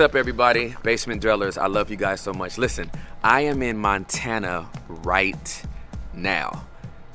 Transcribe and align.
What's 0.00 0.12
up, 0.14 0.18
everybody? 0.18 0.74
Basement 0.82 1.20
Dwellers, 1.20 1.58
I 1.58 1.66
love 1.66 1.90
you 1.90 1.96
guys 1.98 2.22
so 2.22 2.32
much. 2.32 2.56
Listen, 2.56 2.90
I 3.22 3.42
am 3.42 3.62
in 3.62 3.76
Montana 3.76 4.66
right 4.88 5.62
now. 6.14 6.64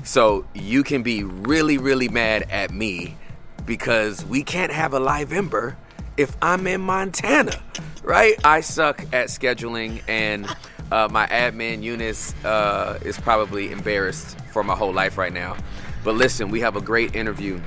So 0.04 0.46
you 0.54 0.84
can 0.84 1.02
be 1.02 1.24
really, 1.24 1.80
really 1.80 2.10
mad 2.10 2.44
at 2.52 2.70
me 2.70 3.18
because 3.66 4.24
we 4.24 4.44
can't 4.44 4.72
have 4.72 4.94
a 4.94 5.00
live 5.00 5.34
Ember 5.34 5.76
if 6.16 6.38
I'm 6.44 6.68
in 6.68 6.82
Montana, 6.82 7.60
right? 8.04 8.36
I 8.46 8.62
suck 8.62 9.02
at 9.12 9.30
scheduling, 9.30 10.04
and 10.08 10.46
uh, 10.92 11.08
my 11.10 11.26
admin, 11.26 11.82
Eunice, 11.82 12.36
uh, 12.46 13.00
is 13.02 13.18
probably 13.18 13.72
embarrassed 13.72 14.40
for 14.54 14.64
my 14.64 14.76
whole 14.76 14.94
life 14.94 15.18
right 15.18 15.34
now. 15.34 15.58
But 16.04 16.14
listen, 16.18 16.52
we 16.52 16.60
have 16.60 16.76
a 16.76 16.82
great 16.82 17.16
interview 17.16 17.60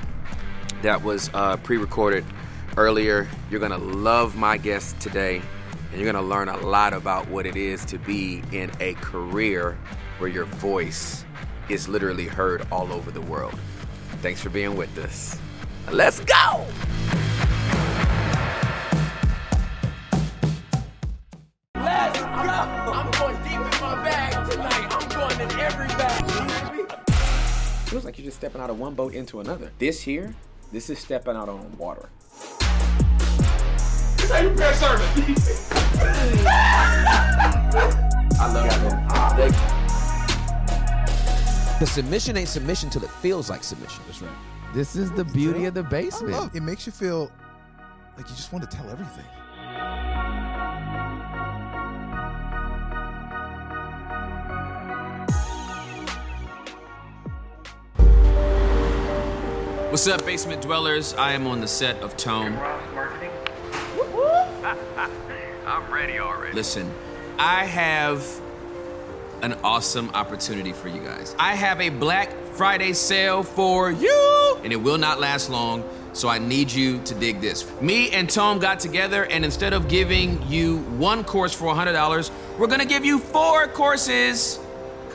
that 0.81 1.03
was 1.03 1.29
uh, 1.33 1.57
pre 1.57 1.75
recorded 1.75 2.23
earlier. 2.77 3.27
You're 3.49 3.59
going 3.59 3.71
to 3.71 3.77
love 3.77 4.35
my 4.35 4.57
guest 4.57 4.99
today, 4.99 5.41
and 5.91 5.99
you're 5.99 6.11
going 6.11 6.23
to 6.23 6.29
learn 6.29 6.49
a 6.49 6.57
lot 6.57 6.93
about 6.93 7.27
what 7.29 7.45
it 7.45 7.55
is 7.55 7.85
to 7.85 7.97
be 7.97 8.43
in 8.51 8.71
a 8.79 8.93
career 8.95 9.77
where 10.17 10.29
your 10.29 10.45
voice 10.45 11.25
is 11.69 11.87
literally 11.87 12.25
heard 12.27 12.67
all 12.71 12.91
over 12.91 13.11
the 13.11 13.21
world. 13.21 13.57
Thanks 14.21 14.41
for 14.41 14.49
being 14.49 14.75
with 14.75 14.97
us. 14.97 15.37
Let's 15.91 16.19
go! 16.19 16.65
Let's 21.75 22.19
go! 22.19 22.25
I'm 22.27 23.11
going 23.11 23.35
deep 23.43 23.53
in 23.53 23.81
my 23.81 24.03
bag 24.03 24.51
tonight. 24.51 24.87
I'm 24.91 25.09
going 25.09 25.39
in 25.39 25.59
every 25.59 25.87
bag. 25.87 26.25
Feels 27.87 28.05
like 28.05 28.17
you're 28.19 28.25
just 28.25 28.37
stepping 28.37 28.61
out 28.61 28.69
of 28.69 28.77
one 28.79 28.93
boat 28.93 29.13
into 29.13 29.39
another. 29.39 29.71
This 29.79 30.01
here, 30.01 30.35
this 30.71 30.89
is 30.91 30.99
stepping 30.99 31.35
out 31.35 31.49
on 31.49 31.75
water. 31.77 32.09
This 34.17 34.31
how 34.31 34.41
you 34.41 34.49
prepare 34.49 34.73
sermon. 34.73 35.07
I 38.41 38.53
love 38.53 38.65
it. 38.65 38.93
Ah, 39.09 39.35
the 41.79 41.85
submission 41.85 42.37
ain't 42.37 42.49
submission 42.49 42.89
till 42.89 43.03
it 43.03 43.09
feels 43.09 43.49
like 43.49 43.63
submission. 43.63 44.03
That's 44.07 44.21
right. 44.21 44.31
This 44.73 44.95
is 44.95 45.11
the 45.11 45.23
beauty 45.25 45.65
of 45.65 45.73
the 45.73 45.83
I 45.83 45.89
basement. 45.89 46.33
love 46.33 46.55
it. 46.55 46.61
makes 46.61 46.85
you 46.85 46.91
feel 46.91 47.31
like 48.17 48.29
you 48.29 48.35
just 48.35 48.51
want 48.53 48.69
to 48.69 48.77
tell 48.77 48.89
everything. 48.89 49.25
What's 59.89 60.07
up, 60.07 60.23
basement 60.23 60.61
dwellers? 60.61 61.15
I 61.15 61.31
am 61.33 61.47
on 61.47 61.61
the 61.61 61.67
set 61.67 62.03
of 62.03 62.15
Tome. 62.15 62.55
I'm 65.65 65.91
ready 65.91 66.19
already. 66.19 66.53
Listen, 66.53 66.93
I 67.39 67.65
have 67.65 68.23
an 69.41 69.53
awesome 69.63 70.11
opportunity 70.11 70.73
for 70.73 70.89
you 70.89 71.01
guys. 71.01 71.35
I 71.39 71.55
have 71.55 71.81
a 71.81 71.89
Black 71.89 72.31
Friday 72.53 72.93
sale 72.93 73.41
for 73.41 73.89
you, 73.89 74.59
and 74.63 74.71
it 74.71 74.75
will 74.75 74.99
not 74.99 75.19
last 75.19 75.49
long. 75.49 75.83
So 76.13 76.29
I 76.29 76.37
need 76.37 76.71
you 76.71 77.01
to 77.05 77.15
dig 77.15 77.41
this. 77.41 77.65
Me 77.81 78.11
and 78.11 78.29
Tom 78.29 78.59
got 78.59 78.79
together, 78.79 79.25
and 79.25 79.43
instead 79.43 79.73
of 79.73 79.87
giving 79.87 80.39
you 80.47 80.81
one 80.99 81.23
course 81.23 81.51
for 81.51 81.73
$100, 81.73 82.29
we're 82.59 82.67
gonna 82.67 82.85
give 82.85 83.05
you 83.05 83.17
four 83.17 83.67
courses. 83.67 84.59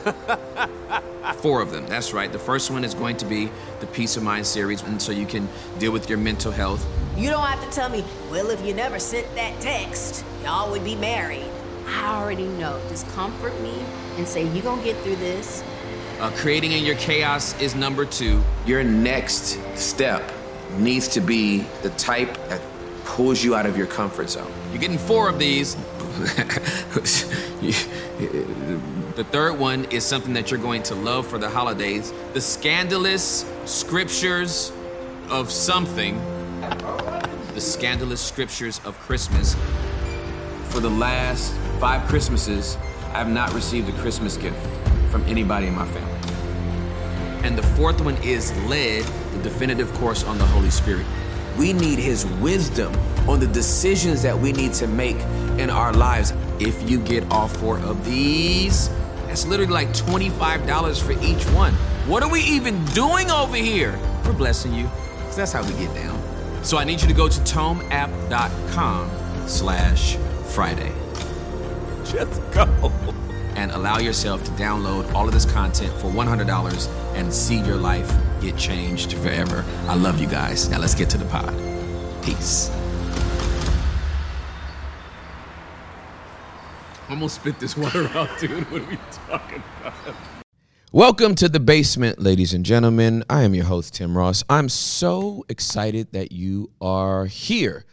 Four 1.37 1.61
of 1.61 1.71
them. 1.71 1.85
That's 1.87 2.13
right. 2.13 2.31
The 2.31 2.39
first 2.39 2.71
one 2.71 2.83
is 2.83 2.93
going 2.93 3.17
to 3.17 3.25
be 3.25 3.49
the 3.79 3.87
Peace 3.87 4.17
of 4.17 4.23
Mind 4.23 4.45
series, 4.45 4.81
and 4.83 5.01
so 5.01 5.11
you 5.11 5.25
can 5.25 5.47
deal 5.79 5.91
with 5.91 6.09
your 6.09 6.17
mental 6.17 6.51
health. 6.51 6.85
You 7.17 7.29
don't 7.29 7.45
have 7.45 7.63
to 7.63 7.75
tell 7.75 7.89
me, 7.89 8.03
well, 8.29 8.49
if 8.49 8.63
you 8.65 8.73
never 8.73 8.99
sent 8.99 9.33
that 9.35 9.59
text, 9.61 10.25
y'all 10.43 10.69
would 10.71 10.83
be 10.83 10.95
married. 10.95 11.49
I 11.87 12.21
already 12.21 12.47
know. 12.47 12.79
Just 12.89 13.07
comfort 13.09 13.59
me 13.61 13.73
and 14.17 14.27
say, 14.27 14.47
you 14.47 14.61
gonna 14.61 14.83
get 14.83 14.97
through 14.97 15.17
this. 15.17 15.63
Uh, 16.19 16.31
creating 16.35 16.71
in 16.71 16.83
your 16.83 16.95
chaos 16.95 17.59
is 17.61 17.75
number 17.75 18.05
two. 18.05 18.41
Your 18.65 18.83
next 18.83 19.59
step 19.77 20.31
needs 20.77 21.07
to 21.09 21.21
be 21.21 21.65
the 21.83 21.89
type 21.91 22.33
that 22.49 22.61
pulls 23.05 23.43
you 23.43 23.55
out 23.55 23.65
of 23.65 23.77
your 23.77 23.87
comfort 23.87 24.29
zone. 24.29 24.51
You're 24.71 24.81
getting 24.81 24.97
four 24.97 25.29
of 25.29 25.39
these. 25.39 25.77
the 29.15 29.23
third 29.23 29.57
one 29.57 29.85
is 29.85 30.03
something 30.03 30.33
that 30.33 30.51
you're 30.51 30.59
going 30.59 30.83
to 30.83 30.95
love 30.95 31.25
for 31.25 31.37
the 31.37 31.49
holidays 31.49 32.13
the 32.33 32.41
scandalous 32.41 33.45
scriptures 33.63 34.73
of 35.29 35.49
something. 35.49 36.17
The 37.53 37.61
scandalous 37.61 38.19
scriptures 38.19 38.81
of 38.83 38.99
Christmas. 38.99 39.55
For 40.69 40.81
the 40.81 40.89
last 40.89 41.53
five 41.79 42.05
Christmases, 42.09 42.77
I 43.13 43.19
have 43.19 43.29
not 43.29 43.53
received 43.53 43.87
a 43.87 43.93
Christmas 44.01 44.35
gift 44.35 44.59
from 45.09 45.23
anybody 45.23 45.67
in 45.67 45.75
my 45.75 45.85
family. 45.85 47.47
And 47.47 47.57
the 47.57 47.63
fourth 47.63 48.01
one 48.01 48.17
is 48.17 48.51
led, 48.65 49.05
the 49.31 49.43
definitive 49.43 49.93
course 49.93 50.25
on 50.25 50.37
the 50.37 50.45
Holy 50.47 50.69
Spirit. 50.69 51.05
We 51.57 51.71
need 51.71 51.99
his 51.99 52.25
wisdom 52.41 52.93
on 53.29 53.39
the 53.39 53.47
decisions 53.47 54.21
that 54.23 54.37
we 54.37 54.51
need 54.51 54.73
to 54.73 54.87
make 54.87 55.17
in 55.57 55.69
our 55.69 55.93
lives. 55.93 56.33
If 56.59 56.89
you 56.89 56.99
get 56.99 57.31
all 57.31 57.47
four 57.47 57.79
of 57.79 58.03
these, 58.03 58.89
that's 59.35 59.47
literally 59.47 59.73
like 59.73 59.89
$25 59.89 61.01
for 61.03 61.11
each 61.21 61.43
one. 61.53 61.73
What 62.07 62.23
are 62.23 62.29
we 62.29 62.39
even 62.39 62.85
doing 62.93 63.29
over 63.29 63.57
here? 63.57 63.99
We're 64.25 64.31
blessing 64.31 64.73
you. 64.73 64.89
'cause 65.25 65.35
that's 65.35 65.51
how 65.51 65.61
we 65.61 65.73
get 65.73 65.93
down. 65.93 66.17
So 66.63 66.77
I 66.77 66.85
need 66.85 67.01
you 67.01 67.07
to 67.09 67.13
go 67.13 67.27
to 67.27 67.39
tomeapp.com 67.41 69.09
slash 69.45 70.17
Friday. 70.47 70.93
Just 72.05 72.39
go. 72.53 72.65
And 73.57 73.71
allow 73.71 73.97
yourself 73.99 74.41
to 74.45 74.51
download 74.51 75.13
all 75.13 75.27
of 75.27 75.33
this 75.33 75.43
content 75.43 75.91
for 75.99 76.09
$100 76.09 76.87
and 77.15 77.33
see 77.33 77.59
your 77.59 77.75
life 77.75 78.09
get 78.39 78.55
changed 78.55 79.15
forever. 79.15 79.65
I 79.89 79.95
love 79.95 80.17
you 80.21 80.27
guys. 80.27 80.69
Now 80.69 80.79
let's 80.79 80.95
get 80.95 81.09
to 81.09 81.17
the 81.17 81.25
pod. 81.25 81.53
Peace. 82.21 82.69
Gonna 87.07 87.29
spit 87.29 87.59
this 87.59 87.77
water 87.77 88.07
out, 88.15 88.39
dude. 88.39 88.69
What 88.71 88.81
are 88.81 88.85
we 88.85 88.97
talking 89.11 89.61
about? 89.79 89.93
Welcome 90.91 91.35
to 91.35 91.47
the 91.47 91.59
basement, 91.59 92.19
ladies 92.19 92.51
and 92.51 92.65
gentlemen. 92.65 93.23
I 93.29 93.43
am 93.43 93.53
your 93.53 93.65
host, 93.65 93.93
Tim 93.93 94.17
Ross. 94.17 94.43
I'm 94.49 94.69
so 94.69 95.45
excited 95.47 96.13
that 96.13 96.31
you 96.31 96.71
are 96.81 97.27
here. 97.27 97.85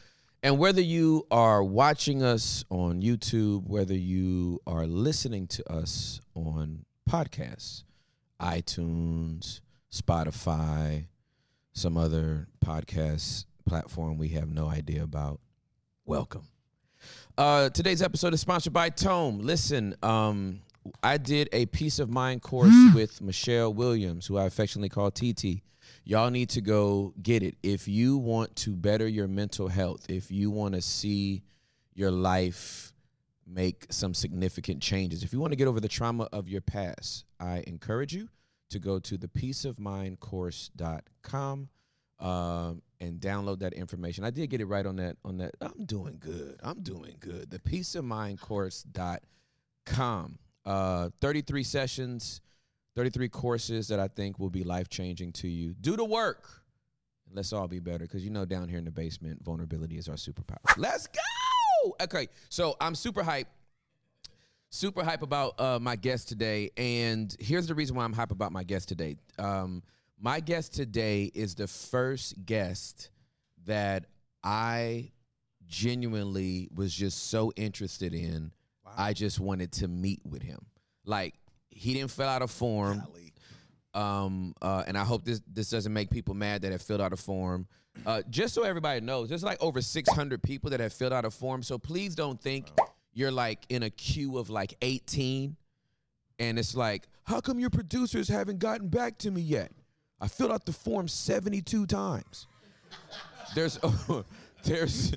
And 0.42 0.58
whether 0.58 0.80
you 0.80 1.26
are 1.30 1.62
watching 1.62 2.22
us 2.22 2.64
on 2.70 3.02
YouTube, 3.02 3.68
whether 3.68 3.94
you 3.94 4.60
are 4.66 4.86
listening 4.86 5.46
to 5.48 5.70
us 5.70 6.22
on 6.34 6.86
podcasts, 7.08 7.84
iTunes, 8.40 9.60
Spotify, 9.92 11.08
some 11.74 11.98
other 11.98 12.48
podcast 12.64 13.44
platform 13.66 14.16
we 14.16 14.28
have 14.28 14.48
no 14.48 14.68
idea 14.68 15.02
about, 15.02 15.38
welcome. 16.06 16.48
Uh, 17.38 17.70
today's 17.70 18.02
episode 18.02 18.34
is 18.34 18.40
sponsored 18.40 18.72
by 18.72 18.90
Tome. 18.90 19.40
Listen, 19.40 19.94
um, 20.02 20.60
I 21.02 21.16
did 21.16 21.48
a 21.52 21.66
peace 21.66 21.98
of 21.98 22.10
mind 22.10 22.42
course 22.42 22.74
with 22.94 23.20
Michelle 23.20 23.72
Williams, 23.72 24.26
who 24.26 24.36
I 24.36 24.44
affectionately 24.44 24.88
call 24.88 25.10
TT. 25.10 25.62
Y'all 26.04 26.30
need 26.30 26.50
to 26.50 26.60
go 26.60 27.14
get 27.22 27.42
it. 27.42 27.56
If 27.62 27.88
you 27.88 28.18
want 28.18 28.54
to 28.56 28.76
better 28.76 29.06
your 29.06 29.28
mental 29.28 29.68
health, 29.68 30.06
if 30.08 30.30
you 30.30 30.50
want 30.50 30.74
to 30.74 30.82
see 30.82 31.42
your 31.94 32.10
life 32.10 32.92
make 33.46 33.86
some 33.90 34.14
significant 34.14 34.82
changes, 34.82 35.22
if 35.22 35.32
you 35.32 35.40
want 35.40 35.52
to 35.52 35.56
get 35.56 35.68
over 35.68 35.80
the 35.80 35.88
trauma 35.88 36.28
of 36.32 36.48
your 36.48 36.60
past, 36.60 37.24
I 37.38 37.62
encourage 37.66 38.14
you 38.14 38.28
to 38.70 38.78
go 38.78 38.98
to 38.98 39.16
the 39.16 39.28
peaceofmindcourse.com 39.28 41.68
um, 42.18 42.82
and 43.02 43.20
download 43.20 43.58
that 43.58 43.74
information. 43.74 44.24
I 44.24 44.30
did 44.30 44.48
get 44.48 44.60
it 44.60 44.66
right 44.66 44.86
on 44.86 44.94
that 44.96 45.16
on 45.24 45.38
that. 45.38 45.56
I'm 45.60 45.84
doing 45.84 46.18
good. 46.20 46.60
I'm 46.62 46.82
doing 46.82 47.16
good. 47.20 47.50
The 47.50 47.58
peaceofmindcourse.com. 47.58 50.38
Uh 50.64 51.08
33 51.20 51.64
sessions, 51.64 52.40
33 52.94 53.28
courses 53.28 53.88
that 53.88 53.98
I 53.98 54.06
think 54.06 54.38
will 54.38 54.48
be 54.48 54.62
life-changing 54.62 55.32
to 55.32 55.48
you. 55.48 55.74
Do 55.80 55.96
the 55.96 56.04
work. 56.04 56.48
Let's 57.34 57.52
all 57.52 57.66
be 57.66 57.80
better 57.80 58.06
cuz 58.06 58.24
you 58.24 58.30
know 58.30 58.44
down 58.44 58.68
here 58.68 58.78
in 58.78 58.84
the 58.84 58.92
basement 58.92 59.42
vulnerability 59.42 59.98
is 59.98 60.08
our 60.08 60.14
superpower. 60.14 60.58
Let's 60.76 61.08
go. 61.08 61.18
Okay. 62.00 62.28
So, 62.48 62.76
I'm 62.80 62.94
super 62.94 63.24
hyped 63.24 63.46
super 64.70 65.02
hype 65.04 65.22
about 65.22 65.60
uh, 65.60 65.78
my 65.80 65.96
guest 65.96 66.28
today. 66.28 66.70
And 66.76 67.34
here's 67.38 67.66
the 67.66 67.74
reason 67.74 67.94
why 67.94 68.04
I'm 68.04 68.12
hype 68.12 68.30
about 68.30 68.52
my 68.52 68.64
guest 68.64 68.88
today. 68.88 69.16
Um, 69.38 69.82
my 70.22 70.38
guest 70.38 70.72
today 70.72 71.30
is 71.34 71.56
the 71.56 71.66
first 71.66 72.46
guest 72.46 73.10
that 73.66 74.06
I 74.44 75.10
genuinely 75.66 76.68
was 76.72 76.94
just 76.94 77.28
so 77.28 77.52
interested 77.56 78.14
in. 78.14 78.52
I 78.96 79.14
just 79.14 79.40
wanted 79.40 79.72
to 79.72 79.88
meet 79.88 80.20
with 80.24 80.42
him. 80.42 80.60
Like, 81.04 81.34
he 81.70 81.92
didn't 81.94 82.12
fill 82.12 82.28
out 82.28 82.40
a 82.40 82.46
form. 82.46 83.02
Golly. 83.04 83.32
Um, 83.94 84.54
uh, 84.62 84.84
and 84.86 84.96
I 84.96 85.04
hope 85.04 85.24
this 85.24 85.42
this 85.52 85.68
doesn't 85.68 85.92
make 85.92 86.08
people 86.08 86.34
mad 86.34 86.62
that 86.62 86.72
have 86.72 86.80
filled 86.80 87.00
out 87.00 87.12
a 87.12 87.16
form. 87.16 87.66
Uh, 88.06 88.22
just 88.30 88.54
so 88.54 88.62
everybody 88.62 89.00
knows, 89.00 89.28
there's 89.28 89.42
like 89.42 89.62
over 89.62 89.82
600 89.82 90.42
people 90.42 90.70
that 90.70 90.80
have 90.80 90.92
filled 90.92 91.12
out 91.12 91.24
a 91.24 91.30
form. 91.30 91.62
So 91.62 91.78
please 91.78 92.14
don't 92.14 92.40
think 92.40 92.70
you're 93.12 93.32
like 93.32 93.66
in 93.68 93.82
a 93.82 93.90
queue 93.90 94.38
of 94.38 94.48
like 94.50 94.74
18, 94.80 95.56
and 96.38 96.58
it's 96.58 96.74
like, 96.76 97.08
how 97.24 97.40
come 97.40 97.58
your 97.58 97.70
producers 97.70 98.28
haven't 98.28 98.60
gotten 98.60 98.88
back 98.88 99.18
to 99.18 99.30
me 99.30 99.42
yet? 99.42 99.72
I 100.22 100.28
filled 100.28 100.52
out 100.52 100.64
the 100.64 100.72
form 100.72 101.08
72 101.08 101.86
times. 101.86 102.46
There's 103.54 103.78
there's 104.64 105.12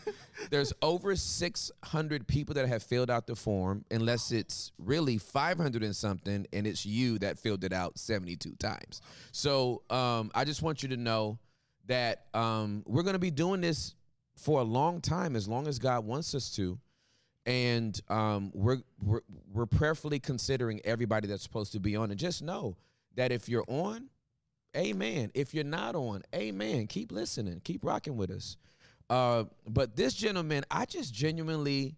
there's 0.50 0.74
over 0.82 1.16
600 1.16 2.28
people 2.28 2.56
that 2.56 2.68
have 2.68 2.84
filled 2.84 3.10
out 3.10 3.28
the 3.28 3.36
form 3.36 3.86
unless 3.92 4.32
it's 4.32 4.72
really 4.78 5.18
500 5.18 5.84
and 5.84 5.96
something 5.96 6.46
and 6.52 6.68
it's 6.68 6.86
you 6.86 7.20
that 7.20 7.40
filled 7.40 7.64
it 7.64 7.72
out 7.72 7.98
72 7.98 8.56
times. 8.56 9.02
So 9.32 9.84
um, 9.90 10.32
i 10.34 10.44
just 10.44 10.64
want 10.64 10.84
you 10.84 10.90
to 10.90 10.98
know 10.98 11.38
that 11.86 12.26
um, 12.34 12.84
we're 12.88 13.04
going 13.04 13.14
to 13.14 13.20
be 13.20 13.32
doing 13.32 13.62
this 13.62 13.94
for 14.36 14.60
a 14.60 14.64
long 14.64 15.00
time 15.00 15.36
as 15.36 15.48
long 15.48 15.68
as 15.68 15.80
god 15.80 16.06
wants 16.06 16.34
us 16.36 16.50
to. 16.56 16.78
And 17.46 17.98
um, 18.10 18.52
we're, 18.56 18.82
we're 19.02 19.22
we're 19.54 19.68
prayerfully 19.68 20.20
considering 20.20 20.82
everybody 20.84 21.28
that's 21.28 21.44
supposed 21.44 21.72
to 21.74 21.80
be 21.80 21.96
on 21.96 22.10
and 22.10 22.20
just 22.20 22.42
know 22.42 22.76
that 23.16 23.32
if 23.32 23.48
you're 23.48 23.66
on 23.68 24.10
amen 24.76 25.32
if 25.34 25.54
you're 25.54 25.64
not 25.64 25.96
on 25.96 26.22
amen 26.34 26.88
keep 26.88 27.12
listening 27.12 27.60
keep 27.64 27.84
rocking 27.84 28.16
with 28.16 28.30
us 28.32 28.58
uh, 29.10 29.44
but 29.68 29.96
this 29.96 30.14
gentleman, 30.14 30.64
I 30.72 30.86
just 30.86 31.14
genuinely, 31.14 31.96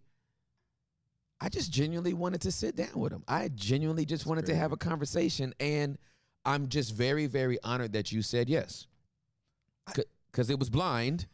I 1.39 1.49
just 1.49 1.71
genuinely 1.71 2.13
wanted 2.13 2.41
to 2.41 2.51
sit 2.51 2.75
down 2.75 2.93
with 2.95 3.13
him. 3.13 3.23
I 3.27 3.49
genuinely 3.49 4.05
just 4.05 4.25
wanted 4.25 4.45
to 4.47 4.55
have 4.55 4.71
a 4.71 4.77
conversation, 4.77 5.53
and 5.59 5.97
I'm 6.45 6.67
just 6.67 6.93
very, 6.93 7.27
very 7.27 7.59
honored 7.63 7.93
that 7.93 8.11
you 8.11 8.21
said 8.21 8.49
yes, 8.49 8.87
because 9.85 10.49
it 10.49 10.59
was 10.59 10.69
blind. 10.69 11.27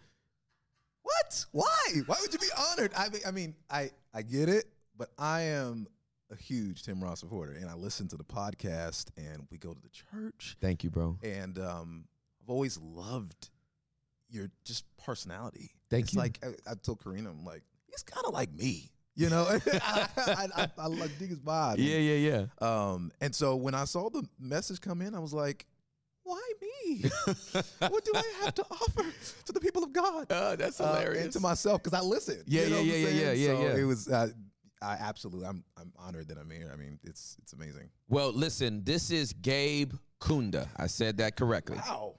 What? 1.01 1.45
Why? 1.51 1.87
Why 2.05 2.17
would 2.21 2.31
you 2.31 2.39
be 2.39 2.47
honored? 2.71 2.91
I 2.95 3.09
mean, 3.09 3.21
I 3.27 3.31
mean, 3.31 3.55
I 3.69 3.89
I 4.13 4.21
get 4.21 4.49
it, 4.49 4.65
but 4.95 5.09
I 5.17 5.41
am 5.41 5.87
a 6.33 6.41
huge 6.41 6.83
Tim 6.83 7.01
Ross 7.03 7.19
supporter, 7.19 7.53
and 7.53 7.69
I 7.69 7.74
listen 7.75 8.07
to 8.09 8.18
the 8.18 8.24
podcast, 8.24 9.06
and 9.18 9.47
we 9.51 9.57
go 9.57 9.74
to 9.74 9.81
the 9.81 9.89
church, 9.89 10.57
Thank 10.62 10.83
you, 10.83 10.89
bro. 10.89 11.18
and 11.24 11.57
um, 11.59 12.06
I've 12.41 12.50
always 12.50 12.77
loved 12.80 13.50
your 14.30 14.50
just 14.65 14.85
personality. 14.97 15.71
Thank 15.89 16.06
it's 16.06 16.13
you. 16.13 16.19
Like 16.19 16.39
I, 16.44 16.71
I 16.71 16.74
told 16.75 17.03
Karina, 17.03 17.30
I'm 17.30 17.45
like, 17.45 17.62
he's 17.88 18.03
kind 18.03 18.25
of 18.25 18.33
like 18.33 18.51
me, 18.53 18.91
you 19.15 19.30
know. 19.30 19.45
I, 19.74 20.07
I, 20.18 20.47
I, 20.56 20.68
I 20.77 20.88
like 20.88 21.18
dig 21.19 21.30
his 21.30 21.39
vibe. 21.39 21.75
Yeah, 21.77 21.97
yeah, 21.97 22.45
yeah. 22.62 22.68
Um, 22.91 23.12
and 23.21 23.33
so 23.33 23.56
when 23.56 23.75
I 23.75 23.86
saw 23.86 24.09
the 24.09 24.24
message 24.39 24.81
come 24.81 25.01
in, 25.01 25.13
I 25.15 25.19
was 25.19 25.33
like, 25.33 25.68
why 26.24 26.41
me? 26.62 27.03
what 27.79 28.06
do 28.06 28.12
I 28.15 28.33
have 28.44 28.56
to 28.56 28.63
offer 28.71 29.03
to 29.45 29.51
the 29.51 29.59
people 29.59 29.83
of 29.83 29.91
God? 29.94 30.31
Uh, 30.31 30.56
that's 30.57 30.79
Uh, 30.79 30.88
hilarious. 30.95 31.24
and 31.25 31.33
to 31.33 31.39
myself 31.41 31.83
because 31.83 31.97
I 31.97 32.01
listen. 32.01 32.41
Yeah, 32.47 32.63
you 32.63 32.69
know 32.71 32.79
yeah, 32.81 32.95
yeah, 32.95 33.07
yeah, 33.09 33.31
yeah, 33.33 33.47
So 33.56 33.62
yeah. 33.62 33.75
It 33.75 33.83
was. 33.83 34.07
Uh, 34.07 34.29
I 34.83 34.97
absolutely. 35.00 35.47
I'm. 35.47 35.63
I'm 35.77 35.91
honored 35.97 36.27
that 36.27 36.38
I'm 36.38 36.50
here. 36.50 36.69
I 36.74 36.75
mean, 36.75 37.00
it's 37.03 37.38
it's 37.41 37.53
amazing. 37.53 37.89
well, 38.09 38.31
listen, 38.31 38.83
this 38.83 39.12
is 39.12 39.33
Gabe 39.33 39.94
Kunda. 40.19 40.68
I 40.77 40.88
said 40.88 41.18
that 41.18 41.35
correctly. 41.35 41.77
Wow, 41.77 42.15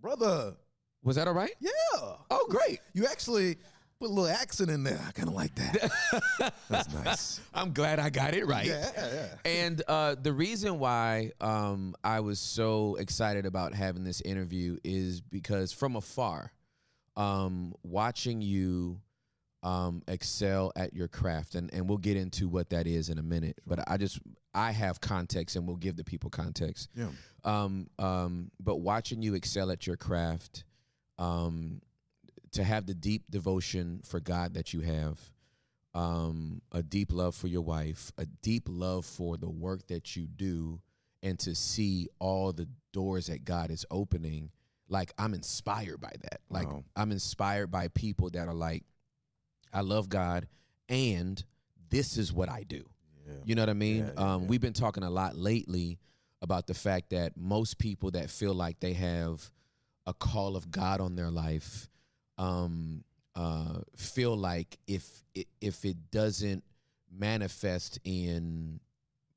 brother. 0.00 0.54
Was 1.02 1.16
that 1.16 1.28
all 1.28 1.34
right? 1.34 1.54
Yeah. 1.60 1.70
Oh, 2.30 2.46
great. 2.48 2.80
You 2.92 3.06
actually 3.06 3.56
put 4.00 4.10
a 4.10 4.12
little 4.12 4.28
accent 4.28 4.70
in 4.70 4.82
there. 4.82 5.00
I 5.06 5.12
kind 5.12 5.28
of 5.28 5.34
like 5.34 5.54
that. 5.54 6.52
That's 6.68 6.92
nice. 6.92 7.40
I'm 7.54 7.72
glad 7.72 7.98
I 7.98 8.10
got 8.10 8.34
it 8.34 8.46
right. 8.46 8.66
Yeah, 8.66 8.90
yeah. 8.96 9.26
And 9.44 9.82
uh, 9.86 10.16
the 10.20 10.32
reason 10.32 10.78
why 10.78 11.30
um, 11.40 11.94
I 12.02 12.20
was 12.20 12.38
so 12.40 12.96
excited 12.96 13.46
about 13.46 13.72
having 13.74 14.04
this 14.04 14.20
interview 14.20 14.78
is 14.84 15.20
because 15.20 15.72
from 15.72 15.96
afar, 15.96 16.52
um, 17.16 17.72
watching 17.82 18.42
you 18.42 19.00
um, 19.62 20.02
excel 20.06 20.72
at 20.76 20.94
your 20.94 21.08
craft, 21.08 21.54
and, 21.54 21.72
and 21.72 21.88
we'll 21.88 21.98
get 21.98 22.16
into 22.16 22.48
what 22.48 22.70
that 22.70 22.86
is 22.86 23.08
in 23.08 23.18
a 23.18 23.22
minute. 23.22 23.60
But 23.66 23.80
I 23.88 23.96
just 23.96 24.20
I 24.54 24.70
have 24.72 25.00
context, 25.00 25.56
and 25.56 25.66
we'll 25.66 25.76
give 25.76 25.96
the 25.96 26.04
people 26.04 26.30
context. 26.30 26.88
Yeah. 26.94 27.08
Um, 27.44 27.88
um, 27.98 28.50
but 28.60 28.76
watching 28.76 29.22
you 29.22 29.34
excel 29.34 29.70
at 29.70 29.86
your 29.86 29.96
craft, 29.96 30.64
um, 31.18 31.80
to 32.52 32.64
have 32.64 32.86
the 32.86 32.94
deep 32.94 33.24
devotion 33.30 34.00
for 34.04 34.20
God 34.20 34.54
that 34.54 34.72
you 34.72 34.80
have, 34.80 35.20
um, 35.94 36.60
a 36.72 36.82
deep 36.82 37.12
love 37.12 37.34
for 37.34 37.48
your 37.48 37.62
wife, 37.62 38.12
a 38.18 38.26
deep 38.26 38.64
love 38.68 39.04
for 39.04 39.36
the 39.36 39.48
work 39.50 39.86
that 39.88 40.16
you 40.16 40.26
do, 40.26 40.80
and 41.22 41.38
to 41.40 41.54
see 41.54 42.08
all 42.18 42.52
the 42.52 42.68
doors 42.92 43.26
that 43.26 43.44
God 43.44 43.70
is 43.70 43.84
opening, 43.90 44.50
like 44.88 45.12
I'm 45.18 45.34
inspired 45.34 46.00
by 46.00 46.12
that. 46.22 46.40
Like 46.50 46.68
Wow. 46.68 46.84
I'm 46.94 47.12
inspired 47.12 47.70
by 47.70 47.88
people 47.88 48.30
that 48.30 48.46
are 48.48 48.54
like, 48.54 48.84
I 49.76 49.80
love 49.82 50.08
God, 50.08 50.48
and 50.88 51.42
this 51.90 52.16
is 52.16 52.32
what 52.32 52.48
I 52.48 52.62
do. 52.62 52.82
You 53.44 53.54
know 53.54 53.62
what 53.62 53.68
I 53.68 53.74
mean? 53.74 54.10
um, 54.16 54.46
We've 54.46 54.60
been 54.60 54.72
talking 54.72 55.02
a 55.02 55.10
lot 55.10 55.36
lately 55.36 55.98
about 56.40 56.66
the 56.66 56.72
fact 56.74 57.10
that 57.10 57.36
most 57.36 57.76
people 57.78 58.10
that 58.12 58.30
feel 58.30 58.54
like 58.54 58.80
they 58.80 58.94
have 58.94 59.50
a 60.06 60.14
call 60.14 60.56
of 60.56 60.70
God 60.70 61.00
on 61.00 61.14
their 61.16 61.30
life 61.30 61.88
um, 62.38 63.04
uh, 63.34 63.80
feel 63.96 64.34
like 64.36 64.78
if 64.86 65.22
it, 65.34 65.46
if 65.60 65.84
it 65.84 66.10
doesn't 66.10 66.64
manifest 67.10 67.98
in 68.04 68.80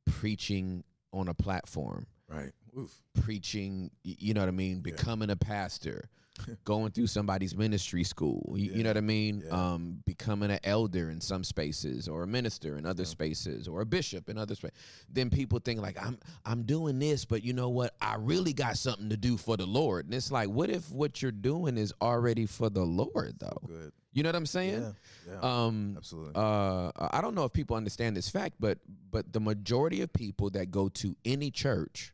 preaching 0.06 0.84
on 1.12 1.28
a 1.28 1.34
platform, 1.34 2.06
Right. 2.30 2.52
Oof. 2.78 2.94
preaching, 3.22 3.92
you 4.04 4.34
know 4.34 4.42
what 4.42 4.50
I 4.50 4.52
mean, 4.52 4.80
becoming 4.82 5.30
a 5.32 5.36
pastor, 5.36 6.10
going 6.66 6.92
through 6.92 7.08
somebody's 7.08 7.56
ministry 7.56 8.04
school, 8.04 8.56
you, 8.56 8.72
you 8.74 8.84
know 8.84 8.90
what 8.90 8.98
I 8.98 9.02
mean, 9.02 9.44
um, 9.52 10.02
becoming 10.06 10.52
an 10.52 10.60
elder 10.64 11.10
in 11.10 11.22
some 11.22 11.44
spaces 11.44 12.08
or 12.08 12.24
a 12.24 12.28
minister 12.28 12.78
in 12.78 12.86
other 12.86 13.06
spaces 13.06 13.68
or 13.68 13.82
a 13.82 13.86
bishop 13.86 14.30
in 14.30 14.38
other 14.38 14.56
spaces. 14.56 14.78
Then 15.10 15.30
people 15.30 15.60
think 15.60 15.82
like 15.82 16.04
I'm 16.04 16.18
I'm 16.46 16.64
doing 16.64 17.00
this, 17.00 17.26
but 17.26 17.44
you 17.44 17.54
know 17.54 17.70
what? 17.70 17.94
I 18.02 18.16
really 18.18 18.54
got 18.54 18.78
something 18.78 19.10
to 19.10 19.18
do 19.18 19.38
for 19.38 19.58
the 19.58 19.66
Lord. 19.66 20.06
And 20.06 20.14
it's 20.14 20.32
like, 20.32 20.50
what 20.50 20.70
if 20.70 20.92
what 20.92 21.22
you're 21.22 21.32
doing 21.32 21.78
is 21.78 21.94
already 22.02 22.46
for 22.46 22.70
the 22.70 22.84
Lord 22.84 23.36
though? 23.40 23.62
good. 23.66 23.92
You 24.12 24.24
know 24.24 24.30
what 24.30 24.36
I'm 24.36 24.46
saying? 24.48 24.82
Yeah, 25.28 25.34
yeah, 25.34 25.66
um, 25.66 25.94
absolutely. 25.96 26.34
Uh, 26.36 26.92
I 27.12 27.22
don't 27.22 27.36
know 27.36 27.44
if 27.44 27.54
people 27.54 27.76
understand 27.76 28.18
this 28.18 28.28
fact, 28.28 28.56
but 28.60 28.80
but 29.12 29.32
the 29.32 29.40
majority 29.40 30.02
of 30.02 30.12
people 30.12 30.50
that 30.52 30.72
go 30.72 30.90
to 30.90 31.16
any 31.26 31.52
church 31.52 32.12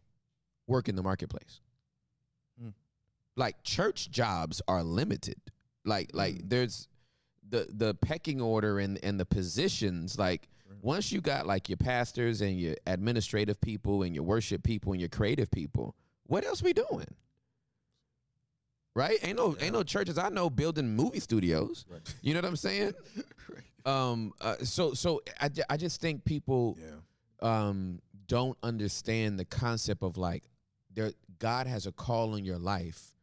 work 0.68 0.89
in 0.89 0.95
the 0.95 1.04
marketplace. 1.04 1.62
Like 3.35 3.61
church 3.63 4.09
jobs 4.11 4.61
are 4.67 4.83
limited. 4.83 5.39
Like 5.83 6.11
like 6.13 6.41
Hmm. 6.41 6.47
there's 6.47 6.87
the 7.47 7.67
the 7.69 7.93
pecking 7.95 8.41
order 8.41 8.79
and 8.79 8.97
and 9.03 9.19
the 9.19 9.25
positions. 9.25 10.17
Like 10.17 10.47
once 10.81 11.11
you 11.11 11.21
got 11.21 11.45
like 11.45 11.69
your 11.69 11.77
pastors 11.77 12.41
and 12.41 12.60
your 12.60 12.75
administrative 12.88 13.60
people 13.62 14.03
and 14.03 14.13
your 14.15 14.24
worship 14.24 14.63
people 14.63 14.91
and 14.93 15.00
your 15.01 15.10
creative 15.10 15.50
people, 15.51 15.95
what 16.27 16.45
else 16.45 16.62
we 16.63 16.74
doing? 16.74 17.07
Right? 18.95 19.17
Ain't 19.24 19.38
no 19.38 19.55
ain't 19.60 19.74
no 19.74 19.83
churches 19.83 20.17
I 20.17 20.29
know 20.29 20.50
building 20.50 20.95
movie 20.95 21.19
studios. 21.19 21.86
You 22.21 22.33
know 22.33 22.39
what 22.41 22.48
I'm 22.50 22.55
saying? 22.55 22.93
Um. 23.88 24.33
Uh, 24.41 24.55
so 24.63 24.95
so 24.95 25.21
I, 25.39 25.48
I 25.69 25.77
just 25.77 26.01
think 26.01 26.25
people 26.25 26.75
Yeah. 26.81 27.67
um 27.67 28.00
don't 28.25 28.57
understand 28.63 29.38
the 29.38 29.45
concept 29.45 30.01
of 30.01 30.17
like 30.17 30.43
there 30.91 31.12
God 31.38 31.67
has 31.67 31.86
a 31.86 31.91
call 31.91 32.33
on 32.33 32.43
your 32.43 32.57
life. 32.57 33.13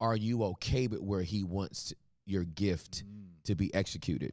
Are 0.00 0.16
you 0.16 0.42
okay 0.44 0.86
with 0.86 1.00
where 1.00 1.22
He 1.22 1.44
wants 1.44 1.92
your 2.26 2.44
gift 2.44 3.04
to 3.44 3.54
be 3.54 3.72
executed? 3.74 4.32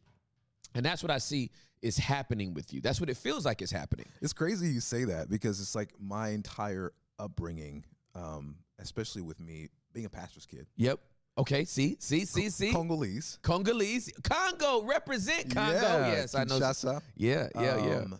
And 0.76 0.86
that's 0.86 1.02
what 1.04 1.12
I 1.12 1.18
see 1.18 1.52
is 1.82 1.98
happening 1.98 2.54
with 2.54 2.74
you. 2.74 2.82
That's 2.82 3.00
what 3.00 3.10
it 3.10 3.18
feels 3.18 3.46
like 3.46 3.62
is 3.62 3.72
happening. 3.72 4.08
It's 4.22 4.34
crazy 4.34 4.68
you 4.70 4.80
say 4.80 5.06
that 5.06 5.30
because 5.30 5.60
it's 5.60 5.76
like 5.76 5.94
my 6.00 6.30
entire 6.30 6.94
upbringing, 7.20 7.86
um, 8.16 8.56
especially 8.80 9.22
with 9.22 9.40
me 9.40 9.70
being 9.94 10.06
a 10.06 10.10
pastor's 10.10 10.46
kid, 10.46 10.68
Yep. 10.78 11.00
Okay. 11.38 11.66
See. 11.66 11.98
See. 12.00 12.26
See. 12.26 12.50
See. 12.50 12.72
Congolese. 12.72 13.38
Congolese. 13.44 14.12
Congo. 14.24 14.84
Represent 14.84 15.54
Congo. 15.54 15.74
Yeah, 15.74 16.08
yes, 16.08 16.34
I 16.36 16.44
know. 16.46 16.60
Kinshasa. 16.60 17.02
Yeah. 17.16 17.48
Yeah. 17.56 17.86
yeah. 17.86 17.96
Um, 17.98 18.20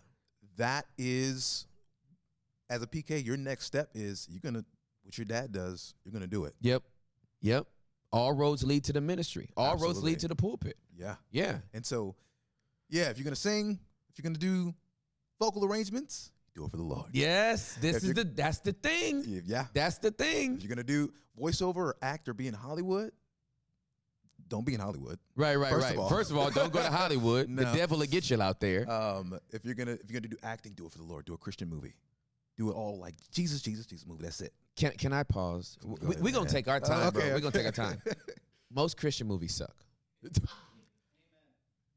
That 0.56 0.86
is, 0.96 1.66
as 2.70 2.82
a 2.82 2.86
PK, 2.86 3.24
your 3.24 3.36
next 3.36 3.64
step 3.64 3.90
is 3.94 4.28
you're 4.30 4.40
gonna 4.40 4.64
what 5.02 5.18
your 5.18 5.24
dad 5.24 5.52
does. 5.52 5.94
You're 6.04 6.12
gonna 6.12 6.26
do 6.28 6.44
it. 6.44 6.54
Yep. 6.60 6.82
Yep. 7.40 7.66
All 8.12 8.32
roads 8.32 8.64
lead 8.64 8.84
to 8.84 8.92
the 8.92 9.00
ministry. 9.00 9.50
All 9.56 9.76
roads 9.76 10.02
lead 10.02 10.20
to 10.20 10.28
the 10.28 10.34
pulpit. 10.34 10.76
Yeah. 10.96 11.16
Yeah. 11.30 11.58
And 11.74 11.84
so, 11.84 12.14
yeah, 12.88 13.10
if 13.10 13.18
you're 13.18 13.24
gonna 13.24 13.36
sing, 13.36 13.78
if 14.10 14.18
you're 14.18 14.28
gonna 14.28 14.38
do 14.38 14.74
vocal 15.38 15.64
arrangements, 15.64 16.32
do 16.54 16.64
it 16.64 16.70
for 16.70 16.76
the 16.78 16.82
Lord. 16.82 17.10
Yes. 17.12 17.76
This 17.80 17.96
If 17.96 18.04
is 18.04 18.14
the 18.14 18.24
that's 18.24 18.60
the 18.60 18.72
thing. 18.72 19.24
Yeah. 19.46 19.66
That's 19.74 19.98
the 19.98 20.10
thing. 20.10 20.54
If 20.56 20.62
you're 20.62 20.70
gonna 20.70 20.84
do 20.84 21.12
voiceover 21.38 21.76
or 21.76 21.96
act 22.02 22.28
or 22.28 22.34
be 22.34 22.48
in 22.48 22.54
Hollywood, 22.54 23.12
don't 24.48 24.64
be 24.64 24.72
in 24.74 24.80
Hollywood. 24.80 25.18
Right, 25.36 25.56
right, 25.56 25.70
First 25.70 25.84
right. 25.84 25.94
of 25.94 26.00
all. 26.00 26.08
First 26.08 26.30
of 26.30 26.38
all, 26.38 26.50
don't 26.50 26.72
go 26.72 26.82
to 26.82 26.90
Hollywood. 26.90 27.48
The 27.54 27.64
devil 27.64 27.98
will 27.98 28.06
get 28.06 28.30
you 28.30 28.40
out 28.40 28.60
there. 28.60 28.90
Um, 28.90 29.38
if 29.50 29.64
you're 29.64 29.74
gonna 29.74 29.92
if 29.92 30.10
you're 30.10 30.20
gonna 30.20 30.30
do 30.30 30.38
acting, 30.42 30.72
do 30.72 30.86
it 30.86 30.92
for 30.92 30.98
the 30.98 31.04
Lord. 31.04 31.26
Do 31.26 31.34
a 31.34 31.38
Christian 31.38 31.68
movie. 31.68 31.94
Do 32.58 32.68
it 32.70 32.74
all 32.74 32.98
like 32.98 33.14
Jesus, 33.32 33.62
Jesus, 33.62 33.86
Jesus 33.86 34.06
movie. 34.06 34.24
That's 34.24 34.40
it. 34.42 34.52
Can 34.76 34.90
can 34.92 35.12
I 35.12 35.22
pause? 35.22 35.78
Go 35.80 35.96
we, 36.02 36.16
we're 36.16 36.32
gonna 36.32 36.48
take 36.50 36.68
our 36.68 36.80
Oh, 36.82 36.86
time, 36.86 37.12
bro. 37.12 37.22
okay, 37.22 37.32
We're 37.32 37.40
gonna 37.40 37.52
take 37.52 37.66
our 37.66 37.72
time. 37.72 38.02
Most 38.70 38.96
Christian 38.98 39.26
movies 39.26 39.54
suck. 39.54 39.74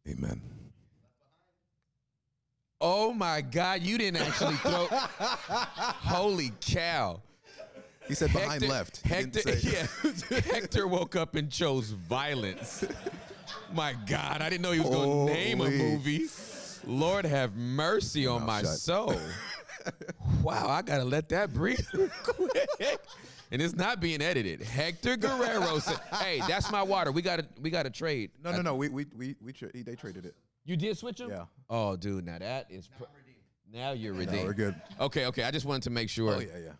Amen. 0.08 0.42
Oh 2.80 3.14
my 3.14 3.42
God, 3.42 3.82
you 3.82 3.98
didn't 3.98 4.22
actually 4.22 4.56
throw. 4.56 4.88
Holy 4.90 6.52
cow! 6.62 7.22
He 8.08 8.16
said 8.16 8.32
behind 8.34 8.68
left. 8.68 9.02
He 9.04 9.10
Hector, 9.10 9.52
yeah, 9.60 9.86
Hector 10.52 10.88
woke 10.88 11.16
up 11.16 11.36
and 11.36 11.52
chose 11.52 11.90
violence. 11.92 12.84
My 13.74 13.94
God, 14.08 14.42
I 14.42 14.50
didn't 14.50 14.64
know 14.64 14.72
he 14.72 14.80
was 14.80 14.90
going 14.90 15.28
to 15.28 15.34
name 15.34 15.62
a 15.62 15.70
movie. 15.70 16.26
Lord 16.86 17.26
have 17.26 17.56
mercy 17.56 18.26
on 18.26 18.46
my 18.46 18.62
shut. 18.62 18.70
soul. 18.80 19.16
Wow, 20.44 20.68
I 20.68 20.82
gotta 20.82 21.04
let 21.04 21.30
that 21.30 21.54
breathe 21.54 21.86
real 21.94 22.10
quick. 22.24 23.00
And 23.52 23.62
it's 23.62 23.76
not 23.76 24.00
being 24.00 24.22
edited. 24.22 24.62
Hector 24.62 25.18
Guerrero 25.18 25.80
said, 25.80 26.00
"Hey, 26.14 26.42
that's 26.48 26.72
my 26.72 26.82
water. 26.82 27.12
We 27.12 27.22
gotta, 27.22 27.46
we 27.62 27.70
gotta 27.70 27.90
trade." 27.90 28.32
No, 28.44 28.52
no, 28.52 28.62
no. 28.62 28.76
We 28.76 28.90
we 28.90 29.06
we 29.16 29.36
we 29.42 29.52
tra- 29.52 29.72
they 29.74 29.96
traded 29.96 30.26
it. 30.26 30.36
You 30.64 30.78
did 30.78 30.98
switch 30.98 31.18
them? 31.18 31.30
Yeah. 31.30 31.46
Oh, 31.70 31.96
dude, 31.96 32.26
now 32.26 32.40
that 32.40 32.68
is. 32.70 32.88
Pr- 32.88 33.04
now 33.74 33.92
you're 33.92 34.14
redeemed. 34.14 34.48
we're 34.48 34.54
good. 34.54 34.76
Okay, 35.00 35.26
okay. 35.28 35.44
I 35.44 35.52
just 35.52 35.66
wanted 35.66 35.84
to 35.84 35.90
make 35.90 36.06
oh, 36.06 36.08
sure. 36.08 36.36
Oh 36.36 36.40
yeah, 36.40 36.58
yeah. 36.64 36.72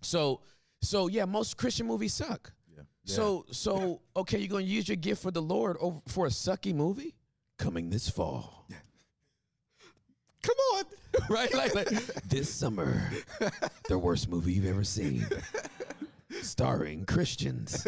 So, 0.00 0.40
so 0.80 1.08
yeah, 1.08 1.24
most 1.24 1.56
Christian 1.56 1.86
movies 1.86 2.14
suck. 2.14 2.52
Yeah. 2.74 2.82
So, 3.04 3.46
so 3.50 4.00
okay, 4.16 4.38
you're 4.38 4.48
gonna 4.48 4.64
use 4.64 4.88
your 4.88 4.96
gift 4.96 5.22
for 5.22 5.30
the 5.30 5.42
Lord 5.42 5.76
over 5.80 6.00
for 6.08 6.26
a 6.26 6.30
sucky 6.30 6.74
movie 6.74 7.14
coming 7.58 7.90
this 7.90 8.08
fall. 8.08 8.66
Come 10.42 10.56
on. 10.74 10.84
right? 11.30 11.52
Like, 11.54 11.74
like 11.74 11.88
this 12.28 12.52
summer, 12.52 13.10
the 13.88 13.98
worst 13.98 14.28
movie 14.28 14.52
you've 14.52 14.66
ever 14.66 14.84
seen, 14.84 15.26
starring 16.42 17.04
Christians. 17.04 17.86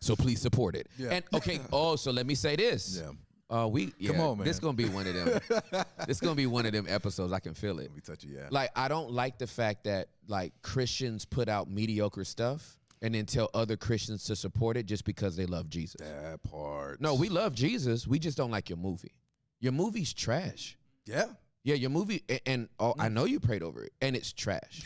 So 0.00 0.16
please 0.16 0.40
support 0.40 0.74
it. 0.74 0.88
Yeah. 0.98 1.10
And 1.10 1.24
okay, 1.34 1.60
oh, 1.72 1.96
so 1.96 2.10
let 2.10 2.26
me 2.26 2.34
say 2.34 2.56
this. 2.56 3.00
Yeah. 3.00 3.12
Uh, 3.52 3.68
we 3.68 3.92
yeah, 3.98 4.18
on, 4.18 4.38
man. 4.38 4.46
This 4.46 4.58
gonna 4.58 4.72
be 4.72 4.88
one 4.88 5.06
of 5.06 5.14
them. 5.14 5.84
this 6.06 6.20
gonna 6.20 6.34
be 6.34 6.46
one 6.46 6.64
of 6.64 6.72
them 6.72 6.86
episodes. 6.88 7.32
I 7.32 7.38
can 7.38 7.52
feel 7.52 7.78
it. 7.80 7.90
We 7.94 8.00
touch 8.00 8.24
it. 8.24 8.30
Yeah. 8.30 8.48
Like 8.50 8.70
I 8.74 8.88
don't 8.88 9.12
like 9.12 9.38
the 9.38 9.46
fact 9.46 9.84
that 9.84 10.08
like 10.26 10.54
Christians 10.62 11.26
put 11.26 11.50
out 11.50 11.70
mediocre 11.70 12.24
stuff 12.24 12.78
and 13.02 13.14
then 13.14 13.26
tell 13.26 13.50
other 13.52 13.76
Christians 13.76 14.24
to 14.24 14.36
support 14.36 14.76
it 14.76 14.86
just 14.86 15.04
because 15.04 15.36
they 15.36 15.44
love 15.44 15.68
Jesus. 15.68 16.00
that 16.00 16.42
part. 16.44 17.00
No, 17.00 17.14
we 17.14 17.28
love 17.28 17.54
Jesus. 17.54 18.06
We 18.06 18.18
just 18.18 18.38
don't 18.38 18.50
like 18.50 18.70
your 18.70 18.78
movie. 18.78 19.12
Your 19.60 19.72
movie's 19.72 20.14
trash. 20.14 20.78
Yeah. 21.04 21.26
Yeah, 21.64 21.74
your 21.76 21.90
movie, 21.90 22.24
a- 22.28 22.46
and 22.48 22.68
oh, 22.80 22.94
I 22.98 23.08
mm. 23.08 23.12
know 23.12 23.24
you 23.24 23.38
prayed 23.38 23.62
over 23.62 23.84
it, 23.84 23.92
and 24.00 24.16
it's 24.16 24.32
trash 24.32 24.82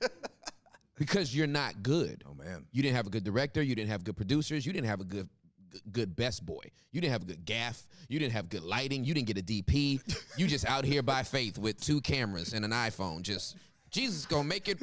because 0.96 1.34
you're 1.34 1.46
not 1.46 1.82
good. 1.82 2.24
Oh 2.28 2.34
man. 2.34 2.66
You 2.72 2.82
didn't 2.82 2.96
have 2.96 3.06
a 3.06 3.10
good 3.10 3.24
director. 3.24 3.62
You 3.62 3.74
didn't 3.74 3.90
have 3.90 4.04
good 4.04 4.16
producers. 4.16 4.66
You 4.66 4.72
didn't 4.72 4.88
have 4.88 5.00
a 5.00 5.04
good 5.04 5.28
good 5.92 6.16
best 6.16 6.44
boy. 6.44 6.62
You 6.90 7.00
didn't 7.00 7.12
have 7.12 7.22
a 7.22 7.26
good 7.26 7.44
gaff. 7.44 7.82
You 8.08 8.18
didn't 8.18 8.32
have 8.32 8.48
good 8.48 8.62
lighting. 8.62 9.04
You 9.04 9.14
didn't 9.14 9.26
get 9.26 9.38
a 9.38 9.42
DP. 9.42 10.00
You 10.36 10.46
just 10.46 10.64
out 10.66 10.84
here 10.84 11.02
by 11.02 11.22
faith 11.22 11.58
with 11.58 11.80
two 11.80 12.00
cameras 12.00 12.52
and 12.52 12.64
an 12.64 12.70
iPhone. 12.70 13.22
Just 13.22 13.56
Jesus 13.90 14.26
gonna 14.26 14.44
make 14.44 14.68
it. 14.68 14.78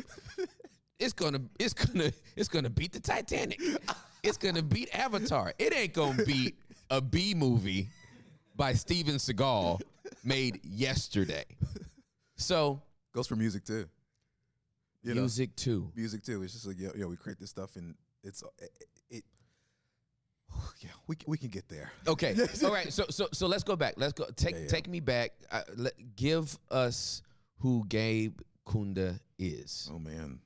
It's 1.00 1.14
gonna 1.14 1.42
it's 1.60 1.74
gonna 1.74 2.12
it's 2.36 2.48
gonna 2.48 2.70
beat 2.70 2.94
the 2.94 3.00
Titanic. 3.00 3.60
It's 4.24 4.38
gonna 4.38 4.62
beat 4.62 4.90
Avatar. 4.96 5.54
It 5.60 5.76
ain't 5.76 5.94
gonna 5.94 6.24
beat 6.24 6.56
a 6.90 7.02
B 7.02 7.34
movie 7.34 7.90
by 8.56 8.74
Steven 8.74 9.16
Seagal 9.16 9.82
made 10.24 10.60
yesterday. 10.64 11.46
So 12.36 12.82
Goes 13.14 13.28
for 13.28 13.36
music 13.36 13.64
too. 13.64 13.88
You 15.04 15.14
know, 15.14 15.22
music 15.22 15.56
too. 15.56 15.92
music 15.96 16.24
too. 16.24 16.42
It's 16.42 16.54
just 16.54 16.66
like 16.66 16.80
yo, 16.80 16.92
yo, 16.96 17.08
we 17.08 17.16
create 17.16 17.40
this 17.40 17.52
stuff 17.52 17.76
and 17.76 17.96
it's 18.24 18.44
it. 18.60 18.72
it 19.10 19.24
yeah, 20.80 20.90
we 21.08 21.16
can- 21.16 21.30
we 21.30 21.38
can 21.38 21.50
get 21.50 21.70
there. 21.70 21.92
Okay. 22.08 22.36
All 22.66 22.72
right. 22.74 22.92
So 22.92 23.06
so 23.10 23.28
so 23.32 23.48
let's 23.48 23.64
go 23.64 23.76
back. 23.76 23.94
Let's 23.98 24.14
go. 24.14 24.26
Take 24.36 24.56
Yeah, 24.56 24.62
yeah. 24.62 24.68
take 24.68 24.88
me 24.90 25.00
back. 25.00 25.32
Uh, 25.52 25.62
let, 25.78 25.94
give 26.16 26.58
us 26.72 27.22
who 27.60 27.86
Gabe 27.88 28.40
Kunda 28.66 29.20
is. 29.38 29.90
Oh 29.94 30.00
man, 30.00 30.40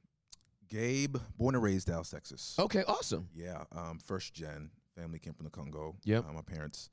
Gabe, 0.69 1.15
born 1.37 1.55
and 1.55 1.63
raised 1.63 1.87
Dallas, 1.87 2.09
Texas. 2.09 2.55
Okay. 2.59 2.83
Awesome. 2.87 3.29
Yeah, 3.33 3.63
um, 3.71 3.97
first 4.05 4.33
gen 4.33 4.69
family 4.95 5.19
came 5.19 5.33
from 5.33 5.45
the 5.45 5.51
Congo. 5.51 5.95
Yep. 6.03 6.25
uh, 6.29 6.33
my 6.33 6.41
parents, 6.41 6.89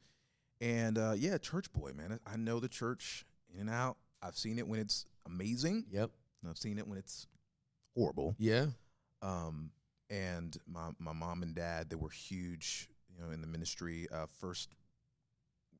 and 0.61 0.99
uh, 0.99 1.15
yeah, 1.17 1.39
church 1.39 1.73
boy, 1.73 1.93
man. 1.95 2.19
I 2.27 2.37
know 2.37 2.61
the 2.61 2.69
church 2.69 3.25
in 3.53 3.61
and 3.61 3.71
out. 3.71 3.97
I've 4.23 4.37
seen 4.37 4.59
it 4.59 4.67
when 4.67 4.81
it's 4.81 5.07
amazing. 5.27 5.85
Yep. 5.91 6.11
and 6.43 6.51
I've 6.51 6.59
seen 6.59 6.79
it 6.79 6.87
when 6.87 6.99
it's 6.99 7.27
horrible. 7.97 8.35
Yeah. 8.39 8.67
Um, 9.23 9.71
and 10.11 10.57
my 10.67 10.91
my 10.99 11.13
mom 11.13 11.43
and 11.43 11.55
dad, 11.55 11.89
they 11.91 11.97
were 11.97 12.11
huge, 12.11 12.89
you 13.09 13.23
know, 13.23 13.31
in 13.33 13.41
the 13.41 13.47
ministry. 13.47 14.07
Uh, 14.13 14.27
first, 14.41 14.71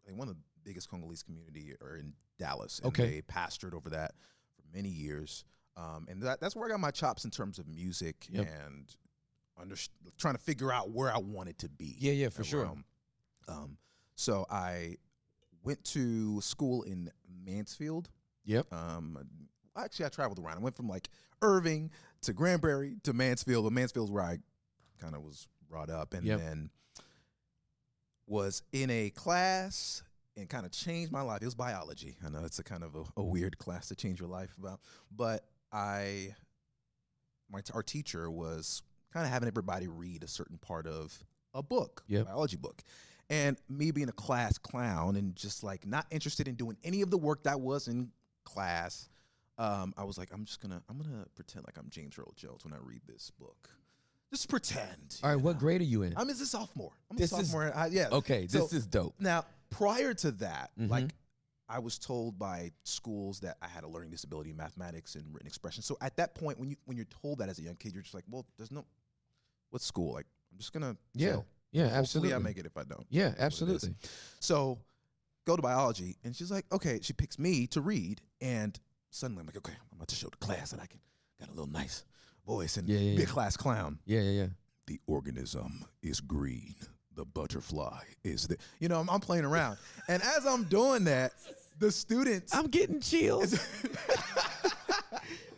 they 0.07 0.13
one 0.13 0.29
of 0.29 0.35
the 0.35 0.41
biggest 0.65 0.89
Congolese 0.91 1.23
community 1.23 1.75
are 1.83 1.97
in 1.97 2.13
Dallas. 2.39 2.79
And 2.79 2.89
Okay. 2.89 3.11
they 3.11 3.23
pastored 3.23 3.75
over 3.75 3.91
that 3.91 4.13
for 4.57 4.63
many 4.77 4.89
years. 4.89 5.45
Um, 5.77 6.07
and 6.09 6.23
that, 6.23 6.41
that's 6.41 6.55
where 6.57 6.67
I 6.69 6.71
got 6.71 6.81
my 6.81 6.91
chops 6.91 7.25
in 7.25 7.31
terms 7.31 7.59
of 7.59 7.67
music 7.69 8.27
Yep. 8.31 8.47
and 8.65 8.97
under, 9.61 9.75
trying 10.19 10.35
to 10.35 10.41
figure 10.41 10.73
out 10.73 10.91
where 10.91 11.13
I 11.13 11.19
wanted 11.19 11.59
to 11.59 11.69
be. 11.69 11.97
Yeah, 11.99 12.13
yeah, 12.13 12.29
for 12.31 12.45
sure. 12.45 12.73
Um, 13.49 13.77
so 14.15 14.47
I 14.51 14.97
went 15.63 15.83
to 15.85 16.41
school 16.41 16.83
in 16.83 17.11
Mansfield. 17.45 18.11
Yep. 18.45 18.73
Um, 18.73 19.19
actually, 19.77 20.07
I 20.07 20.09
traveled 20.11 20.39
around. 20.39 20.59
I 20.59 20.61
went 20.61 20.77
from 20.77 20.89
like 20.89 21.09
Irving 21.43 21.91
to 22.23 22.33
Granbury 22.33 22.97
to 23.05 23.13
Mansfield, 23.13 23.65
but 23.65 23.73
Mansfield's 23.73 24.11
where 24.11 24.23
I 24.23 24.39
kind 25.01 25.15
of 25.15 25.23
was 25.23 25.49
brought 25.69 25.91
up, 25.91 26.15
and 26.15 26.25
Yep. 26.25 26.39
then 26.41 26.71
was 28.27 28.63
in 28.73 28.91
a 28.91 29.11
class 29.11 30.03
and 30.37 30.49
kind 30.49 30.65
of 30.67 30.73
changed 30.73 31.13
my 31.13 31.21
life. 31.21 31.43
It 31.43 31.47
was 31.47 31.55
biology. 31.55 32.17
I 32.25 32.29
know 32.29 32.45
it's 32.45 32.59
a 32.59 32.65
kind 32.65 32.83
of 32.83 32.95
a, 32.97 33.05
a 33.17 33.23
weird 33.23 33.59
class 33.59 33.89
to 33.89 33.95
change 33.95 34.19
your 34.21 34.29
life 34.29 34.55
about, 34.59 34.81
but 35.15 35.45
I, 35.73 36.35
my 37.51 37.61
our 37.73 37.83
teacher 37.83 38.31
was 38.31 38.83
kind 39.13 39.27
of 39.27 39.33
having 39.33 39.47
everybody 39.49 39.87
read 39.89 40.23
a 40.25 40.29
certain 40.29 40.59
part 40.59 40.87
of 40.87 41.23
a 41.53 41.63
book, 41.63 42.03
Yep. 42.09 42.23
a 42.23 42.25
biology 42.27 42.57
book. 42.57 42.83
And 43.31 43.57
me 43.69 43.91
being 43.91 44.09
a 44.09 44.13
class 44.13 44.59
clown 44.59 45.17
and 45.17 45.35
just 45.35 45.63
like 45.65 45.87
not 45.87 46.07
interested 46.11 46.47
in 46.47 46.55
doing 46.57 46.77
any 46.85 47.01
of 47.03 47.11
the 47.11 47.19
work 47.19 47.45
that 47.45 47.61
was 47.61 47.89
in 47.89 48.11
class, 48.45 49.09
um, 49.59 49.95
I 49.97 50.05
was 50.05 50.19
like, 50.19 50.29
I'm 50.33 50.45
just 50.45 50.61
gonna, 50.61 50.83
I'm 50.89 50.99
gonna 50.99 51.25
pretend 51.35 51.65
like 51.67 51.79
I'm 51.79 51.89
James 51.91 52.19
Earl 52.19 52.33
Jones 52.37 52.65
when 52.65 52.75
I 52.75 52.79
read 52.83 53.01
this 53.07 53.31
book. 53.39 53.71
Just 54.33 54.49
pretend. 54.49 55.21
All 55.23 55.31
right. 55.31 55.39
you 55.39 55.43
What 55.45 55.59
grade 55.59 55.81
are 55.81 55.85
you 55.85 56.03
in? 56.03 56.13
I'm 56.17 56.29
as 56.29 56.41
a 56.41 56.47
sophomore. 56.47 56.93
I'm 57.11 57.17
This 57.17 57.33
a 57.33 57.37
is- 57.37 57.47
sophomore. 57.51 57.73
I, 57.75 57.87
yeah. 57.87 58.09
okay. 58.13 58.47
So- 58.49 58.59
this 58.61 58.73
is 58.73 58.87
dope. 58.87 59.15
now, 59.21 59.45
prior 59.71 60.13
to 60.15 60.33
that, 60.33 60.71
Mhm. 60.79 60.91
like 60.91 61.15
I 61.69 61.79
was 61.79 61.99
told 61.99 62.39
by 62.39 62.73
schools 62.83 63.41
that 63.41 63.57
I 63.63 63.69
had 63.69 63.85
a 63.85 63.89
learning 63.89 64.11
disability 64.11 64.51
in 64.51 64.57
mathematics 64.57 65.15
and 65.15 65.25
written 65.33 65.47
expression. 65.47 65.83
So 65.83 65.97
at 66.03 66.17
that 66.19 66.35
point, 66.35 66.59
when 66.59 66.69
you 66.69 66.77
when 66.85 66.97
you're 66.99 67.07
told 67.07 67.39
that 67.39 67.49
as 67.49 67.59
a 67.59 67.63
young 67.63 67.77
kid, 67.77 67.95
you're 67.95 68.03
just 68.03 68.13
like, 68.15 68.25
well, 68.29 68.45
there's 68.59 68.71
no, 68.71 68.85
what's 69.71 69.87
school? 69.87 70.13
Like, 70.13 70.27
I'm 70.53 70.59
just 70.59 70.73
gonna 70.75 70.97
Yeah. 71.15 71.31
chill. 71.33 71.47
Yeah. 71.75 71.83
Hopefully, 71.83 71.99
Absolutely. 71.99 72.35
I 72.35 72.39
make 72.39 72.57
it 72.59 72.65
if 72.67 72.77
I 72.77 72.85
don't. 72.85 73.07
yeah. 73.11 73.25
what 73.29 73.33
it 73.35 73.37
is. 73.39 73.43
Absolutely. 73.45 73.95
So 74.41 74.79
go 75.47 75.57
to 75.57 75.63
biology, 75.63 76.17
and 76.25 76.35
she's 76.35 76.51
like, 76.51 76.65
okay. 76.73 77.01
She 77.03 77.13
picks 77.13 77.39
me 77.39 77.67
to 77.69 77.81
read, 77.83 78.23
and 78.41 78.79
suddenly 79.11 79.41
I'm 79.41 79.47
like, 79.47 79.57
okay, 79.59 79.73
I'm 79.93 79.99
about 79.99 80.09
to 80.09 80.15
show 80.15 80.29
the 80.29 80.39
class 80.39 80.71
that 80.71 80.81
I 80.81 80.87
can 80.87 80.99
got 81.39 81.49
a 81.49 81.53
little 81.53 81.67
nice 81.67 82.05
voice 82.47 82.77
and 82.79 82.89
Yeah, 82.89 82.99
yeah, 82.99 83.17
be 83.17 83.23
a 83.23 83.27
yeah. 83.27 83.33
class 83.33 83.57
clown 83.57 83.99
Yeah. 84.07 84.21
Yeah. 84.23 84.31
Yeah. 84.31 84.47
the 84.87 84.99
organism 85.07 85.85
is 86.03 86.21
green. 86.21 86.75
The 87.17 87.25
butterfly 87.25 88.01
is 88.25 88.47
the. 88.49 88.57
You 88.81 88.89
know, 88.89 88.99
I'm, 89.01 89.09
I'm 89.11 89.21
playing 89.21 89.45
around, 89.45 89.79
and 90.09 90.21
as 90.23 90.47
I'm 90.47 90.65
doing 90.65 91.05
that, 91.05 91.33
the 91.79 91.91
students. 91.93 92.55
I'm 92.55 92.67
getting 92.67 93.01
chills. 93.01 93.53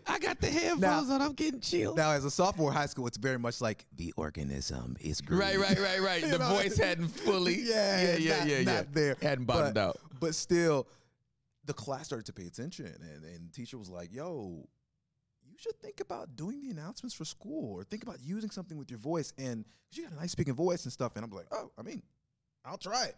I 0.09 0.19
got 0.19 0.41
the 0.41 0.49
headphones 0.49 1.11
on. 1.11 1.21
I'm 1.21 1.33
getting 1.33 1.61
chilled. 1.61 1.97
now, 1.97 2.13
as 2.13 2.25
a 2.25 2.31
sophomore 2.31 2.73
high 2.73 2.87
school, 2.87 3.07
it's 3.07 3.17
very 3.17 3.39
much 3.39 3.61
like 3.61 3.87
the 3.97 4.13
organism 4.17 4.97
is 5.01 5.21
green. 5.21 5.41
Right, 5.41 5.59
right, 5.59 5.79
right, 5.79 6.01
right. 6.01 6.23
The 6.31 6.39
know? 6.39 6.49
voice 6.49 6.79
hadn't 6.79 7.09
fully. 7.09 7.61
yeah, 7.63 8.03
yeah, 8.03 8.17
yeah, 8.17 8.39
not, 8.39 8.47
yeah, 8.49 8.59
yeah. 8.59 8.65
not 8.65 8.93
there. 8.93 9.17
Hadn't 9.21 9.45
bottomed 9.45 9.75
but, 9.75 9.81
out. 9.81 9.97
But 10.21 10.35
still, 10.35 10.87
the 11.65 11.73
class 11.73 12.07
started 12.07 12.27
to 12.27 12.33
pay 12.33 12.47
attention, 12.47 12.87
and, 12.87 13.25
and 13.25 13.49
the 13.49 13.53
teacher 13.53 13.79
was 13.79 13.91
like, 13.91 14.13
"Yo, 14.13 14.69
you 15.45 15.57
should 15.59 15.79
think 15.81 16.01
about 16.01 16.37
doing 16.37 16.61
the 16.63 16.71
announcements 16.71 17.15
for 17.15 17.25
school, 17.25 17.75
or 17.75 17.85
think 17.85 18.03
about 18.03 18.19
using 18.23 18.51
something 18.51 18.79
with 18.79 18.91
your 18.91 19.01
voice." 19.01 19.33
And 19.39 19.65
you 19.93 20.05
got 20.05 20.13
a 20.13 20.17
nice 20.17 20.33
speaking 20.33 20.55
voice 20.55 20.85
and 20.85 20.93
stuff, 20.93 21.13
and 21.17 21.25
I'm 21.25 21.31
like, 21.31 21.47
"Oh, 21.51 21.71
I 21.79 21.83
mean, 21.83 22.03
I'll 22.65 22.79
try 22.79 23.07
it." 23.07 23.17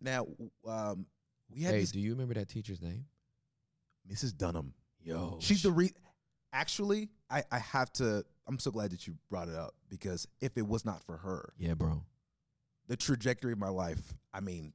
Now, 0.00 0.26
um, 0.66 1.06
we 1.50 1.62
had 1.62 1.74
Hey, 1.74 1.80
this 1.80 1.92
do 1.92 2.00
you 2.00 2.12
remember 2.12 2.34
that 2.34 2.48
teacher's 2.48 2.80
name? 2.80 3.04
Mrs. 4.10 4.36
Dunham. 4.36 4.72
Yo, 5.02 5.38
She's 5.40 5.62
the 5.62 5.70
re. 5.70 5.92
Actually, 6.52 7.08
I, 7.30 7.44
I 7.50 7.58
have 7.58 7.92
to. 7.94 8.24
I'm 8.46 8.58
so 8.58 8.70
glad 8.70 8.90
that 8.90 9.06
you 9.06 9.14
brought 9.30 9.48
it 9.48 9.54
up 9.54 9.74
because 9.88 10.26
if 10.40 10.56
it 10.58 10.66
was 10.66 10.84
not 10.84 11.02
for 11.04 11.16
her, 11.18 11.52
yeah, 11.58 11.74
bro. 11.74 12.02
the 12.88 12.96
trajectory 12.96 13.52
of 13.52 13.58
my 13.58 13.68
life. 13.68 14.14
I 14.34 14.40
mean, 14.40 14.72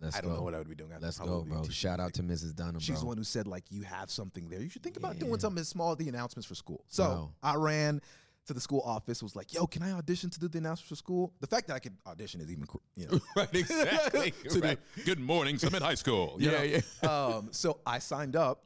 Let's 0.00 0.16
I 0.16 0.22
don't 0.22 0.30
go. 0.30 0.36
know 0.38 0.42
what 0.42 0.54
I 0.54 0.58
would 0.58 0.68
be 0.70 0.74
doing. 0.74 0.92
I'd 0.94 1.02
Let's 1.02 1.18
go, 1.18 1.42
bro. 1.42 1.62
Shout 1.68 2.00
out 2.00 2.14
to 2.14 2.22
Mrs. 2.22 2.54
Dunham, 2.54 2.80
She's 2.80 2.94
bro. 2.96 3.00
the 3.00 3.06
one 3.06 3.16
who 3.18 3.24
said 3.24 3.46
like 3.46 3.64
you 3.70 3.82
have 3.82 4.10
something 4.10 4.48
there. 4.48 4.60
You 4.62 4.70
should 4.70 4.82
think 4.82 4.96
about 4.96 5.18
doing 5.18 5.38
something 5.38 5.60
as 5.60 5.68
small 5.68 5.92
as 5.92 5.98
the 5.98 6.08
announcements 6.08 6.46
for 6.46 6.54
school. 6.54 6.84
So 6.88 7.02
Wow. 7.04 7.30
I 7.42 7.56
ran 7.56 8.00
to 8.46 8.54
the 8.54 8.60
school 8.62 8.80
office. 8.86 9.22
Was 9.22 9.36
like, 9.36 9.52
yo, 9.52 9.66
can 9.66 9.82
I 9.82 9.92
audition 9.92 10.30
to 10.30 10.40
do 10.40 10.48
the 10.48 10.56
announcements 10.56 10.88
for 10.88 10.94
school? 10.96 11.34
The 11.40 11.46
fact 11.46 11.66
that 11.68 11.74
I 11.74 11.80
could 11.80 11.98
audition 12.06 12.40
is 12.40 12.50
even 12.50 12.64
cr- 12.64 12.78
you 12.96 13.08
know. 13.08 13.20
right, 13.36 13.54
exactly. 13.54 14.30
to 14.48 14.60
right. 14.60 14.78
do, 14.96 15.02
Good 15.04 15.20
morning, 15.20 15.58
Summit 15.58 15.82
High 15.82 15.96
School. 15.96 16.36
you 16.40 16.50
Yeah, 16.50 16.80
know? 17.02 17.36
um, 17.38 17.48
so 17.52 17.80
I 17.84 17.98
signed 17.98 18.36
up, 18.36 18.64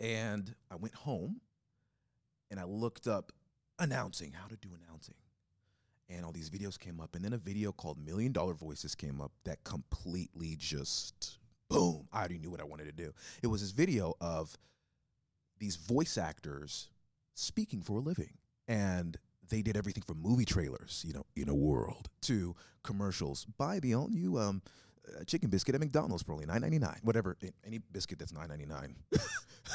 and 0.00 0.54
I 0.70 0.76
went 0.76 0.94
home, 0.94 1.40
and 2.50 2.58
I 2.58 2.64
looked 2.64 3.06
up 3.06 3.32
announcing 3.78 4.32
how 4.32 4.46
to 4.48 4.56
do 4.56 4.68
announcing, 4.84 5.14
and 6.08 6.24
all 6.24 6.32
these 6.32 6.50
videos 6.50 6.78
came 6.78 7.00
up, 7.00 7.14
and 7.14 7.24
then 7.24 7.32
a 7.32 7.38
video 7.38 7.72
called 7.72 7.98
Million 8.04 8.32
Dollar 8.32 8.54
Voices 8.54 8.94
came 8.94 9.20
up 9.20 9.32
that 9.44 9.62
completely 9.64 10.56
just 10.58 11.38
boom. 11.68 12.08
I 12.12 12.18
already 12.18 12.38
knew 12.38 12.50
what 12.50 12.60
I 12.60 12.64
wanted 12.64 12.86
to 12.86 12.92
do. 12.92 13.12
It 13.42 13.46
was 13.46 13.60
this 13.60 13.70
video 13.70 14.14
of 14.20 14.56
these 15.58 15.76
voice 15.76 16.18
actors 16.18 16.88
speaking 17.34 17.80
for 17.80 17.98
a 17.98 18.02
living, 18.02 18.32
and 18.68 19.16
they 19.48 19.62
did 19.62 19.76
everything 19.76 20.02
from 20.06 20.20
movie 20.20 20.44
trailers, 20.44 21.04
you 21.06 21.12
know, 21.12 21.24
in 21.36 21.48
a 21.48 21.54
world, 21.54 22.08
to 22.22 22.54
commercials. 22.82 23.44
Buy 23.58 23.80
the 23.80 23.94
all 23.94 24.10
you 24.10 24.38
um, 24.38 24.62
uh, 25.08 25.24
chicken 25.24 25.50
biscuit 25.50 25.74
at 25.74 25.80
McDonald's 25.80 26.22
for 26.22 26.32
only 26.32 26.46
nine 26.46 26.60
ninety 26.60 26.78
nine. 26.78 26.98
Whatever, 27.02 27.36
any 27.66 27.78
biscuit 27.92 28.18
that's 28.18 28.32
nine 28.32 28.48
ninety 28.48 28.66
nine. 28.66 28.96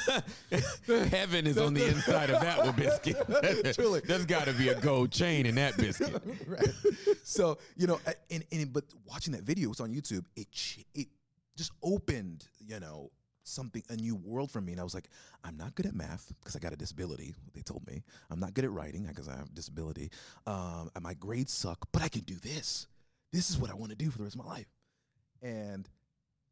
Heaven 1.10 1.46
is 1.46 1.58
on 1.58 1.74
the 1.74 1.86
inside 1.86 2.30
of 2.30 2.40
that 2.40 2.58
one 2.58 2.74
biscuit. 2.74 3.16
Truly. 3.74 4.00
There's 4.00 4.26
got 4.26 4.46
to 4.46 4.52
be 4.52 4.68
a 4.68 4.74
gold 4.80 5.10
chain 5.10 5.46
in 5.46 5.54
that 5.56 5.76
biscuit. 5.76 6.22
right. 6.46 6.68
So 7.22 7.58
you 7.76 7.86
know, 7.86 8.00
and, 8.30 8.44
and 8.52 8.72
but 8.72 8.84
watching 9.06 9.32
that 9.32 9.42
video, 9.42 9.70
it's 9.70 9.80
on 9.80 9.92
YouTube. 9.92 10.24
It 10.36 10.48
it 10.94 11.08
just 11.56 11.72
opened, 11.82 12.48
you 12.60 12.80
know, 12.80 13.10
something 13.44 13.82
a 13.88 13.96
new 13.96 14.16
world 14.16 14.50
for 14.50 14.60
me. 14.60 14.72
And 14.72 14.80
I 14.80 14.84
was 14.84 14.94
like, 14.94 15.08
I'm 15.44 15.56
not 15.56 15.74
good 15.74 15.86
at 15.86 15.94
math 15.94 16.32
because 16.40 16.56
I 16.56 16.58
got 16.58 16.72
a 16.72 16.76
disability. 16.76 17.34
They 17.54 17.62
told 17.62 17.86
me. 17.86 18.02
I'm 18.30 18.40
not 18.40 18.54
good 18.54 18.64
at 18.64 18.70
writing 18.70 19.06
because 19.06 19.28
I 19.28 19.36
have 19.36 19.48
a 19.48 19.54
disability. 19.54 20.10
Um, 20.46 20.90
and 20.94 21.02
my 21.02 21.14
grades 21.14 21.52
suck, 21.52 21.88
but 21.92 22.02
I 22.02 22.08
can 22.08 22.22
do 22.22 22.34
this. 22.34 22.86
This 23.32 23.50
is 23.50 23.58
what 23.58 23.70
I 23.70 23.74
want 23.74 23.90
to 23.90 23.96
do 23.96 24.10
for 24.10 24.18
the 24.18 24.24
rest 24.24 24.36
of 24.36 24.44
my 24.44 24.50
life. 24.50 24.66
And 25.46 25.88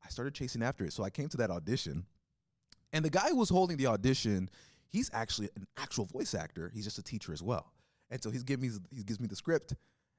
I 0.04 0.08
started 0.08 0.34
chasing 0.34 0.62
after 0.62 0.84
it. 0.84 0.92
So 0.92 1.02
I 1.02 1.10
came 1.10 1.28
to 1.30 1.36
that 1.38 1.50
audition, 1.50 2.04
and 2.92 3.04
the 3.04 3.10
guy 3.10 3.28
who 3.28 3.36
was 3.36 3.48
holding 3.48 3.76
the 3.76 3.86
audition, 3.88 4.48
he's 4.86 5.10
actually 5.12 5.48
an 5.56 5.66
actual 5.76 6.04
voice 6.04 6.32
actor. 6.34 6.70
He's 6.72 6.84
just 6.84 6.98
a 6.98 7.02
teacher 7.02 7.32
as 7.32 7.42
well. 7.42 7.72
And 8.10 8.22
so 8.22 8.30
he's 8.30 8.44
giving 8.44 8.70
me 8.70 8.76
he 8.94 9.02
gives 9.02 9.18
me 9.18 9.26
the 9.26 9.34
script, 9.36 9.74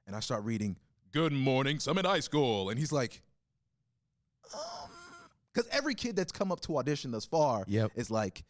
and 0.08 0.16
I 0.16 0.20
start 0.20 0.44
reading. 0.44 0.76
Good 1.14 1.32
morning, 1.32 1.80
Summit 1.80 2.06
High 2.06 2.20
School, 2.20 2.70
and 2.70 2.78
he's 2.78 2.92
like, 2.92 3.22
um, 4.54 4.90
because 5.54 5.70
every 5.72 5.96
kid 5.96 6.18
that's 6.18 6.34
come 6.34 6.52
up 6.52 6.60
to 6.62 6.78
audition 6.78 7.12
thus 7.12 7.24
far 7.24 7.64
Yep. 7.68 7.92
is 7.96 8.12
like, 8.12 8.44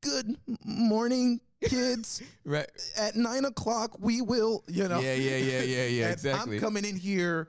good 0.00 0.36
morning, 0.64 1.40
kids. 1.62 2.22
Right. 2.46 2.66
At 2.96 3.16
nine 3.16 3.44
o'clock, 3.44 3.98
we 4.00 4.22
will, 4.22 4.64
you 4.66 4.88
know. 4.88 5.00
Yeah, 5.00 5.12
yeah, 5.14 5.36
yeah, 5.36 5.60
yeah, 5.60 5.84
yeah. 5.86 6.08
Exactly. 6.12 6.56
I'm 6.56 6.60
coming 6.62 6.86
in 6.86 6.96
here 6.96 7.48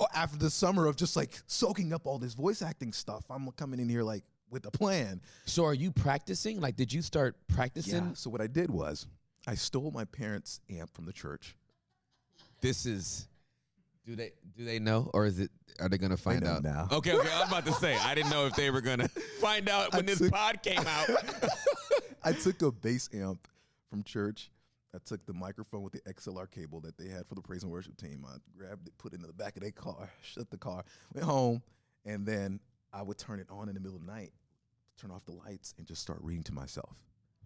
Oh, 0.00 0.06
after 0.14 0.38
the 0.38 0.48
summer 0.48 0.86
of 0.86 0.96
just 0.96 1.14
like 1.14 1.38
soaking 1.46 1.92
up 1.92 2.06
all 2.06 2.18
this 2.18 2.32
voice 2.32 2.62
acting 2.62 2.92
stuff. 2.92 3.24
I'm 3.28 3.50
coming 3.52 3.80
in 3.80 3.88
here 3.88 4.02
like 4.02 4.24
with 4.50 4.64
a 4.66 4.70
plan. 4.70 5.20
so 5.44 5.64
are 5.64 5.74
you 5.74 5.92
practicing? 5.92 6.60
Like, 6.60 6.74
did 6.74 6.92
you 6.92 7.02
start 7.02 7.36
practicing? 7.48 8.06
Yeah. 8.06 8.14
So 8.14 8.30
what 8.30 8.40
I 8.40 8.46
did 8.46 8.70
was 8.70 9.06
I 9.46 9.54
stole 9.54 9.90
my 9.90 10.04
parents' 10.06 10.60
amp 10.70 10.92
from 10.94 11.04
the 11.04 11.12
church. 11.12 11.54
This 12.60 12.86
is. 12.86 13.26
Do 14.06 14.16
they 14.16 14.32
do 14.56 14.64
they 14.64 14.78
know 14.78 15.10
or 15.12 15.26
is 15.26 15.38
it 15.38 15.50
are 15.78 15.88
they 15.88 15.98
gonna 15.98 16.16
find 16.16 16.42
know 16.42 16.52
out 16.52 16.62
now. 16.62 16.88
Okay, 16.92 17.12
okay. 17.12 17.28
I'm 17.34 17.48
about 17.48 17.66
to 17.66 17.72
say 17.74 17.96
I 17.96 18.14
didn't 18.14 18.30
know 18.30 18.46
if 18.46 18.56
they 18.56 18.70
were 18.70 18.80
gonna 18.80 19.08
find 19.40 19.68
out 19.68 19.92
when 19.92 20.02
I 20.02 20.14
this 20.14 20.30
pod 20.30 20.62
came 20.62 20.80
out. 20.80 21.10
I 22.24 22.32
took 22.32 22.62
a 22.62 22.72
bass 22.72 23.10
amp 23.12 23.46
from 23.90 24.02
church. 24.02 24.50
I 24.94 24.98
took 25.04 25.24
the 25.24 25.32
microphone 25.32 25.82
with 25.82 25.92
the 25.92 26.00
XLR 26.00 26.50
cable 26.50 26.80
that 26.80 26.98
they 26.98 27.08
had 27.08 27.26
for 27.26 27.34
the 27.36 27.40
praise 27.40 27.62
and 27.62 27.70
worship 27.70 27.96
team. 27.96 28.24
I 28.26 28.36
grabbed 28.56 28.88
it, 28.88 28.98
put 28.98 29.12
it 29.12 29.16
in 29.16 29.22
the 29.22 29.32
back 29.32 29.56
of 29.56 29.62
their 29.62 29.70
car, 29.70 30.10
shut 30.22 30.50
the 30.50 30.56
car, 30.56 30.84
went 31.14 31.24
home, 31.24 31.62
and 32.04 32.26
then 32.26 32.60
I 32.92 33.02
would 33.02 33.18
turn 33.18 33.38
it 33.38 33.46
on 33.50 33.68
in 33.68 33.74
the 33.74 33.80
middle 33.80 33.96
of 33.96 34.04
the 34.04 34.12
night, 34.12 34.32
turn 35.00 35.10
off 35.10 35.24
the 35.24 35.32
lights, 35.32 35.74
and 35.78 35.86
just 35.86 36.02
start 36.02 36.18
reading 36.22 36.42
to 36.44 36.52
myself. 36.52 36.96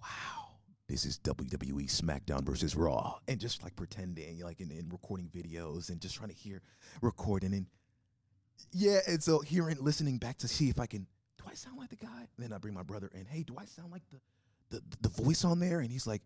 Wow. 0.01 0.45
This 0.89 1.07
is 1.07 1.19
WWE 1.21 1.91
SmackDown 1.91 2.45
versus 2.45 2.77
Raw. 2.77 3.19
And 3.27 3.41
just 3.41 3.63
like 3.63 3.75
pretending, 3.75 4.41
like 4.41 4.61
in, 4.61 4.71
in 4.71 4.89
recording 4.91 5.31
videos 5.35 5.89
and 5.89 6.01
just 6.01 6.15
trying 6.15 6.29
to 6.29 6.35
hear, 6.35 6.61
recording. 7.01 7.55
And 7.55 7.67
yeah, 8.71 8.99
and 9.07 9.23
so 9.23 9.41
hearing, 9.41 9.79
listening 9.81 10.19
back 10.19 10.39
to 10.39 10.49
see 10.49 10.69
if 10.69 10.79
I 10.79 10.87
can, 10.87 11.07
do 11.39 11.45
I 11.51 11.55
sound 11.55 11.79
like 11.79 11.89
the 11.89 11.97
guy? 11.97 12.29
And 12.37 12.45
then 12.45 12.53
I 12.53 12.59
bring 12.59 12.75
my 12.75 12.83
brother 12.83 13.11
in. 13.15 13.25
Hey, 13.25 13.43
do 13.43 13.57
I 13.59 13.65
sound 13.65 13.93
like 13.93 14.03
the 14.13 14.21
the, 14.71 14.83
the 15.03 15.23
voice 15.23 15.45
on 15.45 15.61
there? 15.61 15.81
And 15.81 15.91
he's 15.91 16.07
like, 16.07 16.23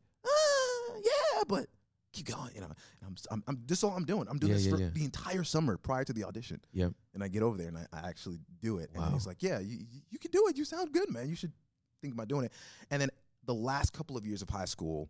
but 1.49 1.67
keep 2.13 2.27
going. 2.27 2.51
You 2.55 2.61
know, 2.61 2.67
and 2.67 2.75
I'm, 3.07 3.17
I'm, 3.31 3.43
I'm 3.49 3.63
this 3.67 3.79
is 3.79 3.85
all 3.85 3.91
I'm 3.97 4.05
doing. 4.05 4.27
I'm 4.31 4.39
doing 4.39 4.53
Yeah, 4.53 4.57
this 4.59 4.67
yeah, 4.67 4.73
for 4.77 4.81
yeah. 4.81 4.89
the 4.93 5.05
entire 5.05 5.45
summer 5.45 5.77
prior 5.77 6.05
to 6.05 6.13
the 6.13 6.25
audition. 6.25 6.61
Yep. 6.73 6.93
And 7.15 7.25
I 7.25 7.29
get 7.29 7.43
over 7.43 7.59
there 7.59 7.69
and 7.69 7.79
I, 7.79 7.87
I 7.93 8.09
actually 8.09 8.39
do 8.61 8.79
it. 8.79 8.91
Wow. 8.95 9.05
And 9.05 9.15
he's 9.15 9.27
like, 9.27 9.43
yeah, 9.43 9.59
you, 9.59 9.79
you- 9.79 10.03
you 10.11 10.19
can 10.19 10.31
do 10.31 10.47
it. 10.49 10.57
You 10.57 10.65
sound 10.65 10.93
good, 10.93 11.11
man. 11.11 11.29
You 11.29 11.37
should 11.37 11.53
think 12.01 12.15
about 12.15 12.29
doing 12.29 12.45
it. 12.45 12.53
And 12.91 13.03
then 13.03 13.09
the 13.45 13.55
last 13.55 13.93
couple 13.93 14.17
of 14.17 14.25
years 14.27 14.43
of 14.43 14.49
high 14.49 14.65
school, 14.67 15.09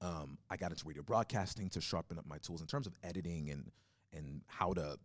um, 0.00 0.38
I 0.48 0.56
got 0.56 0.70
into 0.70 0.86
radio 0.86 1.02
broadcasting 1.02 1.68
to 1.70 1.80
sharpen 1.80 2.18
up 2.18 2.26
my 2.26 2.38
tools 2.38 2.60
in 2.60 2.66
terms 2.66 2.86
of 2.86 2.94
editing 3.02 3.50
and 3.50 3.70
and 4.12 4.40
how 4.46 4.72
to 4.72 4.96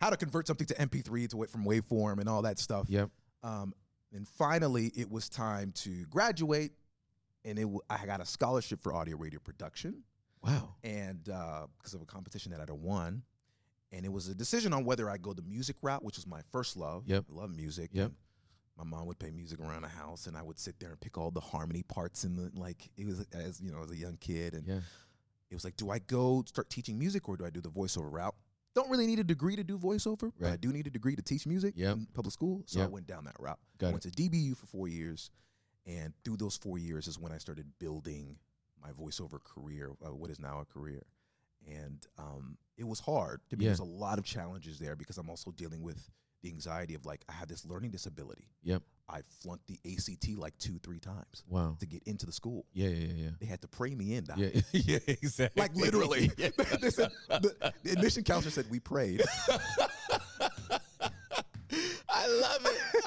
how 0.00 0.10
to 0.10 0.16
convert 0.16 0.46
something 0.46 0.66
to 0.68 0.74
MP3 0.74 1.28
to 1.30 1.42
it 1.42 1.50
from 1.50 1.64
waveform 1.64 2.18
and 2.20 2.28
all 2.28 2.42
that 2.42 2.58
stuff. 2.58 2.86
Yep. 2.88 3.10
Um, 3.42 3.74
and 4.12 4.26
finally, 4.28 4.92
it 4.96 5.10
was 5.10 5.28
time 5.28 5.72
to 5.76 6.04
graduate, 6.06 6.72
and 7.44 7.58
it 7.58 7.62
w- 7.62 7.80
I 7.90 8.04
got 8.06 8.20
a 8.20 8.26
scholarship 8.26 8.80
for 8.82 8.92
audio 8.94 9.16
radio 9.16 9.40
production, 9.40 10.02
Wow. 10.42 10.74
and 10.82 11.28
uh, 11.28 11.66
because 11.78 11.94
of 11.94 12.02
a 12.02 12.06
competition 12.06 12.52
that 12.52 12.60
I'd 12.60 12.70
won, 12.70 13.22
and 13.92 14.04
it 14.04 14.12
was 14.12 14.28
a 14.28 14.34
decision 14.34 14.72
on 14.72 14.84
whether 14.84 15.08
I 15.10 15.16
go 15.18 15.32
the 15.32 15.42
music 15.42 15.76
route, 15.82 16.04
which 16.04 16.16
was 16.16 16.26
my 16.26 16.40
first 16.52 16.76
love. 16.76 17.04
Yep. 17.06 17.24
I 17.30 17.34
love 17.34 17.54
music. 17.54 17.90
Yep. 17.92 18.06
and 18.06 18.14
My 18.90 18.96
mom 18.96 19.06
would 19.06 19.18
play 19.18 19.30
music 19.30 19.60
around 19.60 19.82
the 19.82 19.88
house, 19.88 20.26
and 20.26 20.36
I 20.36 20.42
would 20.42 20.58
sit 20.58 20.78
there 20.80 20.90
and 20.90 21.00
pick 21.00 21.16
all 21.18 21.30
the 21.30 21.40
harmony 21.40 21.82
parts 21.82 22.24
in 22.24 22.36
the 22.36 22.50
like. 22.54 22.90
It 22.96 23.06
was 23.06 23.24
as 23.32 23.60
you 23.60 23.70
know, 23.72 23.82
as 23.82 23.90
a 23.90 23.96
young 23.96 24.16
kid, 24.18 24.54
and 24.54 24.66
Yeah. 24.66 24.80
it 25.50 25.54
was 25.54 25.64
like, 25.64 25.76
do 25.76 25.90
I 25.90 25.98
go 26.00 26.42
start 26.46 26.68
teaching 26.70 26.98
music 26.98 27.28
or 27.28 27.36
do 27.36 27.44
I 27.44 27.50
do 27.50 27.60
the 27.60 27.70
voiceover 27.70 28.10
route? 28.12 28.34
Don't 28.74 28.90
really 28.90 29.06
need 29.06 29.20
a 29.20 29.24
degree 29.24 29.54
to 29.54 29.62
do 29.62 29.78
voiceover, 29.78 30.32
but 30.40 30.50
I 30.50 30.56
do 30.56 30.72
need 30.72 30.88
a 30.88 30.90
degree 30.90 31.14
to 31.14 31.22
teach 31.22 31.46
music 31.46 31.74
Yep. 31.76 31.96
in 31.96 32.06
public 32.06 32.32
school. 32.32 32.64
So 32.66 32.82
I 32.82 32.86
went 32.86 33.06
down 33.06 33.22
that 33.26 33.36
route. 33.38 33.60
Got 33.78 33.86
I 33.88 33.90
went 33.92 34.02
to 34.02 34.10
DBU 34.10 34.56
for 34.56 34.66
four 34.66 34.88
years, 34.88 35.30
and 35.86 36.12
through 36.24 36.36
those 36.38 36.56
four 36.56 36.78
years 36.78 37.06
is 37.06 37.18
when 37.18 37.32
I 37.32 37.38
started 37.38 37.66
building 37.78 38.36
my 38.82 38.90
voiceover 38.90 39.42
career, 39.42 39.90
uh, 40.04 40.14
what 40.14 40.30
is 40.30 40.38
now 40.38 40.60
a 40.60 40.64
career. 40.64 41.02
And 41.66 42.06
um, 42.18 42.58
it 42.76 42.86
was 42.86 43.00
hard. 43.00 43.40
I 43.52 43.56
mean, 43.56 43.62
Yeah. 43.62 43.68
There's 43.70 43.78
a 43.80 43.84
lot 43.84 44.18
of 44.18 44.24
challenges 44.24 44.78
there 44.78 44.96
because 44.96 45.16
I'm 45.18 45.30
also 45.30 45.50
dealing 45.52 45.82
with 45.82 46.10
the 46.42 46.50
anxiety 46.50 46.94
of 46.94 47.06
like 47.06 47.24
I 47.28 47.32
have 47.32 47.48
this 47.48 47.64
learning 47.64 47.90
disability. 47.90 48.48
Yep. 48.64 48.82
I 49.08 49.20
flunked 49.42 49.66
the 49.66 49.78
ACT 49.86 50.36
like 50.38 50.56
two, 50.58 50.78
three 50.82 50.98
times 50.98 51.42
Wow. 51.48 51.76
to 51.80 51.86
get 51.86 52.02
into 52.04 52.26
the 52.26 52.32
school. 52.32 52.66
Yeah, 52.74 52.88
yeah, 52.88 53.12
yeah, 53.14 53.30
They 53.40 53.46
had 53.46 53.62
to 53.62 53.68
pray 53.68 53.94
me 53.94 54.14
in. 54.14 54.24
Doc. 54.24 54.36
yeah. 54.38 54.48
Yeah, 54.72 54.98
exactly. 55.06 55.60
Like 55.62 55.74
literally. 55.74 56.30
They 56.36 56.90
said- 56.90 57.12
the, 57.28 57.72
the 57.82 57.92
admission 57.92 58.24
counselor 58.24 58.50
said 58.50 58.66
we 58.70 58.80
prayed, 58.80 59.22
I 59.48 59.52
love 59.52 59.90
it. 60.12 60.20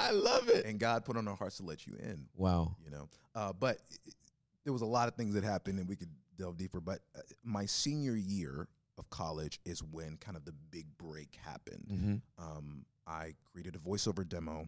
I 0.08 0.12
love 0.12 0.50
it. 0.50 0.66
and 0.66 0.80
God 0.80 1.06
put 1.06 1.18
on 1.18 1.28
our 1.28 1.36
hearts 1.36 1.58
to 1.58 1.64
let 1.64 1.86
you 1.88 1.94
in. 2.00 2.28
Wow. 2.36 2.76
You 2.84 2.92
know, 2.92 3.10
uh, 3.36 3.54
but 3.54 3.78
it- 4.06 4.16
there 4.64 4.74
was 4.74 4.82
a 4.82 4.86
lot 4.86 5.08
of 5.08 5.16
things 5.16 5.34
that 5.36 5.44
happened, 5.46 5.80
and 5.80 5.88
we 5.88 5.96
could 5.96 6.10
delve 6.38 6.58
deeper. 6.58 6.82
But 6.82 7.00
uh, 7.16 7.22
my 7.44 7.66
senior 7.66 8.16
year 8.16 8.68
of 8.98 9.10
college 9.10 9.60
is 9.64 9.82
when 9.82 10.18
kind 10.18 10.36
of 10.36 10.44
the 10.44 10.52
big 10.72 10.86
break 10.98 11.36
happened. 11.42 11.88
Mm-hmm. 11.90 12.44
Um, 12.58 12.86
I 13.06 13.34
created 13.52 13.76
a 13.76 13.80
voiceover 13.80 14.28
demo, 14.28 14.68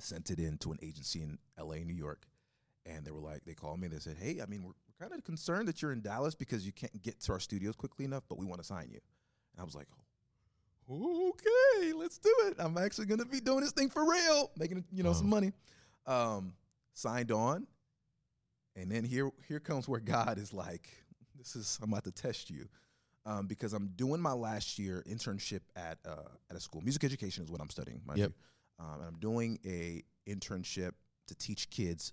sent 0.00 0.30
it 0.30 0.38
in 0.38 0.58
to 0.58 0.72
an 0.72 0.78
agency 0.82 1.22
in 1.22 1.38
L.A., 1.56 1.78
New 1.84 1.94
York, 1.94 2.26
and 2.84 3.04
they 3.06 3.10
were 3.10 3.20
like, 3.20 3.44
they 3.46 3.54
called 3.54 3.80
me. 3.80 3.88
They 3.88 3.98
said, 4.00 4.16
"Hey, 4.20 4.40
I 4.42 4.46
mean, 4.46 4.64
we're, 4.64 4.72
we're 5.00 5.08
kind 5.08 5.18
of 5.18 5.24
concerned 5.24 5.66
that 5.68 5.80
you're 5.80 5.92
in 5.92 6.02
Dallas 6.02 6.34
because 6.34 6.66
you 6.66 6.72
can't 6.72 7.00
get 7.02 7.20
to 7.20 7.32
our 7.32 7.40
studios 7.40 7.74
quickly 7.76 8.04
enough, 8.04 8.24
but 8.28 8.36
we 8.36 8.44
want 8.44 8.60
to 8.60 8.66
sign 8.66 8.88
you." 8.90 9.00
And 9.54 9.60
I 9.60 9.64
was 9.64 9.74
like, 9.74 9.86
"Okay, 10.90 11.92
let's 11.92 12.18
do 12.18 12.34
it. 12.46 12.56
I'm 12.58 12.76
actually 12.78 13.06
going 13.06 13.20
to 13.20 13.26
be 13.26 13.40
doing 13.40 13.60
this 13.60 13.72
thing 13.72 13.88
for 13.90 14.08
real, 14.08 14.50
making 14.56 14.84
you 14.92 15.02
know 15.02 15.12
some 15.12 15.28
money." 15.28 15.52
Um, 16.06 16.54
signed 16.94 17.30
on, 17.32 17.66
and 18.76 18.90
then 18.90 19.04
here 19.04 19.30
here 19.48 19.60
comes 19.60 19.88
where 19.88 20.00
God 20.00 20.38
is 20.38 20.52
like, 20.52 20.88
"This 21.36 21.56
is 21.56 21.78
I'm 21.82 21.92
about 21.92 22.04
to 22.04 22.12
test 22.12 22.50
you." 22.50 22.68
Um, 23.24 23.46
because 23.46 23.72
I'm 23.72 23.88
doing 23.94 24.20
my 24.20 24.32
last 24.32 24.80
year 24.80 25.04
internship 25.08 25.60
at 25.76 25.98
uh, 26.04 26.28
at 26.50 26.56
a 26.56 26.60
school. 26.60 26.80
Music 26.80 27.04
education 27.04 27.44
is 27.44 27.50
what 27.50 27.60
I'm 27.60 27.70
studying. 27.70 28.00
mind 28.04 28.18
Yep. 28.18 28.30
you. 28.30 28.84
Um, 28.84 28.94
and 29.00 29.04
I'm 29.08 29.20
doing 29.20 29.58
a 29.64 30.02
internship 30.28 30.92
to 31.28 31.34
teach 31.36 31.70
kids. 31.70 32.12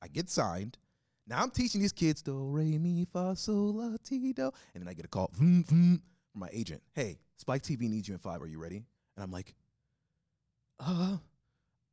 I 0.00 0.06
get 0.08 0.30
signed. 0.30 0.78
Now 1.26 1.42
I'm 1.42 1.50
teaching 1.50 1.80
these 1.80 1.92
kids 1.92 2.22
do 2.22 2.38
re 2.44 2.78
mi 2.78 3.06
fa 3.12 3.34
sol 3.36 3.74
la 3.74 3.96
ti 4.04 4.32
do, 4.32 4.50
and 4.74 4.82
then 4.82 4.88
I 4.88 4.94
get 4.94 5.04
a 5.04 5.08
call 5.08 5.30
vroom, 5.32 5.64
vroom, 5.64 6.00
from 6.30 6.40
my 6.40 6.48
agent. 6.52 6.82
Hey, 6.94 7.18
Spike 7.40 7.62
TV 7.62 7.88
needs 7.88 8.06
you 8.06 8.12
in 8.12 8.18
five. 8.20 8.42
Are 8.42 8.46
you 8.46 8.58
ready? 8.58 8.76
And 9.16 9.24
I'm 9.24 9.30
like, 9.30 9.54
uh, 10.78 11.16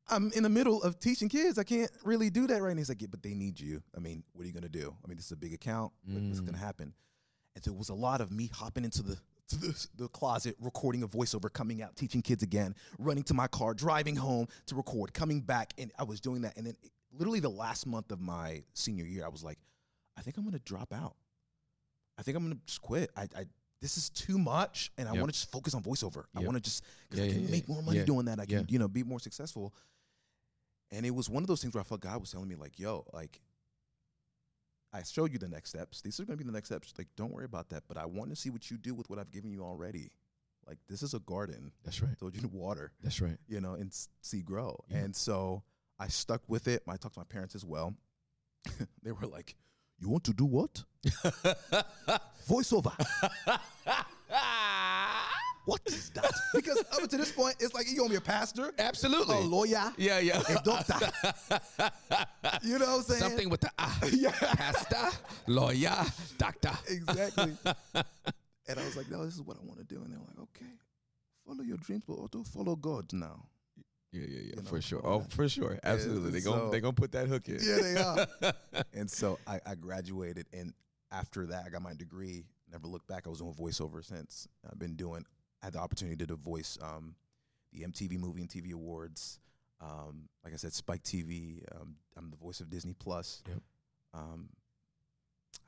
I'm 0.10 0.30
in 0.34 0.44
the 0.44 0.50
middle 0.50 0.84
of 0.84 1.00
teaching 1.00 1.30
kids. 1.30 1.58
I 1.58 1.64
can't 1.64 1.90
really 2.04 2.30
do 2.30 2.48
that 2.48 2.62
right 2.62 2.74
now. 2.76 2.78
He's 2.80 2.90
like, 2.90 3.02
yeah, 3.02 3.08
but 3.10 3.24
they 3.24 3.34
need 3.34 3.58
you. 3.58 3.82
I 3.96 4.00
mean, 4.02 4.24
what 4.34 4.44
are 4.44 4.48
you 4.48 4.54
gonna 4.54 4.68
do? 4.68 4.94
I 5.04 5.08
mean, 5.08 5.16
this 5.16 5.28
is 5.28 5.32
a 5.32 5.38
big 5.38 5.54
account. 5.54 5.94
What- 6.06 6.22
What's 6.24 6.42
Mm. 6.42 6.48
gonna 6.48 6.58
happen? 6.58 6.94
And 7.56 7.64
so 7.64 7.72
it 7.72 7.78
was 7.78 7.90
a 7.90 7.94
lot 7.94 8.20
of 8.22 8.30
me 8.32 8.48
hopping 8.54 8.84
into 8.84 9.02
the 9.02 9.18
to 9.50 9.56
the, 9.58 9.88
the 9.96 10.08
closet, 10.10 10.58
recording 10.60 11.04
a 11.04 11.08
voiceover, 11.08 11.52
coming 11.52 11.82
out, 11.82 11.96
teaching 11.96 12.22
kids 12.22 12.44
again, 12.44 12.76
running 13.00 13.24
to 13.24 13.34
my 13.34 13.48
car, 13.48 13.74
driving 13.74 14.18
home 14.18 14.46
to 14.66 14.76
record, 14.76 15.14
coming 15.14 15.40
back, 15.40 15.72
and 15.78 15.90
I 15.98 16.04
was 16.04 16.20
doing 16.20 16.42
that. 16.42 16.58
And 16.58 16.68
then 16.68 16.76
literally 17.14 17.40
the 17.40 17.48
last 17.50 17.86
month 17.88 18.12
of 18.12 18.20
my 18.20 18.66
senior 18.74 19.06
year, 19.06 19.24
I 19.24 19.30
was 19.30 19.46
like, 19.46 19.58
I 20.18 20.22
think 20.22 20.36
I'm 20.36 20.44
gonna 20.44 20.60
drop 20.60 20.92
out. 20.92 21.16
I 22.18 22.24
think 22.24 22.36
I'm 22.36 22.44
gonna 22.44 22.60
just 22.66 22.82
quit. 22.82 23.10
I, 23.16 23.30
I 23.38 23.46
this 23.82 23.98
is 23.98 24.10
too 24.10 24.38
much, 24.38 24.92
and 24.98 25.08
I 25.08 25.12
Yep. 25.14 25.22
want 25.22 25.34
to 25.34 25.40
just 25.40 25.52
focus 25.52 25.74
on 25.74 25.84
voiceover. 25.84 26.26
I 26.36 26.40
want 26.42 26.56
to 26.56 26.62
just 26.62 26.84
because 27.10 27.20
Yeah, 27.26 27.32
I 27.32 27.34
can 27.36 27.44
yeah, 27.46 27.52
make 27.52 27.68
more 27.70 27.82
money 27.82 27.98
yeah, 28.00 28.06
doing 28.06 28.26
that. 28.26 28.40
I 28.40 28.46
can 28.46 28.66
you 28.70 28.80
know 28.80 28.88
be 28.88 29.04
more 29.04 29.20
successful. 29.20 29.74
And 30.92 31.06
it 31.06 31.12
was 31.12 31.30
one 31.30 31.44
of 31.44 31.48
those 31.48 31.62
things 31.62 31.74
where 31.74 31.82
I 31.82 31.84
felt 31.84 32.02
God 32.02 32.20
was 32.22 32.32
telling 32.32 32.48
me 32.48 32.56
like, 32.56 32.80
"Yo, 32.80 33.06
like, 33.14 33.42
I 34.94 35.04
showed 35.04 35.32
you 35.34 35.38
the 35.38 35.48
next 35.50 35.70
steps. 35.70 36.02
These 36.02 36.20
are 36.20 36.26
going 36.26 36.38
to 36.38 36.44
be 36.44 36.48
the 36.48 36.54
next 36.54 36.70
steps. 36.70 36.94
Like, 36.98 37.08
don't 37.18 37.32
worry 37.32 37.46
about 37.46 37.70
that. 37.70 37.84
But 37.88 37.98
I 37.98 38.06
want 38.06 38.30
to 38.30 38.36
see 38.36 38.50
what 38.50 38.72
you 38.72 38.78
do 38.78 38.96
with 38.96 39.10
what 39.10 39.20
I've 39.20 39.32
given 39.32 39.52
you 39.52 39.64
already. 39.64 40.12
Like, 40.66 40.78
this 40.88 41.04
is 41.04 41.14
a 41.14 41.20
garden. 41.20 41.72
That's 41.84 42.02
right. 42.02 42.12
I 42.12 42.16
told 42.16 42.36
you 42.36 42.42
to 42.42 42.48
water, 42.48 42.92
That's 43.04 43.22
right. 43.22 43.38
you 43.48 43.62
know, 43.62 43.74
and 43.74 43.94
see 44.22 44.42
grow. 44.42 44.84
And 44.90 45.16
so 45.16 45.64
I 46.00 46.08
stuck 46.08 46.42
with 46.48 46.68
it. 46.68 46.84
I 46.88 46.96
talked 46.98 47.16
to 47.16 47.20
my 47.20 47.26
parents 47.26 47.54
as 47.56 47.64
well. 47.66 47.94
they 49.04 49.12
were 49.12 49.28
like, 49.28 49.56
"You 50.00 50.10
want 50.10 50.24
to 50.26 50.34
do 50.34 50.46
what? 50.46 50.84
Voiceover." 52.48 52.94
what 55.66 55.82
is 55.88 56.10
that? 56.12 56.32
Because 56.54 56.78
up 56.94 57.10
to 57.10 57.18
this 57.18 57.32
point, 57.32 57.56
it's 57.60 57.74
like 57.74 57.88
you 57.90 58.02
want 58.02 58.14
to 58.14 58.20
be 58.20 58.24
a 58.24 58.26
pastor, 58.26 58.74
Absolutely. 58.80 59.36
a 59.36 59.40
lawyer, 59.42 59.92
Yeah, 59.98 60.20
yeah. 60.20 60.42
a 60.48 60.62
doctor. 60.64 60.96
you 62.64 62.80
know 62.80 62.86
what 62.88 62.96
I'm 62.98 63.02
saying? 63.04 63.20
Something 63.22 63.50
with 63.50 63.62
the 63.62 63.72
ah. 63.78 64.00
Yeah. 64.12 64.32
Pastor, 64.32 65.10
lawyer, 65.48 66.06
doctor. 66.38 66.72
exactly. 66.88 67.54
and 68.68 68.80
I 68.80 68.84
was 68.86 68.96
like, 68.96 69.10
no, 69.12 69.26
this 69.26 69.34
is 69.36 69.42
what 69.42 69.58
I 69.62 69.66
want 69.66 69.80
to 69.80 69.86
do. 69.86 70.02
And 70.02 70.14
they 70.14 70.18
were 70.18 70.24
like, 70.28 70.40
okay, 70.56 70.72
follow 71.46 71.64
your 71.64 71.78
dreams, 71.78 72.04
but 72.08 72.14
also 72.14 72.44
follow 72.44 72.76
God 72.78 73.12
now. 73.14 73.44
Yeah, 74.12 74.22
yeah, 74.28 74.40
yeah, 74.40 74.54
You 74.56 74.62
for 74.64 74.76
know, 74.76 74.82
sure. 74.82 75.02
Oh, 75.06 75.20
for 75.30 75.50
sure. 75.50 75.78
Absolutely. 75.84 76.32
They 76.32 76.42
gon' 76.42 76.60
so- 76.60 76.70
they 76.72 76.80
gonna 76.80 76.94
put 76.94 77.12
that 77.12 77.28
hook 77.28 77.48
in. 77.50 77.60
Yeah, 77.62 77.78
they 77.82 77.98
are. 77.98 78.54
and 78.94 79.10
so 79.10 79.38
I, 79.46 79.60
I 79.66 79.76
graduated, 79.76 80.48
and 80.54 80.74
after 81.12 81.46
that, 81.48 81.66
I 81.66 81.70
got 81.70 81.82
my 81.82 81.94
degree. 81.94 82.44
Never 82.72 82.88
looked 82.88 83.08
back. 83.08 83.28
I 83.28 83.30
was 83.30 83.40
doing 83.40 83.54
voiceover 83.54 84.04
since. 84.04 84.48
I've 84.70 84.80
been 84.80 84.96
doing. 84.96 85.26
I 85.62 85.68
had 85.68 85.74
the 85.74 85.80
opportunity 85.80 86.18
to 86.18 86.26
do 86.26 86.36
voice 86.36 86.78
um, 86.82 87.16
the 87.74 87.82
MTV 87.84 88.20
Movie 88.20 88.42
and 88.42 88.50
TV 88.50 88.74
Awards. 88.74 89.40
Um, 89.82 90.28
like 90.44 90.54
I 90.54 90.58
said, 90.58 90.74
Spike 90.74 91.04
TV. 91.04 91.64
Um, 91.76 91.96
I'm 92.18 92.30
the 92.30 92.38
voice 92.38 92.60
of 92.60 92.70
Disney 92.70 92.94
Plus. 92.94 93.44
Yep. 93.48 93.58
Um, 94.14 94.50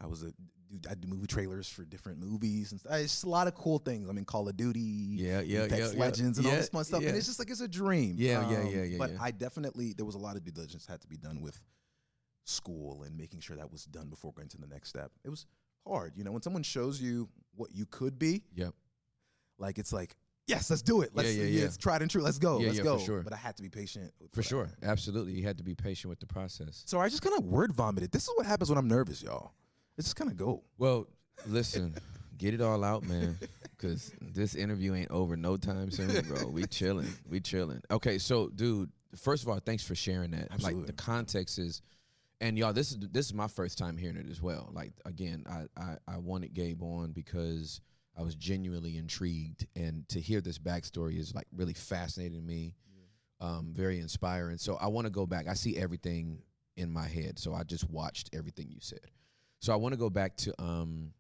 I 0.02 0.08
was 0.08 0.24
a 0.24 0.32
dude. 0.70 0.88
I 0.90 0.94
do 0.96 1.08
movie 1.08 1.28
trailers 1.28 1.68
for 1.68 1.84
different 1.84 2.20
movies 2.20 2.72
and 2.72 2.80
stuff. 2.80 2.94
It's 2.96 3.12
just 3.14 3.24
a 3.24 3.30
lot 3.30 3.48
of 3.48 3.56
cool 3.56 3.80
things. 3.80 4.08
I 4.10 4.14
mean, 4.14 4.26
Call 4.26 4.48
of 4.48 4.56
Duty. 4.56 4.80
Yeah, 4.80 5.42
yeah, 5.42 5.64
Apex 5.64 5.80
yeah, 5.80 5.92
yeah. 5.94 6.00
Legends 6.00 6.38
and 6.38 6.48
all 6.48 6.54
Yeah, 6.54 6.60
this 6.60 6.70
fun 6.70 6.84
stuff. 6.86 7.02
yeah. 7.02 7.10
And 7.10 7.18
it's 7.18 7.28
just 7.28 7.40
like 7.40 7.50
it's 7.50 7.62
a 7.62 7.68
dream. 7.68 8.16
Yeah, 8.18 8.50
yeah, 8.50 8.58
um, 8.60 8.68
yeah, 8.68 8.84
yeah, 8.84 8.98
But 8.98 9.12
yeah. 9.12 9.18
I 9.22 9.32
definitely 9.32 9.94
there 9.94 10.06
was 10.06 10.16
a 10.16 10.20
lot 10.20 10.36
of 10.36 10.44
due 10.44 10.52
diligence 10.52 10.86
had 10.86 11.02
to 11.02 11.08
be 11.08 11.18
done 11.18 11.42
with 11.42 11.60
school 12.46 13.04
and 13.04 13.18
making 13.18 13.40
sure 13.42 13.56
that 13.58 13.72
was 13.72 13.86
done 13.86 14.10
before 14.10 14.32
going 14.34 14.48
to 14.50 14.58
the 14.58 14.68
next 14.68 14.90
step. 14.90 15.12
It 15.24 15.30
was 15.30 15.46
hard, 15.88 16.14
you 16.16 16.24
know, 16.24 16.32
when 16.32 16.42
someone 16.42 16.64
shows 16.64 17.02
you 17.02 17.30
what 17.56 17.72
you 17.74 17.86
could 17.86 18.18
be, 18.18 18.44
Yep. 18.56 18.74
like 19.58 19.78
it's 19.78 19.94
like, 19.94 20.16
yes, 20.48 20.70
let's 20.70 20.82
do 20.82 21.02
it. 21.02 21.12
Let's 21.14 21.34
yeah, 21.36 21.44
yeah. 21.44 21.66
it's 21.66 21.78
tried 21.78 22.02
and 22.02 22.10
true. 22.10 22.22
Let's 22.22 22.40
go. 22.40 22.60
Yeah, 22.60 22.68
let's 22.68 22.78
yeah, 22.78 22.84
go. 22.84 22.98
for 22.98 23.06
sure. 23.06 23.22
But 23.22 23.34
I 23.34 23.38
had 23.38 23.56
to 23.58 23.62
be 23.64 23.70
patient. 23.70 24.12
For 24.34 24.42
sure. 24.44 24.70
Absolutely. 24.82 25.34
You 25.34 25.44
had 25.44 25.58
to 25.58 25.64
be 25.64 25.76
patient 25.76 26.10
with 26.10 26.20
the 26.20 26.26
process. 26.28 26.84
So 26.88 27.00
I 27.00 27.10
just 27.10 27.22
kind 27.22 27.38
of 27.38 27.46
word 27.46 27.74
vomited. 27.74 28.12
This 28.12 28.24
is 28.24 28.30
what 28.36 28.46
happens 28.46 28.70
when 28.70 28.78
I'm 28.78 28.88
nervous, 28.88 29.22
y'all. 29.22 29.54
It's 30.00 30.08
just 30.08 30.16
kind 30.16 30.32
of 30.32 30.38
go. 30.38 30.64
Well, 30.78 31.08
listen, 31.46 31.94
get 32.38 32.54
it 32.54 32.62
all 32.62 32.86
out, 32.86 33.04
man. 33.04 33.38
Cause 33.78 34.14
this 34.22 34.56
interview 34.56 34.96
ain't 34.96 35.12
over 35.12 35.36
no 35.36 35.58
time 35.58 35.92
soon, 35.92 36.26
bro. 36.26 36.48
We 36.48 36.64
chilling. 36.66 37.14
We 37.30 37.42
chilling. 37.42 37.82
Okay, 37.92 38.18
so 38.18 38.48
dude, 38.48 38.92
first 39.18 39.44
of 39.44 39.50
all, 39.50 39.60
thanks 39.60 39.84
for 39.84 39.96
sharing 39.96 40.32
that. 40.32 40.62
Like 40.62 40.86
the 40.86 40.94
context 40.94 41.60
is 41.60 41.82
and 42.40 42.58
y'all, 42.58 42.72
this 42.72 42.92
is 42.92 42.98
this 43.12 43.26
is 43.26 43.34
my 43.34 43.48
first 43.48 43.78
time 43.78 43.98
hearing 43.98 44.16
it 44.16 44.30
as 44.30 44.42
well. 44.42 44.70
Like 44.74 44.94
again, 45.04 45.44
I, 45.50 45.66
I, 45.78 45.98
I 46.08 46.18
wanted 46.18 46.54
Gabe 46.54 46.82
on 46.82 47.12
because 47.12 47.82
I 48.18 48.24
was 48.24 48.36
genuinely 48.36 48.98
intrigued 48.98 49.68
and 49.76 50.08
to 50.10 50.22
hear 50.22 50.40
this 50.40 50.60
backstory 50.60 51.20
is 51.20 51.36
like 51.36 51.48
really 51.54 51.74
fascinating 51.74 52.40
to 52.40 52.46
me. 52.46 52.76
Um, 53.42 53.74
very 53.74 54.00
inspiring. 54.00 54.58
So 54.58 54.76
I 54.76 54.88
want 54.88 55.08
to 55.08 55.12
go 55.12 55.26
back. 55.26 55.48
I 55.48 55.54
see 55.54 55.78
everything 55.78 56.42
in 56.78 56.92
my 56.92 57.08
head. 57.08 57.40
So 57.40 57.54
I 57.54 57.64
just 57.64 57.90
watched 57.90 58.30
everything 58.34 58.68
you 58.70 58.80
said. 58.82 59.00
So 59.60 59.74
I 59.74 59.76
want 59.76 59.94
to 59.94 59.98
go 60.00 60.10
back 60.10 60.36
to 60.38 60.54
um, 60.62 61.12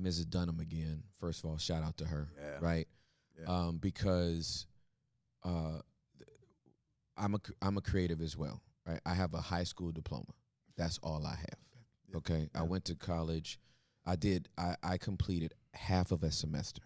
Mrs. 0.00 0.28
Dunham 0.28 0.60
again. 0.60 1.02
First 1.20 1.42
of 1.44 1.50
all, 1.50 1.56
shout 1.58 1.82
out 1.82 1.96
to 1.98 2.04
her, 2.04 2.28
Yeah. 2.38 2.58
right? 2.60 2.88
Yeah. 3.40 3.46
Um, 3.46 3.78
because 3.78 4.66
uh, 5.44 5.78
I'm 7.16 7.34
a 7.34 7.40
I'm 7.62 7.76
a 7.76 7.80
creative 7.80 8.20
as 8.20 8.36
well, 8.36 8.60
right? 8.86 9.00
I 9.06 9.14
have 9.14 9.34
a 9.34 9.40
high 9.40 9.64
school 9.64 9.92
diploma. 9.92 10.32
That's 10.76 10.98
all 11.02 11.26
I 11.26 11.34
have. 11.36 11.58
Yeah. 12.10 12.16
Okay, 12.18 12.48
I 12.54 12.62
went 12.62 12.84
to 12.86 12.94
college. 12.94 13.58
I 14.06 14.16
did. 14.16 14.48
I, 14.58 14.76
I 14.82 14.98
completed 14.98 15.54
half 15.74 16.12
of 16.12 16.22
a 16.22 16.30
semester. 16.30 16.82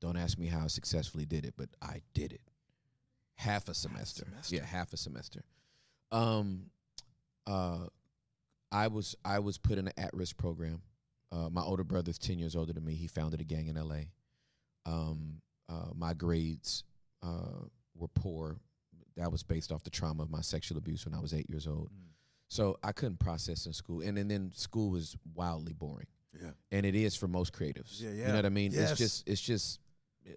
Don't 0.00 0.16
ask 0.16 0.38
me 0.38 0.46
how 0.46 0.64
I 0.64 0.66
successfully 0.68 1.26
did 1.26 1.44
it, 1.44 1.54
but 1.56 1.68
I 1.82 2.00
did 2.14 2.32
it. 2.32 2.40
Half 3.36 3.68
a 3.68 3.74
semester. 3.74 4.24
semester. 4.24 4.56
Yeah, 4.56 4.64
half 4.64 4.92
a 4.92 4.96
semester. 4.96 5.42
Um, 6.12 6.66
uh, 7.46 7.86
I 8.72 8.88
was 8.88 9.16
I 9.24 9.38
was 9.40 9.58
put 9.58 9.78
in 9.78 9.88
an 9.88 9.92
at 9.96 10.10
risk 10.14 10.36
program. 10.36 10.82
Uh, 11.32 11.48
my 11.50 11.62
older 11.62 11.84
brother's 11.84 12.18
ten 12.18 12.38
years 12.38 12.56
older 12.56 12.72
than 12.72 12.84
me. 12.84 12.94
He 12.94 13.06
founded 13.06 13.40
a 13.40 13.44
gang 13.44 13.68
in 13.68 13.76
L.A. 13.76 14.10
Um, 14.86 15.40
uh, 15.68 15.90
my 15.94 16.14
grades 16.14 16.84
uh, 17.22 17.64
were 17.94 18.08
poor. 18.08 18.58
That 19.16 19.30
was 19.30 19.42
based 19.42 19.70
off 19.72 19.82
the 19.84 19.90
trauma 19.90 20.22
of 20.22 20.30
my 20.30 20.40
sexual 20.40 20.78
abuse 20.78 21.04
when 21.04 21.14
I 21.14 21.20
was 21.20 21.34
eight 21.34 21.48
years 21.48 21.66
old. 21.66 21.90
Mm. 21.90 22.08
So 22.48 22.78
I 22.82 22.90
couldn't 22.92 23.18
process 23.20 23.66
in 23.66 23.72
school, 23.72 24.00
and, 24.00 24.18
and 24.18 24.28
then 24.30 24.50
school 24.54 24.90
was 24.90 25.16
wildly 25.34 25.72
boring, 25.72 26.06
Yeah. 26.40 26.50
and 26.72 26.84
it 26.84 26.96
is 26.96 27.14
for 27.14 27.28
most 27.28 27.52
creatives. 27.52 28.00
Yeah, 28.02 28.10
yeah. 28.10 28.16
You 28.22 28.28
know 28.28 28.34
what 28.36 28.46
I 28.46 28.50
mean? 28.50 28.72
Yes. 28.72 28.90
It's 28.90 28.98
just, 28.98 29.28
it's 29.28 29.40
just, 29.40 29.78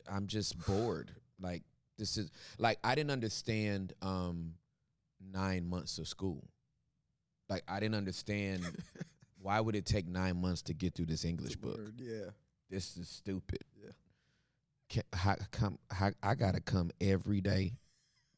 I'm 0.08 0.28
just 0.28 0.64
bored. 0.68 1.12
Like 1.40 1.64
this 1.98 2.18
is 2.18 2.30
like 2.60 2.78
I 2.84 2.94
didn't 2.94 3.12
understand 3.12 3.94
um, 4.02 4.54
nine 5.32 5.66
months 5.68 5.98
of 5.98 6.08
school. 6.08 6.44
Like 7.50 7.64
I 7.68 7.80
didn't 7.80 7.96
understand 7.96 8.66
why 9.42 9.60
would 9.60 9.76
it 9.76 9.86
take 9.86 10.08
nine 10.08 10.42
months 10.42 10.62
to 10.64 10.74
get 10.74 10.96
through 10.96 11.08
this 11.08 11.26
English 11.26 11.56
book. 11.58 11.78
Word, 11.78 11.96
Yeah. 11.98 12.30
This 12.70 12.98
is 12.98 13.08
stupid. 13.08 13.60
Yeah. 13.76 13.92
Can, 14.90 15.04
how 15.14 15.36
come? 15.52 15.78
How, 15.92 16.12
I 16.24 16.34
gotta 16.34 16.60
come 16.60 16.92
every 17.00 17.42
day 17.42 17.74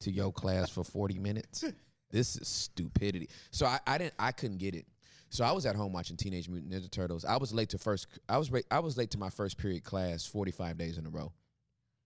to 0.00 0.10
your 0.10 0.32
class 0.32 0.70
for 0.70 0.84
forty 0.84 1.18
minutes. 1.18 1.64
This 2.08 2.36
is 2.36 2.46
stupidity. 2.46 3.28
So 3.50 3.66
I, 3.66 3.80
I 3.84 3.98
didn't. 3.98 4.14
I 4.16 4.30
couldn't 4.30 4.58
get 4.58 4.76
it. 4.76 4.86
So 5.28 5.44
I 5.44 5.50
was 5.50 5.66
at 5.66 5.74
home 5.74 5.92
watching 5.92 6.16
Teenage 6.16 6.48
Mutant 6.48 6.72
Ninja 6.72 6.90
Turtles. 6.90 7.24
I 7.24 7.36
was 7.36 7.52
late 7.52 7.68
to 7.70 7.78
first. 7.78 8.06
I 8.28 8.38
was 8.38 8.50
I 8.70 8.78
was 8.78 8.96
late 8.96 9.10
to 9.10 9.18
my 9.18 9.28
first 9.28 9.58
period 9.58 9.82
class 9.82 10.24
forty 10.24 10.52
five 10.52 10.78
days 10.78 10.98
in 10.98 11.06
a 11.06 11.10
row 11.10 11.32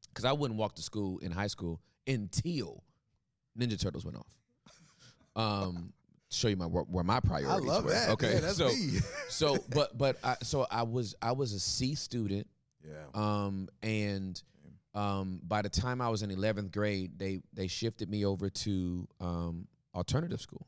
because 0.09 0.25
I 0.25 0.33
wouldn't 0.33 0.59
walk 0.59 0.75
to 0.77 0.83
school 0.83 1.19
in 1.19 1.31
high 1.31 1.47
school 1.49 1.81
until 2.07 2.83
Ninja 3.59 3.79
Turtles 3.79 4.05
went 4.05 4.17
off. 4.17 4.35
Um, 5.37 5.93
show 6.31 6.49
you 6.49 6.57
my 6.57 6.66
where, 6.66 7.05
my 7.05 7.16
I 7.16 7.21
priorities 7.21 7.66
love 7.69 7.85
were. 7.85 7.90
that. 7.90 8.11
Okay, 8.11 8.35
Yeah, 8.35 8.40
that's 8.40 8.57
so 8.57 8.69
me. 8.69 8.99
so 9.29 9.59
but 9.71 9.97
but 9.97 10.16
I, 10.23 10.37
so 10.43 10.66
I 10.71 10.83
was 10.83 11.14
I 11.21 11.33
was 11.33 11.53
a 11.53 11.61
C 11.61 11.95
student. 11.95 12.47
yeah. 12.87 12.95
Um, 13.14 13.69
and 13.83 14.40
um, 14.95 15.40
by 15.45 15.62
the 15.62 15.69
time 15.69 16.01
I 16.01 16.09
was 16.09 16.23
in 16.23 16.31
11th 16.31 16.73
grade, 16.73 17.19
they 17.19 17.40
they 17.53 17.66
shifted 17.66 18.09
me 18.09 18.25
over 18.25 18.49
to 18.51 19.09
um, 19.21 19.66
alternative 19.95 20.40
school. 20.40 20.66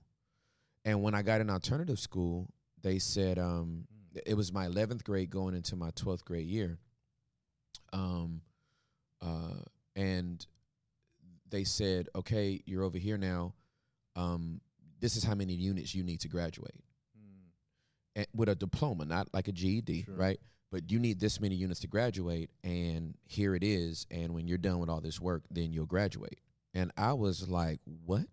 And 0.85 1.03
when 1.03 1.15
I 1.15 1.23
got 1.23 1.41
in 1.41 1.49
alternative 1.49 1.99
school, 1.99 2.49
they 2.83 2.99
said 2.99 3.39
um, 3.39 3.87
it 4.27 4.35
was 4.35 4.53
my 4.53 4.67
11th 4.67 5.05
grade 5.05 5.31
going 5.31 5.55
into 5.55 5.77
my 5.77 5.91
12th 5.91 6.25
grade 6.25 6.47
year. 6.49 6.79
Um, 7.93 8.41
uh, 9.21 9.61
and 9.95 10.45
they 11.51 11.63
said, 11.65 12.09
okay, 12.17 12.61
you're 12.67 12.83
over 12.83 12.99
here 12.99 13.17
now. 13.19 13.55
Um, 14.17 14.61
this 15.03 15.17
is 15.17 15.23
how 15.25 15.35
many 15.35 15.53
units 15.53 15.95
you 15.95 16.03
need 16.03 16.21
to 16.21 16.29
graduate 16.29 16.81
and 18.15 18.27
with 18.35 18.49
a 18.51 18.55
diploma, 18.55 19.05
not 19.07 19.27
like 19.33 19.49
a 19.49 19.53
GED, 19.53 20.03
Sure. 20.05 20.15
right? 20.15 20.39
But 20.71 20.91
you 20.91 20.99
need 20.99 21.19
this 21.19 21.41
many 21.41 21.55
units 21.55 21.81
to 21.81 21.87
graduate, 21.87 22.51
and 22.63 23.15
here 23.25 23.55
it 23.55 23.65
is. 23.65 24.07
And 24.11 24.35
when 24.35 24.47
you're 24.47 24.59
done 24.59 24.79
with 24.81 24.89
all 24.91 25.01
this 25.01 25.19
work, 25.21 25.43
then 25.51 25.73
you'll 25.73 25.87
graduate. 25.87 26.39
And 26.75 26.91
I 26.97 27.15
was 27.15 27.49
like, 27.49 27.81
what? 28.05 28.27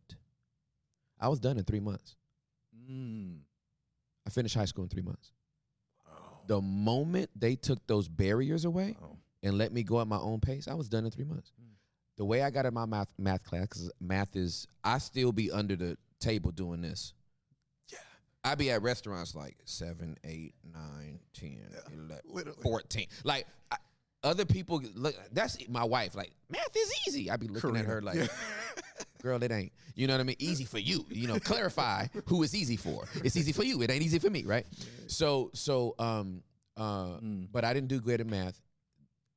I 1.20 1.28
was 1.30 1.40
done 1.40 1.58
in 1.58 1.64
three 1.64 1.80
months. 1.80 2.16
Mm. 2.90 3.40
I 4.26 4.30
finished 4.30 4.56
high 4.56 4.66
school 4.66 4.84
in 4.84 4.90
three 4.90 5.02
months. 5.02 5.32
Oh. 6.10 6.12
The 6.48 6.62
moment 6.62 7.30
they 7.36 7.56
took 7.56 7.86
those 7.88 8.08
barriers 8.10 8.66
away 8.66 8.96
Oh. 9.02 9.16
and 9.44 9.58
let 9.58 9.72
me 9.74 9.84
go 9.84 10.00
at 10.02 10.08
my 10.08 10.18
own 10.20 10.40
pace, 10.42 10.68
I 10.68 10.74
was 10.74 10.88
done 10.90 11.06
in 11.06 11.12
three 11.12 11.26
months. 11.26 11.52
Mm. 11.62 11.66
the 12.18 12.26
way 12.26 12.44
I 12.44 12.50
got 12.50 12.66
in 12.66 12.74
my 12.74 12.86
math 12.86 13.14
math 13.18 13.44
class, 13.46 13.62
because 13.68 13.90
math 14.02 14.36
is, 14.36 14.68
I 14.84 14.98
still 14.98 15.32
be 15.32 15.52
under 15.52 15.78
the 15.78 15.98
table 16.20 16.52
doing 16.52 16.82
this. 16.82 17.14
Yeah. 17.92 18.00
I 18.44 18.56
be 18.56 18.72
at 18.72 18.82
restaurants 18.82 19.36
like 19.36 19.58
seven, 19.66 20.18
eight, 20.24 20.54
nine, 20.74 21.20
ten, 21.34 21.60
eleven, 21.92 22.24
literally. 22.26 22.62
14. 22.62 23.08
Like 23.24 23.48
I, 23.72 23.78
other 24.24 24.46
people, 24.46 24.82
look, 24.96 25.16
that's 25.32 25.58
my 25.70 25.84
wife. 25.84 26.16
Like 26.16 26.32
math 26.50 26.76
is 26.76 26.94
easy. 27.08 27.32
i'd 27.32 27.40
be 27.40 27.48
looking 27.48 27.78
at 27.78 27.86
her 27.86 28.02
like, 28.02 28.30
girl, 29.22 29.42
it 29.44 29.52
ain't. 29.52 29.72
You 29.96 30.08
know 30.08 30.14
what 30.14 30.22
I 30.22 30.24
mean? 30.24 30.36
Easy 30.40 30.66
for 30.66 30.80
you. 30.80 31.06
You 31.10 31.28
know, 31.28 31.40
clarify 31.40 32.08
who 32.26 32.44
it's 32.44 32.56
easy 32.56 32.78
for. 32.78 33.06
It's 33.24 33.36
easy 33.36 33.52
for 33.52 33.64
you. 33.64 33.82
It 33.82 33.92
ain't 33.92 34.04
easy 34.04 34.20
for 34.20 34.30
me, 34.30 34.44
right? 34.46 34.66
So, 35.08 35.52
so, 35.54 35.96
um, 36.00 36.42
uh, 36.78 37.18
but 37.52 37.66
I 37.66 37.74
didn't 37.74 37.90
do 37.90 38.00
great 38.00 38.22
at 38.22 38.28
math. 38.28 38.62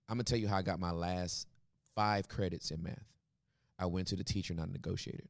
I'm 0.09 0.17
gonna 0.17 0.25
tell 0.25 0.39
you 0.39 0.47
how 0.47 0.57
I 0.57 0.63
got 0.63 0.79
my 0.79 0.93
last 0.93 1.49
five 1.95 2.29
credits 2.29 2.71
in 2.71 2.83
math. 2.83 2.99
I 3.79 3.87
went 3.87 4.09
to 4.09 4.17
the 4.17 4.25
teacher 4.25 4.53
and 4.53 4.61
I 4.61 4.67
negotiated. 4.67 5.29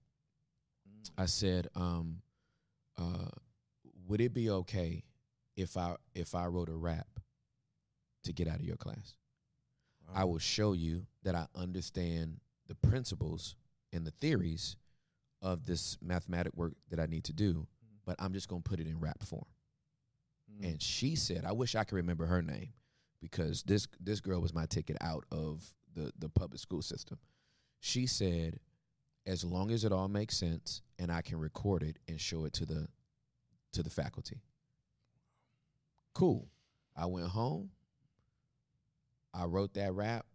I 1.16 1.26
said, 1.26 1.68
um, 1.74 2.22
uh, 2.98 3.28
would 4.06 4.20
it 4.20 4.34
be 4.34 4.50
okay 4.50 5.04
if 5.56 5.76
I 5.76 5.96
if 6.14 6.34
I 6.34 6.46
wrote 6.46 6.68
a 6.68 6.74
rap 6.74 7.06
to 8.24 8.32
get 8.32 8.48
out 8.48 8.56
of 8.56 8.64
your 8.64 8.76
class? 8.76 9.14
I 10.14 10.24
will 10.24 10.38
show 10.38 10.72
you 10.72 11.06
that 11.22 11.34
I 11.34 11.46
understand 11.54 12.40
the 12.68 12.74
principles 12.74 13.54
and 13.92 14.06
the 14.06 14.12
theories 14.20 14.76
of 15.40 15.66
this 15.66 15.96
mathematic 16.02 16.54
work 16.56 16.74
that 16.90 17.00
I 17.00 17.06
need 17.06 17.24
to 17.24 17.32
do, 17.32 17.66
but 18.04 18.16
I'm 18.18 18.32
just 18.32 18.48
gonna 18.48 18.62
put 18.62 18.80
it 18.80 18.86
in 18.86 19.00
rap 19.00 19.22
form. 19.22 19.46
And 20.62 20.80
she 20.82 21.16
said, 21.16 21.44
I 21.44 21.52
wish 21.52 21.74
I 21.74 21.84
could 21.84 21.96
remember 21.96 22.26
her 22.26 22.42
name 22.42 22.72
because 23.20 23.62
this 23.62 23.86
this 24.00 24.20
girl 24.20 24.40
was 24.40 24.52
my 24.52 24.66
ticket 24.66 24.96
out 25.00 25.24
of 25.32 25.64
the 25.94 26.12
the 26.18 26.28
public 26.28 26.60
school 26.60 26.82
system. 26.82 27.18
She 27.80 28.06
said, 28.06 28.60
as 29.26 29.44
long 29.44 29.70
as 29.70 29.84
it 29.84 29.92
all 29.92 30.08
makes 30.08 30.36
sense 30.36 30.82
and 30.98 31.10
I 31.10 31.22
can 31.22 31.38
record 31.38 31.82
it 31.82 31.98
and 32.08 32.20
show 32.20 32.44
it 32.44 32.52
to 32.54 32.66
the 32.66 32.88
to 33.72 33.82
the 33.82 33.90
faculty. 33.90 34.42
Cool. 36.14 36.48
I 36.96 37.06
went 37.06 37.28
home. 37.28 37.70
I 39.34 39.46
wrote 39.46 39.72
that 39.74 39.94
rap, 39.94 40.26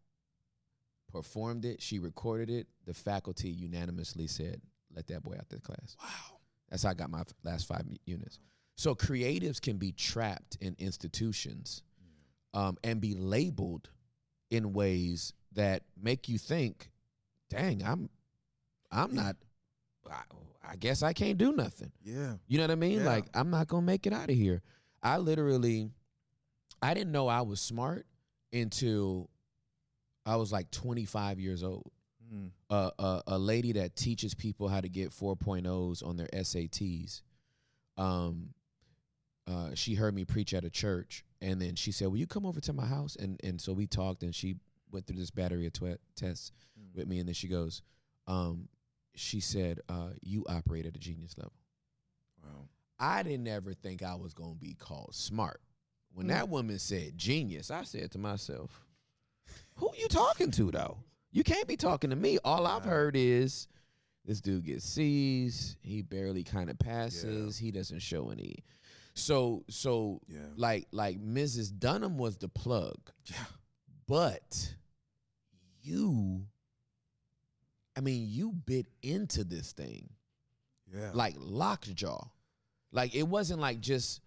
performed 1.11 1.65
it, 1.65 1.81
she 1.83 1.99
recorded 1.99 2.49
it. 2.49 2.67
The 2.85 2.95
faculty 2.95 3.49
unanimously 3.49 4.25
said, 4.25 4.59
let 4.95 5.05
that 5.07 5.21
boy 5.21 5.33
out 5.33 5.41
of 5.41 5.49
the 5.49 5.59
class. 5.59 5.95
Wow. 6.01 6.37
That's 6.69 6.81
how 6.81 6.89
I 6.89 6.93
got 6.95 7.11
my 7.11 7.19
f- 7.19 7.27
last 7.43 7.67
five 7.67 7.85
units. 8.05 8.39
So 8.75 8.95
creatives 8.95 9.61
can 9.61 9.77
be 9.77 9.91
trapped 9.91 10.57
in 10.59 10.75
institutions 10.79 11.83
um, 12.55 12.77
and 12.83 12.99
be 12.99 13.13
labeled 13.13 13.89
in 14.49 14.73
ways 14.73 15.33
that 15.53 15.83
make 16.01 16.27
you 16.27 16.37
think, 16.37 16.89
"Dang, 17.49 17.83
I'm, 17.83 18.09
I'm 18.91 19.13
not. 19.13 19.35
I, 20.09 20.21
I 20.71 20.75
guess 20.75 21.03
I 21.03 21.13
can't 21.13 21.37
do 21.37 21.51
nothing." 21.51 21.91
Yeah. 22.03 22.33
You 22.47 22.57
know 22.57 22.63
what 22.63 22.71
I 22.71 22.75
mean? 22.75 22.99
Yeah. 22.99 23.05
Like 23.05 23.25
I'm 23.33 23.49
not 23.49 23.67
gonna 23.67 23.85
make 23.85 24.07
it 24.07 24.13
out 24.13 24.29
of 24.29 24.35
here. 24.35 24.61
I 25.01 25.17
literally, 25.17 25.89
I 26.81 26.93
didn't 26.93 27.11
know 27.11 27.27
I 27.27 27.41
was 27.41 27.61
smart 27.61 28.05
until 28.51 29.29
I 30.25 30.35
was 30.35 30.51
like 30.51 30.71
25 30.71 31.39
years 31.39 31.63
old. 31.63 31.91
Mm. 32.33 32.49
Uh, 32.69 32.91
a, 32.99 33.23
a 33.27 33.37
lady 33.39 33.71
that 33.73 33.95
teaches 33.95 34.33
people 34.33 34.67
how 34.67 34.81
to 34.81 34.89
get 34.89 35.11
4.0s 35.11 36.05
on 36.05 36.17
their 36.17 36.27
SATs. 36.27 37.21
Um, 37.97 38.49
uh, 39.47 39.69
she 39.75 39.93
heard 39.93 40.13
me 40.13 40.25
preach 40.25 40.53
at 40.53 40.65
a 40.65 40.69
church, 40.69 41.23
and 41.41 41.61
then 41.61 41.75
she 41.75 41.93
said, 41.93 42.09
"Will 42.09 42.17
you 42.17 42.27
come 42.27 42.45
over 42.45 42.59
to 42.59 42.73
my 42.73 42.85
house?" 42.85 43.15
And 43.15 43.39
and 43.43 43.61
so 43.61 43.71
we 43.71 43.87
talked, 43.87 44.23
and 44.23 44.35
she 44.35 44.57
went 44.91 45.07
through 45.07 45.17
this 45.17 45.31
battery 45.31 45.65
of 45.65 45.73
twe- 45.73 45.97
tests 46.15 46.51
with 46.93 47.07
me, 47.07 47.19
and 47.19 47.27
then 47.27 47.33
she 47.33 47.47
goes, 47.47 47.81
um, 48.27 48.67
she 49.17 49.39
said, 49.39 49.81
uh, 49.89 50.11
"You 50.21 50.45
operate 50.47 50.85
at 50.85 50.95
a 50.95 50.99
genius 50.99 51.37
level." 51.37 51.53
Wow. 52.43 52.69
I 52.99 53.23
didn't 53.23 53.47
ever 53.47 53.73
think 53.73 54.01
I 54.03 54.15
was 54.15 54.33
gonna 54.33 54.55
be 54.55 54.73
called 54.73 55.13
smart. 55.15 55.61
When 56.13 56.27
that 56.27 56.49
woman 56.49 56.79
said 56.79 57.17
genius, 57.17 57.69
I 57.69 57.83
said 57.83 58.11
to 58.11 58.17
myself, 58.17 58.85
"Who 59.75 59.89
are 59.89 59.95
you 59.95 60.07
talking 60.07 60.51
to 60.51 60.71
though? 60.71 60.97
You 61.31 61.43
can't 61.43 61.67
be 61.67 61.77
talking 61.77 62.09
to 62.09 62.15
me. 62.15 62.39
All 62.43 62.65
I've 62.65 62.85
heard 62.85 63.15
is 63.15 63.67
this 64.25 64.41
dude 64.41 64.65
gets 64.65 64.85
C's. 64.85 65.77
He 65.81 66.01
barely 66.01 66.43
kind 66.43 66.69
of 66.69 66.79
passes. 66.79 67.57
He 67.57 67.71
doesn't 67.71 67.99
show 67.99 68.29
any." 68.29 68.63
So 69.13 69.63
so 69.69 70.21
Yeah. 70.27 70.47
like 70.55 70.87
like 70.91 71.19
Mrs. 71.19 71.77
Dunham 71.77 72.17
was 72.17 72.37
the 72.37 72.49
plug, 72.49 72.97
Yeah. 73.25 73.45
but 74.07 74.75
you, 75.81 76.47
I 77.97 77.99
mean, 77.99 78.27
you 78.29 78.51
bit 78.51 78.85
into 79.01 79.43
this 79.43 79.71
thing 79.71 80.07
Yeah. 80.93 81.09
like 81.13 81.33
lockjaw. 81.37 82.29
Like 82.91 83.15
it 83.15 83.23
wasn't 83.23 83.59
like 83.59 83.81
just 83.81 84.21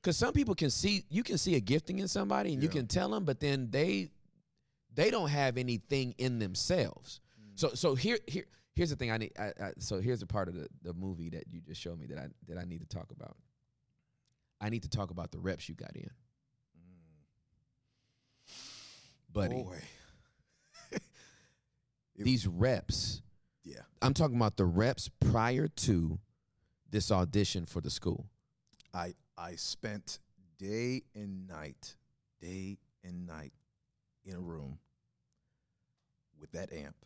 because 0.00 0.16
some 0.16 0.32
people 0.32 0.54
can 0.54 0.70
see 0.70 1.04
you 1.10 1.24
can 1.24 1.36
see 1.36 1.56
a 1.56 1.60
gifting 1.60 1.98
in 1.98 2.06
somebody 2.06 2.54
and 2.54 2.62
you 2.62 2.68
can 2.68 2.86
tell 2.86 3.10
them, 3.10 3.24
but 3.24 3.40
then 3.40 3.70
they 3.70 4.10
they 4.94 5.10
don't 5.10 5.28
have 5.28 5.58
anything 5.58 6.14
in 6.18 6.38
themselves. 6.38 7.20
Mm. 7.40 7.58
So 7.58 7.68
so 7.74 7.94
here 7.96 8.18
here 8.28 8.44
here's 8.76 8.90
the 8.90 8.96
thing 8.96 9.10
I 9.10 9.18
need. 9.18 9.32
I, 9.36 9.46
I, 9.60 9.72
so 9.78 10.00
here's 10.00 10.22
a 10.22 10.26
part 10.26 10.46
of 10.48 10.54
the, 10.54 10.68
the 10.82 10.94
movie 10.94 11.28
that 11.30 11.44
you 11.50 11.60
just 11.60 11.80
showed 11.80 11.98
me 11.98 12.06
that 12.06 12.18
I 12.18 12.28
that 12.46 12.56
I 12.56 12.64
need 12.64 12.80
to 12.80 12.86
talk 12.86 13.10
about. 13.10 13.36
I 14.60 14.70
need 14.70 14.84
to 14.84 14.88
talk 14.88 15.10
about 15.10 15.32
the 15.32 15.38
reps 15.38 15.68
you 15.68 15.74
got 15.74 15.94
in, 15.94 16.10
mm. 16.78 18.52
buddy. 19.32 19.62
Boy. 19.62 19.82
These 22.24 22.46
reps. 22.46 23.22
Yeah. 23.64 23.82
I'm 24.02 24.14
talking 24.14 24.36
about 24.36 24.56
the 24.56 24.64
reps 24.64 25.10
prior 25.30 25.68
to 25.68 26.18
this 26.90 27.10
audition 27.12 27.66
for 27.66 27.80
the 27.80 27.90
school. 27.90 28.26
I 28.94 29.14
I 29.36 29.54
spent 29.56 30.18
day 30.58 31.02
and 31.14 31.46
night, 31.46 31.94
day 32.40 32.78
and 33.04 33.26
night 33.26 33.52
in 34.24 34.34
a 34.34 34.40
room 34.40 34.78
with 36.40 36.52
that 36.52 36.72
amp, 36.72 36.96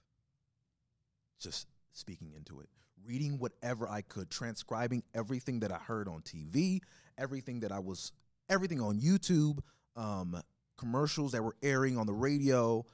just 1.40 1.66
speaking 1.92 2.32
into 2.36 2.60
it, 2.60 2.68
reading 3.04 3.38
whatever 3.38 3.88
I 3.88 4.02
could, 4.02 4.30
transcribing 4.30 5.02
everything 5.14 5.60
that 5.60 5.72
I 5.72 5.76
heard 5.76 6.08
on 6.08 6.22
TV, 6.22 6.80
everything 7.18 7.60
that 7.60 7.72
I 7.72 7.78
was, 7.78 8.12
everything 8.48 8.80
on 8.80 9.00
YouTube, 9.00 9.58
um, 9.96 10.40
commercials 10.76 11.32
that 11.32 11.42
were 11.42 11.56
airing 11.62 11.98
on 11.98 12.06
the 12.06 12.12
radio, 12.12 12.84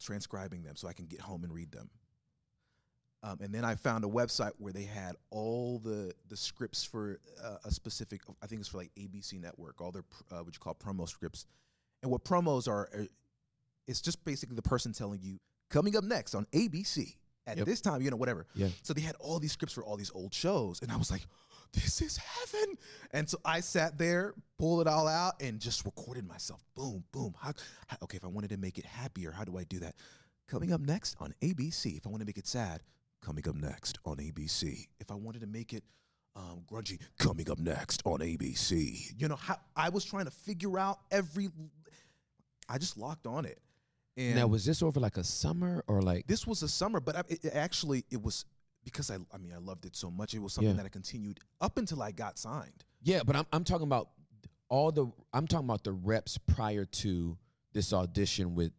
transcribing 0.00 0.62
them 0.62 0.76
so 0.76 0.88
I 0.88 0.92
can 0.92 1.06
get 1.06 1.20
home 1.20 1.44
and 1.44 1.52
read 1.52 1.70
them. 1.72 1.90
Um, 3.22 3.38
and 3.42 3.54
then 3.54 3.64
I 3.66 3.74
found 3.74 4.04
a 4.04 4.08
website 4.08 4.52
where 4.58 4.72
they 4.72 4.84
had 4.84 5.14
all 5.30 5.78
the 5.78 6.14
the 6.28 6.36
scripts 6.36 6.82
for 6.84 7.20
uh, 7.44 7.56
a 7.64 7.70
specific. 7.70 8.22
I 8.42 8.46
think 8.46 8.60
it's 8.60 8.68
for 8.70 8.78
like 8.78 8.90
ABC 8.98 9.38
Network. 9.40 9.80
All 9.82 9.92
their 9.92 10.02
pr- 10.04 10.22
uh, 10.34 10.42
what 10.42 10.54
you 10.54 10.60
call 10.60 10.74
promo 10.74 11.06
scripts, 11.06 11.44
and 12.02 12.10
what 12.10 12.24
promos 12.24 12.66
are, 12.66 12.88
uh, 12.98 13.02
it's 13.86 14.00
just 14.00 14.24
basically 14.24 14.56
the 14.56 14.62
person 14.62 14.92
telling 14.94 15.20
you 15.22 15.38
coming 15.68 15.96
up 15.96 16.04
next 16.04 16.34
on 16.34 16.46
ABC 16.52 17.14
at 17.46 17.58
Yep. 17.58 17.66
this 17.66 17.80
time, 17.82 18.00
you 18.00 18.10
know, 18.10 18.16
whatever. 18.16 18.46
Yeah. 18.54 18.68
So 18.82 18.94
they 18.94 19.00
had 19.02 19.16
all 19.20 19.38
these 19.38 19.52
scripts 19.52 19.74
for 19.74 19.84
all 19.84 19.96
these 19.98 20.10
old 20.14 20.32
shows, 20.32 20.80
and 20.80 20.90
I 20.90 20.96
was 20.96 21.10
like, 21.10 21.26
"This 21.72 22.00
is 22.02 22.16
heaven!" 22.16 22.76
And 23.12 23.28
so 23.28 23.38
I 23.44 23.60
sat 23.60 23.98
there, 23.98 24.34
pulled 24.58 24.80
it 24.82 24.86
all 24.86 25.08
out, 25.08 25.34
and 25.40 25.60
just 25.60 25.84
recorded 25.84 26.26
myself. 26.26 26.64
Boom, 26.74 27.04
boom. 27.12 27.34
How, 27.38 27.52
how, 27.86 27.96
okay, 28.02 28.16
if 28.16 28.24
I 28.24 28.28
wanted 28.28 28.50
to 28.50 28.56
make 28.56 28.78
it 28.78 28.84
happier, 28.84 29.30
how 29.30 29.44
do 29.44 29.56
I 29.58 29.64
do 29.64 29.78
that? 29.80 29.94
Coming 30.48 30.72
up 30.72 30.80
next 30.80 31.16
on 31.20 31.34
ABC. 31.42 31.96
If 31.96 32.06
I 32.06 32.10
want 32.10 32.20
to 32.20 32.26
make 32.26 32.38
it 32.38 32.46
sad, 32.46 32.82
coming 33.22 33.48
up 33.48 33.54
next 33.54 33.98
on 34.04 34.16
ABC. 34.16 34.86
If 34.98 35.10
I 35.10 35.14
wanted 35.14 35.40
to 35.40 35.46
make 35.46 35.72
it 35.72 35.84
um, 36.36 36.62
grungy, 36.70 36.98
coming 37.18 37.50
up 37.50 37.58
next 37.58 38.02
on 38.04 38.20
ABC. 38.20 39.12
You 39.20 39.28
know, 39.28 39.36
how 39.36 39.56
I 39.76 39.88
was 39.88 40.04
trying 40.04 40.24
to 40.26 40.30
figure 40.30 40.78
out 40.78 40.98
every. 41.10 41.48
I 42.68 42.78
just 42.78 42.96
locked 42.96 43.26
on 43.26 43.44
it. 43.44 43.58
And 44.16 44.36
Now, 44.36 44.46
was 44.46 44.64
this 44.64 44.82
over 44.82 45.00
like 45.00 45.16
a 45.16 45.24
summer 45.24 45.84
or 45.86 46.02
like? 46.02 46.26
this 46.26 46.46
was 46.46 46.62
a 46.62 46.68
summer, 46.68 47.00
but 47.00 47.16
I, 47.16 47.22
it, 47.28 47.46
actually 47.52 48.04
it 48.10 48.22
was 48.22 48.44
because 48.84 49.10
I 49.10 49.16
I 49.32 49.38
mean 49.38 49.52
I 49.52 49.58
loved 49.58 49.84
it 49.86 49.96
so 49.96 50.10
much. 50.10 50.34
It 50.34 50.38
was 50.40 50.52
something 50.52 50.70
Yeah. 50.70 50.76
that 50.76 50.86
I 50.86 50.90
continued 50.90 51.40
up 51.60 51.78
until 51.78 52.02
I 52.02 52.12
got 52.12 52.38
signed. 52.38 52.84
Yeah, 53.02 53.22
but 53.24 53.36
I'm 53.36 53.46
I'm 53.52 53.64
talking 53.64 53.86
about 53.86 54.10
all 54.68 54.92
the 54.92 55.06
I'm 55.32 55.46
talking 55.46 55.66
about 55.66 55.84
the 55.84 55.92
reps 55.92 56.38
prior 56.38 56.84
to 56.84 57.36
this 57.72 57.92
audition 57.92 58.54
with 58.54 58.72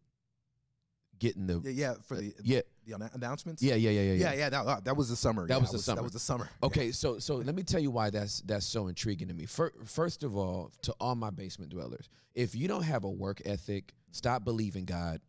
getting 1.19 1.45
the 1.47 1.61
Yeah, 1.65 1.71
yeah, 1.71 1.93
for 2.07 2.15
the 2.17 2.33
yeah 2.43 2.61
the 2.85 2.93
annou- 2.93 3.13
announcements. 3.13 3.61
yeah 3.61 3.75
yeah 3.75 3.91
yeah 3.91 4.01
yeah 4.01 4.13
yeah, 4.13 4.33
yeah. 4.33 4.49
That, 4.49 4.65
uh, 4.65 4.79
that 4.83 4.97
was 4.97 5.09
the 5.09 5.15
summer. 5.15 5.47
That 5.47 5.55
Yeah, 5.55 5.59
was 5.61 5.71
the 5.71 5.77
summer. 5.79 5.95
That 5.97 6.03
was 6.03 6.13
the 6.13 6.19
summer. 6.19 6.49
Okay, 6.63 6.91
so 6.91 7.19
so 7.19 7.35
let 7.35 7.53
me 7.53 7.61
tell 7.63 7.79
you 7.79 7.91
why 7.91 8.09
that's 8.09 8.41
that's 8.41 8.65
so 8.65 8.87
intriguing 8.87 9.27
to 9.27 9.33
me. 9.33 9.45
Fir- 9.45 9.73
First 9.85 10.23
of 10.23 10.35
all, 10.35 10.71
to 10.83 10.93
all 10.99 11.15
my 11.15 11.29
basement 11.29 11.71
dwellers, 11.71 12.09
if 12.33 12.55
you 12.55 12.67
don't 12.67 12.83
have 12.83 13.03
a 13.03 13.09
work 13.09 13.41
ethic, 13.45 13.93
stop 14.11 14.43
believing 14.43 14.85
God. 14.85 15.21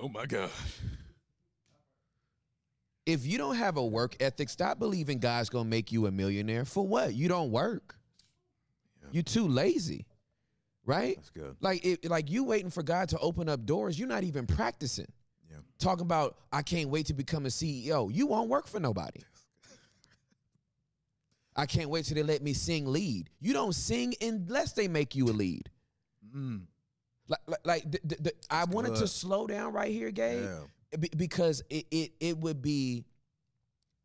Oh 0.00 0.08
my 0.08 0.26
god. 0.26 0.50
If 3.06 3.26
you 3.26 3.38
don't 3.38 3.56
have 3.56 3.76
a 3.76 3.84
work 3.84 4.16
ethic, 4.20 4.48
stop 4.48 4.78
believing 4.78 5.18
God's 5.18 5.50
gonna 5.50 5.68
make 5.68 5.90
you 5.92 6.06
a 6.06 6.10
millionaire. 6.10 6.64
For 6.64 6.86
what? 6.86 7.14
You 7.14 7.28
don't 7.28 7.50
work. 7.50 7.96
You're 9.12 9.22
too 9.24 9.48
lazy. 9.48 10.06
right? 10.86 11.16
That's 11.16 11.30
good. 11.30 11.56
Like 11.60 11.84
it, 11.84 12.08
like 12.08 12.30
you 12.30 12.44
waiting 12.44 12.70
for 12.70 12.82
God 12.82 13.08
to 13.10 13.18
open 13.18 13.48
up 13.48 13.66
doors. 13.66 13.98
You're 13.98 14.08
not 14.08 14.22
even 14.24 14.46
practicing. 14.46 15.10
Yeah. 15.50 15.58
Talking 15.78 16.02
about 16.04 16.36
I 16.52 16.62
can't 16.62 16.90
wait 16.90 17.06
to 17.06 17.14
become 17.14 17.44
a 17.46 17.48
CEO. 17.48 18.12
You 18.12 18.26
won't 18.26 18.48
work 18.48 18.68
for 18.68 18.78
nobody. 18.80 19.20
I 21.56 21.66
can't 21.66 21.90
wait 21.90 22.04
till 22.04 22.14
they 22.14 22.22
let 22.22 22.42
me 22.42 22.52
sing 22.52 22.86
lead. 22.86 23.28
You 23.40 23.52
don't 23.52 23.74
sing 23.74 24.14
unless 24.22 24.72
they 24.72 24.86
make 24.88 25.14
you 25.16 25.26
a 25.26 25.32
lead. 25.32 25.68
Mm. 26.34 26.62
Like, 27.30 27.40
like, 27.46 27.60
like 27.64 27.90
the, 27.90 28.00
the, 28.04 28.16
the, 28.22 28.32
I 28.50 28.64
wanted 28.64 28.96
to 28.96 29.06
slow 29.06 29.46
down 29.46 29.72
right 29.72 29.90
here, 29.92 30.10
Gabe, 30.10 30.42
Yeah. 30.42 30.98
because 31.16 31.62
it, 31.70 31.86
it 31.90 32.12
it 32.20 32.38
would 32.38 32.60
be 32.60 33.04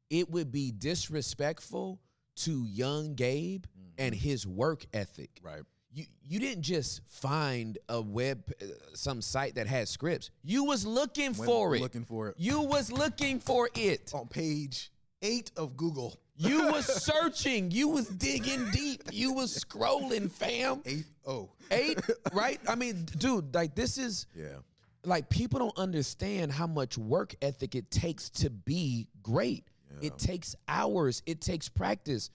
it 0.09 0.29
would 0.29 0.51
be 0.51 0.71
disrespectful 0.71 1.99
to 2.37 2.65
young 2.65 3.15
Gabe 3.15 3.65
and 3.97 4.13
his 4.13 4.45
work 4.45 4.85
ethic. 4.93 5.31
Right. 5.41 5.63
You 5.91 6.05
you 6.21 6.39
didn't 6.39 6.61
just 6.63 7.01
find 7.07 7.77
a 7.89 8.01
web 8.01 8.43
uh, 8.61 8.65
some 8.93 9.21
site 9.21 9.55
that 9.55 9.65
had 9.65 9.87
scripts. 9.87 10.29
You 10.43 10.63
was 10.65 10.85
looking 10.85 11.33
for 11.33 11.75
it. 11.75 11.81
looking 11.81 12.05
for 12.05 12.29
it. 12.29 12.35
You 12.37 12.61
was 12.61 12.91
looking 12.91 13.39
for 13.39 13.69
it. 13.75 14.11
On 14.13 14.27
page 14.27 14.91
eight 15.21 15.51
of 15.57 15.75
Google. 15.77 16.19
You 16.37 16.67
was 16.71 16.85
searching. 16.85 17.71
You 17.71 17.87
was 17.89 18.07
digging 18.07 18.69
deep. 18.71 19.03
You 19.11 19.33
was 19.33 19.57
scrolling, 19.57 20.31
fam. 20.31 20.81
Eight 20.85 21.05
oh. 21.25 21.49
Eight, 21.71 21.99
right? 22.33 22.59
I 22.67 22.75
mean, 22.75 23.05
dude, 23.17 23.53
like 23.55 23.75
this 23.75 23.97
is 23.97 24.27
Yeah. 24.35 24.57
like 25.05 25.29
people 25.29 25.59
don't 25.59 25.77
understand 25.77 26.51
how 26.51 26.67
much 26.67 26.97
work 26.97 27.35
ethic 27.41 27.75
it 27.75 27.89
takes 27.89 28.29
to 28.31 28.49
be 28.49 29.07
great. 29.23 29.65
It 30.01 30.17
takes 30.17 30.55
hours, 30.67 31.23
it 31.25 31.39
takes 31.39 31.69
practice. 31.69 32.29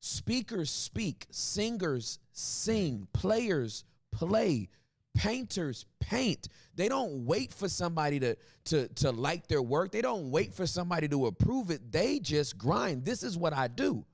Speakers 0.00 0.70
speak, 0.70 1.26
singers 1.30 2.18
sing, 2.32 3.06
players 3.12 3.84
play, 4.10 4.70
painters 5.14 5.84
paint. 6.00 6.48
They 6.74 6.88
don't 6.88 7.26
wait 7.26 7.52
for 7.52 7.68
somebody 7.68 8.18
to 8.20 8.36
to 8.66 8.88
to 8.88 9.10
like 9.10 9.46
their 9.48 9.62
work. 9.62 9.92
They 9.92 10.02
don't 10.02 10.30
wait 10.30 10.54
for 10.54 10.66
somebody 10.66 11.08
to 11.08 11.26
approve 11.26 11.70
it. 11.70 11.92
They 11.92 12.18
just 12.18 12.56
grind. 12.58 13.04
This 13.04 13.22
is 13.22 13.36
what 13.36 13.52
I 13.52 13.68
do. 13.68 14.04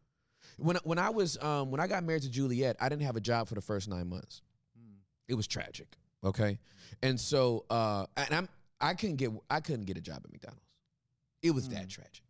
When 0.57 0.77
when 0.85 0.99
I 0.99 1.11
was 1.11 1.39
um 1.43 1.71
when 1.71 1.81
I 1.81 1.87
got 1.87 2.05
married 2.05 2.23
to 2.23 2.31
Juliet, 2.31 2.77
I 2.81 2.89
didn't 2.89 3.03
have 3.03 3.17
a 3.17 3.21
job 3.21 3.49
for 3.49 3.55
the 3.55 3.61
first 3.61 3.89
9 3.89 4.09
months. 4.09 4.43
It 5.29 5.35
was 5.35 5.47
tragic. 5.47 5.97
Okay. 6.25 6.59
And 7.03 7.19
so 7.21 7.65
uh 7.71 8.07
and 8.17 8.35
I'm 8.35 8.49
I 8.81 8.95
couldn't 8.95 9.17
get 9.17 9.31
I 9.49 9.61
couldn't 9.61 9.85
get 9.85 9.97
a 9.97 10.01
job 10.01 10.23
at 10.25 10.33
McDonald's. 10.33 10.63
It 11.43 11.53
was 11.53 11.69
that 11.69 11.89
tragic. 11.89 12.25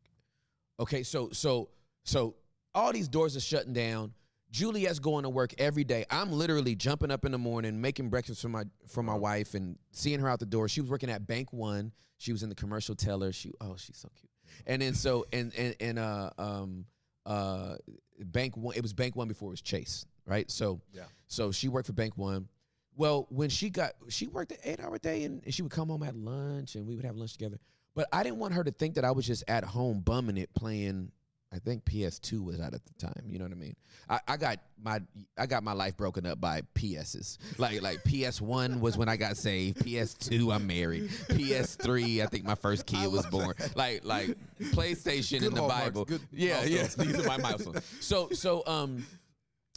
Okay, 0.81 1.03
so 1.03 1.31
so 1.33 1.71
so 2.05 2.35
all 2.75 2.93
these 2.93 3.09
doors 3.09 3.37
are 3.37 3.41
shutting 3.41 3.73
down. 3.73 4.13
Juliet's 4.51 4.99
going 4.99 5.25
to 5.25 5.29
work 5.29 5.55
every 5.59 5.85
day. 5.85 6.05
I'm 6.11 6.33
literally 6.33 6.75
jumping 6.75 7.11
up 7.11 7.25
in 7.25 7.33
the 7.33 7.39
morning, 7.39 7.81
making 7.81 8.09
breakfast 8.09 8.41
for 8.41 8.49
my 8.49 8.65
for 8.87 9.03
my 9.03 9.15
wife, 9.15 9.55
and 9.55 9.79
seeing 9.93 10.21
her 10.21 10.29
out 10.29 10.41
the 10.41 10.47
door. 10.47 10.69
She 10.69 10.81
was 10.81 10.91
working 10.91 11.11
at 11.11 11.27
Bank 11.27 11.53
One. 11.53 11.93
She 12.17 12.33
was 12.33 12.43
in 12.43 12.49
the 12.49 12.55
commercial 12.55 12.95
teller. 12.95 13.33
She 13.33 13.53
oh 13.61 13.77
she's 13.77 13.97
so 13.97 14.09
cute. 14.19 14.31
And 14.67 14.83
then 14.83 14.95
so 14.95 15.27
and 15.33 15.53
and 15.57 15.77
and 15.81 15.99
uh 15.99 16.31
um 16.39 16.87
uh 17.27 17.77
Bank 18.19 18.57
One. 18.57 18.75
It 18.75 18.83
was 18.83 18.93
Bank 18.93 19.17
One 19.17 19.29
before 19.29 19.49
it 19.49 19.53
was 19.53 19.63
Chase, 19.63 20.07
right? 20.27 20.51
So 20.51 20.81
Yeah. 20.93 21.05
So 21.27 21.53
she 21.53 21.69
worked 21.69 21.87
for 21.87 21.93
Bank 21.93 22.17
One. 22.17 22.49
Well, 22.97 23.27
when 23.31 23.49
she 23.49 23.71
got 23.71 23.93
she 24.09 24.27
worked 24.27 24.53
an 24.53 24.59
eight 24.65 24.81
hour 24.81 24.99
day 24.99 25.25
and, 25.25 25.43
and 25.45 25.55
she 25.55 25.63
would 25.63 25.71
come 25.71 25.89
home 25.89 26.03
at 26.03 26.17
lunch 26.17 26.75
and 26.75 26.87
we 26.87 26.97
would 26.97 27.05
have 27.05 27.17
lunch 27.17 27.33
together. 27.33 27.59
But 27.95 28.09
I 28.13 28.23
didn't 28.23 28.39
want 28.39 28.55
her 28.55 28.65
to 28.65 28.71
think 28.71 28.95
that 28.95 29.05
I 29.05 29.11
was 29.11 29.27
just 29.27 29.45
at 29.49 29.65
home 29.65 30.01
bumming 30.01 30.37
it 30.37 30.53
playing. 30.55 31.11
I 31.51 31.59
think 31.59 31.85
PS2 31.87 32.45
was 32.45 32.61
out 32.61 32.75
at 32.75 32.83
the 32.85 32.93
time. 33.07 33.23
You 33.27 33.39
know 33.39 33.47
what 33.47 33.53
I 33.53 33.57
mean? 33.57 33.75
I, 34.11 34.21
I 34.29 34.37
got 34.37 34.59
my 34.83 35.01
I 35.39 35.47
got 35.47 35.63
my 35.63 35.73
life 35.73 35.97
broken 35.97 36.27
up 36.27 36.39
by 36.41 36.61
PSs. 36.75 37.39
Like 37.59 37.81
like 37.81 38.03
PS1 38.05 38.81
was 38.81 38.99
when 38.99 39.09
I 39.09 39.17
got 39.17 39.37
saved. 39.39 39.79
PS2 39.79 40.55
I'm 40.55 40.67
married. 40.67 41.09
PS3 41.31 42.23
I 42.23 42.27
think 42.27 42.45
my 42.45 42.55
first 42.55 42.85
kid 42.85 43.11
was 43.11 43.25
born. 43.27 43.55
Like 43.75 44.05
like 44.05 44.37
PlayStation 44.61 45.43
in 45.43 45.55
the 45.55 45.63
Bible. 45.63 46.07
yeah 46.33 46.65
yeah. 46.65 46.83
These 46.99 47.19
are 47.19 47.27
my 47.27 47.37
milestones. 47.49 47.83
So 48.01 48.29
so 48.33 48.63
um, 48.67 49.07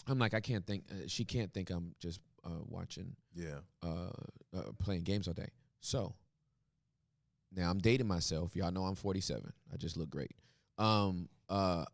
I'm 0.07 0.19
like 0.19 0.33
I 0.33 0.41
can't 0.41 0.65
think. 0.65 0.83
Uh, 0.91 1.07
she 1.07 1.23
can't 1.23 1.53
think 1.53 1.69
I'm 1.69 1.95
just 2.01 2.19
uh, 2.43 2.49
watching 2.67 3.15
Yeah. 3.33 3.59
uh, 3.81 4.09
uh, 4.53 4.61
playing 4.79 5.03
games 5.03 5.27
all 5.29 5.33
day. 5.33 5.49
So 5.79 6.15
now 7.53 7.69
I'm 7.69 7.79
dating 7.79 8.07
myself. 8.07 8.55
Y'all 8.57 8.71
know 8.71 8.83
I'm 8.83 8.95
47. 8.95 9.53
I 9.73 9.77
just 9.77 9.95
look 9.95 10.09
great. 10.09 10.31
Um, 10.77 11.29
uh, 11.49 11.85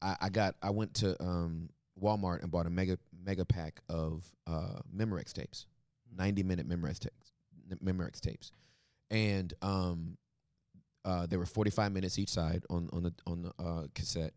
I, 0.00 0.16
I 0.22 0.28
got 0.28 0.56
I 0.62 0.70
went 0.70 0.94
to 0.94 1.20
um, 1.22 1.68
Walmart 2.00 2.42
and 2.42 2.50
bought 2.50 2.66
a 2.66 2.70
mega 2.70 2.98
mega 3.24 3.44
pack 3.44 3.80
of 3.88 4.24
uh, 4.46 4.80
Memorex 4.94 5.32
tapes, 5.32 5.66
90 6.16 6.42
minute 6.42 6.68
Memorex 6.68 6.98
tapes, 6.98 7.32
Memorex 7.82 8.20
tapes, 8.20 8.52
and 9.10 9.52
um, 9.62 10.16
uh, 11.04 11.26
there 11.26 11.38
were 11.38 11.46
45 11.46 11.92
minutes 11.92 12.18
each 12.18 12.30
side 12.30 12.64
on 12.70 12.88
on 12.92 13.02
the 13.04 13.14
on 13.26 13.42
the 13.42 13.52
uh, 13.62 13.86
cassette. 13.94 14.34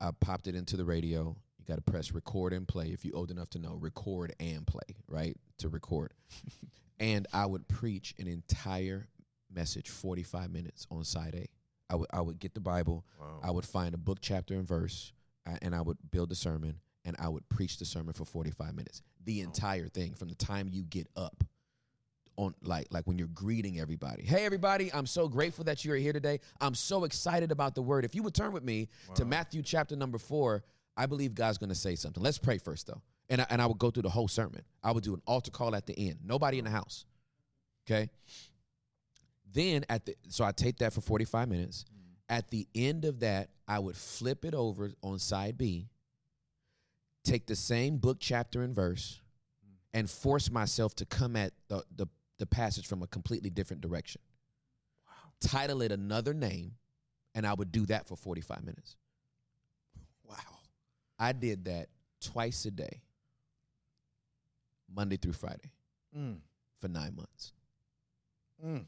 I 0.00 0.10
popped 0.20 0.46
it 0.46 0.54
into 0.54 0.76
the 0.76 0.84
radio. 0.84 1.36
You 1.58 1.64
got 1.66 1.76
to 1.76 1.90
press 1.90 2.12
record 2.12 2.52
and 2.52 2.68
play 2.68 2.88
if 2.88 3.04
you're 3.04 3.16
old 3.16 3.30
enough 3.30 3.48
to 3.50 3.58
know 3.58 3.76
record 3.80 4.34
and 4.38 4.66
play, 4.66 4.96
right? 5.08 5.36
To 5.58 5.68
record. 5.68 6.12
and 7.00 7.26
I 7.32 7.46
would 7.46 7.66
preach 7.68 8.14
an 8.18 8.26
entire 8.26 9.08
message, 9.50 9.88
45 9.88 10.50
minutes 10.50 10.86
on 10.90 11.04
side 11.04 11.34
A. 11.34 11.46
I 11.94 11.96
would 11.96 12.08
I 12.12 12.20
would 12.20 12.38
get 12.40 12.54
the 12.54 12.60
Bible, 12.60 13.04
Wow. 13.20 13.40
I 13.42 13.50
would 13.52 13.64
find 13.64 13.94
a 13.94 13.98
book, 13.98 14.18
chapter, 14.20 14.54
and 14.54 14.66
verse, 14.66 15.12
and 15.62 15.74
I 15.74 15.80
would 15.80 15.96
build 16.10 16.32
a 16.32 16.34
sermon, 16.34 16.80
and 17.04 17.14
I 17.20 17.28
would 17.28 17.48
preach 17.48 17.78
the 17.78 17.84
sermon 17.84 18.14
for 18.14 18.24
45 18.24 18.74
minutes. 18.74 19.02
The 19.24 19.40
entire 19.40 19.86
thing 19.88 20.14
from 20.14 20.28
the 20.28 20.34
time 20.34 20.68
you 20.70 20.82
get 20.82 21.06
up 21.16 21.44
on 22.36 22.52
like 22.62 22.88
like 22.90 23.06
when 23.06 23.16
you're 23.16 23.28
greeting 23.28 23.78
everybody. 23.78 24.24
Hey 24.24 24.44
everybody, 24.44 24.92
I'm 24.92 25.06
so 25.06 25.28
grateful 25.28 25.62
that 25.64 25.84
you're 25.84 25.96
here 25.96 26.12
today. 26.12 26.40
I'm 26.60 26.74
so 26.74 27.04
excited 27.04 27.52
about 27.52 27.76
the 27.76 27.82
word. 27.82 28.04
If 28.04 28.16
you 28.16 28.24
would 28.24 28.34
turn 28.34 28.50
with 28.52 28.64
me 28.64 28.88
to 29.14 29.24
Matthew 29.24 29.62
chapter 29.62 29.94
number 29.94 30.18
4, 30.18 30.64
I 30.96 31.06
believe 31.06 31.34
God's 31.36 31.58
going 31.58 31.68
to 31.68 31.76
say 31.76 31.94
something. 31.94 32.20
Let's 32.22 32.38
pray 32.38 32.58
first 32.58 32.88
though. 32.88 33.00
And 33.30 33.40
I, 33.40 33.46
and 33.50 33.62
I 33.62 33.66
would 33.66 33.78
go 33.78 33.92
through 33.92 34.02
the 34.02 34.10
whole 34.10 34.26
sermon. 34.28 34.62
I 34.82 34.90
would 34.90 35.04
do 35.04 35.14
an 35.14 35.22
altar 35.26 35.52
call 35.52 35.76
at 35.76 35.86
the 35.86 35.96
end. 35.96 36.18
Nobody 36.24 36.58
in 36.58 36.64
the 36.64 36.70
house. 36.72 37.06
Okay? 37.86 38.10
Then 39.54 39.84
at 39.88 40.04
the 40.04 40.16
so 40.28 40.44
I 40.44 40.52
take 40.52 40.78
that 40.78 40.92
for 40.92 41.00
45 41.00 41.48
minutes. 41.48 41.84
At 42.28 42.50
the 42.50 42.66
end 42.74 43.04
of 43.04 43.20
that, 43.20 43.50
I 43.68 43.78
would 43.78 43.96
flip 43.96 44.44
it 44.44 44.54
over 44.54 44.90
on 45.02 45.18
side 45.18 45.56
B, 45.56 45.88
take 47.22 47.46
the 47.46 47.54
same 47.56 47.98
book, 47.98 48.16
chapter, 48.20 48.62
and 48.62 48.74
verse, 48.74 49.20
and 49.92 50.08
force 50.10 50.50
myself 50.50 50.94
to 50.96 51.06
come 51.06 51.36
at 51.36 51.52
the, 51.68 51.84
the, 51.94 52.06
the 52.38 52.46
passage 52.46 52.86
from 52.86 53.02
a 53.02 53.06
completely 53.06 53.50
different 53.50 53.82
direction. 53.82 54.20
Wow. 55.06 55.12
Title 55.40 55.82
it 55.82 55.92
another 55.92 56.32
name, 56.34 56.72
and 57.34 57.46
I 57.46 57.52
would 57.54 57.70
do 57.70 57.84
that 57.86 58.08
for 58.08 58.16
45 58.16 58.64
minutes. 58.64 58.96
Wow. 60.26 60.36
I 61.18 61.32
did 61.32 61.66
that 61.66 61.88
twice 62.22 62.64
a 62.64 62.70
day, 62.70 63.02
Monday 64.94 65.16
through 65.18 65.34
Friday, 65.34 65.70
Mm. 66.16 66.38
for 66.80 66.88
nine 66.88 67.14
months. 67.14 67.52
Mm. 68.64 68.86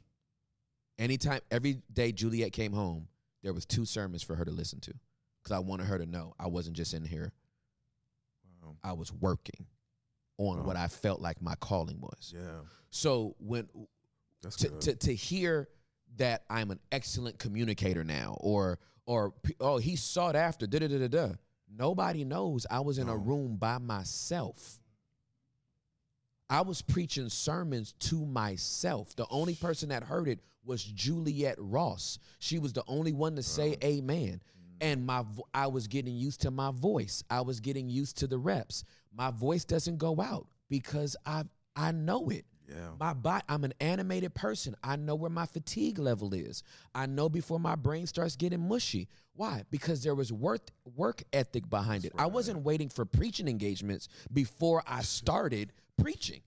Anytime, 0.99 1.41
every 1.51 1.83
day 1.93 2.13
Juliet 2.13 2.53
came 2.53 2.73
home, 2.73 3.09
there 3.43 3.53
was 3.53 3.67
two 3.67 3.85
sermons 3.85 4.23
for 4.23 4.35
her 4.35 4.45
to 4.45 4.51
listen 4.51 4.81
to, 4.81 4.95
because 5.43 5.55
I 5.55 5.59
wanted 5.59 5.87
her 5.87 5.99
to 5.99 6.07
know 6.07 6.35
I 6.39 6.47
wasn't 6.47 6.77
just 6.77 6.95
in 6.95 7.05
here. 7.05 7.33
Wow. 8.63 8.77
I 8.83 8.93
was 8.93 9.13
working 9.13 9.67
on 10.39 10.59
Wow. 10.59 10.65
what 10.65 10.77
I 10.77 10.89
felt 10.89 11.21
like 11.21 11.41
my 11.43 11.55
calling 11.57 12.01
was. 12.01 12.33
Yeah. 12.35 12.61
So 12.91 13.37
when 13.39 13.69
That's 14.43 14.57
to, 14.57 14.69
to 14.71 14.95
to 14.95 15.15
hear 15.15 15.69
that 16.17 16.45
I'm 16.49 16.71
an 16.71 16.81
excellent 16.91 17.39
communicator 17.39 18.03
now, 18.05 18.37
or 18.41 18.79
or 19.05 19.35
oh 19.61 19.77
he's 19.79 20.03
sought 20.03 20.35
after, 20.37 20.67
da 20.67 20.79
da 20.79 20.89
da 20.89 20.99
da 20.99 21.09
da. 21.09 21.29
Nobody 21.69 22.25
knows 22.25 22.65
I 22.71 22.81
was 22.81 22.99
in 22.99 23.09
a 23.09 23.17
room 23.17 23.57
by 23.57 23.79
myself. 23.79 24.79
I 26.49 26.61
was 26.61 26.83
preaching 26.83 27.29
sermons 27.29 27.93
to 28.01 28.25
myself. 28.25 29.17
The 29.17 29.27
only 29.31 29.55
person 29.55 29.89
that 29.89 30.05
heard 30.05 30.29
it 30.29 30.41
was 30.65 30.83
Juliet 30.85 31.57
Ross. 31.59 32.19
She 32.39 32.59
was 32.59 32.73
the 32.73 32.85
only 32.87 33.13
one 33.13 33.37
to 33.37 33.43
say 33.43 33.77
amen. 33.83 34.41
Mm. 34.41 34.77
And 34.81 35.07
my 35.07 35.25
I 35.55 35.67
was 35.69 35.87
getting 35.87 36.15
used 36.15 36.43
to 36.43 36.51
my 36.51 36.71
voice. 36.71 37.25
I 37.31 37.41
was 37.41 37.61
getting 37.61 37.89
used 37.89 38.19
to 38.19 38.27
the 38.27 38.39
reps. 38.39 38.85
My 39.15 39.31
voice 39.31 39.65
doesn't 39.65 39.99
go 39.99 40.21
out 40.21 40.47
because 40.69 41.17
I 41.25 41.45
I 41.75 41.93
know 41.93 42.29
it. 42.31 42.45
yeah. 42.69 42.91
My 42.99 43.13
body, 43.13 43.45
I'm 43.49 43.65
an 43.65 43.75
animated 43.81 44.35
person. 44.35 44.75
I 44.83 44.97
know 44.97 45.15
where 45.15 45.31
my 45.31 45.47
fatigue 45.47 45.99
level 45.99 46.33
is. 46.35 46.63
I 46.95 47.07
know 47.07 47.29
before 47.29 47.61
my 47.61 47.75
brain 47.77 48.07
starts 48.07 48.35
getting 48.37 48.67
mushy. 48.67 49.09
Why? 49.35 49.65
Because 49.71 50.03
there 50.03 50.15
was 50.15 50.33
work 50.33 50.71
work 50.97 51.23
ethic 51.33 51.69
behind 51.69 52.05
it. 52.05 52.13
I 52.19 52.27
wasn't 52.27 52.61
waiting 52.61 52.89
for 52.89 53.05
preaching 53.05 53.49
engagements 53.49 54.09
before 54.33 54.83
I 54.87 55.03
started 55.03 55.73
preaching. 55.99 56.41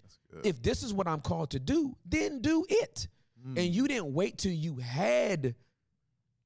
If 0.44 0.62
this 0.62 0.84
is 0.84 0.94
what 0.94 1.08
I'm 1.08 1.22
called 1.22 1.52
to 1.52 1.60
do, 1.60 1.96
then 2.06 2.40
do 2.42 2.66
it. 2.70 3.08
Mm. 3.46 3.58
And 3.58 3.76
you 3.76 3.88
didn't 3.88 4.14
wait 4.14 4.38
till 4.38 4.52
you 4.52 4.76
had 4.76 5.56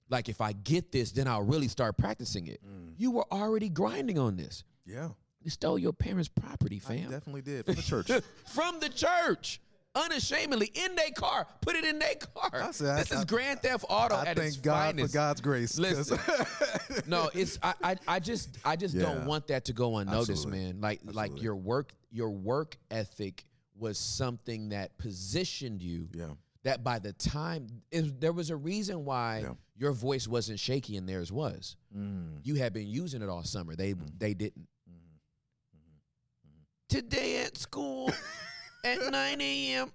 like 0.10 0.30
if 0.30 0.41
I 0.41 0.54
get 0.54 0.91
this, 0.91 1.12
then 1.12 1.28
I'll 1.28 1.43
really 1.43 1.68
start 1.68 1.97
practicing 1.97 2.47
it. 2.47 2.62
Mm. 2.66 2.93
You 2.97 3.12
were 3.12 3.26
already 3.32 3.70
grinding 3.70 4.20
on 4.20 4.38
this. 4.38 4.64
Yeah. 4.86 5.10
You 5.41 5.49
stole 5.49 5.78
your 5.78 5.91
parents' 5.91 6.30
property, 6.30 6.82
I 6.86 6.88
fam. 6.88 7.10
definitely 7.10 7.41
did 7.41 7.66
from 7.66 7.76
the 7.76 7.82
church. 7.82 8.12
From 8.45 8.80
the 8.80 8.89
church. 8.89 9.60
Unashamedly 9.96 10.72
in 10.74 10.96
their 10.96 11.12
car, 11.12 11.46
put 11.62 11.76
it 11.76 11.86
in 11.86 12.00
their 12.00 12.16
car. 12.16 12.64
I 12.64 12.72
said, 12.72 12.98
this 12.98 13.12
I- 13.12 13.20
is 13.20 13.26
Grand 13.26 13.60
Theft 13.62 13.86
Auto 13.88 14.16
I 14.16 14.26
at 14.26 14.38
its 14.39 14.56
thank 14.56 14.64
God 14.64 14.86
finest. 14.96 15.12
for 15.12 15.18
God's 15.18 15.41
grace. 15.41 15.78
Listen, 15.78 16.18
no, 17.08 17.30
it's 17.34 17.60
I, 17.62 17.74
I 17.84 17.96
I 18.08 18.20
just 18.20 18.58
I 18.66 18.76
just 18.76 18.98
don't 18.98 19.26
want 19.26 19.48
that 19.48 19.66
to 19.66 19.74
go 19.74 19.98
unnoticed, 19.98 20.32
Absolutely. 20.32 20.60
man. 20.60 20.82
Like 20.82 21.02
like 21.04 21.41
your 21.41 21.56
work 21.56 21.94
your 22.12 22.32
work 22.32 22.76
ethic 22.89 23.46
was 23.78 24.00
something 24.00 24.70
that 24.70 24.98
positioned 24.98 25.82
you. 25.82 26.10
Yeah. 26.14 26.30
That 26.64 26.84
by 26.84 26.98
the 26.98 27.14
time 27.14 27.68
it, 27.91 28.20
there 28.22 28.32
was 28.34 28.50
a 28.50 28.56
reason 28.56 29.04
why 29.06 29.41
Yeah. 29.44 29.54
your 29.78 29.91
voice 29.91 30.28
wasn't 30.28 30.60
shaky 30.60 30.98
and 30.98 31.08
theirs 31.08 31.32
was. 31.32 31.76
Mm. 31.96 32.39
You 32.44 32.56
had 32.56 32.74
been 32.74 32.88
using 32.88 33.22
it 33.22 33.30
all 33.30 33.44
summer. 33.44 33.76
They 33.76 33.94
they 34.18 34.34
didn't. 34.34 34.68
Mm-hmm. 34.89 36.50
Today 36.89 37.44
at 37.44 37.58
school 37.58 38.12
at 38.84 39.12
9 39.12 39.42
a.m. 39.42 39.92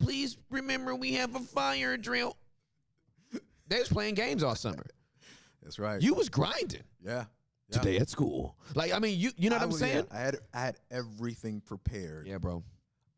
Please 0.00 0.36
remember 0.50 0.94
we 0.94 1.14
have 1.14 1.34
a 1.34 1.40
fire 1.40 1.96
drill. 1.96 2.36
They 3.68 3.78
was 3.80 3.88
playing 3.88 4.14
games 4.14 4.42
all 4.42 4.54
summer. 4.54 4.86
That's 5.62 5.78
right. 5.78 6.00
You 6.00 6.14
was 6.14 6.28
grinding 6.28 6.84
yeah. 7.04 7.24
yeah. 7.68 7.78
today 7.78 7.98
at 7.98 8.08
school. 8.08 8.56
Like 8.74 8.94
I 8.94 8.98
mean, 8.98 9.18
you 9.18 9.30
you 9.36 9.50
know 9.50 9.56
what 9.56 9.62
I 9.62 9.66
I'm 9.66 9.72
saying? 9.72 10.06
yeah, 10.10 10.16
I 10.16 10.20
had 10.20 10.36
I 10.54 10.60
had 10.60 10.76
everything 10.90 11.60
prepared. 11.60 12.26
Yeah, 12.26 12.38
bro. 12.38 12.62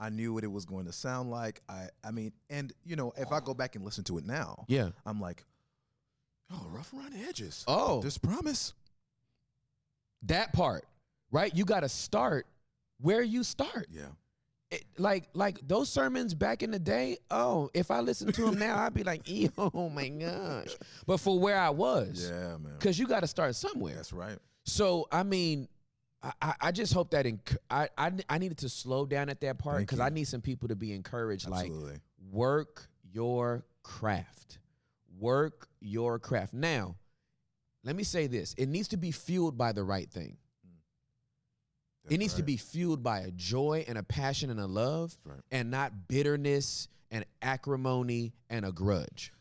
I 0.00 0.08
knew 0.08 0.32
what 0.32 0.42
it 0.44 0.50
was 0.50 0.64
going 0.64 0.86
to 0.86 0.92
sound 0.92 1.30
like. 1.30 1.60
I 1.68 1.88
I 2.02 2.10
mean, 2.10 2.32
and 2.48 2.72
you 2.84 2.96
know, 2.96 3.12
if 3.16 3.30
I 3.30 3.40
go 3.40 3.54
back 3.54 3.76
and 3.76 3.84
listen 3.84 4.02
to 4.04 4.18
it 4.18 4.26
now, 4.26 4.64
Yeah. 4.66 4.90
I'm 5.06 5.20
like, 5.20 5.44
oh, 6.52 6.66
rough 6.70 6.92
around 6.92 7.12
the 7.12 7.20
edges. 7.20 7.64
Oh. 7.68 8.00
there's 8.00 8.18
promise. 8.18 8.72
That 10.24 10.52
part, 10.52 10.84
right? 11.30 11.54
You 11.54 11.64
got 11.64 11.80
to 11.80 11.88
start 11.88 12.46
where 13.00 13.22
you 13.22 13.44
start. 13.44 13.86
Yeah. 13.90 14.02
It- 14.70 14.84
like 14.98 15.28
like 15.34 15.58
those 15.66 15.88
sermons 15.88 16.32
back 16.34 16.62
in 16.62 16.70
the 16.70 16.78
day. 16.78 17.18
Oh, 17.30 17.70
if 17.74 17.90
I 17.90 18.00
listen 18.00 18.30
to 18.32 18.42
them 18.46 18.58
now, 18.58 18.78
I'd 18.78 18.94
be 18.94 19.02
like, 19.02 19.28
"Ew, 19.28 19.50
oh 19.58 19.88
my 19.88 20.08
gosh. 20.08 20.76
But 21.06 21.18
for 21.18 21.38
where 21.40 21.58
I 21.58 21.70
was, 21.70 22.28
Yeah, 22.30 22.56
man. 22.58 22.74
because 22.78 22.98
you 22.98 23.06
got 23.08 23.20
to 23.20 23.26
start 23.26 23.54
somewhere. 23.56 23.96
That's 23.96 24.12
right. 24.12 24.38
So 24.64 25.08
I 25.10 25.24
mean, 25.24 25.66
I, 26.22 26.54
I- 26.60 26.72
just 26.72 26.92
hope 26.92 27.10
that 27.10 27.26
enc- 27.26 27.56
I, 27.70 27.88
I 27.98 28.12
I 28.28 28.38
needed 28.38 28.58
to 28.58 28.68
slow 28.68 29.06
down 29.06 29.28
at 29.28 29.40
that 29.40 29.58
part 29.58 29.78
because. 29.80 29.98
I 29.98 30.08
need 30.10 30.24
some 30.28 30.40
people 30.40 30.68
to 30.68 30.76
be 30.76 30.92
encouraged. 30.92 31.48
Absolutely. 31.50 31.92
Like 31.92 32.00
work 32.30 32.86
your 33.12 33.64
craft, 33.82 34.58
work 35.18 35.66
your 35.80 36.18
craft. 36.20 36.54
Now, 36.54 36.94
let 37.82 37.96
me 37.96 38.04
say 38.04 38.28
this: 38.28 38.54
it 38.56 38.66
needs 38.68 38.86
to 38.88 38.96
be 38.96 39.10
fueled 39.10 39.58
by 39.58 39.72
the 39.72 39.82
right 39.82 40.08
thing. 40.08 40.36
It 42.08 42.18
needs 42.18 42.34
to 42.34 42.42
be 42.42 42.56
fueled 42.56 43.02
by 43.02 43.20
a 43.20 43.30
joy 43.32 43.84
and 43.86 43.98
a 43.98 44.02
passion 44.02 44.50
and 44.50 44.58
a 44.58 44.66
love, 44.66 45.16
right. 45.24 45.40
and 45.50 45.70
not 45.70 46.08
bitterness 46.08 46.88
and 47.10 47.24
acrimony 47.42 48.32
and 48.48 48.64
a 48.64 48.72
grudge. 48.72 49.32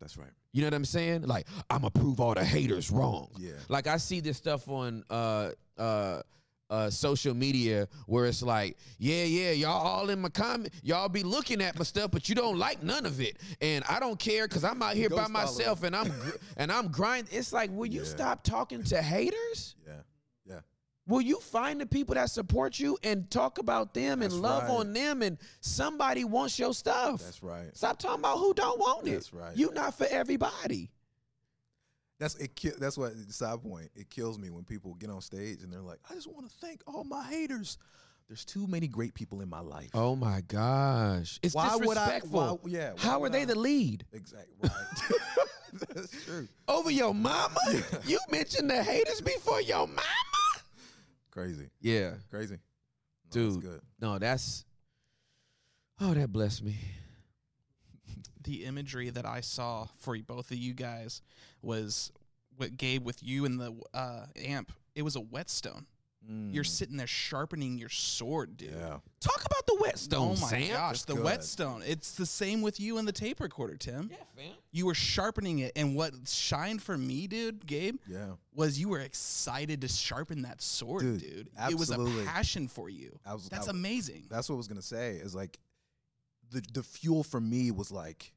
That's 0.00 0.16
right. 0.16 0.30
You 0.52 0.62
know 0.62 0.66
what 0.68 0.74
I'm 0.74 0.84
saying? 0.84 1.22
Like 1.22 1.46
I'm 1.70 1.78
gonna 1.80 1.90
prove 1.90 2.20
all 2.20 2.34
the 2.34 2.44
haters 2.44 2.90
wrong. 2.90 3.30
Yeah. 3.38 3.52
Like 3.68 3.86
I 3.86 3.96
see 3.96 4.20
this 4.20 4.36
stuff 4.36 4.68
on 4.68 5.04
uh 5.10 5.50
uh 5.78 6.22
uh 6.68 6.90
social 6.90 7.32
media 7.34 7.86
where 8.06 8.26
it's 8.26 8.42
like, 8.42 8.76
yeah, 8.98 9.22
yeah, 9.24 9.52
y'all 9.52 9.86
all 9.86 10.10
in 10.10 10.20
my 10.20 10.28
comment, 10.28 10.72
y'all 10.82 11.08
be 11.08 11.22
looking 11.22 11.62
at 11.62 11.78
my 11.78 11.84
stuff, 11.84 12.10
but 12.10 12.28
you 12.28 12.34
don't 12.34 12.58
like 12.58 12.82
none 12.82 13.06
of 13.06 13.20
it, 13.20 13.36
and 13.60 13.84
I 13.88 14.00
don't 14.00 14.18
care 14.18 14.48
because 14.48 14.64
I'm 14.64 14.82
out 14.82 14.94
here 14.94 15.08
by 15.10 15.28
myself 15.28 15.82
and 15.82 15.94
I'm 15.94 16.12
and 16.56 16.72
I'm 16.72 16.88
grinding. 16.88 17.36
It's 17.36 17.52
like, 17.52 17.70
will 17.70 17.86
you 17.86 18.00
Yeah. 18.00 18.06
stop 18.08 18.42
talking 18.42 18.82
to 18.84 19.00
haters? 19.02 19.76
Yeah. 19.86 19.92
Yeah. 21.06 21.12
Will 21.14 21.20
you 21.22 21.38
find 21.40 21.80
the 21.80 21.86
people 21.86 22.14
that 22.16 22.30
support 22.30 22.78
you 22.78 22.98
and 23.02 23.30
talk 23.30 23.58
about 23.58 23.94
them 23.94 24.20
That's 24.20 24.34
and 24.34 24.42
love 24.42 24.64
right. 24.64 24.70
on 24.72 24.92
them 24.92 25.22
and 25.22 25.38
somebody 25.60 26.24
wants 26.24 26.58
your 26.58 26.74
stuff? 26.74 27.22
That's 27.22 27.42
right. 27.42 27.76
Stop 27.76 27.98
talking 27.98 28.20
about 28.20 28.38
who 28.38 28.52
don't 28.54 28.78
want 28.78 29.06
it. 29.06 29.12
That's 29.12 29.32
right. 29.32 29.56
You 29.56 29.70
not 29.72 29.94
for 29.96 30.06
everybody. 30.10 30.90
That's 32.18 32.34
it. 32.36 32.56
ki- 32.56 32.72
That's 32.78 32.96
what 32.96 33.12
the 33.26 33.32
side 33.32 33.62
point. 33.62 33.90
It 33.94 34.08
kills 34.08 34.38
me 34.38 34.48
when 34.50 34.64
people 34.64 34.94
get 34.94 35.10
on 35.10 35.20
stage 35.20 35.62
and 35.62 35.70
they're 35.72 35.82
like, 35.82 35.98
"I 36.10 36.14
just 36.14 36.26
want 36.28 36.48
to 36.50 36.56
thank 36.58 36.80
all 36.86 37.04
my 37.04 37.22
haters." 37.24 37.76
There's 38.26 38.44
too 38.44 38.66
many 38.66 38.88
great 38.88 39.14
people 39.14 39.40
in 39.42 39.48
my 39.48 39.60
life. 39.60 39.90
Oh 39.94 40.16
my 40.16 40.40
gosh. 40.48 41.38
It's 41.44 41.54
Why 41.54 41.76
would 41.76 41.96
I- 41.96 42.18
disrespectful. 42.18 42.58
why- 42.62 42.70
yeah, 42.70 42.92
why 42.94 43.00
How 43.02 43.22
are 43.22 43.28
they 43.28 43.42
I- 43.42 43.44
the 43.44 43.54
lead? 43.54 44.04
Exactly. 44.12 44.56
Right. 44.62 45.10
That's 45.94 46.24
true. 46.24 46.48
Over 46.66 46.90
your 46.90 47.14
mama? 47.14 47.60
You 48.06 48.18
mentioned 48.30 48.70
the 48.70 48.82
haters 48.82 49.20
before 49.20 49.60
your 49.60 49.86
mama? 49.86 50.02
Crazy. 51.36 51.68
Yeah. 51.82 52.12
Crazy. 52.30 52.54
No, 52.54 53.30
Dude. 53.30 53.52
That's 53.52 53.64
good. 53.66 53.80
No, 54.00 54.18
that's 54.18 54.64
Oh, 56.00 56.14
that 56.14 56.32
blessed 56.32 56.62
me. 56.64 56.76
the 58.42 58.64
imagery 58.64 59.10
that 59.10 59.26
I 59.26 59.40
saw 59.42 59.86
for 59.98 60.16
both 60.26 60.50
of 60.50 60.56
you 60.56 60.72
guys 60.72 61.20
was 61.62 62.10
what 62.56 62.76
Gabe 62.78 63.04
with 63.04 63.22
you 63.22 63.44
and 63.44 63.60
the 63.60 63.74
uh, 63.92 64.26
amp. 64.36 64.72
It 64.94 65.02
was 65.02 65.16
a 65.16 65.20
whetstone. 65.20 65.84
You're 66.28 66.64
sitting 66.64 66.96
there 66.96 67.06
sharpening 67.06 67.78
your 67.78 67.88
sword, 67.88 68.56
dude. 68.56 68.70
Yeah. 68.72 68.98
Talk 69.20 69.44
about 69.44 69.64
the 69.66 69.76
whetstone, 69.80 70.36
Oh 70.36 70.40
my 70.40 70.48
Sam. 70.48 70.68
gosh, 70.72 71.02
the 71.02 71.14
good. 71.14 71.22
whetstone. 71.24 71.82
It's 71.86 72.12
the 72.16 72.26
same 72.26 72.62
with 72.62 72.80
you 72.80 72.98
and 72.98 73.06
the 73.06 73.12
tape 73.12 73.38
recorder, 73.40 73.76
Tim. 73.76 74.08
Yeah, 74.10 74.16
fam. 74.34 74.52
You 74.72 74.86
were 74.86 74.94
sharpening 74.94 75.60
it, 75.60 75.72
and 75.76 75.94
what 75.94 76.12
shined 76.26 76.82
for 76.82 76.98
me, 76.98 77.26
dude, 77.28 77.64
Gabe, 77.66 77.96
Yeah. 78.08 78.32
was 78.54 78.78
you 78.78 78.88
were 78.88 79.00
excited 79.00 79.80
to 79.82 79.88
sharpen 79.88 80.42
that 80.42 80.60
sword, 80.60 81.02
Dude, 81.02 81.20
dude. 81.20 81.48
It 81.70 81.78
was 81.78 81.90
a 81.90 81.98
passion 82.24 82.66
for 82.66 82.88
you. 82.88 83.18
Was- 83.24 83.48
That's 83.48 83.68
I- 83.68 83.70
amazing. 83.70 84.26
That's 84.28 84.48
what 84.48 84.54
I 84.54 84.58
was 84.58 84.68
gonna 84.68 84.82
say. 84.82 85.16
Is 85.16 85.34
like 85.34 85.58
the 86.50 86.62
the 86.72 86.82
fuel 86.82 87.22
for 87.22 87.40
me 87.40 87.70
was 87.70 87.90
like, 87.92 88.32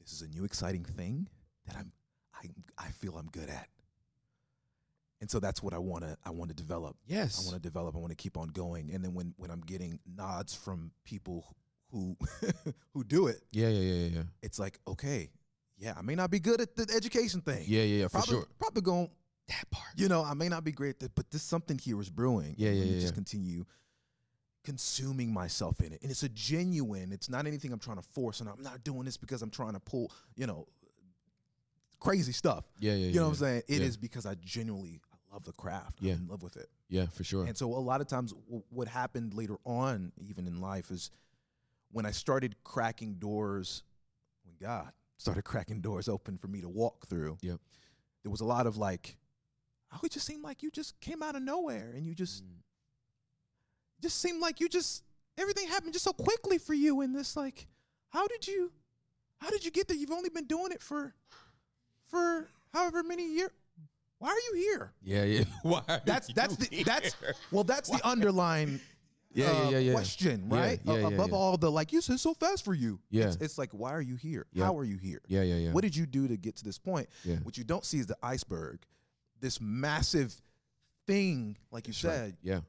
this 0.00 0.12
is 0.12 0.22
a 0.22 0.28
new 0.28 0.44
exciting 0.44 0.84
thing 0.84 1.28
that 1.66 1.76
I'm 1.76 1.92
I 2.34 2.48
I 2.78 2.90
feel 2.90 3.16
I'm 3.16 3.28
good 3.30 3.48
at. 3.48 3.68
And 5.22 5.30
so 5.30 5.38
that's 5.38 5.62
what 5.62 5.72
I 5.72 5.78
want 5.78 6.02
to 6.02 6.18
I 6.26 6.30
want 6.30 6.50
to 6.50 6.54
develop. 6.56 6.96
Yes. 7.06 7.40
I 7.40 7.44
want 7.48 7.54
to 7.54 7.62
develop. 7.62 7.94
I 7.94 7.98
want 7.98 8.10
to 8.10 8.16
keep 8.16 8.36
on 8.36 8.48
going. 8.48 8.90
And 8.92 9.04
then 9.04 9.14
when 9.14 9.32
when 9.36 9.52
I'm 9.52 9.60
getting 9.60 10.00
nods 10.04 10.52
from 10.52 10.90
people 11.04 11.46
who 11.92 12.16
who 12.92 13.04
do 13.04 13.28
it, 13.28 13.40
Yeah, 13.52 13.68
yeah, 13.68 13.80
yeah, 13.80 13.94
yeah, 13.94 14.16
yeah. 14.16 14.22
it's 14.42 14.58
like 14.58 14.80
okay, 14.88 15.30
yeah, 15.78 15.94
I 15.96 16.02
may 16.02 16.16
not 16.16 16.32
be 16.32 16.40
good 16.40 16.60
at 16.60 16.74
the 16.74 16.92
education 16.94 17.40
thing. 17.40 17.64
Yeah, 17.68 17.82
yeah, 17.84 17.98
yeah, 18.00 18.04
for 18.06 18.18
probably, 18.18 18.34
sure. 18.34 18.46
Probably 18.58 18.82
going 18.82 19.10
that 19.46 19.70
part. 19.70 19.90
You 19.96 20.08
know, 20.08 20.24
I 20.24 20.34
may 20.34 20.48
not 20.48 20.64
be 20.64 20.72
great, 20.72 20.90
at 20.96 21.00
that, 21.00 21.14
but 21.14 21.30
this 21.30 21.42
something 21.42 21.78
here 21.78 22.00
is 22.00 22.10
brewing. 22.10 22.56
Yeah, 22.58 22.70
yeah, 22.70 22.82
yeah, 22.84 22.94
Just 22.94 23.06
yeah. 23.06 23.12
continue 23.12 23.64
consuming 24.64 25.32
myself 25.32 25.80
in 25.80 25.92
it, 25.92 26.02
and 26.02 26.10
it's 26.10 26.24
a 26.24 26.28
genuine. 26.30 27.12
It's 27.12 27.30
not 27.30 27.46
anything 27.46 27.72
I'm 27.72 27.78
trying 27.78 27.98
to 27.98 28.02
force, 28.02 28.40
and 28.40 28.48
I'm 28.48 28.60
not 28.62 28.82
doing 28.82 29.04
this 29.04 29.16
because 29.16 29.40
I'm 29.40 29.50
trying 29.50 29.74
to 29.74 29.80
pull, 29.80 30.10
you 30.34 30.48
know, 30.48 30.66
crazy 32.00 32.32
stuff. 32.32 32.64
Yeah, 32.80 32.92
yeah, 32.92 32.96
yeah. 32.96 33.00
You 33.06 33.06
yeah, 33.12 33.16
know 33.20 33.22
what 33.24 33.28
I'm 33.30 33.34
saying? 33.36 33.62
It 33.68 33.82
is 33.82 33.94
Yeah. 33.94 34.00
because 34.00 34.26
I 34.26 34.34
genuinely 34.36 35.00
love 35.32 35.44
the 35.44 35.52
craft. 35.52 35.98
Yeah. 36.00 36.12
I'm 36.14 36.20
in 36.22 36.28
love 36.28 36.42
with 36.42 36.56
it. 36.56 36.68
Yeah, 36.88 37.06
for 37.06 37.24
sure. 37.24 37.46
And 37.46 37.56
so 37.56 37.66
a 37.66 37.78
lot 37.78 38.00
of 38.00 38.06
times, 38.06 38.32
w- 38.32 38.62
what 38.70 38.88
happened 38.88 39.34
later 39.34 39.56
on, 39.64 40.12
even 40.18 40.46
in 40.46 40.60
life, 40.60 40.90
is 40.90 41.10
when 41.90 42.04
I 42.06 42.10
started 42.10 42.54
cracking 42.64 43.14
doors, 43.14 43.82
when 44.44 44.54
God 44.60 44.92
started 45.18 45.42
cracking 45.44 45.80
doors 45.80 46.08
open 46.08 46.36
for 46.38 46.48
me 46.48 46.60
to 46.60 46.68
walk 46.68 47.06
through, 47.08 47.38
Yep. 47.40 47.60
there 48.22 48.30
was 48.30 48.40
a 48.40 48.44
lot 48.44 48.66
of 48.66 48.76
like, 48.76 49.16
oh, 49.94 50.00
it 50.04 50.12
just 50.12 50.26
seemed 50.26 50.42
like 50.42 50.62
you 50.62 50.70
just 50.70 51.00
came 51.00 51.22
out 51.22 51.34
of 51.36 51.42
nowhere 51.42 51.92
and 51.94 52.04
you 52.06 52.14
just, 52.14 52.44
Mm. 52.44 52.48
just 54.02 54.20
seemed 54.20 54.40
like 54.40 54.60
you 54.60 54.68
just, 54.68 55.02
everything 55.38 55.66
happened 55.68 55.92
just 55.92 56.04
so 56.04 56.12
quickly 56.12 56.58
for 56.58 56.74
you. 56.74 57.00
And 57.00 57.14
this, 57.14 57.36
like, 57.36 57.66
how 58.10 58.26
did 58.26 58.46
you, 58.46 58.70
how 59.38 59.48
did 59.50 59.64
you 59.64 59.70
get 59.70 59.88
there? 59.88 59.96
You've 59.96 60.10
only 60.12 60.30
been 60.30 60.46
doing 60.46 60.72
it 60.72 60.82
for, 60.82 61.14
for 62.06 62.48
however 62.72 63.02
many 63.02 63.26
years. 63.34 63.50
Why 64.22 64.28
are 64.28 64.54
you 64.56 64.62
here? 64.70 64.92
Yeah, 65.02 65.24
yeah. 65.24 65.44
Why? 65.64 65.82
That's 66.04 66.32
that's 66.32 66.54
the 66.54 66.68
here? 66.72 66.84
that's 66.84 67.16
well 67.50 67.64
that's 67.64 67.88
the 67.90 68.00
underlying 68.06 68.78
Yeah, 69.34 69.50
yeah, 69.50 69.58
uh, 69.66 69.70
yeah, 69.70 69.78
yeah. 69.78 69.92
question, 69.94 70.48
right? 70.48 70.78
yeah, 70.84 70.94
yeah, 70.94 71.06
Above 71.08 71.30
yeah. 71.30 71.36
all 71.36 71.56
the 71.56 71.70
like 71.72 71.90
you 71.92 72.00
said 72.02 72.20
so 72.20 72.34
fast 72.34 72.64
for 72.64 72.74
you. 72.74 73.00
Yeah. 73.10 73.28
It's, 73.28 73.36
it's 73.36 73.58
like 73.58 73.70
why 73.72 73.92
are 73.94 74.00
you 74.00 74.14
here? 74.14 74.46
How 74.56 74.78
are 74.78 74.84
you 74.84 74.96
here? 74.98 75.22
Yeah, 75.26 75.42
yeah, 75.42 75.56
yeah. 75.56 75.72
What 75.72 75.82
did 75.82 75.96
you 75.96 76.06
do 76.06 76.28
to 76.28 76.36
get 76.36 76.54
to 76.56 76.64
this 76.64 76.78
point? 76.78 77.08
Yeah. 77.24 77.36
What 77.42 77.58
you 77.58 77.64
don't 77.64 77.84
see 77.84 77.98
is 77.98 78.06
the 78.06 78.16
iceberg. 78.22 78.78
This 79.40 79.60
massive 79.60 80.40
thing, 81.06 81.56
like 81.72 81.88
you 81.88 81.92
said, 81.94 82.36
Yeah. 82.42 82.60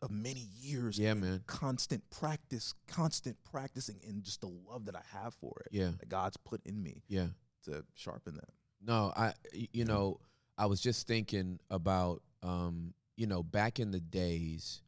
of 0.00 0.12
many 0.12 0.46
years. 0.60 0.96
Yeah, 0.96 1.14
man. 1.14 1.42
Constant 1.46 2.08
practice, 2.10 2.74
constant 2.86 3.36
practicing, 3.50 3.96
and 4.06 4.22
just 4.22 4.42
the 4.42 4.52
love 4.70 4.84
that 4.84 4.94
I 4.94 5.02
have 5.22 5.34
for 5.34 5.54
it. 5.64 5.68
Yeah. 5.72 5.90
That 5.98 6.08
God's 6.08 6.36
put 6.36 6.60
in 6.66 6.80
me 6.82 7.02
Yeah. 7.08 7.28
to 7.64 7.82
sharpen 7.94 8.34
that. 8.36 8.50
No, 8.86 9.12
I, 9.16 9.32
you 9.72 9.86
know, 9.86 10.20
I 10.56 10.66
was 10.66 10.80
just 10.80 11.06
thinking 11.06 11.58
about 11.70 12.22
um, 12.42 12.94
you 13.16 13.26
know, 13.26 13.42
back 13.42 13.80
in 13.80 13.90
the 13.90 14.00
days, 14.00 14.82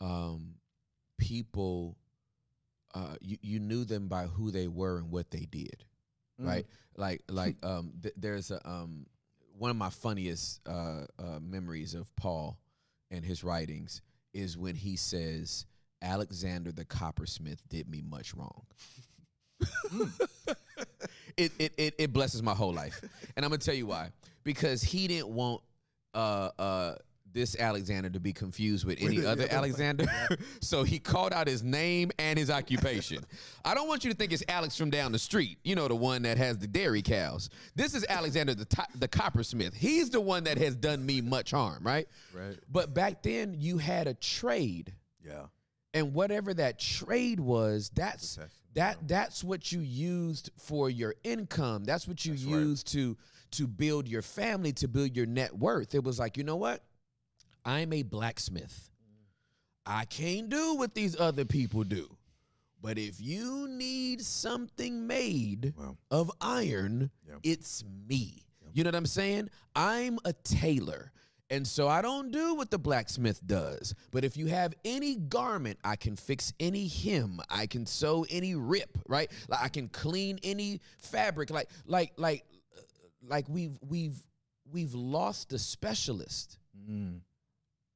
um, 0.00 0.54
people 1.18 1.96
uh 2.94 3.16
you, 3.20 3.36
you 3.42 3.58
knew 3.58 3.84
them 3.84 4.08
by 4.08 4.24
who 4.24 4.50
they 4.50 4.68
were 4.68 4.98
and 4.98 5.10
what 5.10 5.30
they 5.30 5.46
did. 5.50 5.84
Right? 6.38 6.66
Like 6.96 7.22
like 7.28 7.56
um 7.62 7.92
th- 8.02 8.14
there's 8.16 8.50
a 8.50 8.66
um 8.68 9.06
one 9.58 9.70
of 9.70 9.76
my 9.76 9.90
funniest 9.90 10.60
uh, 10.66 11.04
uh 11.18 11.38
memories 11.40 11.94
of 11.94 12.14
Paul 12.16 12.58
and 13.10 13.24
his 13.24 13.42
writings 13.42 14.02
is 14.34 14.58
when 14.58 14.74
he 14.76 14.96
says 14.96 15.66
Alexander 16.02 16.72
the 16.72 16.84
coppersmith 16.84 17.66
did 17.68 17.88
me 17.88 18.02
much 18.02 18.34
wrong. 18.34 18.66
it, 21.36 21.52
it 21.58 21.72
it 21.76 21.94
it 21.98 22.12
blesses 22.12 22.42
my 22.42 22.54
whole 22.54 22.74
life, 22.74 23.00
and 23.34 23.44
I'm 23.44 23.50
gonna 23.50 23.58
tell 23.58 23.74
you 23.74 23.86
why. 23.86 24.10
Because 24.46 24.82
he 24.82 25.08
didn't 25.08 25.28
want 25.28 25.60
uh 26.14 26.50
uh 26.58 26.94
this 27.32 27.54
Alexander 27.58 28.08
to 28.08 28.20
be 28.20 28.32
confused 28.32 28.86
with 28.86 28.96
any 29.02 29.26
other 29.32 29.46
Alexander, 29.50 30.06
so 30.62 30.84
he 30.84 30.98
called 30.98 31.34
out 31.34 31.46
his 31.46 31.62
name 31.62 32.10
and 32.18 32.38
his 32.38 32.48
occupation. 32.48 33.18
I 33.62 33.74
don't 33.74 33.88
want 33.88 34.04
you 34.04 34.10
to 34.10 34.16
think 34.16 34.32
it's 34.32 34.44
Alex 34.48 34.74
from 34.78 34.88
down 34.88 35.12
the 35.12 35.18
street. 35.18 35.58
You 35.62 35.74
know 35.74 35.88
the 35.88 35.96
one 35.96 36.22
that 36.22 36.38
has 36.38 36.56
the 36.56 36.66
dairy 36.66 37.02
cows. 37.02 37.50
This 37.74 37.94
is 37.94 38.06
Alexander 38.08 38.54
the 38.54 38.64
to- 38.64 38.86
the 38.94 39.08
coppersmith. 39.08 39.74
He's 39.74 40.08
the 40.08 40.20
one 40.20 40.44
that 40.44 40.56
has 40.56 40.74
done 40.76 41.04
me 41.04 41.20
much 41.20 41.50
harm, 41.50 41.82
right? 41.84 42.08
Right. 42.32 42.56
But 42.72 42.94
back 42.94 43.22
then 43.22 43.54
you 43.58 43.76
had 43.78 44.06
a 44.06 44.14
trade 44.14 44.94
Yeah. 45.22 45.46
and 45.92 46.14
whatever 46.14 46.54
that 46.54 46.78
trade 46.78 47.40
was 47.40 47.90
that's 47.94 48.36
That's- 48.36 48.54
that 48.74 49.08
that's 49.08 49.42
what 49.44 49.72
you 49.72 49.80
used 49.80 50.50
for 50.58 50.88
your 50.90 51.14
income 51.24 51.84
that's 51.84 52.06
what 52.06 52.24
you 52.26 52.32
right. 52.32 52.40
used 52.40 52.86
to 52.92 53.16
to 53.52 53.66
build 53.66 54.08
your 54.08 54.22
family 54.22 54.72
to 54.72 54.88
build 54.88 55.16
your 55.16 55.26
net 55.26 55.56
worth 55.56 55.94
it 55.94 56.02
was 56.04 56.18
like 56.18 56.36
you 56.36 56.44
know 56.44 56.56
what 56.56 56.82
i'm 57.64 57.92
a 57.92 58.02
blacksmith 58.02 58.90
i 59.84 60.04
can't 60.04 60.48
do 60.48 60.74
what 60.74 60.94
these 60.94 61.18
other 61.18 61.44
people 61.44 61.84
do 61.84 62.08
but 62.82 62.98
if 62.98 63.20
you 63.20 63.66
need 63.68 64.20
something 64.20 65.06
made 65.06 65.72
Wow. 65.78 65.96
of 66.10 66.30
iron 66.40 67.10
Yeah. 67.26 67.36
it's 67.42 67.84
me 68.08 68.44
you 68.72 68.84
know 68.84 68.88
what 68.88 68.94
i'm 68.96 69.06
saying 69.06 69.48
i'm 69.74 70.18
a 70.24 70.32
tailor 70.32 71.12
and 71.48 71.64
so 71.64 71.86
I 71.86 72.02
don't 72.02 72.32
do 72.32 72.56
what 72.56 72.72
the 72.72 72.78
blacksmith 72.78 73.40
does. 73.46 73.94
But 74.10 74.24
if 74.24 74.36
you 74.36 74.46
have 74.46 74.74
any 74.84 75.14
garment, 75.14 75.78
I 75.84 75.94
can 75.94 76.16
fix 76.16 76.52
any 76.58 76.88
hem. 76.88 77.38
I 77.48 77.68
can 77.68 77.86
sew 77.86 78.26
any 78.28 78.56
rip, 78.56 78.98
right? 79.06 79.30
Like 79.48 79.60
I 79.62 79.68
can 79.68 79.88
clean 79.88 80.40
any 80.42 80.80
fabric. 80.98 81.50
Like 81.50 81.68
like 81.86 82.10
like 82.16 82.44
like 83.28 83.48
we've 83.48 83.78
we've 83.88 84.18
we've 84.70 84.94
lost 84.94 85.50
the 85.50 85.58
specialist. 85.58 86.58
Mm. 86.90 87.20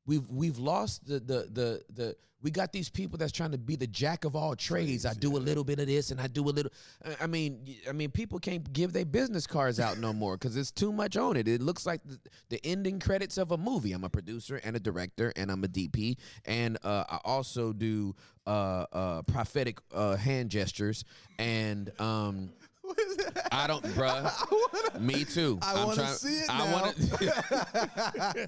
We've 0.07 0.29
we've 0.29 0.59
lost 0.59 1.07
the 1.07 1.21
the 1.21 1.49
the 1.53 1.83
the 1.93 2.17
we 2.43 2.51
got 2.51 2.73
these 2.73 2.89
people 2.89 3.19
that's 3.19 3.33
trying 3.33 3.51
to 3.53 3.59
be 3.59 3.77
the 3.77 3.87
jack 3.87 4.25
of 4.25 4.35
all 4.35 4.57
trades. 4.57 5.05
I 5.05 5.13
do 5.13 5.37
a 5.37 5.39
little 5.39 5.63
bit 5.63 5.79
of 5.79 5.87
this 5.89 6.11
and 6.11 6.19
I 6.19 6.27
do 6.27 6.43
a 6.45 6.51
little 6.51 6.73
I- 7.21 7.27
mean 7.27 7.77
I 7.87 7.93
mean 7.93 8.11
people 8.11 8.39
can't 8.39 8.73
give 8.73 8.95
their 8.95 9.05
business 9.05 9.47
cards 9.47 9.79
out 9.79 9.99
no 9.99 10.15
more 10.15 10.39
cuz 10.39 10.57
it's 10.57 10.71
too 10.71 10.91
much 10.91 11.19
on 11.19 11.37
it. 11.37 11.47
It 11.47 11.61
looks 11.61 11.85
like 11.85 12.01
the, 12.05 12.19
the 12.49 12.61
ending 12.65 12.99
credits 12.99 13.37
of 13.37 13.51
a 13.53 13.59
movie. 13.59 13.93
I'm 13.93 14.05
a 14.05 14.09
producer 14.09 14.57
and 14.65 14.75
a 14.75 14.81
director 14.81 15.35
and 15.37 15.51
I'm 15.53 15.63
a 15.65 15.69
DP 15.69 16.17
and 16.47 16.79
uh, 16.83 17.05
I 17.11 17.19
also 17.27 17.75
do 17.75 18.17
uh, 18.47 18.87
uh, 18.91 19.23
prophetic 19.23 19.79
uh, 19.93 20.17
hand 20.17 20.51
gestures 20.51 21.05
and 21.39 21.91
um 22.01 22.53
I 23.53 23.67
don't, 23.67 23.85
bruh. 23.95 25.01
Me 25.01 25.25
too. 25.25 25.59
I 25.63 25.75
I'm 25.81 25.87
wanna 25.89 26.07
see 26.15 26.39
it 26.41 26.51
I 26.51 26.73
wanna- 26.73 28.47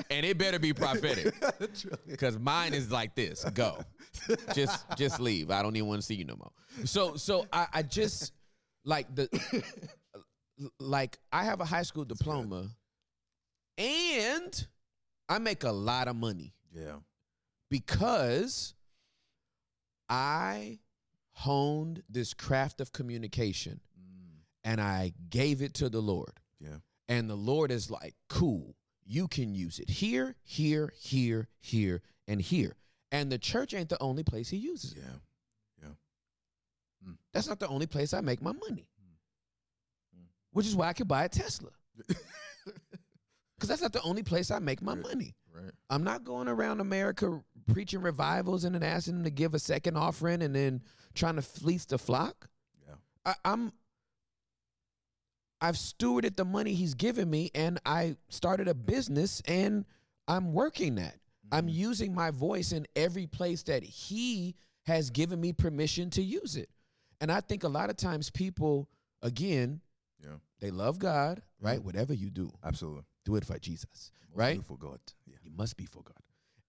and 0.10 0.26
it 0.26 0.38
better 0.38 0.58
be 0.58 0.72
prophetic, 0.72 1.34
because 2.06 2.38
mine 2.38 2.74
is 2.74 2.90
like 2.90 3.14
this. 3.14 3.44
Go, 3.54 3.78
just 4.54 4.84
just 4.96 5.20
leave. 5.20 5.50
I 5.50 5.62
don't 5.62 5.76
even 5.76 5.88
want 5.88 6.00
to 6.00 6.06
see 6.06 6.14
you 6.14 6.24
no 6.24 6.36
more. 6.36 6.52
So 6.84 7.16
so 7.16 7.46
I, 7.52 7.66
I 7.72 7.82
just 7.82 8.32
like 8.84 9.12
the 9.14 9.28
like 10.80 11.18
I 11.32 11.44
have 11.44 11.60
a 11.60 11.64
high 11.64 11.82
school 11.82 12.04
diploma, 12.04 12.68
and 13.78 14.66
I 15.28 15.38
make 15.38 15.64
a 15.64 15.72
lot 15.72 16.08
of 16.08 16.16
money 16.16 16.54
Yeah. 16.72 16.96
because 17.70 18.74
I 20.08 20.78
honed 21.40 22.02
this 22.08 22.32
craft 22.34 22.80
of 22.80 22.92
communication 22.92 23.80
Mm. 23.98 24.38
and 24.64 24.80
I 24.80 25.12
gave 25.28 25.60
it 25.62 25.74
to 25.74 25.88
the 25.88 26.00
Lord. 26.00 26.40
Yeah. 26.60 26.78
And 27.08 27.28
the 27.28 27.36
Lord 27.36 27.70
is 27.70 27.90
like, 27.90 28.14
cool, 28.28 28.74
you 29.04 29.28
can 29.28 29.54
use 29.54 29.78
it 29.78 29.88
here, 29.90 30.34
here, 30.42 30.92
here, 30.96 31.48
here, 31.60 32.02
and 32.26 32.40
here. 32.40 32.76
And 33.12 33.30
the 33.30 33.38
church 33.38 33.74
ain't 33.74 33.90
the 33.90 34.02
only 34.02 34.24
place 34.24 34.48
he 34.48 34.56
uses 34.56 34.92
it. 34.92 34.98
Yeah. 34.98 35.08
That's 37.32 37.46
not 37.46 37.60
the 37.60 37.68
only 37.68 37.86
place 37.86 38.14
I 38.14 38.20
make 38.22 38.40
my 38.42 38.52
money. 38.52 38.88
Mm. 40.16 40.24
Which 40.52 40.66
is 40.66 40.74
why 40.74 40.88
I 40.88 40.92
could 40.94 41.06
buy 41.06 41.24
a 41.24 41.28
Tesla. 41.28 41.70
Because 43.56 43.70
that's 43.70 43.80
not 43.80 43.92
the 43.94 44.02
only 44.02 44.22
place 44.22 44.50
I 44.50 44.58
make 44.58 44.82
my 44.82 44.94
money. 44.94 45.34
Right. 45.50 45.72
I'm 45.88 46.04
not 46.04 46.24
going 46.24 46.46
around 46.46 46.80
America 46.80 47.40
preaching 47.72 48.02
revivals 48.02 48.64
and 48.64 48.74
then 48.74 48.82
asking 48.82 49.14
them 49.14 49.24
to 49.24 49.30
give 49.30 49.54
a 49.54 49.58
second 49.58 49.96
offering 49.96 50.42
and 50.42 50.54
then 50.54 50.82
trying 51.16 51.36
to 51.36 51.42
fleece 51.42 51.84
the 51.84 51.98
flock. 51.98 52.48
Yeah. 52.86 52.94
I, 53.24 53.34
I'm 53.44 53.72
I've 55.60 55.76
stewarded 55.76 56.36
the 56.36 56.44
money 56.44 56.74
he's 56.74 56.94
given 56.94 57.28
me 57.30 57.50
and 57.54 57.80
I 57.86 58.16
started 58.28 58.68
a 58.68 58.74
business 58.74 59.42
and 59.46 59.84
I'm 60.28 60.52
working 60.52 60.96
that. 60.96 61.16
I'm 61.50 61.66
mm-hmm. 61.66 61.68
using 61.70 62.14
my 62.14 62.30
voice 62.30 62.72
in 62.72 62.86
every 62.94 63.26
place 63.26 63.62
that 63.64 63.82
he 63.82 64.54
has 64.84 65.10
given 65.10 65.40
me 65.40 65.52
permission 65.52 66.10
to 66.10 66.22
use 66.22 66.56
it. 66.56 66.68
And 67.20 67.32
I 67.32 67.40
think 67.40 67.64
a 67.64 67.68
lot 67.68 67.88
of 67.88 67.96
times 67.96 68.30
people, 68.30 68.88
again, 69.22 69.80
Yeah. 70.22 70.36
they 70.60 70.70
love 70.70 70.98
God, 70.98 71.42
right? 71.60 71.78
Mm-hmm. 71.78 71.86
Whatever 71.86 72.12
you 72.12 72.30
do, 72.30 72.50
Absolutely. 72.62 73.04
do 73.24 73.36
it 73.36 73.44
for 73.44 73.58
Jesus, 73.58 74.12
right? 74.34 74.62
for 74.64 74.76
God. 74.76 75.00
Yeah. 75.26 75.36
You 75.42 75.52
must 75.56 75.76
be 75.76 75.86
for 75.86 76.02
God. 76.02 76.12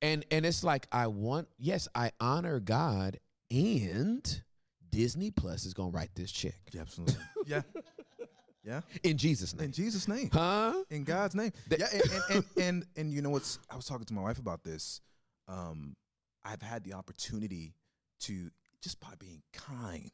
And 0.01 0.25
and 0.31 0.45
it's 0.45 0.63
like 0.63 0.87
I 0.91 1.07
want, 1.07 1.47
yes, 1.57 1.87
I 1.95 2.11
honor 2.19 2.59
God 2.59 3.19
and 3.51 4.43
Disney 4.89 5.31
Plus 5.31 5.65
is 5.65 5.73
gonna 5.73 5.89
write 5.89 6.09
this 6.15 6.31
check. 6.31 6.59
Yeah. 6.71 6.81
Absolutely. 6.81 7.15
yeah. 7.45 7.61
Yeah. 8.63 8.81
In 9.01 9.17
Jesus' 9.17 9.55
name. 9.55 9.67
In 9.67 9.71
Jesus' 9.71 10.09
name. 10.09 10.29
Huh? 10.33 10.73
in 10.89 11.05
God's 11.05 11.35
name. 11.35 11.53
yeah, 11.69 11.87
and 11.93 12.01
and, 12.01 12.23
and 12.29 12.45
and 12.57 12.85
and 12.97 13.13
you 13.13 13.21
know 13.21 13.29
what's? 13.29 13.59
I 13.69 13.77
was 13.77 13.85
talking 13.85 14.05
to 14.05 14.13
my 14.13 14.21
wife 14.21 14.39
about 14.39 14.61
this. 14.61 14.99
Um, 15.47 15.95
I've 16.43 16.61
had 16.61 16.83
the 16.83 16.91
opportunity 16.91 17.75
to 18.21 18.49
just 18.81 18.99
by 18.99 19.13
being 19.17 19.41
kind, 19.53 20.11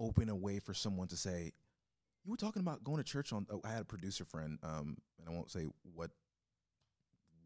open 0.00 0.28
a 0.28 0.34
way 0.34 0.58
for 0.58 0.74
someone 0.74 1.06
to 1.08 1.16
say, 1.16 1.52
"You 2.24 2.32
were 2.32 2.36
talking 2.36 2.60
about 2.60 2.82
going 2.82 2.98
to 2.98 3.04
church 3.04 3.32
on." 3.32 3.46
Oh, 3.50 3.60
I 3.64 3.70
had 3.70 3.82
a 3.82 3.86
producer 3.86 4.24
friend, 4.24 4.58
um, 4.64 4.96
and 5.20 5.28
I 5.28 5.30
won't 5.30 5.50
say 5.50 5.66
what 5.94 6.10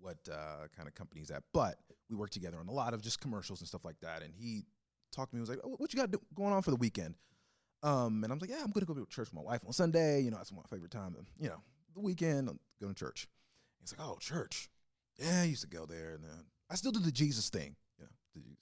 what 0.00 0.16
uh, 0.30 0.66
kind 0.76 0.88
of 0.88 0.94
company 0.94 1.20
he's 1.20 1.30
at, 1.30 1.42
but 1.52 1.76
we 2.08 2.16
worked 2.16 2.32
together 2.32 2.58
on 2.58 2.68
a 2.68 2.72
lot 2.72 2.94
of 2.94 3.02
just 3.02 3.20
commercials 3.20 3.60
and 3.60 3.68
stuff 3.68 3.84
like 3.84 4.00
that. 4.00 4.22
And 4.22 4.32
he 4.34 4.64
talked 5.12 5.30
to 5.30 5.36
me. 5.36 5.38
He 5.38 5.40
was 5.42 5.50
like, 5.50 5.60
oh, 5.64 5.74
"What 5.76 5.92
you 5.92 5.98
got 6.00 6.10
do- 6.10 6.20
going 6.34 6.52
on 6.52 6.62
for 6.62 6.70
the 6.70 6.76
weekend?" 6.76 7.14
Um, 7.82 8.24
and 8.24 8.32
I 8.32 8.34
was 8.34 8.42
like, 8.42 8.50
yeah, 8.50 8.60
I'm 8.62 8.70
gonna 8.70 8.84
go 8.86 8.94
to 8.94 9.06
church 9.06 9.28
with 9.28 9.34
my 9.34 9.42
wife 9.42 9.62
on 9.66 9.72
Sunday. 9.72 10.20
You 10.20 10.30
know, 10.30 10.36
that's 10.36 10.52
my 10.52 10.62
favorite 10.68 10.90
time. 10.90 11.14
of, 11.18 11.26
You 11.38 11.48
know, 11.48 11.62
the 11.94 12.00
weekend, 12.00 12.48
I'm 12.48 12.58
going 12.80 12.94
to 12.94 12.98
church. 12.98 13.26
He's 13.80 13.96
like, 13.96 14.06
oh, 14.06 14.18
church. 14.20 14.68
Yeah, 15.18 15.40
I 15.42 15.44
used 15.44 15.62
to 15.62 15.68
go 15.68 15.86
there, 15.86 16.14
and 16.14 16.24
uh, 16.24 16.42
I 16.70 16.74
still 16.74 16.92
do 16.92 17.00
the 17.00 17.10
Jesus 17.12 17.48
thing. 17.48 17.76
You 17.98 18.04
know, 18.04 18.10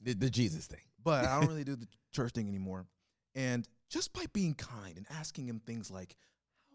the 0.05 0.13
The, 0.15 0.27
the 0.27 0.31
Jesus 0.31 0.67
thing. 0.67 0.81
but 1.05 1.25
I 1.25 1.41
don't 1.41 1.49
really 1.49 1.65
do 1.73 1.77
the 1.77 1.89
church 2.13 2.33
thing 2.33 2.49
anymore. 2.49 2.87
And 3.35 3.69
just 3.91 4.13
by 4.13 4.25
being 4.33 4.55
kind 4.55 4.97
and 4.97 5.07
asking 5.11 5.49
him 5.49 5.61
things 5.61 5.91
like, 5.91 6.15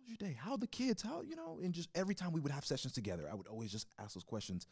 "How's 0.04 0.10
your 0.10 0.18
day? 0.30 0.38
How 0.40 0.52
are 0.52 0.58
the 0.58 0.68
kids? 0.68 1.02
How 1.02 1.22
you 1.22 1.36
know?" 1.36 1.60
And 1.64 1.74
just 1.74 1.90
every 1.96 2.16
time 2.16 2.32
we 2.32 2.42
would 2.42 2.52
have 2.52 2.66
sessions 2.66 2.94
together, 2.94 3.28
I 3.32 3.36
would 3.36 3.48
always 3.48 3.72
just 3.72 3.88
ask 4.00 4.14
those 4.14 4.24
questions. 4.24 4.68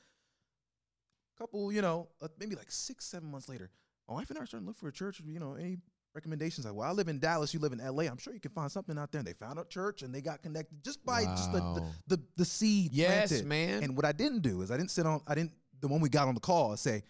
A 1.35 1.39
couple, 1.39 1.71
you 1.71 1.81
know, 1.81 2.09
uh, 2.21 2.27
maybe 2.39 2.55
like 2.55 2.71
six, 2.71 3.05
seven 3.05 3.31
months 3.31 3.47
later, 3.49 3.69
my 4.07 4.15
wife 4.15 4.29
and 4.29 4.37
I 4.37 4.43
are 4.43 4.45
starting 4.45 4.65
to 4.65 4.69
look 4.69 4.77
for 4.77 4.87
a 4.89 4.91
church. 4.91 5.21
You 5.25 5.39
know, 5.39 5.53
any 5.53 5.77
recommendations? 6.13 6.65
Like, 6.65 6.75
well, 6.75 6.87
I 6.87 6.91
live 6.91 7.07
in 7.07 7.19
Dallas, 7.19 7.53
you 7.53 7.59
live 7.59 7.71
in 7.73 7.79
LA. 7.79 8.03
I'm 8.03 8.17
sure 8.17 8.33
you 8.33 8.39
can 8.39 8.51
find 8.51 8.71
something 8.71 8.97
out 8.97 9.11
there. 9.11 9.19
And 9.19 9.27
they 9.27 9.33
found 9.33 9.57
a 9.57 9.65
church 9.65 10.01
and 10.01 10.13
they 10.13 10.21
got 10.21 10.41
connected 10.41 10.83
just 10.83 11.05
by 11.05 11.23
just 11.23 11.51
the, 11.53 11.59
the 11.59 12.15
the 12.15 12.23
the 12.37 12.45
seed. 12.45 12.91
Yes, 12.93 13.29
planted. 13.29 13.47
man. 13.47 13.83
And 13.83 13.95
what 13.95 14.05
I 14.05 14.11
didn't 14.11 14.41
do 14.41 14.61
is 14.61 14.71
I 14.71 14.77
didn't 14.77 14.91
sit 14.91 15.05
on. 15.05 15.21
I 15.27 15.35
didn't. 15.35 15.53
The 15.79 15.87
one 15.87 16.01
we 16.01 16.09
got 16.09 16.27
on 16.27 16.35
the 16.35 16.41
call 16.41 16.75
say, 16.77 17.03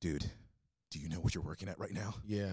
dude, 0.00 0.24
do 0.90 0.98
you 0.98 1.08
know 1.08 1.16
what 1.16 1.34
you're 1.34 1.44
working 1.44 1.68
at 1.68 1.78
right 1.78 1.92
now? 1.92 2.14
Yeah. 2.26 2.52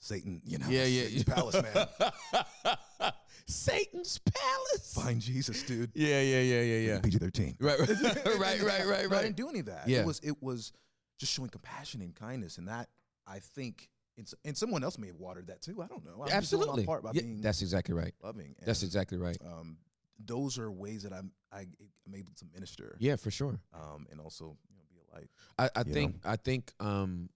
Satan, 0.00 0.40
you 0.44 0.58
know, 0.58 0.66
Yeah, 0.68 0.84
yeah. 0.84 1.04
Satan's 1.04 1.24
palace, 1.24 1.62
man. 1.62 3.12
Satan's 3.50 4.18
palace. 4.18 4.94
Find 4.94 5.20
Jesus, 5.20 5.62
dude. 5.62 5.90
Yeah, 5.94 6.20
yeah, 6.20 6.40
yeah, 6.40 6.60
yeah, 6.62 6.78
yeah. 6.94 7.00
PG 7.00 7.18
thirteen. 7.18 7.56
Right, 7.60 7.78
right, 7.88 8.24
right, 8.38 8.62
right, 8.62 8.86
right, 8.86 9.06
But 9.08 9.18
I 9.18 9.22
didn't 9.22 9.36
do 9.36 9.48
any 9.48 9.60
of 9.60 9.66
that. 9.66 9.88
Yeah. 9.88 10.00
It 10.00 10.06
was 10.06 10.20
it 10.20 10.42
was 10.42 10.72
just 11.18 11.32
showing 11.32 11.50
compassion 11.50 12.00
and 12.00 12.14
kindness, 12.14 12.58
and 12.58 12.68
that 12.68 12.88
I 13.26 13.38
think, 13.40 13.88
and, 14.16 14.30
and 14.44 14.56
someone 14.56 14.82
else 14.82 14.98
may 14.98 15.08
have 15.08 15.16
watered 15.16 15.48
that 15.48 15.60
too. 15.62 15.82
I 15.82 15.86
don't 15.86 16.04
know. 16.04 16.24
I'm 16.24 16.32
Absolutely. 16.32 16.84
part 16.86 17.02
by 17.02 17.10
Yeah, 17.14 17.22
being 17.22 17.40
that's 17.40 17.62
exactly 17.62 17.94
right. 17.94 18.14
loving. 18.22 18.54
That's 18.64 18.82
exactly 18.82 19.18
right. 19.18 19.36
Um, 19.44 19.76
those 20.24 20.58
are 20.58 20.70
ways 20.70 21.02
that 21.04 21.12
I'm 21.12 21.32
I, 21.52 21.60
am 21.60 22.14
able 22.14 22.32
to 22.38 22.44
minister. 22.54 22.96
Yeah, 23.00 23.16
for 23.16 23.30
sure. 23.30 23.58
Um, 23.74 24.06
and 24.10 24.20
also 24.20 24.56
you 24.68 24.76
know 24.76 24.82
be 24.90 24.96
a 24.98 25.14
light. 25.14 25.28
I, 25.58 25.70
I 25.80 25.82
You 25.86 25.92
think 25.94 26.16
I 26.24 26.36
think 26.36 26.72
um, 26.80 27.28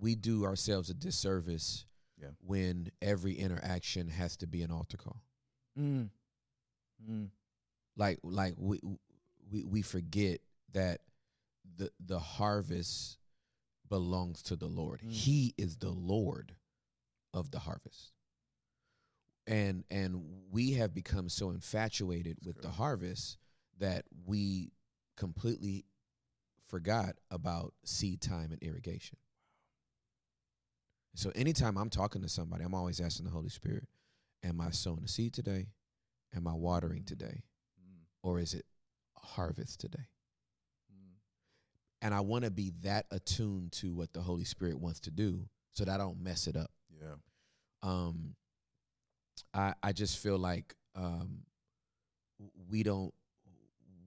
we 0.00 0.14
do 0.14 0.44
ourselves 0.44 0.90
a 0.90 0.94
disservice 0.94 1.84
Yeah. 2.20 2.28
when 2.44 2.90
every 3.00 3.34
interaction 3.34 4.08
has 4.08 4.36
to 4.38 4.46
be 4.46 4.62
an 4.62 4.70
altar 4.70 4.96
call. 4.96 5.20
Mm. 5.78 6.10
Mm. 7.08 7.28
like 7.96 8.18
like 8.22 8.54
we 8.56 8.80
we 9.50 9.64
we 9.64 9.82
forget 9.82 10.40
that 10.72 11.00
the 11.76 11.90
the 11.98 12.18
harvest 12.18 13.18
belongs 13.88 14.42
to 14.42 14.56
the 14.56 14.66
Lord. 14.66 15.00
Mm. 15.00 15.10
He 15.10 15.54
is 15.58 15.76
the 15.76 15.90
Lord 15.90 16.54
of 17.34 17.50
the 17.50 17.58
harvest. 17.58 18.12
And 19.46 19.84
and 19.90 20.22
we 20.50 20.72
have 20.72 20.94
become 20.94 21.28
so 21.28 21.50
infatuated 21.50 22.38
with 22.44 22.62
the 22.62 22.70
harvest 22.70 23.38
that 23.78 24.04
we 24.24 24.72
completely 25.16 25.84
forgot 26.68 27.16
about 27.30 27.74
seed 27.84 28.20
time 28.20 28.52
and 28.52 28.62
irrigation. 28.62 29.18
So 31.14 31.30
anytime 31.34 31.76
I'm 31.76 31.90
talking 31.90 32.22
to 32.22 32.28
somebody, 32.28 32.64
I'm 32.64 32.74
always 32.74 33.00
asking 33.00 33.26
the 33.26 33.32
Holy 33.32 33.50
Spirit, 33.50 33.86
am 34.42 34.60
I 34.60 34.70
sowing 34.70 35.02
a 35.04 35.08
seed 35.08 35.32
today? 35.32 35.68
Am 36.34 36.46
I 36.46 36.54
watering 36.54 37.04
today? 37.04 37.42
Mm, 37.80 38.04
Or 38.22 38.38
is 38.38 38.54
it 38.54 38.64
harvest 39.16 39.80
today? 39.80 40.06
mm. 40.92 41.14
And 42.00 42.14
I 42.14 42.20
want 42.20 42.44
to 42.44 42.50
be 42.50 42.72
that 42.82 43.06
attuned 43.10 43.72
to 43.72 43.94
what 43.94 44.12
the 44.12 44.20
Holy 44.20 44.44
Spirit 44.44 44.78
wants 44.78 45.00
to 45.00 45.10
do 45.10 45.48
so 45.72 45.84
that 45.84 45.94
I 45.94 45.98
don't 45.98 46.20
mess 46.22 46.46
it 46.46 46.56
up. 46.56 46.70
Yeah. 46.90 47.14
Um 47.82 48.34
I 49.54 49.74
I 49.82 49.92
just 49.92 50.18
feel 50.18 50.38
like 50.38 50.74
um 50.94 51.44
we 52.70 52.82
don't 52.82 53.12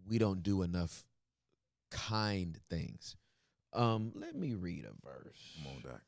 we 0.07 0.17
don't 0.17 0.43
do 0.43 0.61
enough 0.61 1.03
kind 1.91 2.57
things. 2.69 3.15
Um 3.73 4.11
let 4.15 4.35
me 4.35 4.53
read 4.53 4.85
a 4.85 4.93
verse. 5.07 5.37
Come 5.63 5.73
on, 5.75 5.81
Doc. 5.91 6.01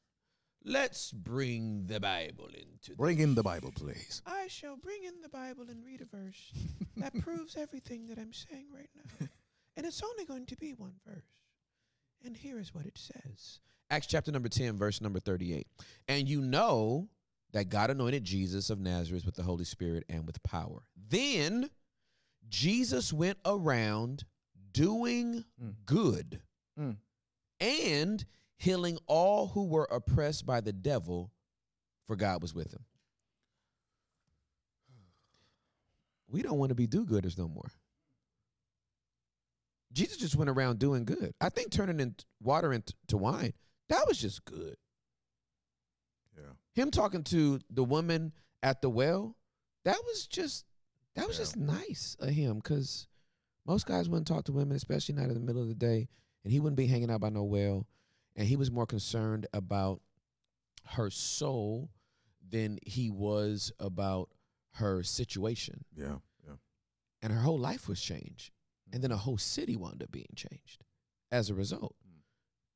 Let's 0.63 1.11
bring 1.11 1.85
the 1.87 1.99
Bible 1.99 2.47
into 2.47 2.95
Bring 2.97 3.19
in 3.19 3.35
the 3.35 3.43
Bible, 3.43 3.71
please. 3.73 4.21
I 4.25 4.47
shall 4.47 4.75
bring 4.75 5.03
in 5.03 5.21
the 5.21 5.29
Bible 5.29 5.65
and 5.69 5.83
read 5.85 6.01
a 6.01 6.05
verse 6.05 6.51
that 6.97 7.13
proves 7.21 7.55
everything 7.55 8.07
that 8.07 8.17
I'm 8.17 8.33
saying 8.33 8.65
right 8.75 8.89
now. 8.95 9.27
And 9.77 9.85
it's 9.85 10.01
only 10.03 10.25
going 10.25 10.45
to 10.47 10.57
be 10.57 10.73
one 10.73 10.95
verse. 11.05 11.23
And 12.25 12.35
here 12.35 12.59
is 12.59 12.73
what 12.73 12.85
it 12.85 12.97
says 12.97 13.59
Acts 13.89 14.07
chapter 14.07 14.31
number 14.31 14.49
10, 14.49 14.77
verse 14.77 14.99
number 14.99 15.19
38. 15.19 15.67
And 16.09 16.27
you 16.27 16.41
know 16.41 17.07
that 17.53 17.69
God 17.69 17.89
anointed 17.89 18.25
Jesus 18.25 18.69
of 18.69 18.79
Nazareth 18.79 19.25
with 19.25 19.35
the 19.35 19.43
Holy 19.43 19.63
Spirit 19.63 20.03
and 20.09 20.25
with 20.27 20.43
power. 20.43 20.81
Then 21.09 21.69
Jesus 22.49 23.13
went 23.13 23.37
around 23.45 24.25
doing 24.73 25.45
Mm. 25.63 25.75
good 25.85 26.41
Mm. 26.77 26.97
and 27.61 28.25
healing 28.57 28.97
all 29.07 29.47
who 29.47 29.65
were 29.65 29.87
oppressed 29.91 30.45
by 30.45 30.61
the 30.61 30.73
devil, 30.73 31.31
for 32.05 32.15
God 32.15 32.41
was 32.41 32.53
with 32.53 32.71
him. 32.73 32.83
We 36.29 36.41
don't 36.41 36.57
want 36.57 36.69
to 36.69 36.75
be 36.75 36.87
do 36.87 37.05
gooders 37.05 37.37
no 37.37 37.47
more. 37.47 37.71
Jesus 39.93 40.17
just 40.17 40.35
went 40.35 40.49
around 40.49 40.79
doing 40.79 41.05
good. 41.05 41.33
I 41.39 41.49
think 41.49 41.71
turning 41.71 41.99
in 41.99 42.15
water 42.41 42.73
into 42.73 42.93
wine, 43.17 43.53
that 43.89 44.05
was 44.07 44.17
just 44.17 44.43
good. 44.43 44.75
Yeah. 46.37 46.51
Him 46.73 46.91
talking 46.91 47.23
to 47.25 47.59
the 47.69 47.83
woman 47.83 48.33
at 48.61 48.81
the 48.81 48.89
well, 48.89 49.37
that 49.85 49.97
was 50.05 50.27
just 50.27 50.65
that 51.15 51.25
was 51.27 51.37
Yeah. 51.37 51.43
just 51.43 51.55
nice 51.57 52.15
of 52.19 52.29
him 52.29 52.57
because 52.57 53.07
most 53.65 53.85
guys 53.87 54.07
wouldn't 54.09 54.27
talk 54.27 54.45
to 54.45 54.51
women, 54.51 54.75
especially 54.75 55.15
not 55.15 55.29
in 55.29 55.33
the 55.33 55.39
middle 55.39 55.61
of 55.61 55.67
the 55.69 55.73
day, 55.73 56.09
and 56.43 56.51
he 56.51 56.59
wouldn't 56.59 56.77
be 56.77 56.87
hanging 56.87 57.09
out 57.09 57.21
by 57.21 57.29
no 57.29 57.43
well, 57.43 57.87
and 58.37 58.47
he 58.47 58.55
was 58.55 58.71
more 58.71 58.85
concerned 58.85 59.47
about 59.51 60.01
her 60.91 61.09
soul 61.09 61.89
than 62.49 62.79
he 62.83 63.09
was 63.09 63.73
about 63.79 64.29
her 64.75 65.03
situation, 65.03 65.83
Yeah. 65.95 66.19
Yeah. 66.45 66.53
and 67.21 67.33
her 67.33 67.41
whole 67.41 67.59
life 67.59 67.89
was 67.89 68.01
changed, 68.01 68.51
and 68.93 69.03
then 69.03 69.11
a 69.11 69.17
whole 69.17 69.37
city 69.37 69.75
wound 69.75 70.01
up 70.03 70.11
being 70.11 70.31
changed 70.35 70.85
as 71.31 71.49
a 71.49 71.53
result, 71.55 71.95
Mm. 72.07 72.21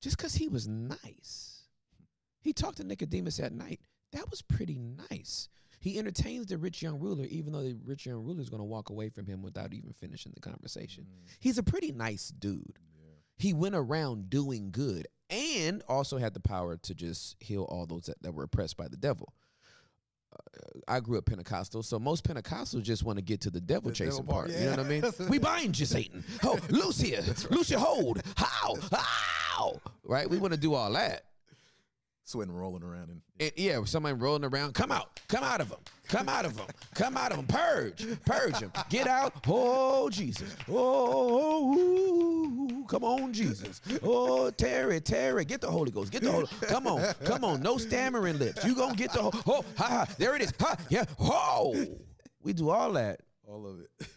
just 0.01 0.17
because 0.17 0.35
he 0.35 0.49
was 0.49 0.67
nice. 0.67 1.67
He 2.41 2.51
talked 2.53 2.77
to 2.77 2.83
Nicodemus 2.83 3.39
at 3.39 3.53
night. 3.53 3.79
That 4.11 4.29
was 4.29 4.41
pretty 4.41 4.77
nice. 4.79 5.47
He 5.79 5.97
entertains 5.97 6.47
the 6.47 6.57
rich 6.57 6.81
young 6.81 6.99
ruler, 6.99 7.25
even 7.25 7.53
though 7.53 7.63
the 7.63 7.75
rich 7.75 8.05
young 8.05 8.23
ruler 8.23 8.41
is 8.41 8.49
going 8.49 8.59
to 8.59 8.65
walk 8.65 8.89
away 8.89 9.09
from 9.09 9.25
him 9.27 9.41
without 9.41 9.73
even 9.73 9.93
finishing 9.93 10.31
the 10.33 10.41
conversation. 10.41 11.05
Mm. 11.05 11.29
He's 11.39 11.57
a 11.57 11.63
pretty 11.63 11.91
nice 11.91 12.29
dude. 12.29 12.77
Yeah. 13.41 13.47
He 13.49 13.53
went 13.53 13.75
around 13.75 14.29
doing 14.29 14.69
good 14.71 15.07
and 15.29 15.81
also 15.87 16.17
had 16.17 16.33
the 16.33 16.39
power 16.39 16.77
to 16.77 16.93
just 16.93 17.35
heal 17.39 17.63
all 17.63 17.85
those 17.85 18.03
that, 18.03 18.21
that 18.21 18.33
were 18.33 18.43
oppressed 18.43 18.77
by 18.77 18.87
the 18.87 18.97
devil. 18.97 19.33
Uh, 20.33 20.79
I 20.87 20.99
grew 20.99 21.17
up 21.17 21.25
Pentecostal, 21.25 21.83
so 21.83 21.99
most 21.99 22.23
Pentecostals 22.23 22.83
just 22.83 23.03
want 23.03 23.17
to 23.17 23.21
get 23.23 23.41
to 23.41 23.49
the 23.49 23.59
devil 23.61 23.89
The 23.89 23.95
chasing 23.95 24.21
devil 24.23 24.33
part. 24.33 24.47
part, 24.47 24.59
You 24.59 24.65
know 24.65 24.71
what 24.71 24.79
I 24.79 24.83
mean? 24.83 25.03
we 25.29 25.39
bind 25.39 25.77
you, 25.79 25.85
Satan. 25.85 26.23
Oh, 26.43 26.57
loose 26.69 26.99
here. 27.01 27.21
Loose 27.49 27.69
your 27.69 27.79
hold. 27.79 28.21
How? 28.35 28.75
How? 28.91 29.79
Right? 30.03 30.29
We 30.29 30.37
want 30.37 30.53
to 30.53 30.59
do 30.59 30.73
all 30.73 30.91
that. 30.93 31.25
Sweating, 32.31 32.53
rolling 32.55 32.81
around, 32.81 33.09
and 33.09 33.21
And 33.41 33.51
yeah, 33.57 33.83
somebody 33.83 34.15
rolling 34.15 34.45
around, 34.45 34.73
come 34.73 34.89
out, 34.89 35.19
come 35.27 35.43
out 35.43 35.59
of 35.59 35.67
them, 35.67 35.79
come 36.07 36.29
out 36.29 36.45
of 36.45 36.55
them, 36.55 36.67
come 36.95 37.17
out 37.17 37.31
of 37.31 37.37
them, 37.37 37.45
purge, 37.47 38.05
purge 38.25 38.57
them, 38.59 38.71
get 38.89 39.05
out. 39.05 39.33
Oh 39.47 40.09
Jesus, 40.09 40.55
oh, 40.69 41.75
ooh, 41.75 42.85
come 42.87 43.03
on 43.03 43.33
Jesus, 43.33 43.81
oh 44.01 44.49
Terry, 44.51 45.01
Terry, 45.01 45.43
get 45.43 45.59
the 45.59 45.69
Holy 45.69 45.91
Ghost, 45.91 46.09
get 46.09 46.21
the 46.21 46.31
Holy, 46.31 46.47
come 46.61 46.87
on, 46.87 47.13
come 47.25 47.43
on, 47.43 47.61
no 47.61 47.77
stammering 47.77 48.39
lips. 48.39 48.63
You 48.63 48.75
gonna 48.75 48.95
get 48.95 49.11
the 49.11 49.23
ho- 49.23 49.31
oh, 49.47 49.65
ha 49.77 49.83
ha, 49.89 50.07
there 50.17 50.33
it 50.35 50.41
is, 50.41 50.53
ha 50.57 50.77
yeah, 50.89 51.03
oh. 51.19 51.75
We 52.43 52.53
do 52.53 52.69
all 52.69 52.93
that, 52.93 53.19
all 53.45 53.67
of 53.67 53.81
it. 53.81 54.07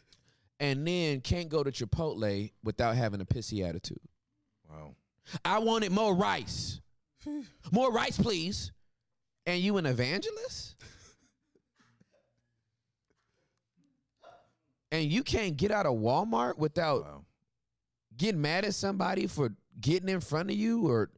and 0.61 0.87
then 0.87 1.21
can't 1.21 1.49
go 1.49 1.65
to 1.65 1.73
Chipotle 1.73 2.53
without 2.63 2.95
having 2.95 3.21
a 3.21 3.25
pissy 3.25 3.69
attitude. 3.69 3.99
Wow. 4.71 4.95
I 5.45 5.59
wanted 5.59 5.91
more 5.91 6.15
rice. 6.15 6.81
More 7.73 7.93
rice, 7.93 8.19
please. 8.19 8.73
And 9.47 9.61
you 9.61 9.77
an 9.77 9.87
evangelist? 9.87 10.77
and 14.91 15.11
you 15.11 15.25
can't 15.25 15.57
get 15.57 15.73
out 15.73 15.87
of 15.87 15.95
Walmart 15.97 16.57
without 16.57 17.03
Wow. 17.03 17.25
getting 18.17 18.41
mad 18.41 18.65
at 18.65 18.75
somebody 18.75 19.27
for 19.27 19.53
getting 19.81 20.09
in 20.09 20.21
front 20.21 20.51
of 20.51 20.57
you 20.57 20.87
or 20.89 21.11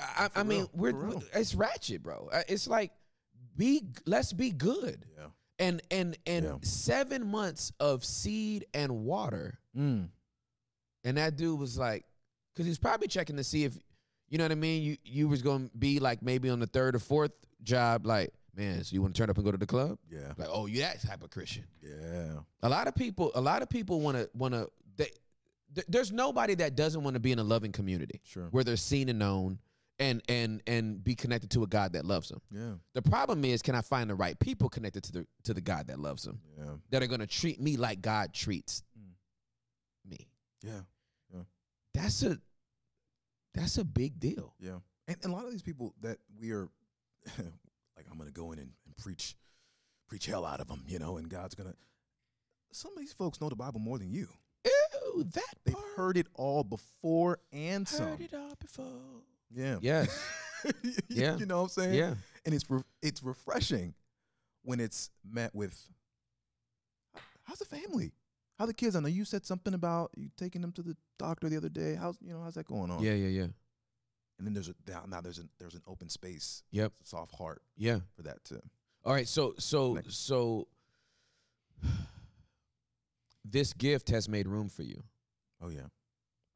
I, 0.00 0.28
I 0.36 0.42
mean, 0.44 0.68
we're, 0.74 0.92
real. 0.92 1.22
it's 1.32 1.54
ratchet, 1.54 2.02
bro. 2.02 2.28
Uh, 2.32 2.42
It's 2.48 2.66
like 2.68 2.92
be 3.56 3.84
let's 4.06 4.32
be 4.32 4.50
good. 4.50 5.04
Yeah. 5.16 5.26
And 5.58 5.80
and 5.90 6.16
and 6.26 6.44
Yeah. 6.44 6.58
7 6.62 7.26
months 7.26 7.72
of 7.80 8.04
seed 8.04 8.66
and 8.74 9.04
water 9.04 9.58
Mm. 9.76 10.08
and 11.04 11.16
that 11.16 11.36
dude 11.36 11.58
was 11.58 11.78
like, 11.78 12.04
because 12.52 12.66
he's 12.66 12.78
probably 12.78 13.06
checking 13.08 13.36
to 13.36 13.44
see 13.44 13.62
if, 13.64 13.78
you 14.28 14.38
know 14.38 14.44
what 14.44 14.52
I 14.52 14.56
mean. 14.56 14.82
You 14.82 14.96
you 15.04 15.28
was 15.28 15.42
gonna 15.42 15.68
be 15.78 15.98
like 16.00 16.22
maybe 16.22 16.50
on 16.50 16.60
the 16.60 16.66
third 16.66 16.94
or 16.94 16.98
fourth 16.98 17.32
job, 17.62 18.06
like 18.06 18.32
man. 18.54 18.82
So 18.84 18.94
you 18.94 19.02
want 19.02 19.14
to 19.14 19.18
turn 19.20 19.30
up 19.30 19.36
and 19.36 19.44
go 19.44 19.52
to 19.52 19.58
the 19.58 19.66
club? 19.66 19.98
Yeah. 20.10 20.32
Like, 20.36 20.48
oh, 20.50 20.66
you 20.66 20.80
that 20.80 21.00
type 21.02 21.22
of 21.22 21.30
Christian. 21.30 21.64
Yeah. 21.82 22.40
A 22.62 22.68
lot 22.68 22.88
of 22.88 22.94
people, 22.94 23.30
a 23.34 23.40
lot 23.40 23.62
of 23.62 23.68
people 23.70 24.00
want 24.00 24.16
to 24.16 24.28
want 24.34 24.54
to. 24.54 24.68
Th- 24.96 25.86
there's 25.86 26.10
nobody 26.10 26.54
that 26.56 26.74
doesn't 26.76 27.02
want 27.04 27.14
to 27.14 27.20
be 27.20 27.30
in 27.30 27.38
a 27.38 27.44
loving 27.44 27.72
community 27.72 28.20
Sure. 28.24 28.48
where 28.52 28.64
they're 28.64 28.76
seen 28.76 29.08
and 29.10 29.18
known, 29.18 29.58
and 29.98 30.22
and 30.28 30.62
and 30.66 31.04
be 31.04 31.14
connected 31.14 31.50
to 31.50 31.62
a 31.62 31.66
God 31.66 31.92
that 31.92 32.04
loves 32.06 32.30
them. 32.30 32.40
Yeah. 32.50 32.72
The 32.94 33.02
problem 33.02 33.44
is, 33.44 33.60
can 33.62 33.74
I 33.74 33.82
find 33.82 34.08
the 34.08 34.14
right 34.14 34.38
people 34.38 34.68
connected 34.70 35.04
to 35.04 35.12
the 35.12 35.26
to 35.44 35.52
the 35.54 35.60
God 35.60 35.88
that 35.88 35.98
loves 35.98 36.22
them 36.22 36.40
Yeah. 36.56 36.72
that 36.90 37.02
are 37.02 37.06
gonna 37.06 37.26
treat 37.26 37.60
me 37.60 37.76
like 37.76 38.00
God 38.00 38.32
treats 38.32 38.82
Mm. 38.98 40.10
me? 40.10 40.28
Yeah. 40.62 40.80
That's 41.94 42.22
a 42.22 42.38
that's 43.58 43.78
a 43.78 43.84
big 43.84 44.18
deal. 44.20 44.54
Yeah. 44.60 44.78
And, 45.06 45.16
and 45.22 45.32
a 45.32 45.36
lot 45.36 45.44
of 45.44 45.50
these 45.52 45.62
people 45.62 45.94
that 46.02 46.18
we 46.40 46.50
are 46.52 46.68
like, 47.38 48.06
I'm 48.10 48.16
going 48.18 48.28
to 48.28 48.32
go 48.34 48.52
in 48.52 48.58
and, 48.58 48.70
and 48.86 48.96
preach, 48.96 49.36
preach 50.08 50.26
hell 50.26 50.44
out 50.44 50.60
of 50.60 50.68
them, 50.68 50.84
you 50.88 50.98
know, 50.98 51.16
and 51.16 51.28
God's 51.28 51.54
going 51.54 51.70
to. 51.70 51.76
Some 52.72 52.92
of 52.92 52.98
these 52.98 53.12
folks 53.12 53.40
know 53.40 53.48
the 53.48 53.56
Bible 53.56 53.80
more 53.80 53.98
than 53.98 54.10
you. 54.10 54.28
Ew, 54.64 55.24
that 55.32 55.42
They've 55.64 55.74
part. 55.74 55.86
heard 55.96 56.16
it 56.18 56.26
all 56.34 56.62
before 56.64 57.38
and 57.52 57.88
some. 57.88 58.08
Heard 58.08 58.20
it 58.20 58.34
all 58.34 58.54
before. 58.60 59.22
Yeah. 59.54 59.78
Yes. 59.80 60.08
You- 60.82 60.92
Yeah. 61.08 61.36
You 61.36 61.46
know 61.46 61.58
what 61.58 61.62
I'm 61.64 61.68
saying? 61.84 61.94
yeah. 61.94 62.14
And 62.44 62.52
it's 62.54 62.68
re- 62.68 62.82
it's 63.00 63.22
refreshing 63.22 63.94
when 64.64 64.80
it's 64.80 65.10
met 65.24 65.54
with, 65.54 65.88
how's 67.44 67.58
the 67.60 67.64
family? 67.64 68.10
How 68.58 68.66
the 68.66 68.74
kids? 68.74 68.96
I 68.96 69.00
know 69.00 69.08
you 69.08 69.24
said 69.24 69.46
something 69.46 69.72
about 69.74 70.10
you 70.16 70.30
taking 70.36 70.60
them 70.62 70.72
to 70.72 70.82
the 70.82 70.96
doctor 71.18 71.48
the 71.48 71.56
other 71.56 71.68
day. 71.68 71.94
How's 71.94 72.16
you 72.20 72.32
know 72.32 72.42
how's 72.42 72.54
that 72.54 72.66
going 72.66 72.90
on? 72.90 73.02
Yeah. 73.02 73.12
Yeah. 73.14 73.28
Yeah. 73.28 73.46
And 74.38 74.46
then 74.46 74.54
there's 74.54 74.68
a 74.68 74.74
now, 74.88 75.04
now 75.08 75.20
there's 75.20 75.38
an 75.38 75.48
there's 75.58 75.74
an 75.74 75.82
open 75.86 76.08
space, 76.08 76.62
Yep. 76.72 76.92
soft 77.02 77.34
heart 77.34 77.62
Yeah. 77.76 78.00
for 78.16 78.22
that 78.22 78.42
too. 78.44 78.60
All 79.04 79.12
right. 79.12 79.28
So 79.28 79.54
so 79.58 79.94
Next. 79.94 80.16
so 80.26 80.66
this 83.44 83.72
gift 83.72 84.10
has 84.10 84.28
made 84.28 84.46
room 84.46 84.68
for 84.68 84.82
you, 84.82 85.02
Oh 85.60 85.68
yeah. 85.70 85.86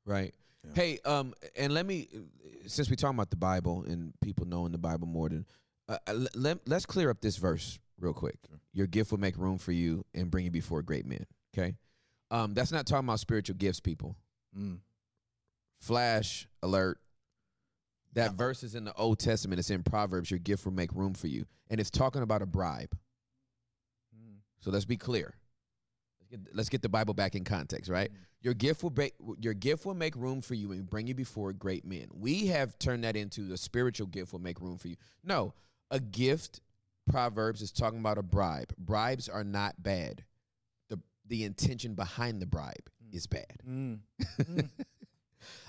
right? 0.04 0.34
Yeah. 0.64 0.70
Hey, 0.74 0.98
um, 1.04 1.34
and 1.56 1.72
let 1.72 1.86
me 1.86 2.08
since 2.66 2.88
we 2.90 2.96
talking 2.96 3.16
about 3.16 3.30
the 3.30 3.36
Bible 3.36 3.84
and 3.86 4.12
people 4.20 4.46
knowing 4.46 4.72
the 4.72 4.78
Bible 4.78 5.06
more 5.08 5.28
than 5.28 5.46
uh, 5.88 5.98
uh, 6.06 6.12
let, 6.12 6.36
let 6.36 6.58
let's 6.68 6.86
clear 6.86 7.10
up 7.10 7.20
this 7.20 7.36
verse 7.36 7.78
real 7.98 8.12
quick. 8.12 8.36
Sure. 8.48 8.60
Your 8.72 8.86
gift 8.86 9.10
will 9.10 9.18
make 9.20 9.36
room 9.36 9.58
for 9.58 9.72
you 9.72 10.04
and 10.14 10.30
bring 10.30 10.44
you 10.44 10.50
before 10.50 10.82
great 10.82 11.06
men. 11.06 11.26
Okay. 11.56 11.74
Um, 12.32 12.54
that's 12.54 12.72
not 12.72 12.86
talking 12.86 13.06
about 13.06 13.20
spiritual 13.20 13.56
gifts, 13.56 13.78
people. 13.78 14.16
Mm. 14.58 14.78
Flash 15.80 16.48
alert. 16.62 16.98
That 18.14 18.32
verse 18.32 18.62
is 18.62 18.74
in 18.74 18.84
the 18.84 18.94
Old 18.94 19.18
Testament. 19.18 19.58
It's 19.58 19.70
in 19.70 19.82
Proverbs. 19.82 20.30
Your 20.30 20.40
gift 20.40 20.64
will 20.64 20.72
make 20.72 20.92
room 20.92 21.14
for 21.14 21.28
you, 21.28 21.44
and 21.70 21.78
it's 21.78 21.90
talking 21.90 22.22
about 22.22 22.42
a 22.42 22.46
bribe. 22.46 22.96
So 24.62 24.70
let's 24.70 24.84
be 24.84 24.96
clear. 24.96 25.34
Let's 26.20 26.30
get, 26.30 26.54
let's 26.54 26.68
get 26.68 26.82
the 26.82 26.88
Bible 26.88 27.14
back 27.14 27.34
in 27.34 27.42
context, 27.42 27.90
right? 27.90 28.10
Your 28.40 28.54
gift 28.54 28.82
will 28.82 28.90
ba- 28.90 29.10
your 29.40 29.54
gift 29.54 29.84
will 29.84 29.94
make 29.94 30.14
room 30.16 30.40
for 30.40 30.54
you 30.54 30.72
and 30.72 30.88
bring 30.88 31.06
you 31.06 31.14
before 31.14 31.52
great 31.52 31.84
men. 31.84 32.06
We 32.12 32.46
have 32.46 32.78
turned 32.78 33.04
that 33.04 33.16
into 33.16 33.42
the 33.42 33.56
spiritual 33.56 34.06
gift 34.06 34.32
will 34.32 34.40
make 34.40 34.60
room 34.60 34.78
for 34.78 34.88
you. 34.88 34.96
No, 35.22 35.54
a 35.90 36.00
gift. 36.00 36.60
Proverbs 37.10 37.62
is 37.62 37.72
talking 37.72 37.98
about 37.98 38.18
a 38.18 38.22
bribe. 38.22 38.72
Bribes 38.78 39.28
are 39.28 39.42
not 39.42 39.82
bad. 39.82 40.22
The 41.26 41.44
intention 41.44 41.94
behind 41.94 42.40
the 42.40 42.46
bribe 42.46 42.88
is 43.12 43.26
bad. 43.26 43.56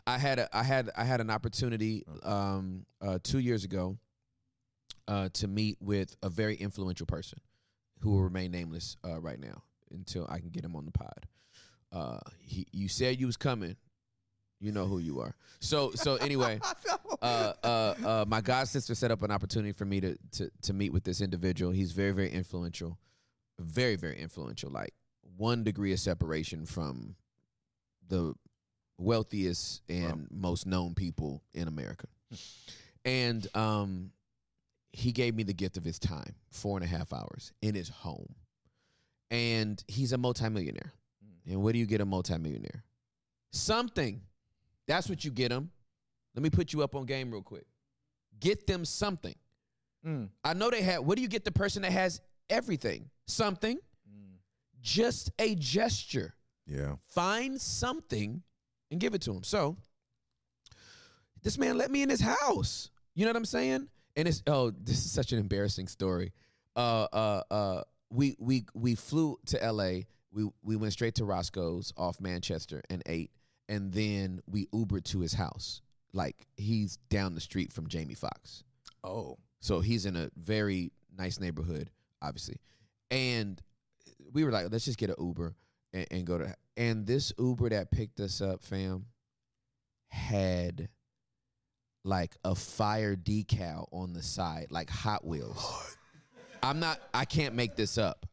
I 0.07 0.17
had 0.17 0.39
a, 0.39 0.49
I 0.55 0.63
had 0.63 0.89
I 0.95 1.03
had 1.03 1.21
an 1.21 1.29
opportunity 1.29 2.03
um, 2.23 2.85
uh, 3.01 3.19
two 3.23 3.39
years 3.39 3.63
ago 3.63 3.97
uh, 5.07 5.29
to 5.33 5.47
meet 5.47 5.77
with 5.79 6.15
a 6.21 6.29
very 6.29 6.55
influential 6.55 7.05
person 7.05 7.39
who 7.99 8.11
will 8.11 8.23
remain 8.23 8.51
nameless 8.51 8.97
uh, 9.05 9.19
right 9.19 9.39
now 9.39 9.63
until 9.91 10.27
I 10.29 10.39
can 10.39 10.49
get 10.49 10.65
him 10.65 10.75
on 10.75 10.85
the 10.85 10.91
pod. 10.91 11.27
Uh, 11.91 12.19
he, 12.39 12.67
you 12.71 12.87
said 12.87 13.19
you 13.19 13.27
was 13.27 13.37
coming. 13.37 13.75
You 14.59 14.71
know 14.71 14.85
who 14.85 14.99
you 14.99 15.19
are. 15.19 15.35
So 15.59 15.91
so 15.91 16.15
anyway, 16.15 16.59
uh, 17.21 17.53
uh, 17.63 17.67
uh, 18.05 18.25
my 18.27 18.39
god 18.39 18.67
sister 18.67 18.95
set 18.95 19.11
up 19.11 19.21
an 19.21 19.29
opportunity 19.29 19.73
for 19.73 19.83
me 19.83 19.99
to, 19.99 20.17
to 20.33 20.49
to 20.63 20.73
meet 20.73 20.93
with 20.93 21.03
this 21.03 21.19
individual. 21.19 21.71
He's 21.73 21.91
very 21.91 22.11
very 22.11 22.31
influential, 22.31 22.97
very 23.59 23.97
very 23.97 24.17
influential. 24.17 24.71
Like 24.71 24.93
one 25.37 25.63
degree 25.63 25.93
of 25.93 25.99
separation 25.99 26.65
from 26.65 27.15
the 28.09 28.33
wealthiest 28.97 29.81
and 29.89 30.27
most 30.31 30.65
known 30.65 30.93
people 30.93 31.43
in 31.53 31.67
America. 31.67 32.07
Hmm. 32.29 32.35
and 33.05 33.47
um, 33.55 34.11
he 34.91 35.11
gave 35.11 35.35
me 35.35 35.43
the 35.43 35.53
gift 35.53 35.77
of 35.77 35.83
his 35.83 35.99
time, 35.99 36.35
four 36.51 36.77
and 36.77 36.83
a 36.85 36.87
half 36.87 37.13
hours 37.13 37.51
in 37.61 37.75
his 37.75 37.89
home. 37.89 38.33
And 39.31 39.83
he's 39.87 40.13
a 40.13 40.17
multimillionaire. 40.17 40.93
Hmm. 41.23 41.51
And 41.51 41.63
what 41.63 41.73
do 41.73 41.79
you 41.79 41.85
get 41.85 42.01
a 42.01 42.05
multimillionaire? 42.05 42.83
Something. 43.51 44.21
That's 44.87 45.09
what 45.09 45.25
you 45.25 45.31
get 45.31 45.49
them. 45.49 45.71
Let 46.35 46.43
me 46.43 46.49
put 46.49 46.73
you 46.73 46.81
up 46.83 46.95
on 46.95 47.05
game 47.05 47.31
real 47.31 47.41
quick. 47.41 47.65
Get 48.39 48.67
them 48.67 48.85
something. 48.85 49.35
Hmm. 50.03 50.25
I 50.43 50.53
know 50.53 50.69
they 50.69 50.81
have. 50.81 51.03
What 51.03 51.15
do 51.15 51.21
you 51.21 51.27
get 51.27 51.45
the 51.45 51.51
person 51.51 51.81
that 51.83 51.91
has 51.91 52.21
everything? 52.49 53.09
Something. 53.27 53.79
Just 54.83 55.31
a 55.39 55.55
gesture 55.55 56.35
Yeah. 56.67 56.95
find 57.09 57.59
something 57.59 58.43
and 58.91 58.99
give 58.99 59.15
it 59.15 59.21
to 59.23 59.31
him. 59.33 59.43
So 59.43 59.77
this 61.41 61.57
man 61.57 61.77
let 61.77 61.89
me 61.89 62.03
in 62.03 62.09
his 62.09 62.21
house. 62.21 62.89
You 63.15 63.25
know 63.25 63.29
what 63.29 63.37
I'm 63.37 63.45
saying? 63.45 63.87
And 64.15 64.27
it's 64.27 64.43
oh, 64.45 64.71
this 64.71 65.05
is 65.05 65.11
such 65.11 65.31
an 65.31 65.39
embarrassing 65.39 65.87
story. 65.87 66.33
Uh 66.75 67.07
uh 67.13 67.41
uh 67.49 67.81
we 68.09 68.35
we 68.39 68.65
we 68.73 68.95
flew 68.95 69.37
to 69.47 69.71
LA. 69.71 70.01
We 70.31 70.49
we 70.61 70.75
went 70.75 70.93
straight 70.93 71.15
to 71.15 71.25
Roscoe's 71.25 71.93
off 71.97 72.19
Manchester 72.21 72.81
and 72.89 73.01
ate 73.05 73.31
and 73.69 73.91
then 73.91 74.41
we 74.47 74.67
Ubered 74.67 75.05
to 75.05 75.21
his 75.21 75.33
house. 75.33 75.81
Like 76.13 76.45
he's 76.57 76.97
down 77.09 77.33
the 77.35 77.41
street 77.41 77.71
from 77.71 77.87
Jamie 77.87 78.13
Foxx. 78.15 78.63
Oh. 79.03 79.37
So 79.61 79.79
he's 79.79 80.05
in 80.05 80.17
a 80.17 80.29
very 80.35 80.91
nice 81.17 81.39
neighborhood, 81.39 81.89
obviously. 82.21 82.57
And 83.09 83.61
we 84.33 84.43
were 84.43 84.51
like, 84.51 84.71
let's 84.71 84.85
just 84.85 84.97
get 84.97 85.09
an 85.09 85.15
Uber 85.19 85.55
and, 85.93 86.07
and 86.11 86.25
go 86.25 86.37
to. 86.37 86.55
And 86.75 87.05
this 87.05 87.31
Uber 87.37 87.69
that 87.69 87.91
picked 87.91 88.19
us 88.19 88.41
up, 88.41 88.63
fam, 88.63 89.05
had 90.09 90.89
like 92.03 92.35
a 92.43 92.55
fire 92.55 93.15
decal 93.15 93.87
on 93.91 94.13
the 94.13 94.23
side, 94.23 94.67
like 94.69 94.89
Hot 94.89 95.25
Wheels. 95.25 95.95
I'm 96.61 96.79
not. 96.79 96.99
I 97.13 97.25
can't 97.25 97.55
make 97.55 97.75
this 97.75 97.97
up. 97.97 98.25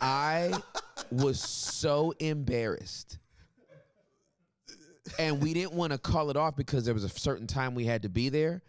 I 0.00 0.52
was 1.10 1.40
so 1.40 2.12
embarrassed. 2.18 3.18
And 5.18 5.42
we 5.42 5.52
didn't 5.52 5.72
want 5.72 5.92
to 5.92 5.98
call 5.98 6.30
it 6.30 6.36
off 6.36 6.56
because 6.56 6.84
there 6.84 6.94
was 6.94 7.04
a 7.04 7.08
certain 7.08 7.46
time 7.46 7.74
we 7.74 7.84
had 7.84 8.02
to 8.02 8.08
be 8.08 8.30
there. 8.30 8.62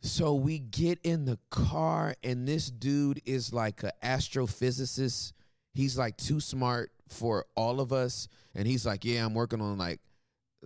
So 0.00 0.34
we 0.34 0.58
get 0.58 1.00
in 1.02 1.24
the 1.24 1.38
car, 1.50 2.14
and 2.22 2.46
this 2.46 2.70
dude 2.70 3.20
is 3.24 3.52
like 3.52 3.82
an 3.82 3.90
astrophysicist. 4.02 5.32
He's 5.74 5.98
like 5.98 6.16
too 6.16 6.40
smart 6.40 6.92
for 7.08 7.46
all 7.54 7.80
of 7.80 7.92
us, 7.92 8.28
and 8.54 8.66
he's 8.66 8.86
like, 8.86 9.04
"Yeah, 9.04 9.24
I'm 9.24 9.34
working 9.34 9.60
on 9.60 9.78
like, 9.78 10.00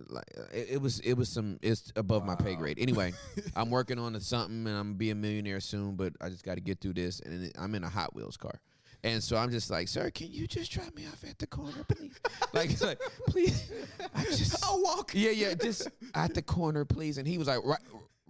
like 0.09 0.25
it, 0.53 0.71
it 0.71 0.81
was 0.81 0.99
it 0.99 1.13
was 1.13 1.29
some 1.29 1.57
it's 1.61 1.91
above 1.95 2.25
my 2.25 2.35
pay 2.35 2.55
grade. 2.55 2.77
Anyway, 2.79 3.13
I'm 3.55 3.69
working 3.69 3.99
on 3.99 4.19
something, 4.19 4.67
and 4.67 4.77
I'm 4.77 4.87
gonna 4.89 4.95
be 4.95 5.09
a 5.09 5.15
millionaire 5.15 5.59
soon, 5.59 5.95
but 5.95 6.13
I 6.21 6.29
just 6.29 6.43
got 6.43 6.55
to 6.55 6.61
get 6.61 6.79
through 6.79 6.93
this, 6.93 7.19
and 7.21 7.51
I'm 7.57 7.73
in 7.75 7.83
a 7.83 7.89
Hot 7.89 8.15
Wheels 8.15 8.37
car." 8.37 8.59
And 9.03 9.23
so 9.23 9.35
I'm 9.35 9.49
just 9.49 9.71
like, 9.71 9.87
sir, 9.87 10.11
can 10.11 10.31
you 10.31 10.47
just 10.47 10.71
drop 10.71 10.95
me 10.95 11.07
off 11.07 11.23
at 11.27 11.39
the 11.39 11.47
corner, 11.47 11.83
please? 11.87 12.19
like, 12.53 12.79
like, 12.81 12.99
please. 13.27 13.71
I 14.13 14.25
just 14.25 14.63
I'll 14.63 14.81
walk. 14.81 15.11
Yeah, 15.15 15.31
yeah, 15.31 15.55
just 15.55 15.87
at 16.13 16.35
the 16.35 16.41
corner, 16.41 16.85
please. 16.85 17.17
And 17.17 17.27
he 17.27 17.39
was 17.39 17.47
like, 17.47 17.63
right, 17.65 17.79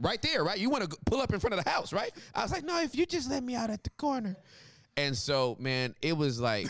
right 0.01 0.21
there, 0.21 0.43
right? 0.43 0.57
You 0.57 0.69
want 0.69 0.89
to 0.89 0.97
pull 1.05 1.21
up 1.21 1.31
in 1.33 1.39
front 1.39 1.53
of 1.53 1.63
the 1.63 1.69
house, 1.69 1.93
right? 1.93 2.11
I 2.35 2.41
was 2.43 2.51
like, 2.51 2.63
no, 2.63 2.81
if 2.81 2.95
you 2.95 3.05
just 3.05 3.29
let 3.29 3.43
me 3.43 3.55
out 3.55 3.69
at 3.69 3.83
the 3.83 3.89
corner. 3.91 4.35
And 4.97 5.15
so, 5.15 5.55
man, 5.59 5.95
it 6.01 6.17
was 6.17 6.39
like 6.39 6.67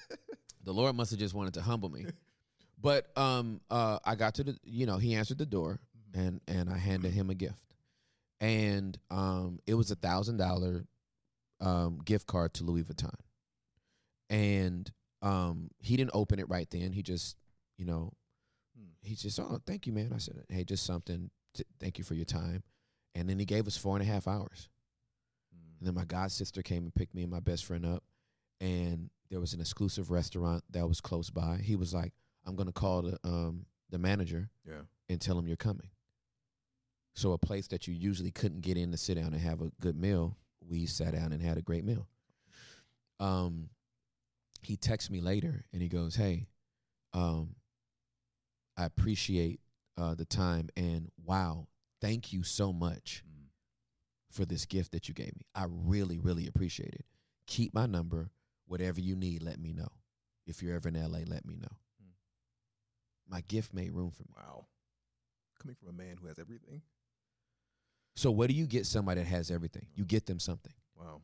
the 0.64 0.72
Lord 0.72 0.94
must 0.94 1.10
have 1.10 1.20
just 1.20 1.34
wanted 1.34 1.54
to 1.54 1.62
humble 1.62 1.88
me. 1.88 2.06
But 2.80 3.16
um, 3.16 3.60
uh, 3.70 3.98
I 4.04 4.14
got 4.14 4.34
to 4.34 4.44
the, 4.44 4.58
you 4.64 4.84
know, 4.84 4.98
he 4.98 5.14
answered 5.14 5.38
the 5.38 5.46
door, 5.46 5.80
and 6.12 6.42
and 6.46 6.68
I 6.68 6.76
handed 6.76 7.12
him 7.12 7.30
a 7.30 7.34
gift, 7.34 7.64
and 8.42 8.98
um, 9.10 9.58
it 9.66 9.72
was 9.72 9.90
a 9.90 9.94
thousand 9.94 10.36
dollar 10.36 10.84
um 11.60 12.00
gift 12.04 12.26
card 12.26 12.52
to 12.54 12.64
Louis 12.64 12.82
Vuitton, 12.82 13.14
and 14.28 14.92
um, 15.22 15.70
he 15.80 15.96
didn't 15.96 16.10
open 16.12 16.38
it 16.38 16.48
right 16.50 16.68
then. 16.70 16.92
He 16.92 17.02
just, 17.02 17.38
you 17.78 17.86
know, 17.86 18.12
he 19.02 19.14
just, 19.14 19.40
oh, 19.40 19.60
thank 19.66 19.86
you, 19.86 19.92
man. 19.92 20.12
I 20.14 20.18
said, 20.18 20.44
hey, 20.50 20.64
just 20.64 20.84
something. 20.84 21.30
T- 21.54 21.64
thank 21.78 21.98
you 21.98 22.04
for 22.04 22.14
your 22.14 22.24
time, 22.24 22.62
and 23.14 23.28
then 23.28 23.38
he 23.38 23.44
gave 23.44 23.66
us 23.66 23.76
four 23.76 23.96
and 23.96 24.02
a 24.02 24.10
half 24.12 24.26
hours. 24.28 24.68
And 25.78 25.86
then 25.86 25.94
my 25.94 26.04
god 26.04 26.32
sister 26.32 26.62
came 26.62 26.84
and 26.84 26.94
picked 26.94 27.14
me 27.14 27.22
and 27.22 27.30
my 27.30 27.40
best 27.40 27.64
friend 27.64 27.84
up, 27.86 28.02
and 28.60 29.10
there 29.30 29.40
was 29.40 29.52
an 29.54 29.60
exclusive 29.60 30.10
restaurant 30.10 30.64
that 30.70 30.86
was 30.88 31.00
close 31.00 31.30
by. 31.30 31.58
He 31.62 31.76
was 31.76 31.92
like, 31.94 32.12
"I'm 32.44 32.56
gonna 32.56 32.72
call 32.72 33.02
the 33.02 33.18
um 33.24 33.66
the 33.90 33.98
manager 33.98 34.50
Yeah. 34.66 34.82
and 35.08 35.20
tell 35.20 35.38
him 35.38 35.46
you're 35.46 35.56
coming." 35.56 35.90
So 37.14 37.32
a 37.32 37.38
place 37.38 37.68
that 37.68 37.86
you 37.86 37.94
usually 37.94 38.32
couldn't 38.32 38.62
get 38.62 38.76
in 38.76 38.90
to 38.90 38.96
sit 38.96 39.14
down 39.14 39.32
and 39.32 39.40
have 39.42 39.60
a 39.62 39.70
good 39.80 39.96
meal, 39.96 40.36
we 40.60 40.86
sat 40.86 41.12
down 41.12 41.32
and 41.32 41.40
had 41.40 41.56
a 41.58 41.62
great 41.62 41.84
meal. 41.84 42.08
Um, 43.20 43.70
he 44.62 44.76
texts 44.76 45.10
me 45.10 45.20
later 45.20 45.64
and 45.72 45.80
he 45.80 45.88
goes, 45.88 46.16
"Hey, 46.16 46.48
um, 47.12 47.54
I 48.76 48.84
appreciate 48.86 49.60
uh, 49.96 50.14
the 50.14 50.24
time 50.24 50.68
and 50.76 51.10
wow, 51.24 51.66
thank 52.00 52.32
you 52.32 52.42
so 52.42 52.72
much 52.72 53.24
for 54.30 54.44
this 54.44 54.66
gift 54.66 54.92
that 54.92 55.08
you 55.08 55.14
gave 55.14 55.34
me. 55.36 55.46
I 55.54 55.66
really, 55.68 56.18
really 56.18 56.46
appreciate 56.46 56.94
it. 56.94 57.06
Keep 57.46 57.74
my 57.74 57.86
number. 57.86 58.30
Whatever 58.66 59.00
you 59.00 59.14
need, 59.14 59.42
let 59.42 59.60
me 59.60 59.72
know. 59.72 59.88
If 60.46 60.62
you're 60.62 60.74
ever 60.74 60.88
in 60.88 60.94
LA, 60.94 61.20
let 61.26 61.46
me 61.46 61.56
know. 61.56 61.76
My 63.28 63.40
gift 63.42 63.72
made 63.72 63.92
room 63.92 64.10
for 64.10 64.22
me. 64.22 64.34
Wow. 64.36 64.66
Coming 65.60 65.76
from 65.76 65.88
a 65.88 65.92
man 65.92 66.16
who 66.20 66.26
has 66.28 66.38
everything. 66.38 66.82
So, 68.16 68.30
what 68.30 68.48
do 68.48 68.54
you 68.54 68.66
get 68.66 68.86
somebody 68.86 69.22
that 69.22 69.26
has 69.26 69.50
everything? 69.50 69.86
You 69.94 70.04
get 70.04 70.26
them 70.26 70.38
something. 70.38 70.72
Wow. 70.96 71.22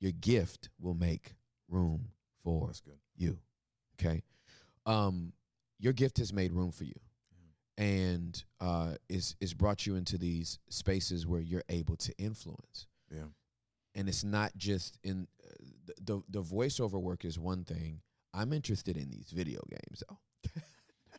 Your 0.00 0.12
gift 0.12 0.68
will 0.80 0.94
make 0.94 1.34
room 1.68 2.08
for 2.44 2.72
you. 3.16 3.38
Okay. 4.00 4.22
Um, 4.84 5.32
your 5.78 5.92
gift 5.92 6.18
has 6.18 6.32
made 6.32 6.52
room 6.52 6.70
for 6.70 6.84
you. 6.84 6.94
And 7.78 8.42
uh, 8.60 8.94
is 9.08 9.36
is 9.40 9.52
brought 9.54 9.86
you 9.86 9.96
into 9.96 10.16
these 10.18 10.58
spaces 10.70 11.26
where 11.26 11.40
you're 11.40 11.64
able 11.68 11.96
to 11.96 12.14
influence. 12.18 12.86
Yeah. 13.10 13.26
and 13.94 14.08
it's 14.08 14.24
not 14.24 14.56
just 14.56 14.98
in 15.04 15.26
uh, 15.44 15.48
the, 15.86 15.94
the 16.30 16.40
the 16.40 16.42
voiceover 16.42 17.00
work 17.00 17.24
is 17.24 17.38
one 17.38 17.64
thing. 17.64 18.00
I'm 18.34 18.52
interested 18.52 18.96
in 18.96 19.10
these 19.10 19.30
video 19.30 19.60
games 19.70 20.02
though. 20.08 20.18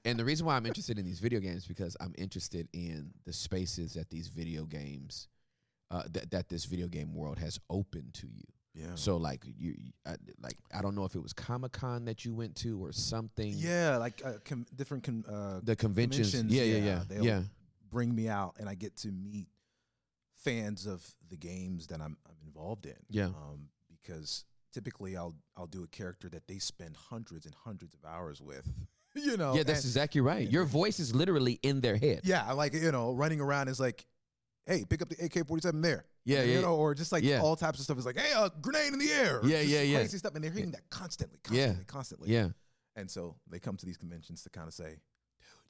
and 0.06 0.20
the 0.20 0.26
reason 0.26 0.46
why 0.46 0.56
I'm 0.58 0.66
interested 0.66 0.98
in 1.00 1.06
these 1.06 1.20
video 1.20 1.40
games 1.40 1.58
is 1.64 1.68
because 1.68 1.96
I'm 2.00 2.14
interested 2.18 2.68
in 2.74 3.12
the 3.26 3.34
spaces 3.34 3.94
that 3.94 4.10
these 4.10 4.28
video 4.28 4.66
games 4.66 5.28
uh, 5.92 6.04
that 6.12 6.32
that 6.32 6.50
this 6.50 6.66
video 6.66 6.88
game 6.88 7.14
world 7.14 7.38
has 7.38 7.60
opened 7.70 8.14
to 8.16 8.28
you. 8.28 8.44
Yeah. 8.78 8.96
So 8.96 9.18
like 9.18 9.44
you, 9.58 9.76
I, 10.06 10.16
like 10.42 10.56
I 10.74 10.82
don't 10.82 10.94
know 10.96 11.06
if 11.06 11.16
it 11.16 11.22
was 11.24 11.34
Comic 11.34 11.72
Con 11.72 12.06
that 12.06 12.24
you 12.26 12.34
went 12.34 12.56
to 12.58 12.80
or 12.84 12.92
something. 12.92 13.54
Yeah, 13.56 13.98
like 13.98 14.22
uh, 14.24 14.34
com- 14.46 14.66
different 14.76 15.04
con- 15.04 15.26
uh, 15.28 15.62
The 15.64 15.76
conventions. 15.76 16.36
Yeah, 16.36 16.64
yeah, 16.64 16.78
yeah, 16.78 17.04
They'll 17.10 17.26
yeah. 17.26 17.42
bring 17.90 18.14
me 18.14 18.28
out, 18.30 18.56
and 18.60 18.70
I 18.70 18.76
get 18.76 18.96
to 18.98 19.08
meet 19.10 19.48
fans 20.36 20.86
of 20.86 21.04
the 21.30 21.38
games 21.38 21.88
that 21.88 22.00
I'm, 22.02 22.18
I'm 22.28 22.36
involved 22.46 22.86
in. 22.86 22.96
Yeah. 23.10 23.26
Um, 23.26 23.70
because 24.02 24.46
typically 24.74 25.18
I'll 25.18 25.36
I'll 25.58 25.68
do 25.68 25.84
a 25.84 25.88
character 25.88 26.30
that 26.30 26.48
they 26.48 26.60
spend 26.60 26.96
hundreds 26.96 27.46
and 27.46 27.56
hundreds 27.56 27.94
of 27.96 28.06
hours 28.06 28.42
with. 28.42 28.66
you 29.16 29.38
know. 29.38 29.56
yeah, 29.56 29.64
that's 29.64 29.80
and- 29.80 29.90
exactly 29.90 30.22
right. 30.22 30.50
Your 30.50 30.66
voice 30.66 31.00
is 31.00 31.16
literally 31.16 31.60
in 31.64 31.82
their 31.82 31.98
head. 31.98 32.22
yeah, 32.24 32.52
like 32.52 32.74
you 32.74 32.92
know, 32.92 33.14
running 33.14 33.42
around 33.42 33.68
is 33.70 33.80
like, 33.80 34.06
hey, 34.68 34.84
pick 34.88 35.02
up 35.02 35.10
the 35.10 35.24
AK 35.26 35.48
forty 35.48 35.62
seven 35.62 35.82
there. 35.82 36.06
Yeah, 36.26 36.44
you 36.44 36.54
yeah. 36.56 36.62
know, 36.62 36.76
or 36.76 36.94
just 36.94 37.12
like 37.12 37.24
Yeah. 37.24 37.42
all 37.42 37.56
types 37.56 37.80
of 37.80 37.86
stuff. 37.86 37.98
It's 37.98 38.06
like, 38.06 38.18
hey, 38.20 38.34
a 38.36 38.52
grenade 38.62 38.94
in 38.94 39.00
the 39.00 39.10
air. 39.12 39.40
Yeah, 39.44 39.62
yeah, 39.62 39.82
yeah. 39.82 40.00
Crazy 40.00 40.18
stuff, 40.18 40.36
and 40.36 40.44
they're 40.44 40.52
hearing 40.52 40.72
that 40.72 40.90
constantly, 40.90 41.40
Yeah. 41.50 41.68
constantly, 41.68 41.86
constantly. 41.88 42.30
Yeah. 42.34 42.50
And 42.98 43.10
so 43.10 43.36
they 43.50 43.60
come 43.60 43.78
to 43.78 43.86
these 43.86 43.98
conventions 43.98 44.42
to 44.44 44.50
kind 44.50 44.68
of 44.68 44.74
say, 44.74 45.00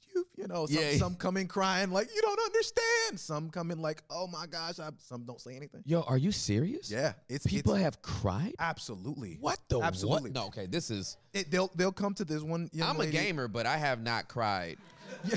dude, 0.00 0.14
you, 0.14 0.26
you 0.42 0.48
know, 0.48 0.66
some, 0.66 0.82
Yeah. 0.82 0.96
some 0.96 1.14
come 1.14 1.36
in 1.36 1.46
crying 1.46 1.90
like, 1.92 2.08
you 2.14 2.20
don't 2.22 2.40
understand. 2.40 3.20
Some 3.20 3.50
come 3.50 3.70
in 3.70 3.80
like, 3.80 4.02
oh 4.10 4.26
my 4.26 4.46
gosh, 4.46 4.80
I, 4.80 4.88
some 4.98 5.24
don't 5.24 5.40
say 5.40 5.54
anything. 5.54 5.82
Yo, 5.84 6.00
are 6.02 6.16
you 6.18 6.32
serious? 6.32 6.90
Yeah, 6.90 7.12
it's 7.28 7.46
People 7.46 7.74
it's, 7.74 7.82
have 7.84 8.02
cried. 8.02 8.54
absolutely. 8.58 9.36
What 9.40 9.58
the 9.68 9.80
Absolutely. 9.80 10.30
what? 10.30 10.34
No, 10.34 10.46
okay. 10.46 10.66
This 10.66 10.90
is. 10.90 11.16
It, 11.34 11.50
they'll 11.50 11.70
they'll 11.76 11.92
come 11.92 12.14
to 12.14 12.24
this 12.24 12.42
one. 12.42 12.68
I'm 12.82 12.98
a 13.00 13.06
gamer, 13.06 13.46
but 13.46 13.64
I 13.66 13.76
have 13.76 14.02
not 14.02 14.26
cried. 14.28 14.78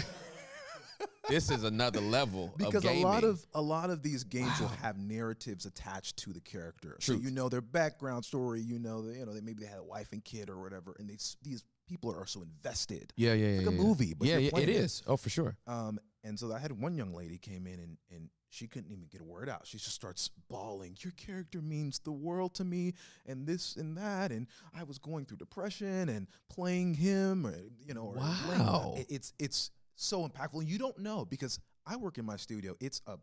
this 1.30 1.50
is 1.52 1.64
another 1.64 2.02
level 2.02 2.54
because 2.58 2.84
of 2.86 2.92
a 2.92 3.02
lot 3.04 3.24
of 3.24 3.46
a 3.54 3.62
lot 3.62 3.90
of 3.90 4.02
these 4.04 4.24
games 4.24 4.60
will 4.60 4.68
have 4.68 4.98
narratives 4.98 5.66
attached 5.66 6.18
to 6.18 6.34
the 6.34 6.42
character. 6.42 6.98
So 7.00 7.14
you 7.14 7.32
know 7.32 7.50
their 7.50 7.62
background 7.62 8.26
story. 8.26 8.62
You 8.62 8.80
know, 8.80 9.04
you 9.04 9.26
know, 9.26 9.34
they 9.34 9.42
maybe 9.42 9.62
they 9.64 9.70
had 9.70 9.80
a 9.80 9.84
wife 9.84 10.10
and 10.12 10.24
kid 10.24 10.50
or 10.50 10.62
whatever, 10.62 10.96
and 11.00 11.10
these 11.10 11.38
these 11.42 11.64
people 11.88 12.12
are 12.14 12.26
so 12.26 12.42
invested. 12.42 13.12
yeah, 13.18 13.34
yeah, 13.34 13.46
yeah, 13.46 13.52
It's 13.58 13.66
like 13.66 13.74
a 13.76 13.78
yeah. 13.78 13.84
movie, 13.84 14.14
but 14.14 14.28
yeah, 14.28 14.38
yeah, 14.38 14.58
it 14.58 14.70
is. 14.70 15.04
Oh, 15.08 15.18
for 15.18 15.30
sure. 15.30 15.58
Um, 15.68 16.00
and 16.24 16.40
so 16.40 16.54
I 16.54 16.60
had 16.60 16.72
one 16.72 16.96
young 16.96 17.14
lady 17.14 17.38
came 17.38 17.66
in 17.68 17.80
and 17.80 17.98
and 18.14 18.30
she 18.54 18.68
couldn't 18.68 18.92
even 18.92 19.06
get 19.10 19.22
a 19.22 19.24
word 19.24 19.48
out. 19.50 19.62
She 19.66 19.78
just 19.78 19.94
starts 19.96 20.30
bawling. 20.50 20.98
Your 21.00 21.14
character 21.14 21.62
means 21.62 22.00
the 22.00 22.12
world 22.12 22.54
to 22.56 22.66
me, 22.66 22.94
and 23.26 23.48
this 23.48 23.78
and 23.78 23.98
that. 23.98 24.32
And 24.32 24.46
I 24.78 24.84
was 24.84 24.98
going 25.00 25.26
through 25.26 25.38
depression 25.38 26.10
and 26.10 26.28
playing 26.50 26.96
him, 26.96 27.48
or 27.48 27.56
you 27.86 27.94
know, 27.94 28.02
or 28.04 28.16
Wow. 28.16 28.96
it- 28.98 29.08
it's 29.10 29.34
it's 29.40 29.72
so 30.04 30.28
impactful. 30.28 30.60
And 30.60 30.70
you 30.70 30.78
don't 30.78 30.98
know 31.00 31.26
because 31.26 31.60
I 31.86 31.96
work 31.96 32.18
in 32.18 32.26
my 32.26 32.36
studio. 32.38 32.76
It's 32.80 33.02
a, 33.08 33.18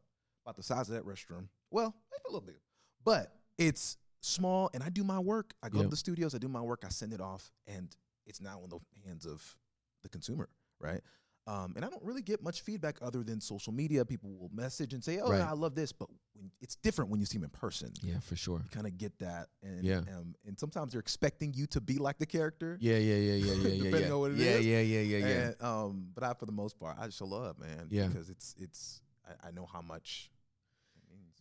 about 0.44 0.56
the 0.56 0.62
size 0.62 0.88
of 0.88 0.94
that 0.94 1.04
restroom. 1.04 1.48
Well, 1.70 1.94
maybe 2.10 2.22
a 2.26 2.28
little 2.28 2.40
bigger, 2.46 2.62
but 3.04 3.32
it's 3.58 3.96
small. 4.20 4.70
And 4.74 4.82
I 4.82 4.88
do 4.88 5.04
my 5.04 5.18
work. 5.18 5.54
I 5.62 5.68
go 5.68 5.78
Yep. 5.78 5.86
to 5.86 5.90
the 5.90 5.96
studios. 5.96 6.34
I 6.34 6.38
do 6.38 6.48
my 6.48 6.60
work. 6.60 6.82
I 6.84 6.88
send 6.88 7.12
it 7.12 7.20
off, 7.20 7.52
and 7.66 7.94
it's 8.26 8.40
now 8.40 8.62
in 8.64 8.70
the 8.70 8.78
hands 9.06 9.26
of 9.26 9.56
the 10.02 10.08
consumer, 10.08 10.48
right? 10.80 11.00
Um, 11.48 11.72
and 11.76 11.84
I 11.84 11.88
don't 11.88 12.02
really 12.04 12.20
get 12.20 12.42
much 12.42 12.60
feedback 12.60 12.98
other 13.00 13.22
than 13.22 13.40
social 13.40 13.72
media. 13.72 14.04
People 14.04 14.36
will 14.36 14.50
message 14.52 14.92
and 14.92 15.02
say, 15.02 15.18
"Oh, 15.18 15.30
Right. 15.30 15.40
I 15.40 15.52
love 15.52 15.74
this," 15.74 15.92
but 15.92 16.10
when, 16.34 16.50
it's 16.60 16.76
different 16.76 17.10
when 17.10 17.20
you 17.20 17.24
see 17.26 17.38
them 17.38 17.44
in 17.44 17.50
person. 17.50 17.90
Yeah, 18.02 18.18
for 18.20 18.36
sure. 18.36 18.58
You 18.58 18.68
kind 18.70 18.86
of 18.86 18.98
get 18.98 19.18
that, 19.20 19.48
and 19.62 19.82
Yeah. 19.82 20.00
um, 20.14 20.34
and 20.44 20.58
sometimes 20.60 20.92
they're 20.92 21.00
expecting 21.00 21.54
you 21.54 21.66
to 21.68 21.80
be 21.80 21.96
like 21.96 22.18
the 22.18 22.26
character. 22.26 22.76
Yeah, 22.82 22.98
yeah, 22.98 23.14
yeah, 23.14 23.32
yeah, 23.32 23.34
yeah, 23.54 23.68
yeah. 23.68 23.82
Depending 23.84 24.02
yeah. 24.08 24.12
on 24.12 24.20
what 24.20 24.30
it 24.32 24.36
yeah, 24.36 24.50
is. 24.56 24.66
yeah, 24.66 24.80
yeah, 24.80 25.00
yeah, 25.00 25.18
yeah. 25.18 25.46
And, 25.46 25.62
um, 25.62 26.08
but 26.14 26.22
I, 26.22 26.34
for 26.34 26.44
the 26.44 26.52
most 26.52 26.78
part, 26.78 26.98
I 27.00 27.08
show 27.08 27.24
love, 27.24 27.58
man. 27.58 27.86
Yeah. 27.88 28.08
because 28.08 28.28
it's 28.28 28.54
it's 28.58 29.00
I, 29.26 29.48
I 29.48 29.50
know 29.50 29.64
how 29.64 29.80
much. 29.80 30.30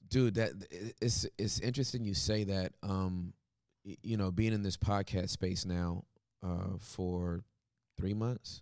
Dude 0.09 0.35
that 0.35 0.53
it's 1.01 1.25
it's 1.37 1.59
interesting 1.59 2.05
you 2.05 2.13
say 2.13 2.45
that 2.45 2.71
um 2.81 3.33
you 3.83 4.15
know 4.15 4.31
being 4.31 4.53
in 4.53 4.63
this 4.63 4.77
podcast 4.77 5.31
space 5.31 5.65
now 5.65 6.05
uh 6.41 6.77
for 6.79 7.43
3 7.97 8.13
months 8.13 8.61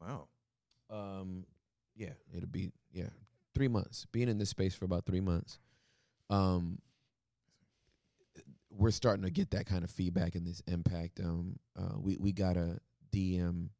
Wow. 0.00 0.28
um 0.90 1.44
yeah 1.94 2.12
it'll 2.34 2.48
be 2.48 2.70
yeah 2.92 3.08
3 3.54 3.68
months 3.68 4.06
being 4.12 4.28
in 4.28 4.38
this 4.38 4.50
space 4.50 4.74
for 4.74 4.84
about 4.84 5.06
3 5.06 5.20
months 5.20 5.58
um 6.30 6.78
we're 8.70 8.90
starting 8.90 9.24
to 9.24 9.30
get 9.30 9.50
that 9.52 9.66
kind 9.66 9.84
of 9.84 9.90
feedback 9.90 10.34
and 10.34 10.46
this 10.46 10.60
impact 10.66 11.20
um 11.20 11.58
uh 11.78 11.94
we 11.98 12.16
we 12.20 12.32
got 12.32 12.56
a 12.56 12.78
DM 13.14 13.70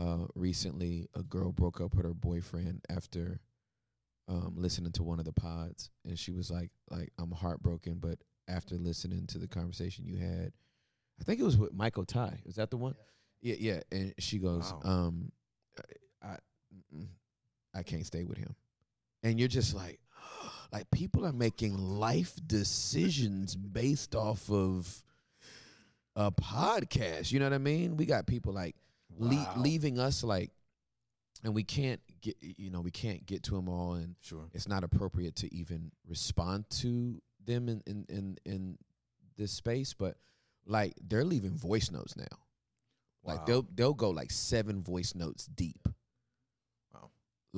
uh 0.00 0.26
recently 0.34 1.08
a 1.14 1.22
girl 1.22 1.52
broke 1.52 1.80
up 1.80 1.94
with 1.94 2.04
her 2.04 2.14
boyfriend 2.14 2.82
after 2.90 3.40
um, 4.30 4.56
listening 4.58 4.92
to 4.92 5.02
one 5.02 5.18
of 5.18 5.24
the 5.24 5.32
pods, 5.32 5.88
and 6.04 6.18
she 6.18 6.32
was 6.32 6.50
like, 6.50 6.68
"Like 6.90 7.10
I'm 7.18 7.30
heartbroken, 7.30 7.94
but 7.94 8.18
after 8.46 8.74
listening 8.76 9.26
to 9.28 9.38
the 9.38 9.48
conversation 9.48 10.04
you 10.04 10.18
had, 10.18 10.52
I 11.18 11.24
think 11.24 11.40
it 11.40 11.44
was 11.44 11.56
with 11.56 11.72
Michael 11.72 12.04
Ty. 12.04 12.40
Is 12.44 12.56
that 12.56 12.70
the 12.70 12.76
one? 12.76 12.94
Yeah, 13.40 13.54
yeah. 13.58 13.80
And 13.90 14.12
she 14.18 14.38
goes, 14.38 14.70
Wow. 14.70 14.80
um, 14.84 15.32
I, 16.22 16.36
I 17.74 17.82
can't 17.82 18.06
stay 18.06 18.24
with 18.24 18.38
him. 18.38 18.54
And 19.22 19.38
you're 19.38 19.48
just 19.48 19.74
like, 19.74 20.00
like 20.72 20.90
people 20.90 21.26
are 21.26 21.32
making 21.32 21.76
life 21.78 22.38
decisions 22.46 23.54
based 23.56 24.14
off 24.14 24.50
of 24.50 25.02
a 26.16 26.30
podcast. 26.30 27.32
You 27.32 27.38
know 27.40 27.46
what 27.46 27.52
I 27.54 27.58
mean? 27.58 27.96
We 27.96 28.06
got 28.06 28.26
people 28.26 28.52
like 28.52 28.76
le- 29.16 29.52
leaving 29.56 29.98
us 29.98 30.22
like, 30.24 30.50
and 31.44 31.54
we 31.54 31.62
can't 31.62 32.00
get, 32.20 32.36
you 32.40 32.70
know, 32.70 32.80
we 32.80 32.90
can't 32.90 33.24
get 33.24 33.44
to 33.44 33.52
them 33.54 33.68
all, 33.68 33.94
and 33.94 34.16
Sure. 34.20 34.48
it's 34.52 34.66
not 34.66 34.82
appropriate 34.82 35.36
to 35.36 35.54
even 35.54 35.92
respond 36.08 36.68
to 36.70 37.22
them 37.44 37.68
in 37.68 37.80
in 37.86 38.04
in, 38.08 38.36
in 38.44 38.78
this 39.36 39.52
space. 39.52 39.94
But 39.94 40.16
like 40.66 40.94
they're 41.00 41.24
leaving 41.24 41.56
voice 41.56 41.92
notes 41.92 42.16
now. 42.16 42.24
Like 43.22 43.46
they'll 43.46 43.66
they'll 43.72 43.94
go 43.94 44.10
like 44.10 44.32
seven 44.32 44.82
voice 44.82 45.14
notes 45.14 45.46
deep. 45.46 45.88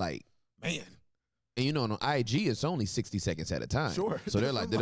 Wow. 0.01 0.07
Like 0.07 0.25
Man. 0.63 0.85
and 1.57 1.67
you 1.67 1.73
know 1.73 1.83
on 1.83 1.93
IG 2.03 2.47
it's 2.49 2.65
only 2.65 2.87
sixty 2.87 3.19
seconds 3.19 3.51
at 3.53 3.63
a 3.63 3.67
time. 3.67 3.93
Sure. 3.93 4.21
So 4.27 4.41
they're 4.41 4.53
like, 4.53 4.71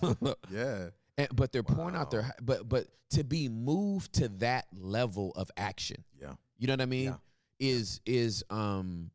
Yeah. 0.50 0.90
but 1.34 1.52
they're 1.52 1.62
pouring 1.62 1.96
out 1.96 2.10
their 2.10 2.32
but 2.42 2.68
but 2.68 2.86
to 3.10 3.24
be 3.24 3.48
moved 3.48 4.12
to 4.14 4.28
that 4.38 4.66
level 4.76 5.32
of 5.36 5.50
action. 5.56 6.04
Yeah. 6.20 6.34
You 6.58 6.66
know 6.68 6.74
what 6.74 6.80
I 6.82 6.86
mean? 6.86 7.04
Yeah. 7.06 7.16
Is 7.58 8.00
is 8.06 8.44
um 8.50 9.10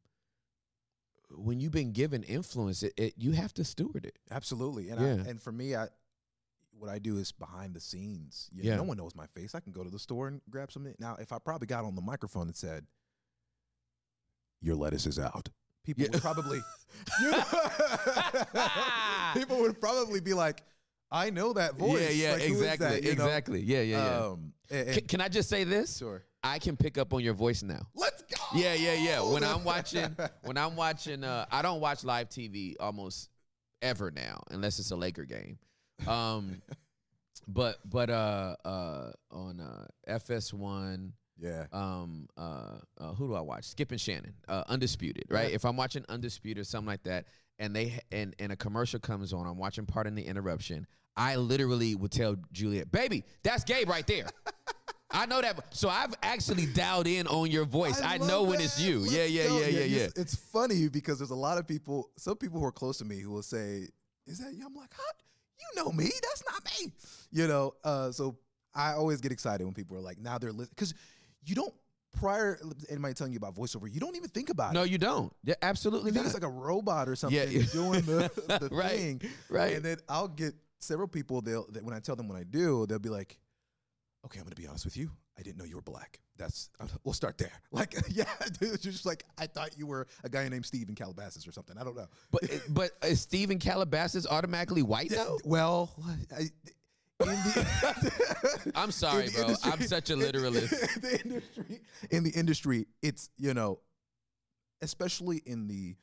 when 1.32 1.60
you've 1.60 1.72
been 1.72 1.92
given 1.92 2.24
influence, 2.24 2.84
it, 2.84 2.94
it 2.98 3.14
you 3.18 3.32
have 3.32 3.54
to 3.56 3.64
steward 3.64 4.06
it. 4.06 4.18
Absolutely. 4.30 4.90
And 4.90 5.02
Yeah. 5.02 5.24
I, 5.26 5.30
and 5.30 5.42
for 5.42 5.52
me, 5.52 5.76
I 5.76 5.88
what 6.78 6.90
I 6.90 7.00
do 7.00 7.18
is 7.18 7.32
behind 7.32 7.74
the 7.74 7.80
scenes. 7.80 8.50
You 8.54 8.64
Yeah. 8.70 8.76
No 8.78 8.84
one 8.84 8.98
knows 8.98 9.16
my 9.16 9.28
face. 9.28 9.56
I 9.56 9.60
can 9.60 9.72
go 9.72 9.84
to 9.84 9.90
the 9.90 10.00
store 10.00 10.28
and 10.28 10.42
grab 10.50 10.72
something. 10.72 10.94
Now, 11.00 11.16
if 11.20 11.32
I 11.32 11.40
probably 11.40 11.68
got 11.68 11.86
on 11.86 11.96
the 11.96 12.02
microphone 12.02 12.48
and 12.48 12.56
said, 12.56 12.86
"Your 14.62 14.76
lettuce 14.76 15.06
is 15.06 15.20
out," 15.20 15.50
people 15.84 16.04
Yeah. 16.04 16.10
would 16.12 16.22
probably 16.22 16.62
people 19.34 19.58
would 19.60 19.80
probably 19.80 20.20
be 20.20 20.34
like, 20.34 20.64
"I 21.12 21.30
know 21.30 21.54
that 21.54 21.76
voice." 21.76 22.02
Yeah, 22.02 22.10
yeah, 22.10 22.34
Like, 22.34 22.44
exactly. 22.44 22.96
You 22.96 23.02
know? 23.16 23.26
exactly. 23.26 23.62
Yeah, 23.62 23.82
yeah, 23.82 23.98
yeah. 23.98 24.26
Um, 24.26 24.54
and- 24.70 24.94
Can, 24.94 25.08
can 25.08 25.22
I 25.22 25.28
just 25.30 25.50
say 25.50 25.64
this? 25.64 25.98
sure. 25.98 26.24
I 26.44 26.60
can 26.60 26.78
pick 26.78 27.00
up 27.00 27.12
on 27.14 27.24
your 27.24 27.34
voice 27.34 27.64
now. 27.64 27.88
Let's 27.96 28.22
go. 28.22 28.38
Yeah, 28.54 28.76
yeah, 28.76 28.94
yeah. 28.94 29.20
When 29.22 29.44
I'm 29.44 29.64
watching, 29.64 30.16
when 30.44 30.58
I'm 30.58 30.76
watching, 30.76 31.24
uh, 31.24 31.46
I 31.52 31.64
don't 31.64 31.80
watch 31.82 32.04
live 32.04 32.30
TV 32.30 32.76
almost 32.80 33.30
ever 33.82 34.12
now, 34.12 34.44
unless 34.52 34.78
it's 34.78 34.92
a 34.92 34.96
Laker 34.96 35.26
game. 35.26 35.58
Um, 36.08 36.62
but 37.48 37.78
but 37.90 38.10
uh 38.10 38.56
uh 38.66 39.12
on 39.32 39.60
uh 39.60 39.86
FS1, 40.10 41.12
Yeah. 41.40 41.66
um 41.72 42.28
uh, 42.38 42.78
uh 43.00 43.14
who 43.14 43.28
do 43.28 43.36
I 43.36 43.42
watch? 43.42 43.66
Skip 43.66 43.92
and 43.92 44.02
Shannon, 44.02 44.34
uh, 44.48 44.64
Undisputed, 44.68 45.26
right? 45.30 45.52
If 45.52 45.66
I'm 45.66 45.78
watching 45.78 46.06
Undisputed, 46.10 46.62
or 46.62 46.66
something 46.66 46.88
like 46.88 47.04
that, 47.04 47.26
and 47.60 47.76
they 47.76 48.00
and 48.12 48.36
and 48.40 48.52
a 48.52 48.56
commercial 48.56 49.00
comes 49.00 49.34
on, 49.34 49.46
I'm 49.48 49.58
watching 49.58 49.86
part 49.86 50.08
in 50.08 50.16
the 50.16 50.24
interruption. 50.24 50.88
I 51.18 51.38
literally 51.38 51.96
would 51.96 52.12
tell 52.12 52.36
Juliet, 52.52 52.92
"Baby, 52.92 53.24
that's 53.44 53.64
Gabe 53.64 53.90
right 53.90 54.06
there." 54.08 54.28
I 55.12 55.26
know 55.28 55.40
that. 55.40 55.74
So 55.74 55.88
I've 55.88 56.14
actually 56.24 56.66
dialed 56.66 57.08
in 57.08 57.26
on 57.28 57.50
your 57.50 57.64
voice. 57.64 58.02
I, 58.02 58.18
know 58.18 58.42
love 58.42 58.50
when 58.50 58.60
it's 58.60 58.82
you. 58.82 59.00
Let's 59.00 59.14
yeah, 59.14 59.24
yeah, 59.24 59.48
go. 59.48 59.60
yeah, 59.60 59.68
yeah, 59.68 59.84
yeah. 59.86 60.04
It's, 60.04 60.20
it's 60.20 60.36
funny 60.36 60.90
because 60.90 61.20
there's 61.20 61.30
a 61.32 61.36
lot 61.36 61.58
of 61.58 61.66
people, 61.66 62.10
some 62.18 62.36
people 62.36 62.60
who 62.60 62.66
are 62.66 62.72
close 62.72 62.98
to 62.98 63.06
me 63.06 63.20
who 63.20 63.30
will 63.32 63.44
say, 63.44 63.88
"Is 64.28 64.40
that 64.40 64.54
you?" 64.54 64.66
I'm 64.66 64.74
like, 64.74 64.94
"How? 64.94 65.04
You 65.76 65.84
know 65.84 65.92
me? 65.92 66.06
That's 66.06 66.44
not 66.50 66.64
me." 66.66 66.92
You 67.32 67.48
know. 67.48 67.74
Uh, 67.84 68.12
so 68.12 68.38
I 68.74 68.94
always 68.94 69.22
get 69.22 69.32
excited 69.32 69.64
when 69.64 69.74
people 69.74 69.98
are 69.98 70.02
like, 70.02 70.20
"Now 70.20 70.38
they're 70.38 70.52
listening," 70.52 70.70
because 70.76 70.94
you 71.46 71.56
don't. 71.56 71.74
Prior, 72.14 72.58
anybody 72.90 73.14
telling 73.14 73.34
you 73.34 73.38
about 73.38 73.56
voiceover, 73.56 73.94
you 73.94 74.00
don't 74.00 74.16
even 74.16 74.30
think 74.30 74.50
about 74.50 74.72
No, 74.74 74.84
it. 74.84 74.86
No, 74.86 74.90
you 74.90 74.98
don't. 74.98 75.34
Yeah, 75.44 75.56
absolutely 75.62 76.12
You 76.12 76.14
think 76.14 76.24
not. 76.28 76.34
it's 76.34 76.34
like 76.34 76.50
a 76.50 76.54
robot 76.54 77.10
or 77.10 77.16
something 77.18 77.38
Yeah. 77.38 77.64
doing 77.74 78.04
the, 78.04 78.32
the 78.70 78.70
Right, 78.74 78.92
thing, 78.98 79.22
right. 79.50 79.76
And 79.76 79.84
then 79.84 79.98
I'll 80.08 80.30
get 80.30 80.54
several 80.80 81.10
people. 81.10 81.42
They'll 81.42 81.68
that 81.74 81.84
when 81.84 81.94
I 81.94 82.00
tell 82.00 82.16
them 82.16 82.30
what 82.30 82.38
I 82.38 82.44
do, 82.44 82.86
they'll 82.88 83.00
be 83.00 83.10
like, 83.10 83.38
"Okay, 84.26 84.40
I'm 84.40 84.46
gonna 84.46 84.56
be 84.56 84.68
honest 84.68 84.86
with 84.86 84.98
you. 84.98 85.12
I 85.38 85.42
didn't 85.42 85.58
know 85.58 85.66
you 85.66 85.76
were 85.76 85.82
black. 85.82 86.20
That's 86.38 86.70
we'll 87.04 87.14
start 87.14 87.38
there. 87.38 87.52
Like, 87.72 87.94
yeah, 88.10 88.26
dude, 88.60 88.82
just 88.82 89.06
like 89.06 89.24
I 89.38 89.48
thought 89.48 89.78
you 89.78 89.88
were 89.88 90.08
a 90.24 90.30
guy 90.30 90.48
named 90.50 90.66
Steve 90.66 90.90
in 90.90 90.96
Calabasas 90.96 91.48
or 91.48 91.52
something. 91.52 91.78
I 91.78 91.84
don't 91.84 91.96
know. 91.96 92.08
but 92.32 92.44
but 92.70 92.92
is 93.04 93.22
Steven 93.22 93.60
Calabasas 93.60 94.26
automatically 94.28 94.82
white 94.82 95.10
though? 95.12 95.38
Well, 95.44 95.92
I, 96.36 96.50
in 97.22 97.28
the 97.28 98.72
I'm 98.76 98.92
sorry, 98.92 99.28
in 99.28 99.32
bro. 99.32 99.42
industry- 99.44 99.72
I'm 99.72 99.82
such 99.88 100.10
a 100.10 100.14
in- 100.14 100.20
literalist. 100.20 100.74
In 100.74 101.02
the 101.02 101.22
industry, 101.24 101.82
in 102.12 102.24
the 102.24 102.32
industry, 102.32 102.88
it's 103.02 103.30
you 103.38 103.54
know, 103.54 103.80
especially 104.82 105.42
in 105.46 105.68
the 105.68 105.96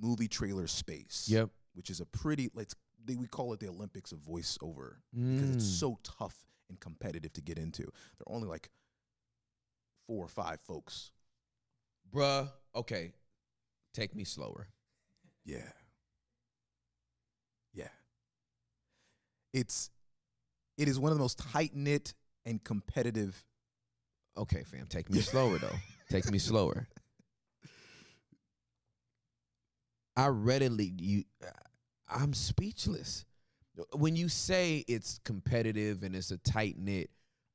movie 0.00 0.28
trailer 0.28 0.66
space. 0.66 1.26
Yep. 1.28 1.50
which 1.74 1.90
is 1.90 2.00
a 2.00 2.06
pretty 2.06 2.50
let's 2.54 2.74
we 3.06 3.26
call 3.28 3.52
it 3.54 3.60
the 3.60 3.68
Olympics 3.68 4.10
of 4.12 4.18
voiceover 4.18 4.96
because 5.14 5.50
it's 5.54 5.64
Mm. 5.64 5.78
so 5.80 5.98
tough 6.02 6.34
and 6.68 6.80
competitive 6.80 7.32
to 7.34 7.40
get 7.40 7.58
into. 7.58 7.82
There 7.82 8.26
are 8.26 8.34
only 8.34 8.48
like 8.48 8.70
four 10.06 10.24
or 10.24 10.28
five 10.28 10.60
folks. 10.60 11.12
Bruh, 12.12 12.48
okay. 12.74 13.12
Take 13.94 14.14
me 14.14 14.24
slower. 14.24 14.68
Yeah. 15.44 15.70
Yeah. 17.74 17.88
It's 19.52 19.90
it 20.76 20.88
is 20.88 20.98
one 20.98 21.10
of 21.10 21.18
the 21.18 21.22
most 21.22 21.38
tight 21.38 21.74
knit 21.74 22.14
and 22.44 22.62
competitive 22.62 23.44
Okay, 24.38 24.62
fam. 24.62 24.86
Take 24.88 25.10
me 25.10 25.20
slower 25.20 25.58
though. 25.58 25.74
Take 26.10 26.30
me 26.30 26.38
slower. 26.38 26.86
I 30.16 30.28
readily 30.28 30.92
you 30.96 31.24
I'm 32.08 32.32
speechless. 32.32 33.24
When 33.94 34.16
you 34.16 34.28
say 34.28 34.84
it's 34.88 35.20
competitive 35.24 36.02
and 36.02 36.14
it's 36.16 36.30
a 36.30 36.38
tight 36.38 36.76
knit, 36.78 37.10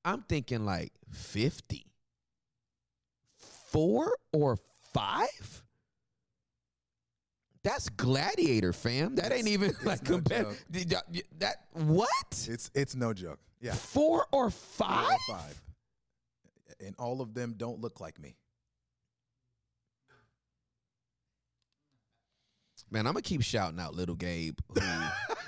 I'm 0.06 0.22
thinking 0.24 0.66
like 0.66 0.94
50. 1.12 1.86
4 3.72 4.16
or 4.32 4.58
5? 4.94 5.64
That's 7.64 7.88
gladiator, 7.90 8.74
fam. 8.74 9.16
That 9.16 9.32
ain't 9.32 9.48
even 9.48 9.74
like 9.84 10.04
no 10.04 10.18
competitive. 10.18 10.64
That 11.40 11.56
what? 11.72 12.10
it's 12.50 12.70
it's 12.76 12.94
no 12.94 13.14
joke. 13.14 13.40
Yeah. 13.62 13.74
Four 13.74 14.26
or 14.34 14.50
Four 14.50 14.88
five? 14.88 15.18
or 15.30 15.36
five. 15.36 15.62
And 16.86 16.94
all 17.00 17.22
of 17.22 17.34
them 17.34 17.54
don't 17.56 17.80
look 17.80 18.02
like 18.02 18.20
me. 18.20 18.36
Man, 22.92 23.08
I'm 23.08 23.14
gonna 23.14 23.22
keep 23.22 23.42
shouting 23.42 23.80
out 23.80 23.96
little 23.96 24.16
Gabe 24.16 24.60
who 24.74 24.82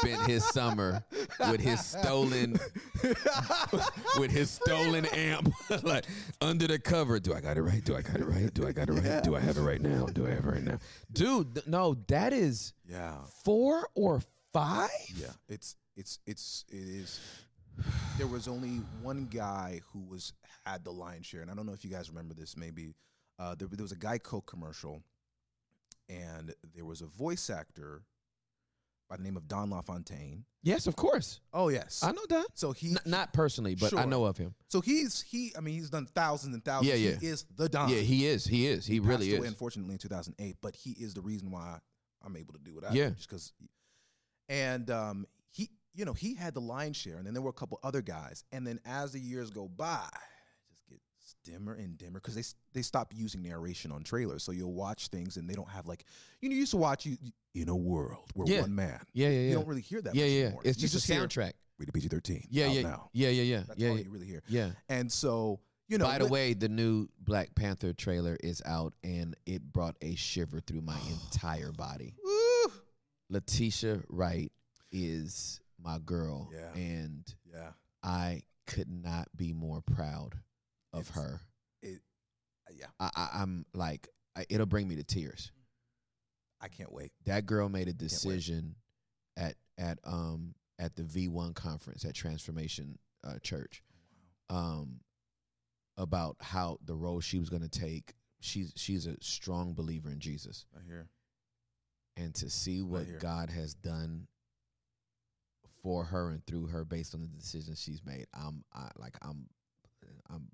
spent 0.00 0.22
his 0.26 0.44
summer 0.44 1.02
with 1.50 1.60
his 1.60 1.84
stolen 1.84 2.58
with 4.18 4.30
his 4.30 4.50
stolen 4.50 5.04
amp 5.06 5.52
like 5.82 6.04
under 6.40 6.66
the 6.66 6.78
cover. 6.78 7.18
Do 7.20 7.34
I 7.34 7.40
got 7.40 7.56
it 7.56 7.62
right? 7.62 7.84
Do 7.84 7.96
I 7.96 8.02
got 8.02 8.16
it 8.16 8.24
right? 8.24 8.52
Do 8.52 8.66
I 8.66 8.72
got 8.72 8.88
it 8.88 8.92
right? 8.92 9.22
Do 9.22 9.36
I 9.36 9.40
have 9.40 9.56
it 9.56 9.62
right 9.62 9.80
now? 9.80 10.06
Do 10.06 10.26
I 10.26 10.30
have 10.30 10.44
it 10.44 10.50
right 10.50 10.62
now? 10.64 10.78
Dude, 11.12 11.54
th- 11.54 11.66
no, 11.66 11.96
that 12.08 12.32
is 12.32 12.72
Yeah. 12.88 13.16
four 13.44 13.88
or 13.94 14.20
five? 14.52 14.88
Yeah. 15.14 15.28
It's 15.48 15.76
it's 15.96 16.18
it's 16.26 16.64
it 16.70 16.76
is 16.76 17.20
there 18.16 18.26
was 18.26 18.48
only 18.48 18.80
one 19.02 19.28
guy 19.30 19.80
who 19.92 20.00
was 20.00 20.32
had 20.64 20.84
the 20.84 20.90
lion's 20.90 21.26
share, 21.26 21.42
and 21.42 21.50
I 21.50 21.54
don't 21.54 21.66
know 21.66 21.72
if 21.72 21.84
you 21.84 21.90
guys 21.90 22.08
remember 22.08 22.34
this. 22.34 22.56
Maybe 22.56 22.92
uh, 23.38 23.54
there, 23.54 23.68
there 23.68 23.84
was 23.84 23.92
a 23.92 23.96
Geico 23.96 24.44
commercial, 24.44 25.00
and 26.08 26.52
there 26.74 26.84
was 26.84 27.02
a 27.02 27.06
voice 27.06 27.50
actor 27.50 28.02
by 29.08 29.16
the 29.16 29.22
name 29.22 29.36
of 29.36 29.48
Don 29.48 29.70
LaFontaine. 29.70 30.44
Yes, 30.62 30.86
of 30.86 30.96
course. 30.96 31.40
Oh 31.52 31.68
yes, 31.68 32.02
I 32.02 32.12
know 32.12 32.24
that. 32.28 32.46
So 32.54 32.72
he, 32.72 32.90
N- 32.90 32.98
not 33.06 33.32
personally, 33.32 33.74
but 33.74 33.96
I 33.96 34.04
know 34.04 34.24
of 34.24 34.36
him. 34.36 34.54
so 34.68 34.80
he's 34.80 35.20
he. 35.22 35.52
I 35.56 35.60
mean, 35.60 35.74
he's 35.74 35.88
done 35.90 36.06
thousands 36.14 36.54
and 36.54 36.64
thousands. 36.64 36.88
Yeah, 36.90 37.10
yeah. 37.10 37.16
He 37.18 37.26
is 37.28 37.44
the 37.56 37.68
Don. 37.68 37.88
Yeah, 37.88 38.00
he 38.00 38.26
is. 38.26 38.44
He 38.44 38.66
is. 38.66 38.84
He, 38.84 39.00
really 39.00 39.26
passed 39.26 39.38
away, 39.38 39.46
is. 39.46 39.52
unfortunately, 39.52 39.92
in 39.94 39.98
2008. 39.98 40.56
But 40.60 40.76
he 40.76 40.90
is 40.90 41.14
the 41.14 41.20
reason 41.22 41.50
why 41.50 41.78
I'm 42.24 42.36
able 42.36 42.52
to 42.54 42.60
do 42.60 42.74
what 42.74 42.84
I 42.84 42.92
Yeah. 42.92 43.08
do, 43.08 43.14
just 43.14 43.28
because. 43.28 43.52
And 44.48 44.90
um, 44.90 45.26
he, 45.50 45.70
you 45.94 46.04
know, 46.04 46.12
he 46.12 46.34
had 46.34 46.54
the 46.54 46.60
lion's 46.60 46.96
share, 46.96 47.16
and 47.18 47.26
then 47.26 47.34
there 47.34 47.42
were 47.42 47.50
a 47.50 47.54
couple 47.54 47.78
other 47.82 48.02
guys. 48.02 48.44
And 48.52 48.66
then 48.66 48.80
as 48.84 49.12
the 49.12 49.20
years 49.20 49.50
go 49.50 49.68
by, 49.68 50.08
it 50.08 50.12
just 50.12 50.16
gets 50.16 50.37
dimmer 51.50 51.74
and 51.74 51.96
dimmer 51.98 52.20
because 52.20 52.34
they 52.34 52.42
they 52.74 52.82
stop 52.82 53.12
using 53.14 53.42
narration 53.42 53.90
on 53.92 54.02
trailers. 54.02 54.42
So 54.42 54.52
you'll 54.52 54.74
watch 54.74 55.08
things, 55.08 55.36
and 55.36 55.48
they 55.48 55.54
don't 55.54 55.68
have 55.68 55.86
like 55.86 56.04
you 56.40 56.48
know 56.48 56.54
you 56.54 56.60
used 56.60 56.72
to 56.72 56.76
watch 56.76 57.06
you 57.06 57.16
in 57.54 57.68
a 57.68 57.76
world 57.76 58.30
where 58.34 58.46
Yeah. 58.48 58.60
one 58.62 58.74
man. 58.74 59.00
Yeah, 59.14 59.28
yeah, 59.28 59.34
yeah. 59.40 59.48
You 59.48 59.54
don't 59.54 59.66
really 59.68 59.80
hear 59.80 60.00
that. 60.02 60.14
yeah, 60.14 60.24
much 60.24 60.30
yeah. 60.32 60.40
anymore. 60.46 60.62
It's 60.64 60.82
You 60.82 60.88
just 60.88 61.08
a 61.08 61.12
hear 61.14 61.26
soundtrack. 61.26 61.52
Rated 61.78 61.94
PG-13. 61.94 62.46
Yeah, 62.50 62.66
out 62.66 62.72
yeah, 62.74 62.82
Now. 62.82 63.10
yeah, 63.12 63.28
yeah, 63.28 63.42
yeah, 63.42 63.62
That's 63.68 63.78
yeah, 63.78 63.88
all 63.90 63.96
yeah. 63.98 64.02
you 64.04 64.10
really 64.10 64.26
hear. 64.26 64.42
yeah. 64.48 64.70
And 64.88 65.10
so 65.12 65.60
you 65.88 65.96
know, 65.96 66.04
By 66.04 66.18
the 66.18 66.26
way, 66.26 66.52
the 66.52 66.68
new 66.68 67.08
Black 67.20 67.54
Panther 67.54 67.94
trailer 67.94 68.36
is 68.44 68.60
out, 68.66 68.92
and 69.02 69.34
it 69.46 69.62
brought 69.72 69.96
a 70.02 70.14
shiver 70.16 70.60
through 70.60 70.82
my 70.82 70.98
entire 71.32 71.72
body. 71.72 72.14
Letitia 73.30 74.02
Wright 74.08 74.52
is 74.92 75.60
my 75.82 75.98
girl, 76.04 76.50
Yeah. 76.52 76.72
and 76.74 77.34
yeah, 77.50 77.70
I 78.02 78.42
could 78.66 78.90
not 78.90 79.28
be 79.36 79.52
more 79.52 79.80
proud 79.80 80.34
of 80.92 81.00
It's- 81.08 81.14
her. 81.16 81.40
it, 81.82 82.00
yeah, 82.74 82.86
I, 83.00 83.10
I, 83.14 83.28
I'm 83.42 83.64
like, 83.74 84.08
I, 84.36 84.44
it'll 84.48 84.66
bring 84.66 84.88
me 84.88 84.96
to 84.96 85.04
tears. 85.04 85.50
I 86.60 86.68
can't 86.68 86.92
wait. 86.92 87.12
That 87.24 87.46
girl 87.46 87.68
made 87.68 87.88
a 87.88 87.92
decision 87.92 88.74
at 89.36 89.54
at 89.78 89.98
um 90.04 90.54
at 90.78 90.94
the 90.96 91.02
V1 91.04 91.54
conference 91.54 92.04
at 92.04 92.14
Transformation 92.14 92.98
uh, 93.24 93.38
Church 93.42 93.82
um 94.50 95.00
about 95.96 96.36
how 96.40 96.78
the 96.84 96.94
role 96.94 97.20
she 97.20 97.38
was 97.38 97.48
going 97.48 97.62
to 97.62 97.68
take. 97.68 98.14
She's 98.40 98.72
she's 98.76 99.06
a 99.06 99.16
strong 99.20 99.74
believer 99.74 100.10
in 100.10 100.18
Jesus, 100.20 100.66
I 100.76 100.84
hear. 100.84 101.08
and 102.16 102.34
to 102.36 102.50
see 102.50 102.82
what. 102.82 103.18
God 103.20 103.50
has 103.50 103.74
done 103.74 104.26
for 105.82 106.04
her 106.04 106.30
and 106.30 106.44
through 106.44 106.66
her 106.66 106.84
based 106.84 107.14
on 107.14 107.20
the 107.20 107.28
decisions 107.28 107.80
she's 107.80 108.02
made, 108.04 108.26
I'm 108.34 108.64
I, 108.74 108.90
like 108.96 109.16
I'm 109.22 109.48
I'm. 110.28 110.48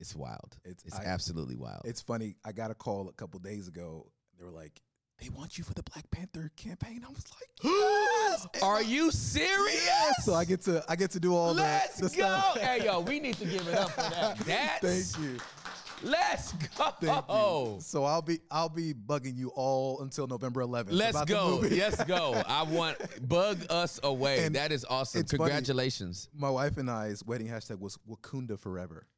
It's 0.00 0.14
wild. 0.14 0.56
It's- 0.64 0.82
It's, 0.86 0.96
I- 0.98 1.04
absolutely 1.04 1.56
wild. 1.56 1.82
It's 1.84 2.00
funny. 2.00 2.36
I 2.44 2.52
got 2.52 2.70
a 2.70 2.74
call 2.74 3.08
a 3.08 3.12
couple 3.12 3.40
days 3.40 3.68
ago. 3.68 4.10
They 4.38 4.44
were 4.44 4.52
like, 4.52 4.80
"They 5.20 5.28
want 5.30 5.58
you 5.58 5.64
for 5.64 5.74
the 5.74 5.82
Black 5.82 6.08
Panther 6.10 6.50
campaign." 6.56 7.02
I 7.04 7.08
was 7.10 7.24
like, 7.40 7.50
"Yes!" 7.64 8.46
Are 8.62 8.82
you 8.82 9.10
serious? 9.10 9.84
Yes! 9.84 10.24
So 10.24 10.34
I 10.34 10.44
get 10.44 10.60
to 10.62 10.84
I 10.88 10.94
get 10.96 11.10
to 11.12 11.20
do 11.20 11.34
all 11.34 11.52
Let's 11.54 11.96
the, 11.96 12.08
the 12.08 12.16
go. 12.16 12.22
stuff. 12.28 12.58
hey 12.60 12.84
yo, 12.84 13.00
we 13.00 13.18
need 13.18 13.34
to 13.38 13.44
give 13.44 13.66
it 13.66 13.74
up 13.74 13.90
for 13.90 14.02
that. 14.02 14.38
That's 14.46 15.16
Thank 15.16 15.24
you. 15.24 15.38
Let's 16.04 16.52
go. 16.52 16.90
Thank 17.00 17.24
you. 17.28 17.78
So 17.80 18.04
I'll 18.04 18.22
be 18.22 18.38
I'll 18.52 18.68
be 18.68 18.94
bugging 18.94 19.36
you 19.36 19.48
all 19.56 20.00
until 20.02 20.28
November 20.28 20.62
11th. 20.62 20.86
Let's 20.90 21.16
about 21.16 21.26
go. 21.26 21.56
Let's 21.68 22.04
go. 22.04 22.40
I 22.48 22.62
want 22.62 22.96
bug 23.28 23.58
us 23.68 23.98
away. 24.04 24.44
And 24.44 24.54
that 24.54 24.70
is 24.70 24.86
awesome. 24.88 25.22
it's 25.22 25.32
funny. 25.32 25.50
Congratulations. 25.50 26.28
My 26.32 26.50
wife 26.50 26.76
and 26.76 26.88
I's 26.88 27.24
wedding 27.24 27.48
hashtag 27.48 27.80
was 27.80 27.98
Wakanda 28.08 28.56
forever. 28.56 29.08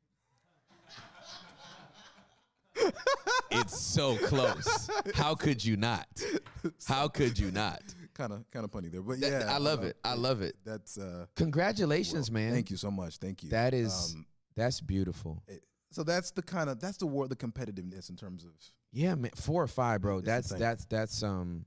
It's 3.52 3.76
so 3.78 4.16
close. 4.16 4.88
How 5.14 5.34
could 5.34 5.64
you 5.64 5.76
not? 5.76 6.06
How 6.86 7.08
could 7.08 7.38
you 7.38 7.50
not? 7.50 7.82
Kind 8.14 8.32
of 8.32 8.48
kind 8.50 8.64
of 8.64 8.70
funny 8.70 8.88
there, 8.88 9.02
but 9.02 9.20
That- 9.20 9.46
yeah, 9.46 9.52
I 9.52 9.58
love 9.58 9.80
uh, 9.82 9.86
it. 9.88 9.96
I 10.04 10.14
love 10.14 10.40
it. 10.42 10.54
That's 10.64 10.98
uh. 10.98 11.26
Congratulations, 11.36 12.30
man. 12.30 12.52
Thank 12.52 12.70
you 12.70 12.76
so 12.76 12.90
much. 12.90 13.16
Thank 13.18 13.42
you. 13.42 13.50
That 13.50 13.74
is 13.74 14.14
Um, 14.14 14.26
that's 14.56 14.80
beautiful. 14.80 15.42
it- 15.48 15.64
so 15.92 16.04
that's 16.04 16.30
the 16.30 16.42
kind 16.42 16.70
of 16.70 16.78
that's 16.78 16.98
the 16.98 17.06
war 17.06 17.26
the 17.26 17.34
competitiveness 17.36 18.08
in 18.10 18.16
terms 18.16 18.44
of 18.44 18.50
Yeah, 18.92 19.16
man. 19.16 19.32
Four 19.34 19.62
or 19.64 19.68
five, 19.68 20.00
bro. 20.02 20.20
That's 20.20 20.46
insane. 20.52 20.60
that's 20.60 20.84
that's 20.86 21.22
um 21.24 21.64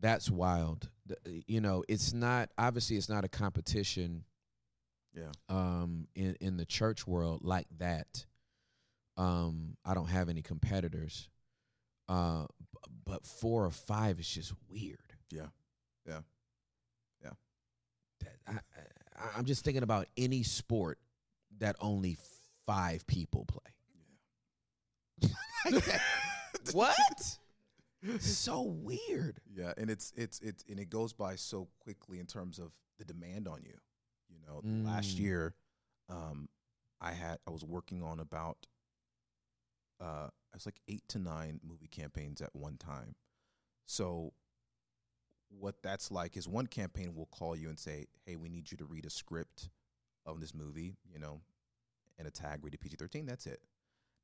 that's 0.00 0.28
wild. 0.30 0.90
The- 1.06 1.44
You 1.46 1.60
know, 1.60 1.84
it's 1.88 2.12
not 2.12 2.50
obviously 2.58 2.96
it's 2.96 3.08
not 3.08 3.24
a 3.24 3.28
competition 3.28 4.24
yeah 5.14 5.30
um 5.50 6.08
in 6.16 6.34
in 6.40 6.56
the 6.56 6.64
church 6.64 7.06
world 7.06 7.42
like 7.44 7.66
that 7.78 8.24
um 9.16 9.76
i 9.84 9.92
don't 9.94 10.08
have 10.08 10.28
any 10.28 10.42
competitors 10.42 11.28
uh 12.08 12.46
but 13.04 13.24
four 13.26 13.64
or 13.64 13.70
five 13.70 14.18
is 14.20 14.28
just 14.28 14.52
weird. 14.70 14.98
Yeah. 15.30 15.46
Yeah. 16.06 16.20
That, 18.20 18.36
I, 18.46 18.52
I, 19.16 19.28
i'm 19.36 19.44
just 19.44 19.64
thinking 19.64 19.82
about 19.82 20.06
any 20.16 20.42
sport 20.42 20.98
that 21.58 21.76
only 21.80 22.16
five 22.66 23.06
people 23.06 23.44
play. 23.46 23.72
What? 26.72 26.96
So 28.20 28.62
weird. 28.62 29.40
Yeah, 29.54 29.72
and 29.76 29.90
it's 29.90 30.12
it's 30.16 30.40
it's 30.40 30.64
and 30.68 30.78
it 30.80 30.90
goes 30.90 31.12
by 31.12 31.36
so 31.36 31.68
quickly 31.80 32.18
in 32.20 32.26
terms 32.26 32.58
of 32.58 32.72
the 32.98 33.04
demand 33.04 33.46
on 33.48 33.62
you. 33.64 33.76
You 34.28 34.38
know, 34.46 34.60
last 34.88 35.16
Mm. 35.16 35.20
year, 35.20 35.54
um, 36.08 36.48
I 37.00 37.12
had 37.12 37.38
I 37.46 37.50
was 37.50 37.64
working 37.64 38.02
on 38.02 38.18
about 38.20 38.58
uh, 40.02 40.28
it's 40.54 40.66
like 40.66 40.80
eight 40.88 41.04
to 41.08 41.18
nine 41.18 41.60
movie 41.66 41.88
campaigns 41.88 42.40
at 42.40 42.54
one 42.54 42.76
time. 42.76 43.14
So, 43.86 44.32
what 45.48 45.76
that's 45.82 46.10
like 46.10 46.36
is 46.36 46.48
one 46.48 46.66
campaign 46.66 47.14
will 47.14 47.26
call 47.26 47.54
you 47.56 47.68
and 47.68 47.78
say, 47.78 48.06
"Hey, 48.24 48.36
we 48.36 48.48
need 48.48 48.70
you 48.70 48.76
to 48.78 48.84
read 48.84 49.06
a 49.06 49.10
script 49.10 49.70
of 50.26 50.40
this 50.40 50.54
movie," 50.54 50.96
you 51.10 51.18
know, 51.18 51.40
and 52.18 52.26
a 52.26 52.30
tag 52.30 52.64
rated 52.64 52.80
PG 52.80 52.96
thirteen. 52.96 53.26
That's 53.26 53.46
it. 53.46 53.60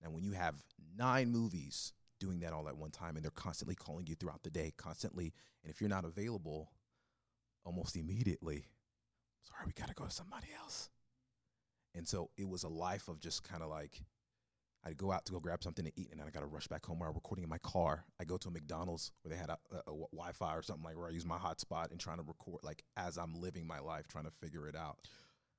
Now, 0.02 0.10
when 0.10 0.24
you 0.24 0.32
have 0.32 0.54
nine 0.96 1.30
movies 1.30 1.92
doing 2.18 2.40
that 2.40 2.52
all 2.52 2.68
at 2.68 2.76
one 2.76 2.90
time 2.90 3.16
and 3.16 3.24
they're 3.24 3.30
constantly 3.30 3.74
calling 3.74 4.06
you 4.06 4.14
throughout 4.14 4.42
the 4.42 4.50
day, 4.50 4.72
constantly, 4.76 5.32
and 5.62 5.70
if 5.70 5.80
you're 5.80 5.90
not 5.90 6.04
available 6.04 6.70
almost 7.64 7.96
immediately, 7.96 8.66
sorry, 9.42 9.66
we 9.66 9.72
got 9.72 9.88
to 9.88 9.94
go 9.94 10.04
to 10.04 10.10
somebody 10.10 10.48
else. 10.60 10.90
And 11.94 12.06
so 12.06 12.30
it 12.36 12.48
was 12.48 12.64
a 12.64 12.68
life 12.68 13.08
of 13.08 13.20
just 13.20 13.42
kind 13.42 13.62
of 13.62 13.70
like, 13.70 14.02
I'd 14.88 14.96
go 14.96 15.12
out 15.12 15.26
to 15.26 15.32
go 15.32 15.40
grab 15.40 15.62
something 15.62 15.84
to 15.84 15.92
eat, 15.96 16.08
and 16.10 16.18
then 16.18 16.26
I 16.26 16.30
got 16.30 16.40
to 16.40 16.46
rush 16.46 16.66
back 16.66 16.84
home. 16.84 16.98
Where 16.98 17.08
I'm 17.08 17.14
recording 17.14 17.42
in 17.42 17.48
my 17.50 17.58
car. 17.58 18.04
I 18.20 18.24
go 18.24 18.36
to 18.38 18.48
a 18.48 18.50
McDonald's 18.50 19.12
where 19.22 19.30
they 19.30 19.38
had 19.38 19.50
a 19.50 19.58
Wi-Fi 20.12 20.54
or 20.54 20.62
something 20.62 20.84
like 20.84 20.96
where 20.96 21.08
I 21.08 21.10
use 21.10 21.26
my 21.26 21.36
hotspot 21.36 21.90
and 21.90 22.00
trying 22.00 22.16
to 22.18 22.22
record 22.22 22.64
like 22.64 22.82
as 22.96 23.18
I'm 23.18 23.34
living 23.34 23.66
my 23.66 23.80
life, 23.80 24.08
trying 24.08 24.24
to 24.24 24.30
figure 24.30 24.66
it 24.66 24.76
out. 24.76 24.98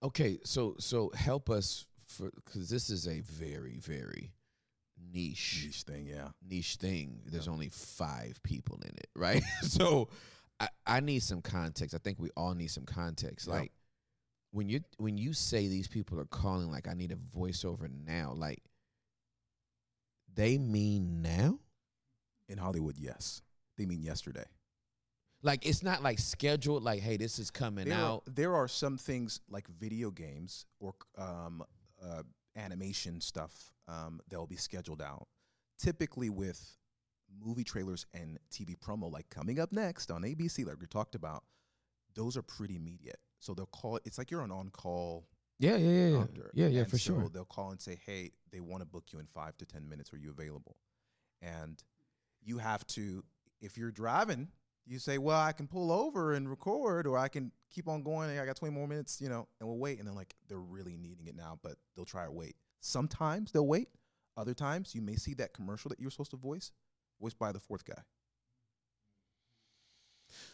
Okay, 0.01 0.39
so 0.43 0.75
so 0.79 1.11
help 1.13 1.49
us 1.49 1.85
for 2.05 2.31
because 2.35 2.69
this 2.69 2.89
is 2.89 3.07
a 3.07 3.19
very 3.21 3.77
very 3.77 4.33
niche 5.13 5.65
Niche 5.65 5.83
thing, 5.83 6.07
yeah. 6.07 6.29
niche 6.47 6.75
thing. 6.75 7.21
There's 7.25 7.47
only 7.47 7.69
five 7.69 8.41
people 8.43 8.79
in 8.83 8.91
it, 8.97 9.09
right? 9.15 9.43
so 9.61 10.09
I, 10.59 10.67
I 10.85 10.99
need 10.99 11.21
some 11.23 11.41
context. 11.41 11.95
I 11.95 11.99
think 11.99 12.19
we 12.19 12.29
all 12.35 12.53
need 12.53 12.71
some 12.71 12.85
context. 12.85 13.47
Yeah. 13.47 13.53
Like 13.53 13.71
when 14.51 14.69
you 14.69 14.81
when 14.97 15.17
you 15.17 15.33
say 15.33 15.67
these 15.67 15.87
people 15.87 16.19
are 16.19 16.25
calling, 16.25 16.71
like 16.71 16.87
I 16.87 16.93
need 16.93 17.11
a 17.11 17.37
voiceover 17.37 17.89
now, 18.05 18.33
like 18.35 18.61
they 20.39 20.57
mean 20.57 21.21
now. 21.21 21.59
In 22.47 22.57
Hollywood, 22.57 22.95
yes, 22.97 23.41
they 23.77 23.85
mean 23.85 24.01
yesterday. 24.01 24.45
Like 25.43 25.65
it's 25.65 25.83
not 25.83 26.01
like 26.01 26.17
scheduled. 26.17 26.81
Like 26.81 27.01
hey, 27.01 27.17
this 27.17 27.39
is 27.39 27.51
coming 27.51 27.89
there 27.89 27.97
out. 27.97 28.23
Are, 28.25 28.31
there 28.31 28.55
are 28.55 28.67
some 28.67 28.97
things 28.97 29.41
like 29.49 29.67
video 29.67 30.11
games 30.11 30.65
or 30.79 30.93
um, 31.17 31.61
uh, 32.01 32.23
animation 32.55 33.19
stuff 33.19 33.71
um, 33.87 34.21
that 34.29 34.39
will 34.39 34.47
be 34.47 34.55
scheduled 34.55 35.01
out. 35.01 35.27
Typically 35.77 36.29
with 36.29 36.77
movie 37.45 37.63
trailers 37.63 38.05
and 38.13 38.39
TV 38.49 38.77
promo, 38.77 39.11
like 39.11 39.29
coming 39.29 39.59
up 39.59 39.71
next 39.71 40.09
on 40.09 40.23
ABC, 40.23 40.65
like 40.65 40.79
we 40.79 40.87
talked 40.87 41.15
about, 41.15 41.43
those 42.15 42.37
are 42.37 42.41
pretty 42.41 42.75
immediate. 42.77 43.19
So 43.39 43.53
they'll 43.53 43.67
call. 43.67 43.99
It's 44.05 44.17
like 44.17 44.31
you're 44.31 44.41
an 44.41 44.51
on-call 44.51 45.27
Yeah, 45.59 45.75
yeah, 45.75 45.89
yeah, 45.89 46.07
yeah, 46.07 46.25
yeah, 46.53 46.67
yeah 46.67 46.79
And 46.81 46.89
for 46.89 46.97
so 46.97 47.13
sure. 47.13 47.29
They'll 47.29 47.43
call 47.43 47.71
and 47.71 47.81
say, 47.81 47.99
"Hey, 48.05 48.31
they 48.51 48.61
want 48.61 48.81
to 48.81 48.85
book 48.85 49.05
you 49.11 49.19
in 49.19 49.27
five 49.27 49.57
to 49.57 49.65
ten 49.65 49.87
minutes. 49.87 50.13
Are 50.13 50.17
you 50.17 50.31
available?" 50.31 50.77
And 51.41 51.81
you 52.41 52.57
have 52.59 52.87
to, 52.87 53.23
if 53.61 53.77
you're 53.77 53.91
driving, 53.91 54.47
you 54.85 54.99
say, 54.99 55.17
"Well, 55.17 55.39
I 55.39 55.51
can 55.51 55.67
pull 55.67 55.91
over 55.91 56.33
and 56.33 56.49
record, 56.49 57.05
or 57.05 57.17
I 57.17 57.27
can 57.27 57.51
keep 57.69 57.89
on 57.89 58.03
going. 58.03 58.37
I 58.39 58.45
got 58.45 58.55
20 58.55 58.73
more 58.73 58.87
minutes, 58.87 59.19
you 59.19 59.27
know, 59.27 59.47
and 59.59 59.67
we'll 59.67 59.77
wait." 59.77 59.99
And 59.99 60.07
then 60.07 60.15
like 60.15 60.33
they're 60.47 60.59
really 60.59 60.95
needing 60.95 61.27
it 61.27 61.35
now, 61.35 61.59
but 61.61 61.75
they'll 61.95 62.05
try 62.05 62.25
to 62.25 62.31
wait. 62.31 62.55
Sometimes 62.79 63.51
they'll 63.51 63.67
wait. 63.67 63.89
Other 64.37 64.53
times 64.53 64.95
you 64.95 65.01
may 65.01 65.15
see 65.15 65.33
that 65.35 65.53
commercial 65.53 65.89
that 65.89 65.99
you're 65.99 66.11
supposed 66.11 66.31
to 66.31 66.37
voice, 66.37 66.71
voiced 67.19 67.37
by 67.37 67.51
the 67.51 67.59
fourth 67.59 67.83
guy. 67.83 68.01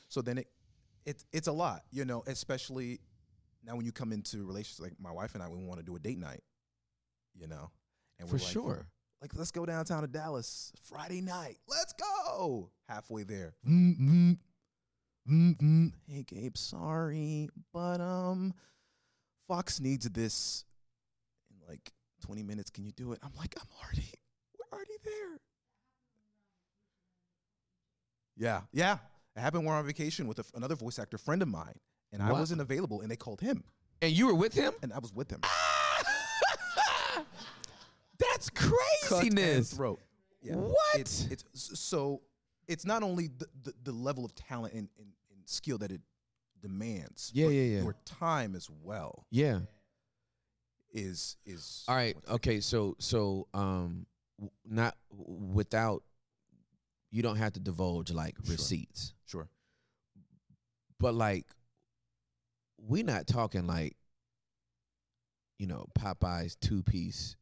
So 0.10 0.24
then 0.24 0.40
it, 0.40 0.48
it 1.06 1.24
it's 1.32 1.48
a 1.48 1.52
lot, 1.52 1.84
you 1.92 2.06
know, 2.06 2.24
especially 2.26 3.02
now 3.66 3.76
when 3.76 3.86
you 3.86 3.92
come 3.92 4.12
into 4.12 4.46
relationships 4.46 4.80
like 4.80 4.94
my 5.00 5.12
wife 5.12 5.34
and 5.34 5.44
I, 5.44 5.48
we 5.50 5.58
want 5.64 5.80
to 5.80 5.86
do 5.86 5.96
a 5.96 6.00
date 6.00 6.20
night, 6.20 6.42
you 7.40 7.48
know, 7.48 7.72
and 8.20 8.30
For 8.30 8.36
we're 8.36 8.40
like, 8.40 8.52
sure. 8.52 8.88
like 9.22 9.32
let's 9.36 9.52
go 9.52 9.66
downtown 9.66 10.02
to 10.02 10.08
Dallas 10.08 10.72
Friday 10.88 11.22
night. 11.22 11.58
Let's 11.68 11.94
go. 11.94 12.70
Halfway 12.88 13.24
there. 13.24 13.56
Mm, 13.68 14.00
mm, 14.00 14.38
mm, 15.30 15.58
mm. 15.58 15.92
Hey 16.08 16.24
Gabe, 16.24 16.58
sorry, 16.58 17.50
but 17.74 18.02
um, 18.02 18.54
Fox 19.48 19.80
needs 19.80 20.10
this 20.10 20.64
in 21.52 21.58
like 21.68 21.92
20 22.26 22.44
minutes. 22.44 22.70
Can 22.70 22.86
you 22.86 22.92
do 22.92 23.12
it? 23.14 23.20
I'm 23.24 23.34
like, 23.38 23.56
I'm 23.60 23.68
already, 23.84 24.12
we're 24.58 24.76
already 24.78 24.94
there. 25.04 25.40
Yeah, 28.38 28.62
yeah. 28.74 28.98
It 29.36 29.42
happened. 29.42 29.66
We're 29.66 29.74
on 29.74 29.86
vacation 29.86 30.28
with 30.28 30.40
a 30.40 30.46
another 30.56 30.76
voice 30.76 30.98
actor 31.00 31.18
friend 31.18 31.42
of 31.42 31.48
mine, 31.48 31.76
and 32.16 32.24
I 32.24 32.32
Wow. 32.32 32.40
wasn't 32.40 32.62
available, 32.62 33.02
and 33.02 33.12
they 33.12 33.16
called 33.16 33.42
him, 33.42 33.64
And 34.02 34.12
you 34.12 34.26
were 34.28 34.34
with 34.36 34.54
him? 34.54 34.74
and 34.82 34.92
I 34.94 35.00
was 35.00 35.14
with 35.14 35.30
him. 35.30 35.42
That's 38.18 38.50
cut 38.50 38.72
and 38.72 39.10
craziness. 39.36 39.74
throat. 39.74 40.00
Yeah. 40.42 40.56
What? 40.56 40.78
It's, 40.96 41.26
it's 41.30 41.44
so 41.80 42.22
it's 42.68 42.86
not 42.86 43.04
only 43.04 43.28
the, 43.28 43.48
the, 43.64 43.74
the 43.84 43.92
level 43.92 44.24
of 44.26 44.34
talent 44.36 44.74
and, 44.74 44.88
and, 44.98 45.08
and 45.32 45.40
skill 45.46 45.78
that 45.80 45.92
it 45.92 46.02
demands. 46.62 47.32
Yeah, 47.34 47.48
but 47.48 47.54
yeah, 47.54 47.62
yeah. 47.64 47.82
Your 47.84 47.96
time 48.06 48.56
as 48.56 48.70
well 48.84 49.26
Yeah. 49.32 49.60
is 50.94 51.36
is. 51.46 51.84
All 51.88 51.96
right. 51.96 52.16
Okay. 52.30 52.60
So 52.62 52.96
so 53.00 53.48
um, 53.54 54.06
w- 54.40 54.52
not 54.66 54.96
w- 55.12 55.54
without. 55.54 56.04
You 57.12 57.22
don't 57.22 57.38
have 57.38 57.54
to 57.54 57.60
divulge 57.60 58.12
like 58.12 58.36
Sure. 58.44 58.52
receipts, 58.52 59.14
Sure. 59.26 59.48
but 61.00 61.14
like, 61.16 61.46
we 62.78 63.04
not 63.04 63.28
talking 63.28 63.68
like, 63.68 63.96
you 65.60 65.68
know, 65.68 65.86
Popeyes 65.98 66.58
two 66.60 66.84
piece, 66.84 67.36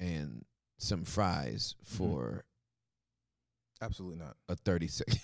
and 0.00 0.44
some 0.78 1.04
fries 1.04 1.74
Mm-hmm. 1.84 1.96
for 1.96 2.44
Absolutely 3.80 4.18
not. 4.18 4.36
a 4.48 4.56
thirty 4.56 4.88
second. 4.88 5.20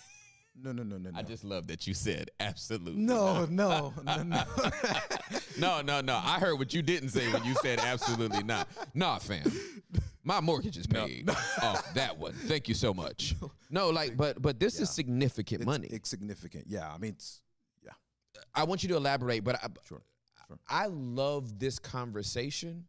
No, 0.61 0.73
no, 0.73 0.83
no, 0.83 0.99
no, 0.99 1.11
no. 1.11 1.19
I 1.19 1.23
just 1.23 1.45
love 1.45 1.67
that 1.69 1.87
you 1.87 1.95
said 1.95 2.31
absolutely. 2.41 3.01
no, 3.03 3.45
no, 3.47 3.93
no, 4.03 4.23
no. 4.23 4.45
no, 5.59 5.81
no, 5.83 6.01
no. 6.01 6.21
I 6.23 6.39
heard 6.39 6.59
what 6.59 6.73
you 6.75 6.83
didn't 6.83 7.11
say 7.11 7.31
when 7.33 7.45
you 7.45 7.55
said 7.63 7.79
absolutely 7.81 8.43
not. 8.43 8.69
Nah, 8.95 9.19
fam. 9.19 9.51
My 10.25 10.41
mortgage 10.41 10.77
is 10.79 10.89
No, 10.91 11.05
paid 11.07 11.29
off 11.63 11.93
that 11.95 12.17
one. 12.17 12.33
Thank 12.33 12.69
you 12.69 12.75
so 12.75 12.95
much. 12.95 13.35
No, 13.71 13.89
like, 13.89 14.19
but 14.19 14.41
but 14.43 14.61
this 14.61 14.77
Yeah. 14.77 14.83
is 14.83 14.91
significant 14.91 15.63
It's, 15.63 15.67
money. 15.67 15.89
It's 15.91 16.09
significant. 16.11 16.65
Yeah. 16.69 16.93
I 16.93 16.99
mean, 16.99 17.13
it's 17.13 17.41
yeah. 17.41 17.42
I 18.55 18.65
want 18.65 18.83
you 18.83 18.89
to 18.91 18.97
elaborate, 18.97 19.45
but 19.45 19.57
I, 19.57 19.69
Sure. 19.87 20.03
Sure. 20.49 20.59
I 20.69 20.87
love 20.87 21.59
this 21.59 21.79
conversation. 21.79 22.85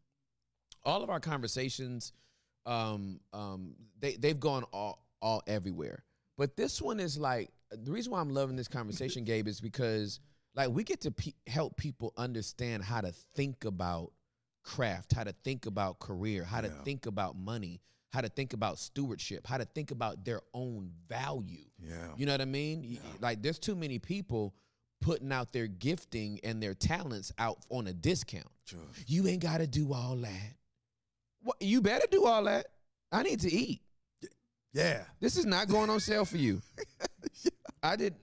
All 0.83 1.01
of 1.03 1.09
our 1.09 1.19
conversations, 1.19 2.11
um, 2.65 3.19
um, 3.31 3.75
they 3.99 4.15
they've 4.15 4.39
gone 4.39 4.63
all 4.73 5.05
all 5.21 5.41
everywhere. 5.47 6.03
But 6.37 6.57
this 6.57 6.81
one 6.81 6.99
is 6.99 7.17
like 7.17 7.49
the 7.71 7.91
reason 7.91 8.11
why 8.11 8.19
I'm 8.19 8.29
loving 8.29 8.55
this 8.55 8.67
conversation, 8.67 9.23
Gabe, 9.25 9.47
is 9.47 9.61
because 9.61 10.19
like 10.55 10.69
we 10.69 10.83
get 10.83 11.01
to 11.01 11.11
pe- 11.11 11.33
help 11.47 11.77
people 11.77 12.13
understand 12.17 12.83
how 12.83 13.01
to 13.01 13.11
think 13.35 13.65
about 13.65 14.11
craft, 14.63 15.13
how 15.13 15.23
to 15.23 15.33
think 15.43 15.65
about 15.65 15.99
career, 15.99 16.43
how 16.43 16.61
to 16.61 16.67
think 16.83 17.05
about 17.05 17.35
money, 17.37 17.81
how 18.11 18.21
to 18.21 18.29
think 18.29 18.53
about 18.53 18.77
stewardship, 18.79 19.45
how 19.47 19.57
to 19.57 19.65
think 19.65 19.91
about 19.91 20.23
their 20.25 20.41
own 20.53 20.89
value. 21.07 21.65
Yeah. 21.79 22.13
You 22.17 22.25
know 22.25 22.33
what 22.33 22.41
I 22.41 22.45
mean? 22.45 22.81
Y- 22.81 22.97
Like 23.21 23.41
there's 23.41 23.59
too 23.59 23.75
many 23.75 23.99
people 23.99 24.53
putting 25.03 25.31
out 25.31 25.51
their 25.51 25.67
gifting 25.67 26.39
and 26.43 26.63
their 26.63 26.73
talents 26.73 27.31
out 27.37 27.57
on 27.69 27.87
a 27.87 27.93
discount. 27.93 28.47
Sure. 28.65 28.79
You 29.05 29.27
ain't 29.27 29.41
got 29.43 29.57
to 29.57 29.67
do 29.67 29.93
all 29.93 30.15
that. 30.15 30.53
What 31.41 31.61
you 31.61 31.81
better 31.81 32.07
do 32.09 32.25
all 32.25 32.45
that. 32.45 32.67
I 33.11 33.21
need 33.21 33.41
to 33.41 33.51
eat. 33.51 33.81
Yeah. 34.73 35.03
This 35.19 35.35
is 35.37 35.45
not 35.45 35.67
going 35.67 35.89
on 35.89 35.99
sale 35.99 36.25
for 36.25 36.37
you. 36.37 36.61
I 37.83 37.97
did. 37.97 38.15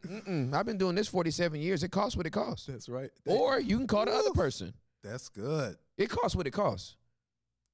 I've 0.55 0.65
been 0.65 0.79
doing 0.79 0.95
this 0.95 1.07
47 1.07 1.61
years. 1.61 1.83
It 1.83 1.91
costs 1.91 2.17
what 2.17 2.25
it 2.27 2.31
costs. 2.31 2.67
That's 2.67 2.89
right. 2.89 3.11
Or 3.27 3.61
you 3.61 3.77
can 3.77 3.87
call 3.87 4.07
the 4.07 4.13
other 4.13 4.31
person. 4.33 4.73
That's 5.05 5.29
good. 5.29 5.77
It 5.99 6.09
costs 6.09 6.35
what 6.35 6.47
it 6.47 6.53
costs. 6.53 6.97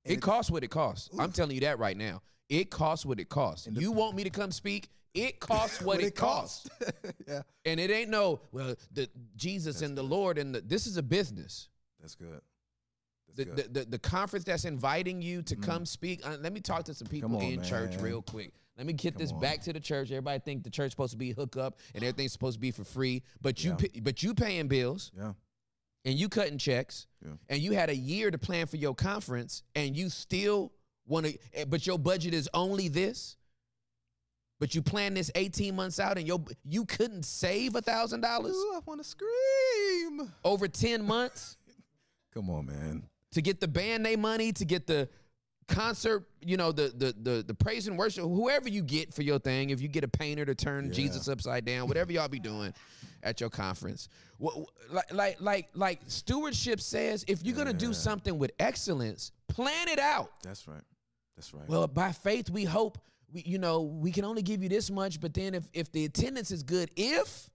And 0.05 0.15
It 0.15 0.21
costs 0.21 0.51
what 0.51 0.65
it 0.65 0.69
costs. 0.71 1.11
I'm 1.19 1.31
telling 1.31 1.55
you 1.55 1.61
that 1.61 1.79
right 1.79 1.97
now. 1.97 2.23
It 2.49 2.71
costs 2.71 3.07
what 3.07 3.21
it 3.21 3.29
costs. 3.29 3.67
And 3.69 3.77
the- 3.77 3.81
You 3.81 3.93
want 3.93 4.17
me 4.17 4.25
to 4.25 4.31
come 4.31 4.51
speak? 4.51 4.91
It 5.17 5.41
costs 5.41 5.81
what, 5.81 6.01
it 6.01 6.15
costs. 6.15 6.69
yeah. 7.29 7.43
And 7.65 7.81
it 7.81 7.91
ain't 7.91 8.11
no, 8.11 8.41
well, 8.53 8.75
the 8.93 9.09
Jesus 9.37 9.83
and 9.83 9.97
the 9.97 10.03
Lord 10.03 10.39
and 10.39 10.55
the, 10.55 10.61
this 10.61 10.87
is 10.87 10.97
a 10.97 11.03
business. 11.03 11.69
That's 12.01 12.15
good. 12.15 12.41
The, 13.35 13.45
That's 13.45 13.57
the, 13.57 13.63
good. 13.63 13.75
the, 13.75 13.91
the 13.93 13.99
conference 13.99 14.45
that's 14.45 14.65
inviting 14.65 15.21
you 15.23 15.43
to 15.43 15.57
come 15.57 15.85
speak. 15.87 16.27
Uh, 16.27 16.37
let 16.41 16.53
me 16.53 16.61
talk 16.61 16.85
to 16.85 16.95
some 16.95 17.09
people 17.09 17.37
on, 17.37 17.43
in 17.43 17.63
church 17.63 17.97
real 18.01 18.23
quick. 18.23 18.53
Let 18.77 18.87
me 18.87 18.93
get 18.93 19.15
Come 19.15 19.23
this 19.23 19.33
on. 19.33 19.41
back 19.41 19.63
to 19.63 19.73
the 19.73 19.81
church. 19.81 20.11
Everybody 20.11 20.39
think 20.41 20.63
the 20.63 20.71
church 20.71 20.91
supposed 20.91 21.13
to 21.13 21.19
be 21.19 21.33
hook 21.33 21.57
up 21.57 21.79
and 21.95 22.05
everything's 22.05 22.33
supposed 22.33 22.57
to 22.57 22.61
be 22.61 22.71
for 22.71 22.85
free, 22.85 23.23
but 23.41 23.65
you 23.65 23.77
Yeah. 23.81 24.01
but 24.03 24.23
you 24.23 24.35
paying 24.35 24.69
bills 24.69 25.13
yeah. 25.17 25.33
and 26.05 26.19
you 26.19 26.29
cutting 26.29 26.59
checks 26.59 27.07
Yeah. 27.25 27.33
and 27.49 27.61
you 27.63 27.73
had 27.73 27.89
a 27.89 27.97
year 27.97 28.31
to 28.31 28.39
plan 28.39 28.67
for 28.67 28.77
your 28.77 28.95
conference 28.95 29.63
and 29.75 29.97
you 29.97 30.11
still 30.11 30.73
want 31.07 31.27
to 31.27 31.67
but 31.67 31.87
your 31.87 31.99
budget 31.99 32.35
is 32.35 32.49
only 32.53 32.89
this 32.89 33.37
but 34.59 34.75
you 34.75 34.83
plan 34.83 35.15
this 35.15 35.31
18 35.35 35.75
months 35.77 36.01
out 36.01 36.17
and 36.19 36.27
your 36.27 36.43
you 36.65 36.85
couldn't 36.85 37.25
save 37.25 37.75
a 37.77 37.81
thousand 37.83 38.21
dollars 38.23 38.55
I 38.75 38.81
want 38.87 39.01
to 39.01 39.05
scream. 39.05 40.33
over 40.45 40.69
10 40.69 41.05
months 41.05 41.57
Come 42.35 42.51
on, 42.51 42.67
man. 42.67 43.03
to 43.33 43.43
get 43.43 43.61
the 43.61 43.69
band 43.69 44.03
name 44.03 44.21
money 44.21 44.53
to 44.53 44.65
get 44.65 44.87
the 44.87 45.09
concert 45.69 46.25
you 46.41 46.57
know 46.57 46.71
the 46.71 46.93
the 46.97 47.13
the, 47.21 47.43
the 47.45 47.53
praise 47.55 47.89
and 47.89 47.99
worship 47.99 48.23
whoever 48.23 48.69
you 48.69 48.83
get 48.83 49.13
for 49.13 49.23
your 49.23 49.39
thing 49.41 49.71
if 49.71 49.81
you 49.81 49.89
get 49.89 50.05
a 50.05 50.09
painter 50.09 50.45
to 50.45 50.55
turn 50.55 50.87
Yeah. 50.87 50.93
jesus 50.93 51.27
upside 51.29 51.65
down 51.65 51.89
whatever 51.89 52.13
y'all 52.13 52.29
be 52.29 52.39
doing 52.39 52.73
at 53.25 53.41
your 53.41 53.51
conference 53.51 54.09
like 54.39 55.13
like 55.13 55.41
like 55.41 55.69
like 55.75 56.01
stewardship 56.07 56.81
says 56.81 57.25
if 57.27 57.43
you're 57.43 57.57
gonna 57.57 57.73
do 57.73 57.93
something 57.93 58.39
with 58.39 58.53
excellence 58.61 59.33
plan 59.49 59.89
it 59.89 59.99
out 59.99 60.31
That's 60.45 60.69
right. 60.69 60.83
That's 61.37 61.53
right. 61.53 61.69
well 61.69 61.89
by 61.89 62.13
faith 62.13 62.49
we 62.49 62.63
hope 62.63 62.99
we, 63.33 63.43
you 63.43 63.59
know 63.59 63.83
we 63.83 64.11
can 64.13 64.25
only 64.25 64.43
give 64.43 64.63
you 64.63 64.69
this 64.69 64.91
much 64.91 65.21
but 65.21 65.35
then 65.35 65.55
if 65.55 65.65
if 65.73 65.91
the 65.93 66.05
attendance 66.05 66.51
is 66.51 66.63
good 66.63 66.91
if 66.97 67.49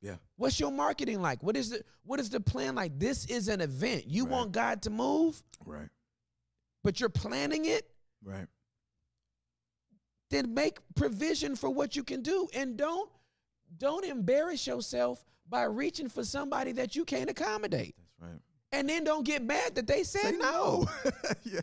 yeah. 0.00 0.16
what's 0.36 0.60
your 0.60 0.70
marketing 0.70 1.20
like 1.22 1.42
what 1.42 1.56
is 1.56 1.70
the 1.70 1.82
what 2.04 2.20
is 2.20 2.28
the 2.30 2.40
plan 2.40 2.74
like 2.74 2.98
this 2.98 3.24
is 3.26 3.48
an 3.48 3.60
event 3.60 4.04
you 4.06 4.24
Right. 4.24 4.32
want 4.32 4.52
god 4.52 4.82
to 4.82 4.90
move 4.90 5.42
Right. 5.64 5.88
but 6.82 7.00
you're 7.00 7.08
planning 7.08 7.64
it 7.64 7.88
Right. 8.22 8.46
then 10.30 10.54
make 10.54 10.78
provision 10.94 11.56
for 11.56 11.70
what 11.70 11.94
you 11.96 12.04
can 12.04 12.22
do 12.22 12.48
and 12.54 12.76
don't 12.76 13.10
don't 13.78 14.04
embarrass 14.04 14.66
yourself 14.66 15.24
by 15.48 15.64
reaching 15.64 16.08
for 16.08 16.24
somebody 16.24 16.72
that 16.72 16.94
you 16.96 17.04
can't 17.04 17.28
accommodate. 17.28 17.94
That's 17.98 18.30
right. 18.32 18.40
And 18.72 18.88
then 18.88 19.04
don't 19.04 19.24
get 19.24 19.42
mad 19.42 19.74
that 19.74 19.86
they 19.86 20.02
said 20.04 20.22
Say 20.22 20.36
no. 20.36 20.86
yeah. 21.44 21.60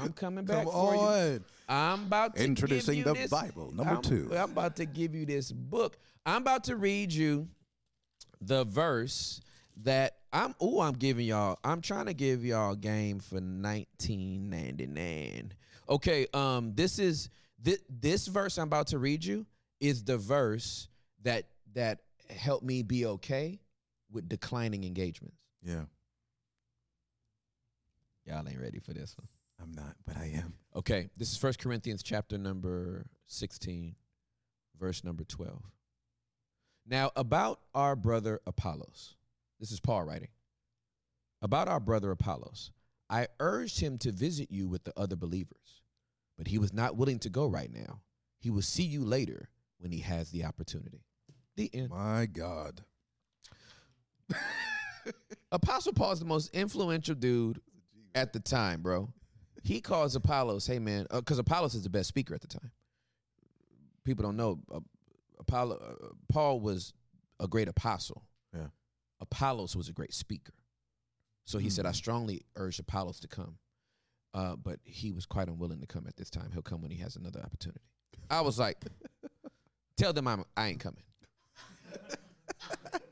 I'm 0.00 0.12
coming 0.12 0.44
back 0.44 0.64
Come 0.64 0.72
for 0.72 0.94
you. 0.94 1.44
I'm 1.70 2.04
about 2.06 2.34
to 2.36 2.44
Introducing 2.44 2.96
give 2.96 3.06
you 3.06 3.14
the 3.14 3.20
this- 3.20 3.30
Bible, 3.30 3.70
number 3.72 3.92
I'm- 3.92 4.02
two. 4.02 4.28
I'm 4.36 4.50
about 4.50 4.74
to 4.76 4.84
give 4.86 5.14
you 5.14 5.24
this 5.24 5.50
book. 5.52 5.96
I'm 6.26 6.42
about 6.42 6.64
to 6.64 6.74
read 6.76 7.12
you 7.12 7.48
the 8.40 8.64
verse 8.64 9.40
that 9.78 10.16
I'm. 10.32 10.54
Oh, 10.60 10.80
I'm 10.80 10.94
giving 10.94 11.26
y'all. 11.26 11.58
I'm 11.62 11.80
trying 11.80 12.06
to 12.06 12.14
give 12.14 12.44
y'all 12.44 12.74
game 12.74 13.20
for 13.20 13.36
1999. 13.40 15.52
Okay. 15.88 16.26
Um. 16.34 16.74
This 16.74 16.98
is 16.98 17.30
this 17.58 17.78
this 17.88 18.26
verse 18.26 18.58
I'm 18.58 18.66
about 18.66 18.88
to 18.88 18.98
read 18.98 19.24
you 19.24 19.46
is 19.78 20.02
the 20.04 20.18
verse 20.18 20.88
that 21.22 21.46
that 21.74 22.00
helped 22.28 22.64
me 22.64 22.82
be 22.82 23.06
okay 23.06 23.60
with 24.10 24.28
declining 24.28 24.82
engagements. 24.84 25.36
Yeah. 25.62 25.84
Y'all 28.26 28.46
ain't 28.48 28.60
ready 28.60 28.80
for 28.80 28.92
this 28.92 29.16
one. 29.16 29.28
I'm 29.60 29.72
not, 29.72 29.96
but 30.06 30.16
I 30.16 30.32
am. 30.36 30.54
Okay, 30.76 31.10
this 31.16 31.30
is 31.30 31.36
First 31.36 31.58
Corinthians 31.58 32.02
chapter 32.02 32.38
number 32.38 33.06
16, 33.26 33.94
verse 34.78 35.04
number 35.04 35.24
12. 35.24 35.62
Now, 36.86 37.10
about 37.16 37.60
our 37.74 37.94
brother 37.94 38.40
Apollos, 38.46 39.16
this 39.58 39.70
is 39.70 39.80
Paul 39.80 40.04
writing. 40.04 40.28
About 41.42 41.68
our 41.68 41.80
brother 41.80 42.10
Apollos, 42.10 42.70
I 43.08 43.28
urged 43.38 43.80
him 43.80 43.98
to 43.98 44.12
visit 44.12 44.50
you 44.50 44.68
with 44.68 44.84
the 44.84 44.92
other 44.96 45.16
believers, 45.16 45.82
but 46.38 46.46
he 46.46 46.58
was 46.58 46.72
not 46.72 46.96
willing 46.96 47.18
to 47.20 47.28
go 47.28 47.46
right 47.46 47.72
now. 47.72 48.00
He 48.38 48.50
will 48.50 48.62
see 48.62 48.84
you 48.84 49.04
later 49.04 49.50
when 49.78 49.92
he 49.92 50.00
has 50.00 50.30
the 50.30 50.44
opportunity. 50.44 51.04
The 51.56 51.70
end. 51.74 51.90
My 51.90 52.26
God. 52.26 52.82
Apostle 55.52 55.92
Paul 55.92 56.12
is 56.12 56.20
the 56.20 56.24
most 56.24 56.54
influential 56.54 57.14
dude 57.14 57.60
at 58.14 58.32
the 58.32 58.40
time, 58.40 58.82
bro. 58.82 59.12
He 59.62 59.80
calls 59.80 60.14
Apollos, 60.16 60.66
hey 60.66 60.78
man, 60.78 61.06
because 61.10 61.38
Apollos 61.38 61.74
is 61.74 61.82
the 61.82 61.90
best 61.90 62.08
speaker 62.08 62.34
at 62.34 62.40
the 62.40 62.46
time. 62.46 62.70
People 64.04 64.22
don't 64.24 64.36
know 64.36 64.58
uh, 64.72 64.80
Apollo. 65.38 65.76
Uh, 66.02 66.06
Paul 66.28 66.60
was 66.60 66.94
a 67.38 67.46
great 67.46 67.68
apostle. 67.68 68.22
Yeah. 68.54 68.68
Apollos 69.20 69.76
was 69.76 69.88
a 69.88 69.92
great 69.92 70.14
speaker. 70.14 70.54
So 71.44 71.58
he 71.58 71.68
said, 71.68 71.84
I 71.84 71.92
strongly 71.92 72.42
urge 72.56 72.78
Apollos 72.78 73.20
to 73.20 73.28
come, 73.28 73.58
uh, 74.34 74.56
but 74.56 74.78
he 74.84 75.10
was 75.12 75.26
quite 75.26 75.48
unwilling 75.48 75.80
to 75.80 75.86
come 75.86 76.06
at 76.06 76.16
this 76.16 76.30
time. 76.30 76.50
He'll 76.52 76.62
come 76.62 76.80
when 76.80 76.90
he 76.90 76.98
has 76.98 77.16
another 77.16 77.40
opportunity. 77.42 77.80
I 78.30 78.40
was 78.40 78.58
like, 78.58 78.76
tell 79.96 80.12
them 80.12 80.26
I'm 80.28 80.44
I 80.56 80.68
ain't 80.68 80.80
coming. 80.80 81.02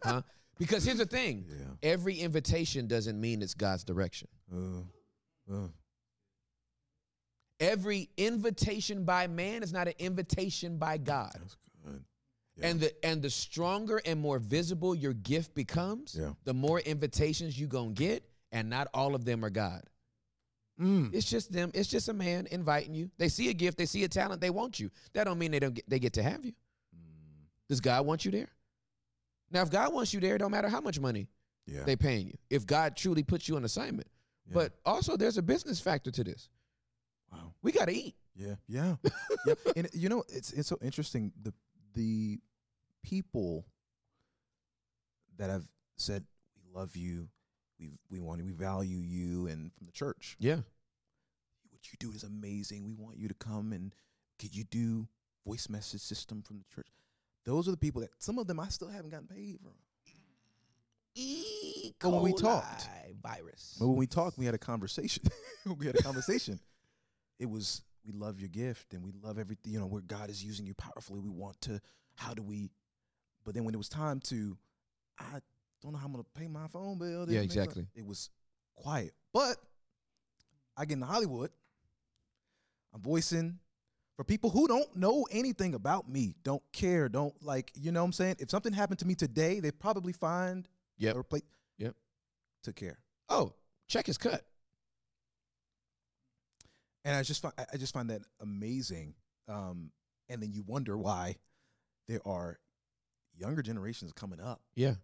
huh? 0.02 0.22
Because 0.58 0.84
here's 0.84 0.98
the 0.98 1.06
thing: 1.06 1.44
Yeah. 1.48 1.64
every 1.82 2.14
invitation 2.16 2.86
doesn't 2.86 3.20
mean 3.20 3.42
it's 3.42 3.54
God's 3.54 3.84
direction. 3.84 4.28
Uh, 4.52 4.80
uh, 5.52 5.68
Every 7.60 8.08
invitation 8.16 9.04
by 9.04 9.26
man 9.26 9.62
is 9.62 9.72
not 9.72 9.88
an 9.88 9.94
invitation 9.98 10.76
by 10.78 10.96
God. 10.98 11.32
that's 11.34 11.56
good. 11.84 12.04
Yeah. 12.56 12.66
And 12.68 12.80
the 12.80 13.04
and 13.04 13.22
the 13.22 13.30
stronger 13.30 14.00
and 14.04 14.20
more 14.20 14.38
visible 14.38 14.94
your 14.94 15.12
gift 15.12 15.54
becomes, 15.54 16.14
Yeah. 16.18 16.32
the 16.44 16.54
more 16.54 16.80
invitations 16.80 17.58
you 17.58 17.66
gonna 17.66 17.92
get, 17.92 18.22
and 18.52 18.68
not 18.70 18.88
all 18.94 19.14
of 19.14 19.24
them 19.24 19.44
are 19.44 19.50
God. 19.50 19.82
Mm. 20.80 21.12
It's 21.12 21.28
just 21.28 21.50
them. 21.52 21.72
It's 21.74 21.88
just 21.88 22.08
a 22.08 22.12
man 22.12 22.46
inviting 22.50 22.94
you. 22.94 23.10
They 23.18 23.28
see 23.28 23.48
a 23.50 23.54
gift, 23.54 23.78
they 23.78 23.86
see 23.86 24.04
a 24.04 24.08
talent, 24.08 24.40
they 24.40 24.50
want 24.50 24.78
you. 24.78 24.90
That 25.12 25.24
don't 25.24 25.38
mean 25.38 25.50
they 25.50 25.58
don't 25.58 25.74
get, 25.74 25.88
they 25.90 25.98
get 25.98 26.12
to 26.14 26.22
have 26.22 26.44
you. 26.44 26.52
Does 27.68 27.80
God 27.80 28.06
want 28.06 28.24
you 28.24 28.30
there? 28.30 28.48
Now, 29.50 29.62
if 29.62 29.70
God 29.70 29.92
wants 29.92 30.14
you 30.14 30.20
there, 30.20 30.36
it 30.36 30.38
don't 30.38 30.50
matter 30.52 30.68
how 30.68 30.80
much 30.80 31.00
money 31.00 31.26
Yeah. 31.66 31.82
they 31.84 31.96
paying 31.96 32.28
you. 32.28 32.38
If 32.50 32.64
God 32.66 32.96
truly 32.96 33.22
puts 33.24 33.48
you 33.48 33.56
on 33.56 33.64
assignment, 33.64 34.08
Yeah. 34.46 34.54
but 34.54 34.72
also 34.86 35.16
there's 35.16 35.36
a 35.36 35.42
business 35.42 35.80
factor 35.80 36.10
to 36.12 36.22
this. 36.24 36.48
Wow. 37.32 37.52
We 37.62 37.72
got 37.72 37.86
to 37.86 37.92
eat. 37.94 38.14
Yeah, 38.36 38.54
yeah, 38.68 38.94
yeah. 39.46 39.54
And 39.76 39.88
you 39.92 40.08
know, 40.08 40.22
it's 40.28 40.52
it's 40.52 40.68
so 40.68 40.78
interesting. 40.82 41.32
The 41.42 41.52
the 41.94 42.38
people 43.02 43.64
that 45.38 45.50
have 45.50 45.64
said 45.96 46.24
we 46.56 46.78
love 46.78 46.94
you, 46.96 47.28
we 47.80 47.90
we 48.10 48.20
want 48.20 48.44
we 48.44 48.52
value 48.52 48.98
you, 48.98 49.46
and 49.48 49.72
from 49.74 49.86
the 49.86 49.92
church, 49.92 50.36
Yeah. 50.38 50.56
what 51.70 51.90
you 51.90 51.96
do 51.98 52.12
is 52.12 52.22
amazing. 52.22 52.84
We 52.86 52.92
want 52.94 53.18
you 53.18 53.28
to 53.28 53.34
come 53.34 53.72
and 53.72 53.92
could 54.38 54.54
you 54.54 54.64
do 54.64 55.08
voice 55.46 55.68
message 55.68 56.00
system 56.00 56.42
from 56.42 56.58
the 56.58 56.64
church? 56.74 56.86
Those 57.44 57.66
are 57.66 57.70
the 57.72 57.76
people 57.76 58.02
that 58.02 58.10
some 58.18 58.38
of 58.38 58.46
them 58.46 58.60
I 58.60 58.68
still 58.68 58.88
haven't 58.88 59.10
gotten 59.10 59.26
paid 59.26 59.58
from. 59.60 59.72
E. 61.14 61.92
But 61.98 62.10
when 62.10 62.22
we 62.22 62.32
talked- 62.32 62.88
virus. 63.22 63.76
But 63.80 63.88
when 63.88 63.96
we 63.96 64.06
talked, 64.06 64.38
we 64.38 64.44
had 64.44 64.54
a 64.54 64.58
conversation. 64.58 65.24
we 65.78 65.86
had 65.86 65.96
a 65.96 66.02
conversation. 66.02 66.60
It 67.38 67.48
was 67.48 67.82
we 68.04 68.12
love 68.12 68.40
your 68.40 68.48
gift 68.48 68.94
and 68.94 69.02
we 69.02 69.12
love 69.22 69.38
everything. 69.38 69.72
You 69.72 69.80
know 69.80 69.86
where 69.86 70.02
God 70.02 70.30
is 70.30 70.42
using 70.42 70.66
you 70.66 70.74
powerfully. 70.74 71.20
We 71.20 71.30
want 71.30 71.60
to. 71.62 71.80
How 72.16 72.34
do 72.34 72.42
we? 72.42 72.70
But 73.44 73.54
then 73.54 73.64
when 73.64 73.74
it 73.74 73.78
was 73.78 73.88
time 73.88 74.20
to, 74.20 74.56
I 75.18 75.40
don't 75.82 75.92
know 75.92 75.98
how 75.98 76.06
I'm 76.06 76.12
gonna 76.12 76.24
pay 76.34 76.48
my 76.48 76.66
phone 76.68 76.98
bill. 76.98 77.26
Yeah, 77.28 77.40
exactly. 77.40 77.86
It 77.94 78.04
was 78.04 78.30
quiet, 78.76 79.12
but 79.32 79.56
I 80.76 80.84
get 80.84 80.94
into 80.94 81.06
Hollywood. 81.06 81.50
I'm 82.94 83.02
voicing 83.02 83.58
for 84.16 84.24
people 84.24 84.50
who 84.50 84.66
don't 84.66 84.96
know 84.96 85.26
anything 85.30 85.74
about 85.74 86.08
me, 86.08 86.34
don't 86.42 86.62
care, 86.72 87.08
don't 87.08 87.34
like. 87.42 87.70
You 87.74 87.92
know 87.92 88.00
what 88.00 88.06
I'm 88.06 88.12
saying? 88.12 88.36
If 88.40 88.50
something 88.50 88.72
happened 88.72 88.98
to 89.00 89.06
me 89.06 89.14
today, 89.14 89.60
they'd 89.60 89.78
probably 89.78 90.12
find 90.12 90.68
yeah, 90.96 91.12
or 91.12 91.22
play. 91.22 91.42
Yep. 91.78 91.94
Took 92.64 92.76
care. 92.76 92.98
Oh, 93.28 93.52
check 93.86 94.08
is 94.08 94.18
cut. 94.18 94.44
And 97.04 97.16
I 97.16 97.22
just 97.22 97.42
find 97.42 97.54
I 97.72 97.76
just 97.76 97.92
find 97.94 98.10
that 98.10 98.22
amazing. 98.40 99.14
Um, 99.48 99.90
and 100.28 100.42
then 100.42 100.52
you 100.52 100.62
wonder 100.66 100.96
why 100.98 101.36
there 102.08 102.20
are 102.26 102.58
younger 103.36 103.62
generations 103.62 104.12
coming 104.12 104.40
up, 104.40 104.60
Yeah. 104.74 104.94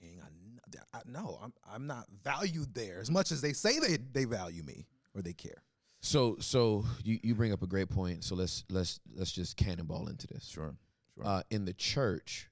and 0.00 0.20
I, 0.22 0.98
I 0.98 1.02
no, 1.06 1.38
I'm 1.42 1.52
I'm 1.68 1.86
not 1.86 2.06
valued 2.22 2.74
there 2.74 3.00
as 3.00 3.10
much 3.10 3.32
as 3.32 3.40
they 3.40 3.52
say 3.52 3.78
they 3.78 3.98
they 4.12 4.24
value 4.24 4.62
me 4.62 4.86
or 5.14 5.22
they 5.22 5.32
care. 5.34 5.62
So 6.00 6.36
so 6.40 6.84
you, 7.04 7.18
you 7.22 7.34
bring 7.34 7.52
up 7.52 7.62
a 7.62 7.66
great 7.66 7.88
point. 7.90 8.24
So 8.24 8.34
let's 8.34 8.64
let's 8.70 9.00
let's 9.14 9.32
just 9.32 9.56
cannonball 9.56 10.08
into 10.08 10.26
this. 10.26 10.46
Sure, 10.48 10.74
sure. 11.14 11.26
Uh, 11.26 11.42
in 11.50 11.64
the 11.64 11.72
church, 11.74 12.48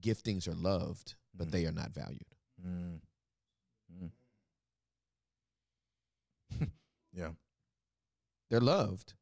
giftings 0.00 0.48
are 0.48 0.54
loved, 0.54 1.14
but 1.34 1.48
Mhm. 1.48 1.50
they 1.50 1.66
are 1.66 1.72
not 1.72 1.90
valued. 1.92 2.24
Mm. 2.64 3.00
Mm. 3.92 4.10
yeah, 7.12 7.30
They're 8.50 8.60
loved, 8.60 9.14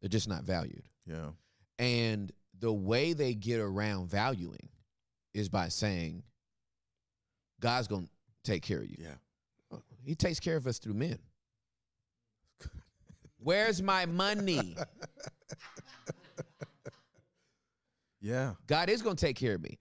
they're 0.00 0.08
just 0.08 0.28
not 0.28 0.44
valued. 0.44 0.82
yeah, 1.06 1.30
And 1.78 2.32
the 2.58 2.72
way 2.72 3.12
they 3.12 3.34
get 3.34 3.60
around 3.60 4.08
valuing 4.10 4.68
is 5.34 5.48
by 5.48 5.68
saying, 5.68 6.22
God's 7.60 7.88
gonna 7.88 8.08
take 8.44 8.62
care 8.62 8.78
of 8.80 8.88
you. 8.90 8.96
yeah. 8.98 9.78
He 10.04 10.14
takes 10.14 10.40
care 10.40 10.56
of 10.56 10.66
us 10.66 10.78
through 10.78 10.94
men. 10.94 11.18
Where's 13.40 13.82
my 13.82 14.06
money? 14.06 14.76
Yeah, 18.20 18.54
God 18.66 18.90
is 18.90 19.00
going 19.00 19.14
to 19.16 19.24
take 19.26 19.36
care 19.36 19.54
of 19.54 19.62
me 19.62 19.78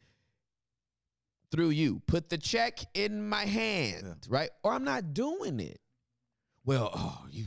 through 1.51 1.69
you. 1.71 2.01
Put 2.05 2.29
the 2.29 2.37
check 2.37 2.79
in 2.93 3.27
my 3.27 3.45
hand, 3.45 4.03
Yeah. 4.05 4.13
right? 4.29 4.49
Or 4.63 4.73
I'm 4.73 4.83
not 4.83 5.13
doing 5.15 5.59
it. 5.59 5.79
Well, 6.67 6.91
oh, 6.93 7.25
you, 7.31 7.45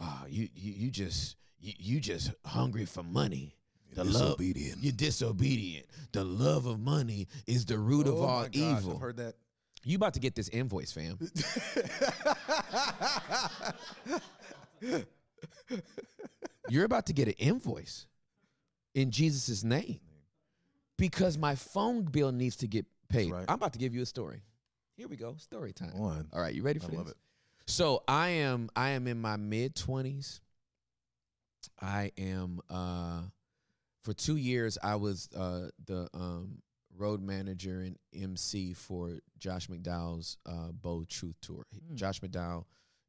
oh, 0.00 0.22
you, 0.26 0.48
you, 0.54 0.72
you 0.72 0.90
just, 0.90 1.36
you, 1.60 1.74
you 1.78 2.00
just 2.00 2.30
hungry 2.46 2.86
for 2.86 3.02
money. 3.02 3.54
The 3.94 4.04
love, 4.04 4.38
disobedient. 4.38 4.78
you're 4.82 4.92
disobedient. 4.94 5.84
The 6.12 6.24
love 6.24 6.64
of 6.64 6.80
money 6.80 7.28
is 7.46 7.66
the 7.66 7.78
root 7.78 8.06
of 8.08 8.14
Oh 8.14 8.22
all 8.24 8.40
my 8.40 8.48
gosh, 8.48 8.56
evil. 8.56 8.94
I've 8.94 9.00
heard 9.02 9.18
that. 9.18 9.34
You 9.84 9.96
about 9.96 10.14
to 10.14 10.20
get 10.20 10.34
this 10.34 10.48
invoice, 10.48 10.92
fam? 10.92 11.18
You're 16.70 16.86
about 16.86 17.04
to 17.06 17.12
get 17.12 17.28
an 17.28 17.34
invoice 17.34 18.06
in 18.94 19.10
Jesus' 19.10 19.62
name 19.62 20.00
because 20.96 21.36
my 21.36 21.54
phone 21.54 22.04
bill 22.04 22.32
needs 22.32 22.56
to 22.56 22.66
get 22.66 22.86
paid. 23.10 23.30
right. 23.30 23.44
I'm 23.46 23.56
about 23.56 23.74
to 23.74 23.78
give 23.78 23.94
you 23.94 24.00
a 24.00 24.06
story. 24.06 24.42
Here 24.96 25.06
we 25.06 25.16
go, 25.16 25.34
story 25.36 25.74
time. 25.74 25.92
Go 25.94 26.04
on. 26.04 26.28
All 26.32 26.40
right, 26.40 26.54
you 26.54 26.62
ready 26.62 26.78
for 26.78 26.86
I 26.86 26.88
this? 26.88 26.98
love 26.98 27.08
it. 27.08 27.16
So 27.66 28.02
I 28.06 28.28
am 28.28 28.68
I 28.76 28.90
am 28.90 29.06
in 29.06 29.20
my 29.20 29.36
mid 29.36 29.74
twenties. 29.74 30.40
I 31.80 32.12
am 32.18 32.60
uh 32.70 33.22
for 34.02 34.12
two 34.12 34.36
years 34.36 34.76
I 34.82 34.96
was 34.96 35.28
uh 35.36 35.68
the 35.86 36.08
um 36.14 36.58
road 36.96 37.22
manager 37.22 37.80
and 37.80 37.96
MC 38.14 38.74
for 38.74 39.18
Josh 39.38 39.68
McDowell's 39.68 40.36
uh 40.46 40.72
Bold 40.72 41.08
Truth 41.08 41.36
Tour. 41.40 41.64
Hmm. 41.88 41.96
Josh 41.96 42.20
McDowell 42.20 42.64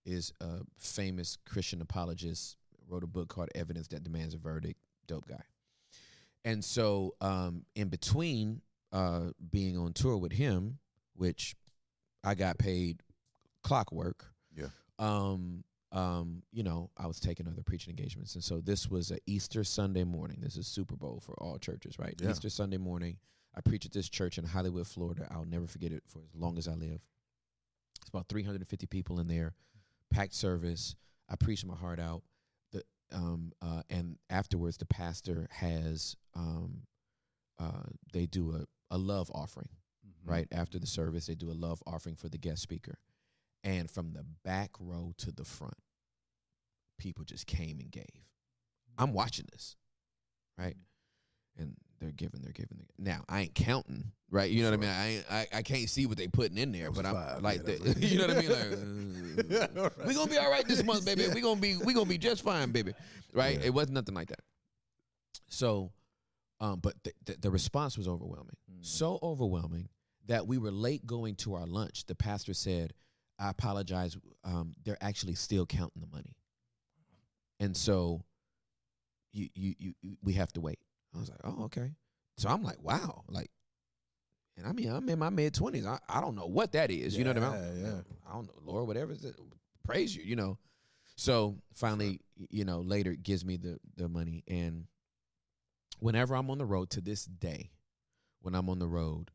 is 0.06 0.32
a 0.42 0.60
famous 0.78 1.38
Christian 1.46 1.82
apologist. 1.82 2.58
Wrote 2.88 3.04
a 3.04 3.08
book 3.08 3.28
called 3.30 3.50
Evidence 3.56 3.88
That 3.88 4.04
Demands 4.04 4.36
a 4.36 4.38
Verdict. 4.38 4.80
Dope 5.08 5.28
guy. 5.28 5.44
And 6.44 6.64
so, 6.64 7.16
um, 7.22 7.66
in 7.76 7.90
between 7.90 8.62
uh, 8.92 9.32
being 9.52 9.78
on 9.78 9.94
tour 9.94 10.18
with 10.18 10.32
him, 10.32 10.78
which 11.16 11.56
I 12.24 12.36
got 12.36 12.60
paid 12.60 13.02
clockwork. 13.64 14.35
Um, 15.00 15.64
um, 15.92 16.44
you 16.52 16.64
know, 16.64 16.90
I 16.98 17.08
was 17.08 17.20
taking 17.20 17.48
other 17.48 17.62
preaching 17.64 17.92
engagements, 17.92 18.36
and 18.36 18.44
so 18.44 18.60
this 18.60 18.90
was 18.90 19.12
a 19.12 19.18
Easter 19.28 19.64
Sunday 19.64 20.04
morning. 20.04 20.40
This 20.42 20.58
is 20.58 20.68
Super 20.68 20.96
Bowl 20.96 21.22
for 21.26 21.34
all 21.42 21.58
churches, 21.58 21.98
right? 21.98 22.16
Yeah. 22.22 22.32
Easter 22.32 22.50
Sunday 22.50 22.78
morning. 22.78 23.18
I 23.56 23.62
preach 23.62 23.86
at 23.86 23.94
this 23.94 24.10
church 24.10 24.38
in 24.38 24.44
Hollywood, 24.44 24.88
Florida. 24.88 25.28
I'll 25.32 25.46
never 25.46 25.68
forget 25.68 25.94
it 25.94 26.04
for 26.08 26.20
as 26.20 26.36
long 26.36 26.58
as 26.58 26.68
I 26.68 26.74
live. 26.74 27.00
It's 28.02 28.10
about 28.10 28.28
350 28.28 28.86
people 28.88 29.20
in 29.22 29.28
there, 29.28 29.54
packed 30.12 30.34
service. 30.34 30.96
I 31.30 31.36
preached 31.38 31.66
my 31.66 31.76
heart 31.76 32.00
out. 32.00 32.24
The 32.74 32.84
um 33.14 33.54
uh 33.62 33.84
and 33.90 34.18
afterwards 34.30 34.78
the 34.78 34.86
pastor 34.86 35.48
has 35.52 36.18
um 36.36 36.82
uh 37.58 37.84
they 38.12 38.26
do 38.26 38.52
a, 38.56 38.66
a 38.94 38.98
love 38.98 39.32
offering 39.34 39.70
Mm-hmm. 40.06 40.32
right 40.32 40.48
after 40.52 40.78
the 40.78 40.86
service 40.86 41.26
they 41.26 41.34
do 41.36 41.50
a 41.50 41.54
love 41.54 41.82
offering 41.88 42.16
for 42.16 42.30
the 42.30 42.38
guest 42.38 42.62
speaker 42.62 43.00
and 43.66 43.92
from 43.92 44.14
the 44.14 44.24
back 44.46 44.70
row 44.80 45.14
to 45.18 45.34
the 45.34 45.44
front 45.44 45.74
people 46.98 47.26
just 47.26 47.46
came 47.46 47.82
and 47.82 47.92
gave. 47.92 48.06
I'm 48.98 49.12
watching 49.12 49.46
this 49.52 49.76
right? 50.58 50.76
And 51.58 51.76
they're 52.00 52.12
giving 52.12 52.42
they're 52.42 52.52
giving 52.52 52.78
they're, 52.78 52.88
giving. 52.98 53.06
now 53.14 53.24
i 53.30 53.42
ain't 53.42 53.56
counting 53.56 54.12
right? 54.30 54.50
You 54.50 54.64
know 54.64 54.72
what 54.72 54.80
i 54.80 54.82
mean? 54.82 54.90
I, 54.90 55.08
ain't, 55.08 55.26
I 55.32 55.48
i 55.60 55.62
can't 55.62 55.90
see 55.90 56.06
what 56.06 56.18
they 56.18 56.28
putting 56.28 56.58
in 56.58 56.72
there 56.72 56.92
but 56.92 57.06
i'm 57.06 57.14
five, 57.14 57.42
like 57.42 57.62
yeah, 57.66 57.76
the, 57.76 57.84
right. 57.86 57.98
you 58.02 58.18
know 58.18 58.28
what 58.28 58.38
i 58.38 58.42
mean? 58.42 59.48
Like 59.50 59.78
uh, 59.78 59.90
we 60.06 60.14
gonna 60.14 60.30
be 60.30 60.38
all 60.38 60.52
right 60.52 60.68
this 60.68 60.84
month 60.84 61.06
baby. 61.06 61.28
We 61.34 61.42
gonna 61.42 61.60
be 61.60 61.78
we 61.78 61.94
gonna 61.94 62.06
be 62.06 62.18
just 62.18 62.44
fine 62.44 62.72
baby. 62.72 62.94
Right? 63.34 63.60
Yeah. 63.60 63.66
it 63.66 63.74
wasn't 63.74 63.96
nothing 63.96 64.16
like 64.16 64.30
that. 64.30 64.40
So 65.50 65.92
um 66.62 66.80
but 66.80 66.94
the, 67.04 67.12
the, 67.26 67.38
the 67.42 67.52
response 67.52 67.98
was 67.98 68.08
overwhelming. 68.08 68.56
Mm. 68.72 68.86
so 68.86 69.20
overwhelming 69.22 69.90
that 70.28 70.48
we 70.48 70.58
were 70.58 70.72
late 70.72 71.06
going 71.06 71.36
to 71.36 71.54
our 71.56 71.66
lunch. 71.68 72.06
The 72.06 72.16
pastor 72.16 72.54
said, 72.54 72.94
I 73.40 73.50
apologize. 73.50 74.18
Um, 74.44 74.74
they're 74.84 75.02
actually 75.02 75.36
still 75.36 75.66
counting 75.66 76.02
the 76.02 76.08
money. 76.08 76.36
And 77.60 77.76
so 77.76 78.22
you, 79.34 79.50
you, 79.54 79.74
you, 79.78 79.94
you- 80.02 80.18
we 80.24 80.34
have 80.34 80.52
to 80.54 80.62
wait. 80.62 80.80
I 81.16 81.20
was 81.20 81.30
like, 81.30 81.40
oh, 81.44 81.64
okay. 81.66 81.92
So 82.38 82.50
I'm 82.50 82.64
like, 82.64 82.82
wow. 82.84 83.24
Like, 83.30 83.50
and 84.58 84.66
I 84.68 84.72
mean, 84.72 84.90
I'm 84.90 85.08
in 85.10 85.20
my 85.20 85.30
mid 85.30 85.54
20s. 85.54 85.86
I, 85.86 86.00
I 86.10 86.22
don't 86.22 86.36
know 86.36 86.46
what 86.48 86.72
that 86.74 86.92
is. 86.92 87.18
you 87.18 87.24
know 87.26 87.34
what 87.34 87.44
I 87.44 87.50
mean? 87.62 87.78
Yeah, 87.84 87.88
yeah. 87.90 88.02
I 88.30 88.34
don't 88.34 88.48
know, 88.48 88.54
Lord, 88.72 88.88
whatever 88.88 89.12
it 89.14 89.24
is, 89.24 89.34
praise 89.84 90.16
you, 90.16 90.24
you 90.24 90.36
know. 90.36 90.58
So 91.18 91.58
finally, 91.74 92.20
you 92.50 92.66
know, 92.66 92.82
later 92.82 93.12
it 93.12 93.24
gives 93.24 93.46
me 93.46 93.58
the, 93.58 93.78
the 93.96 94.08
money. 94.10 94.44
And 94.48 94.86
whenever 96.00 96.36
I'm 96.36 96.50
on 96.50 96.58
the 96.58 96.66
road 96.66 96.90
to 96.92 97.02
this 97.02 97.26
day, 97.26 97.72
when 98.42 98.56
I'm 98.56 98.70
on 98.70 98.80
the 98.80 98.88
road, 98.88 99.32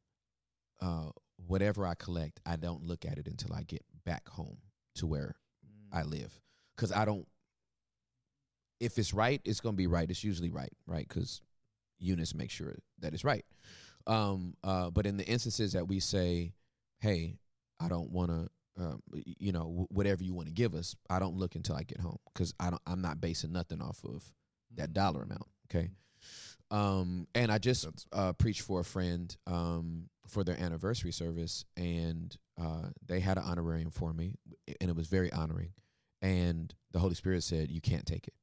uh, 0.80 1.10
whatever 1.46 1.86
I 1.86 1.94
collect, 1.94 2.40
I 2.46 2.56
don't 2.56 2.84
look 2.84 3.04
at 3.04 3.18
it 3.18 3.26
until 3.26 3.54
I 3.54 3.62
get 3.62 3.82
back 4.04 4.28
home 4.28 4.58
to 4.96 5.06
where 5.06 5.36
I 5.92 6.02
live. 6.02 6.32
Cause 6.76 6.92
I 6.92 7.04
don't, 7.04 7.26
if 8.80 8.98
it's 8.98 9.12
right, 9.12 9.40
it's 9.44 9.60
going 9.60 9.74
to 9.74 9.76
be 9.76 9.86
right. 9.86 10.10
It's 10.10 10.24
usually 10.24 10.50
right, 10.50 10.72
right? 10.86 11.08
Cause 11.08 11.42
Eunice 11.98 12.34
makes 12.34 12.54
sure 12.54 12.76
that 13.00 13.12
it's 13.12 13.24
right. 13.24 13.44
Um, 14.06 14.54
uh, 14.64 14.90
but 14.90 15.06
in 15.06 15.16
the 15.16 15.26
instances 15.26 15.74
that 15.74 15.86
we 15.86 16.00
say, 16.00 16.54
hey, 17.00 17.36
I 17.78 17.88
don't 17.88 18.10
want 18.10 18.30
to, 18.30 18.48
um, 18.82 19.02
you 19.12 19.52
know, 19.52 19.86
wh- 19.90 19.94
whatever 19.94 20.22
you 20.22 20.34
want 20.34 20.48
to 20.48 20.54
give 20.54 20.74
us, 20.74 20.96
I 21.08 21.18
don't 21.18 21.36
look 21.36 21.54
until 21.54 21.76
I 21.76 21.82
get 21.82 22.00
home 22.00 22.16
because 22.32 22.54
I 22.58 22.70
don't. 22.70 22.82
I'm 22.86 23.02
not 23.02 23.20
basing 23.20 23.52
nothing 23.52 23.82
off 23.82 24.00
of 24.04 24.24
that 24.76 24.92
dollar 24.92 25.22
amount. 25.22 25.46
Okay. 25.70 25.90
Um, 26.70 27.26
and 27.34 27.50
I 27.50 27.58
just 27.58 27.86
uh, 28.12 28.32
preached 28.34 28.62
for 28.62 28.80
a 28.80 28.84
friend 28.84 29.34
um, 29.46 30.08
for 30.26 30.44
their 30.44 30.58
anniversary 30.58 31.12
service, 31.12 31.64
and 31.76 32.36
uh, 32.60 32.88
they 33.06 33.20
had 33.20 33.38
an 33.38 33.44
honorarium 33.44 33.90
for 33.90 34.12
me, 34.12 34.36
and 34.80 34.88
it 34.90 34.96
was 34.96 35.08
very 35.08 35.32
honoring. 35.32 35.72
And 36.22 36.72
the 36.92 36.98
Holy 36.98 37.14
Spirit 37.14 37.42
said, 37.42 37.70
"You 37.70 37.80
can't 37.80 38.06
take 38.06 38.28
it. 38.28 38.34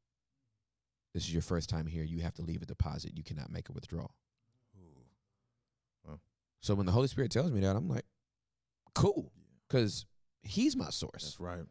This 1.13 1.23
is 1.23 1.33
your 1.33 1.41
first 1.41 1.69
time 1.69 1.87
here. 1.87 2.03
You 2.03 2.21
have 2.21 2.33
to 2.35 2.41
leave 2.41 2.61
a 2.61 2.65
deposit. 2.65 3.15
You 3.15 3.23
cannot 3.23 3.51
make 3.51 3.69
a 3.69 3.73
withdrawal." 3.73 4.13
So 6.59 6.75
when 6.75 6.85
the 6.85 6.91
Holy 6.91 7.07
Spirit 7.07 7.31
tells 7.31 7.51
me 7.51 7.61
that, 7.61 7.75
I'm 7.75 7.87
like, 7.87 8.05
"Cool," 8.93 9.31
because 9.67 10.05
He's 10.47 10.75
my 10.75 10.89
source 10.89 11.23
That's 11.23 11.39
right. 11.39 11.65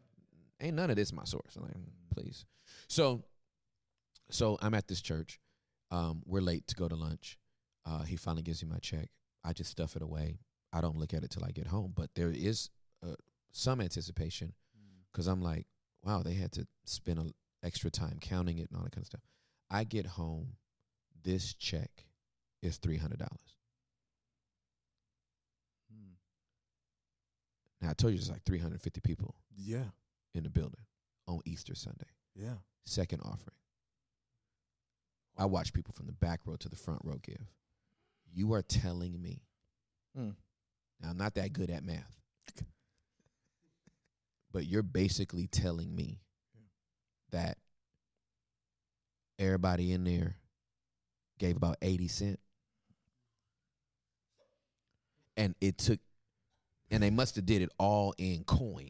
ain't 0.61 0.75
none 0.75 0.89
of 0.89 0.95
this 0.95 1.11
my 1.11 1.23
source. 1.23 1.55
I'm 1.55 1.63
like, 1.63 1.73
"Mm, 1.73 1.89
please. 2.11 2.45
So, 2.87 3.23
so 4.29 4.57
I'm 4.61 4.73
at 4.73 4.87
this 4.87 5.01
church. 5.01 5.39
Um, 5.91 6.21
we're 6.25 6.41
late 6.41 6.67
to 6.67 6.75
go 6.75 6.87
to 6.87 6.95
lunch. 6.95 7.37
Uh, 7.85 8.03
he 8.03 8.15
finally 8.17 8.43
gives 8.43 8.63
me 8.63 8.69
my 8.69 8.79
check. 8.79 9.09
I 9.43 9.53
just 9.53 9.71
stuff 9.71 9.95
it 9.95 10.01
away. 10.01 10.39
I 10.73 10.81
don't 10.81 10.97
look 10.97 11.13
at 11.13 11.23
it 11.23 11.31
till 11.31 11.45
I 11.45 11.51
get 11.51 11.67
home. 11.67 11.93
But 11.95 12.09
there 12.15 12.31
is 12.31 12.69
uh, 13.05 13.15
some 13.51 13.79
anticipation 13.81 14.53
because 15.11 15.27
I'm 15.27 15.41
like, 15.41 15.65
wow, 16.03 16.21
they 16.23 16.33
had 16.33 16.51
to 16.53 16.67
spend 16.85 17.19
a 17.19 17.65
extra 17.65 17.89
time 17.89 18.17
counting 18.19 18.57
it 18.59 18.69
and 18.69 18.77
all 18.77 18.83
that 18.83 18.91
kind 18.91 19.03
of 19.03 19.07
stuff. 19.07 19.21
I 19.71 19.83
get 19.85 20.05
home. 20.05 20.53
This 21.23 21.53
check 21.53 22.05
is 22.61 22.77
three 22.77 22.97
hundred 22.97 23.19
dollars. 23.19 23.55
Now 27.81 27.91
I 27.91 27.93
told 27.93 28.13
you 28.13 28.17
there's 28.19 28.31
like 28.31 28.43
350 28.43 29.01
people 29.01 29.35
Yeah. 29.55 29.83
in 30.33 30.43
the 30.43 30.49
building 30.49 30.81
on 31.27 31.41
Easter 31.45 31.75
Sunday. 31.75 32.07
Yeah. 32.35 32.55
Second 32.85 33.21
offering. 33.21 33.55
I 35.37 35.45
watch 35.45 35.73
people 35.73 35.93
from 35.93 36.07
the 36.07 36.13
back 36.13 36.41
row 36.45 36.55
to 36.55 36.69
the 36.69 36.75
front 36.75 37.01
row 37.03 37.19
give. 37.21 37.45
You 38.33 38.53
are 38.53 38.61
telling 38.61 39.21
me. 39.21 39.41
Hmm. 40.15 40.31
Now, 41.01 41.09
I'm 41.09 41.17
not 41.17 41.35
that 41.35 41.53
good 41.53 41.69
at 41.69 41.83
math. 41.83 42.17
but 44.51 44.65
you're 44.65 44.83
basically 44.83 45.47
telling 45.47 45.95
me 45.95 46.19
that 47.31 47.57
everybody 49.37 49.91
in 49.91 50.03
there 50.03 50.37
gave 51.37 51.55
about 51.55 51.77
80 51.81 52.07
cent. 52.07 52.39
And 55.35 55.53
it 55.61 55.77
took 55.77 55.99
and 56.89 57.03
they 57.03 57.11
must 57.11 57.35
have 57.35 57.45
did 57.45 57.61
it 57.61 57.69
all 57.77 58.15
in 58.17 58.43
coin 58.43 58.89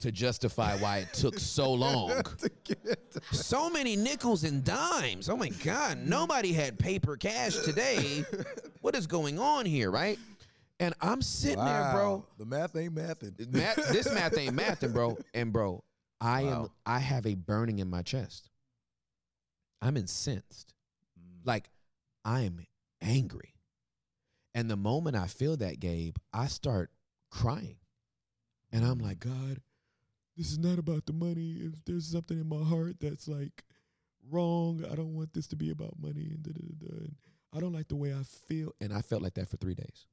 to 0.00 0.12
justify 0.12 0.76
why 0.76 0.98
it 0.98 1.12
took 1.12 1.38
so 1.38 1.72
long. 1.74 2.12
so 3.32 3.70
many 3.70 3.96
nickels 3.96 4.44
and 4.44 4.64
dimes. 4.64 5.28
Oh 5.28 5.36
my 5.36 5.48
God. 5.48 5.98
Nobody 5.98 6.52
had 6.52 6.78
paper 6.78 7.16
cash 7.16 7.56
today. 7.58 8.24
what 8.80 8.94
is 8.94 9.06
going 9.06 9.38
on 9.38 9.66
here, 9.66 9.90
right? 9.90 10.18
And 10.80 10.94
I'm 11.00 11.22
sitting 11.22 11.64
there, 11.64 11.90
bro. 11.92 12.24
The 12.38 12.44
math 12.44 12.76
ain't 12.76 12.94
mathing. 12.94 13.52
Math, 13.52 13.88
this 13.88 14.12
math 14.12 14.38
ain't 14.38 14.54
mathing, 14.54 14.92
bro. 14.92 15.18
And 15.34 15.52
bro, 15.52 15.82
I 16.20 16.42
am 16.42 16.68
I 16.86 17.00
have 17.00 17.26
a 17.26 17.34
burning 17.34 17.80
in 17.80 17.90
my 17.90 18.02
chest. 18.02 18.48
I'm 19.82 19.96
incensed. 19.96 20.72
Mm. 21.18 21.44
Like 21.44 21.68
I'm 22.24 22.64
angry. 23.02 23.54
And 24.54 24.70
the 24.70 24.76
moment 24.76 25.16
I 25.16 25.26
feel 25.26 25.56
that, 25.56 25.80
Gabe, 25.80 26.16
I 26.32 26.46
start 26.46 26.90
crying. 27.30 27.76
And 28.72 28.84
I'm 28.84 28.98
like, 28.98 29.20
God, 29.20 29.60
this 30.38 30.52
is 30.52 30.58
not 30.58 30.78
about 30.78 31.04
the 31.04 31.12
money. 31.12 31.56
If 31.60 31.84
there's 31.84 32.06
something 32.06 32.40
in 32.40 32.48
my 32.48 32.62
heart 32.62 33.00
that's 33.00 33.26
like 33.26 33.64
wrong, 34.30 34.84
I 34.90 34.94
don't 34.94 35.14
want 35.14 35.34
this 35.34 35.48
to 35.48 35.56
be 35.56 35.70
about 35.70 35.94
money. 36.00 36.30
And, 36.30 36.42
da, 36.44 36.52
da, 36.52 36.60
da, 36.60 36.86
da. 36.86 36.96
and 37.04 37.16
I 37.52 37.58
don't 37.58 37.72
like 37.72 37.88
the 37.88 37.96
way 37.96 38.14
I 38.14 38.22
feel. 38.22 38.72
And 38.80 38.92
I 38.92 39.02
felt 39.02 39.20
like 39.20 39.34
that 39.34 39.48
for 39.48 39.56
three 39.56 39.74
days. 39.74 40.06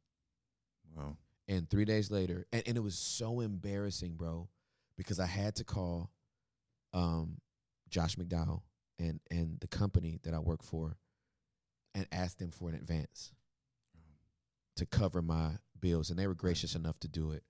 Wow. 0.98 1.18
And 1.48 1.70
three 1.70 1.86
days 1.86 2.10
later, 2.10 2.48
and, 2.52 2.64
and 2.66 2.76
it 2.76 2.82
was 2.82 2.98
so 2.98 3.40
embarrassing, 3.40 4.16
bro, 4.16 4.50
because 4.98 5.20
I 5.20 5.28
had 5.28 5.56
to 5.58 5.64
call 5.64 6.10
um, 6.92 7.38
Josh 7.90 8.16
McDowell 8.16 8.62
and 8.98 9.20
and 9.30 9.60
the 9.60 9.68
company 9.68 10.20
that 10.24 10.34
I 10.34 10.40
work 10.40 10.64
for 10.64 10.98
and 11.94 12.08
ask 12.12 12.40
them 12.40 12.50
for 12.50 12.70
an 12.70 12.76
advance 12.76 13.32
to 14.78 14.88
cover 14.88 15.22
my 15.22 15.52
bills, 15.80 16.10
and 16.10 16.18
they 16.18 16.26
were 16.26 16.34
gracious 16.34 16.74
enough 16.74 17.00
to 17.02 17.08
do 17.08 17.32
it. 17.32 17.44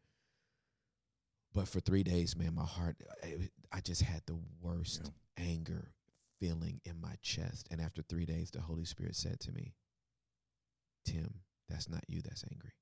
But 1.55 1.69
for 1.69 1.79
three 1.79 2.03
days, 2.03 2.35
man, 2.35 2.53
my 2.53 2.65
heart, 2.65 2.97
I, 3.23 3.49
I 3.71 3.79
just 3.79 4.01
had 4.01 4.21
the 4.25 4.37
worst 4.61 5.09
anger 5.37 5.93
feeling 6.41 6.81
in 6.83 6.99
my 6.99 7.15
chest. 7.21 7.69
And 7.71 7.79
after 7.79 8.01
three 8.01 8.25
days, 8.25 8.51
the 8.51 8.59
Holy 8.59 8.83
Spirit 8.83 9.15
said 9.15 9.39
to 9.39 9.53
me, 9.53 9.73
Tim, 11.05 11.35
that's 11.69 11.87
not 11.89 12.03
you 12.09 12.21
that's 12.21 12.43
angry. 12.51 12.73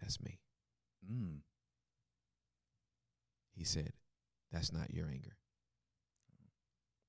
That's 0.00 0.18
me. 0.22 0.40
Mm. 1.12 1.40
He 3.54 3.64
said, 3.64 3.92
That's 4.50 4.72
not 4.72 4.92
your 4.92 5.06
anger. 5.06 5.36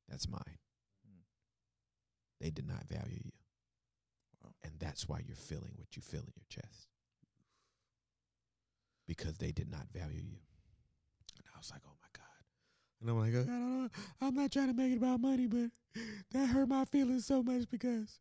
That's 0.09 0.27
mine. 0.29 0.59
They 2.41 2.49
did 2.49 2.67
not 2.67 2.83
value 2.89 3.21
you. 3.23 3.31
Wow. 4.43 4.51
And 4.63 4.73
that's 4.77 5.07
why 5.07 5.21
you're 5.25 5.37
feeling 5.37 5.71
what 5.77 5.95
you 5.95 6.01
feel 6.01 6.21
in 6.21 6.33
your 6.35 6.45
chest. 6.49 6.89
Because 9.07 9.37
they 9.37 9.51
did 9.51 9.69
not 9.69 9.87
value 9.93 10.21
you. 10.21 10.39
And 11.37 11.45
I 11.53 11.57
was 11.57 11.71
like, 11.71 11.81
oh 11.85 11.95
my 12.01 12.07
God. 12.13 12.21
And 13.01 13.09
I'm 13.09 13.19
like, 13.19 13.33
I 13.33 13.47
don't 13.47 13.83
know. 13.83 13.89
I'm 14.21 14.35
not 14.35 14.51
trying 14.51 14.67
to 14.67 14.73
make 14.73 14.93
it 14.93 14.97
about 14.97 15.19
money, 15.19 15.47
but 15.47 15.69
that 16.31 16.47
hurt 16.47 16.67
my 16.67 16.85
feelings 16.85 17.25
so 17.25 17.43
much 17.43 17.69
because 17.69 18.19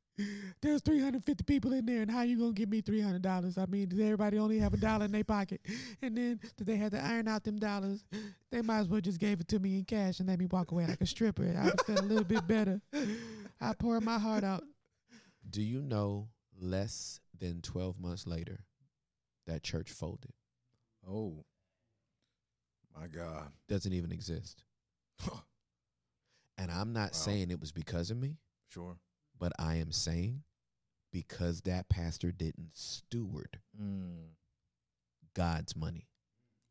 there's 0.63 0.81
350 0.83 1.43
people 1.43 1.73
in 1.73 1.87
there, 1.87 2.03
and 2.03 2.11
how 2.11 2.23
you 2.23 2.39
gonna 2.39 2.53
give 2.53 2.69
me 2.69 2.81
$300? 2.81 3.59
I 3.59 3.67
mean, 3.67 3.89
does 3.89 3.99
everybody 3.99 4.39
only 4.39 4.61
have 4.61 4.73
a 4.73 4.77
dollar 4.77 5.07
in 5.07 5.13
their 5.13 5.25
pocket? 5.25 5.61
And 6.03 6.17
then 6.17 6.41
did 6.57 6.67
they 6.69 6.77
have 6.77 6.93
to 6.93 7.03
iron 7.03 7.27
out 7.27 7.43
them 7.43 7.59
dollars? 7.59 8.05
They 8.53 8.63
might 8.63 8.79
as 8.79 8.89
well 8.89 9.01
just 9.01 9.19
gave 9.19 9.41
it 9.41 9.49
to 9.49 9.59
me 9.59 9.79
in 9.79 9.85
cash 9.85 10.21
and 10.21 10.29
let 10.29 10.39
me 10.39 10.47
walk 10.47 10.71
away 10.71 10.87
like 10.87 11.01
a 11.01 11.07
stripper. 11.07 11.53
I 11.59 11.65
would 11.65 11.81
felt 11.81 11.99
a 11.99 12.03
little 12.03 12.25
bit 12.25 12.47
better. 12.47 12.81
I 13.61 13.73
poured 13.73 14.05
my 14.05 14.19
heart 14.19 14.45
out. 14.45 14.63
Do 15.51 15.63
you 15.63 15.83
know 15.83 16.29
less 16.61 17.21
than 17.37 17.61
12 17.63 17.99
months 17.99 18.27
later, 18.27 18.61
that 19.47 19.65
church 19.65 19.91
folded? 19.91 20.33
Oh, 21.09 21.45
my 22.97 23.07
God. 23.07 23.53
Doesn't 23.69 23.93
even 23.93 24.13
exist. 24.13 24.65
And 26.57 26.71
I'm 26.71 26.93
not 26.93 27.13
Wow. 27.13 27.19
saying 27.19 27.51
it 27.51 27.61
was 27.61 27.73
because 27.73 28.11
of 28.11 28.17
me, 28.17 28.39
Sure. 28.69 28.97
but 29.39 29.53
I 29.59 29.77
am 29.77 29.91
saying 29.91 30.45
because 31.11 31.63
that 31.63 31.89
pastor 31.89 32.31
didn't 32.33 32.77
steward 32.77 33.61
Mm. 33.77 34.35
God's 35.35 35.75
money, 35.75 36.09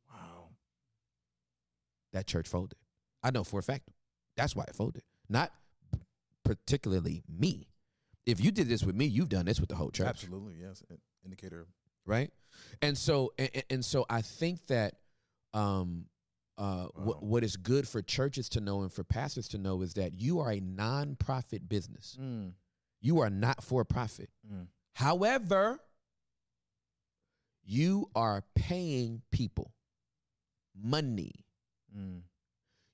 Wow. 0.09 0.55
that 2.11 2.27
church 2.27 2.47
folded. 2.47 2.77
I 3.21 3.31
know 3.31 3.43
for 3.43 3.59
a 3.59 3.63
fact 3.63 3.89
that's 4.35 4.55
why 4.55 4.63
it 4.63 4.75
folded. 4.75 5.03
Not 5.29 5.53
particularly 6.43 7.23
me. 7.27 7.67
If 8.25 8.39
you 8.39 8.51
did 8.51 8.67
this 8.69 8.83
with 8.83 8.95
me, 8.95 9.05
you've 9.05 9.29
done 9.29 9.45
this 9.45 9.59
with 9.59 9.67
the 9.69 9.75
whole 9.75 9.91
church. 9.91 10.07
Absolutely. 10.07 10.55
Yes. 10.55 10.81
In- 10.89 11.01
Indicator. 11.25 11.67
Right? 12.05 12.31
And 12.81 12.97
so 12.97 13.33
and, 13.37 13.63
and 13.69 13.85
so 13.85 14.05
I 14.09 14.21
think 14.21 14.67
that 14.67 14.95
um 15.53 16.05
uh 16.57 16.87
Wow. 16.95 17.03
what 17.03 17.23
what 17.23 17.43
is 17.43 17.55
good 17.57 17.87
for 17.87 18.01
churches 18.01 18.49
to 18.49 18.61
know 18.61 18.81
and 18.81 18.91
for 18.91 19.03
pastors 19.03 19.47
to 19.49 19.57
know 19.57 19.81
is 19.81 19.95
that 19.95 20.19
you 20.19 20.39
are 20.39 20.51
a 20.51 20.59
non-profit 20.59 21.67
business. 21.67 22.17
Mm. 22.21 22.51
You 23.01 23.19
are 23.21 23.29
not 23.29 23.63
for 23.63 23.83
profit. 23.83 24.29
Mm. 24.51 24.67
However, 24.93 25.79
you 27.65 28.09
are 28.15 28.43
paying 28.55 29.21
people 29.31 29.71
money. 30.79 31.31
Mm. 31.97 32.21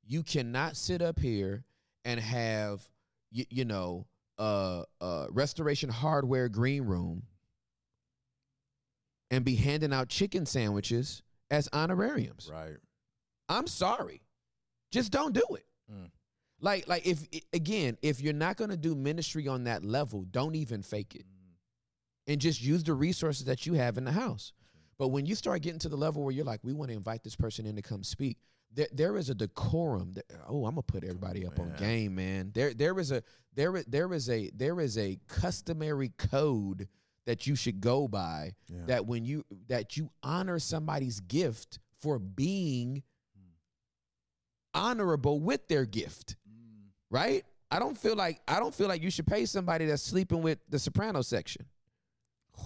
You 0.06 0.23
cannot 0.23 0.76
sit 0.77 1.02
up 1.02 1.19
here 1.19 1.64
and 2.06 2.19
have 2.19 2.88
you, 3.31 3.45
you 3.49 3.65
know 3.65 4.06
uh 4.38 4.84
uh 5.02 5.27
restoration 5.31 5.90
hardware 5.90 6.48
green 6.49 6.84
room 6.84 7.23
and 9.31 9.45
be 9.45 9.56
handing 9.56 9.93
out 9.93 10.10
chicken 10.10 10.45
sandwiches 10.45 11.22
as 11.51 11.69
honorariums. 11.73 12.49
Right. 12.51 12.77
I'm 13.47 13.68
sorry. 13.68 14.22
Just 14.91 15.11
don't 15.11 15.34
do 15.34 15.43
it. 15.56 15.65
Mm. 15.91 16.10
Like 16.61 16.88
like 16.88 17.06
if 17.06 17.26
again, 17.53 17.97
if 18.01 18.22
you're 18.22 18.34
not 18.34 18.57
going 18.57 18.69
to 18.69 18.77
do 18.77 18.95
ministry 18.95 19.47
on 19.47 19.64
that 19.65 19.84
level, 19.84 20.26
don't 20.30 20.56
even 20.56 20.81
fake 20.81 21.15
it. 21.15 21.26
And 22.27 22.39
just 22.39 22.61
use 22.61 22.84
the 22.84 22.93
resources 22.93 23.45
that 23.45 23.65
you 23.65 23.73
have 23.73 23.97
in 23.97 24.03
the 24.03 24.11
house. 24.11 24.53
But 24.99 25.07
when 25.07 25.26
you 25.26 25.34
start 25.34 25.61
getting 25.61 25.80
to 25.80 25.89
the 25.89 25.95
level 25.95 26.23
where 26.23 26.34
you're 26.34 26.45
like, 26.45 26.60
we 26.64 26.73
want 26.73 26.91
to 26.91 26.97
invite 26.97 27.23
this 27.23 27.35
person 27.35 27.65
in 27.65 27.76
to 27.77 27.81
come 27.81 28.03
speak, 28.03 28.38
there, 28.72 28.88
there 28.91 29.18
is 29.18 29.30
a 29.30 29.35
decorum. 29.35 30.11
That, 30.14 30.26
oh, 30.47 30.65
I'm 30.65 30.72
gonna 30.72 30.84
put 30.84 31.03
everybody 31.03 31.45
up 31.45 31.60
on 31.60 31.73
game, 31.77 32.15
man. 32.15 32.51
There 32.53 32.73
there 32.73 32.99
is 32.99 33.11
a 33.11 33.23
there 33.56 33.84
there 33.88 34.14
is 34.14 34.30
a 34.30 34.51
there 34.53 34.80
is 34.80 34.97
a 34.97 35.18
customary 35.27 36.11
code 36.18 36.88
that 37.30 37.45
you 37.45 37.56
should 37.56 37.80
go 37.80 38.07
by 38.07 38.56
Yeah. 38.68 38.85
that 38.88 39.06
when 39.06 39.23
you 39.23 39.45
that 39.68 39.95
you 39.95 40.10
honor 40.23 40.57
somebody's 40.57 41.19
gift 41.19 41.77
for 42.01 42.18
being 42.18 43.03
honorable 44.73 45.39
with 45.39 45.68
their 45.68 45.85
gift 45.85 46.38
mm. 46.49 46.88
right? 47.11 47.45
I 47.69 47.77
don't 47.77 47.95
feel 47.95 48.15
like 48.15 48.41
i 48.47 48.60
don't 48.60 48.73
feel 48.73 48.88
like 48.88 49.03
you 49.03 49.11
should 49.11 49.27
pay 49.27 49.45
somebody 49.45 49.85
that's 49.85 50.01
sleeping 50.01 50.41
with 50.41 50.57
the 50.69 50.80
soprano 50.80 51.22
section. 51.22 51.65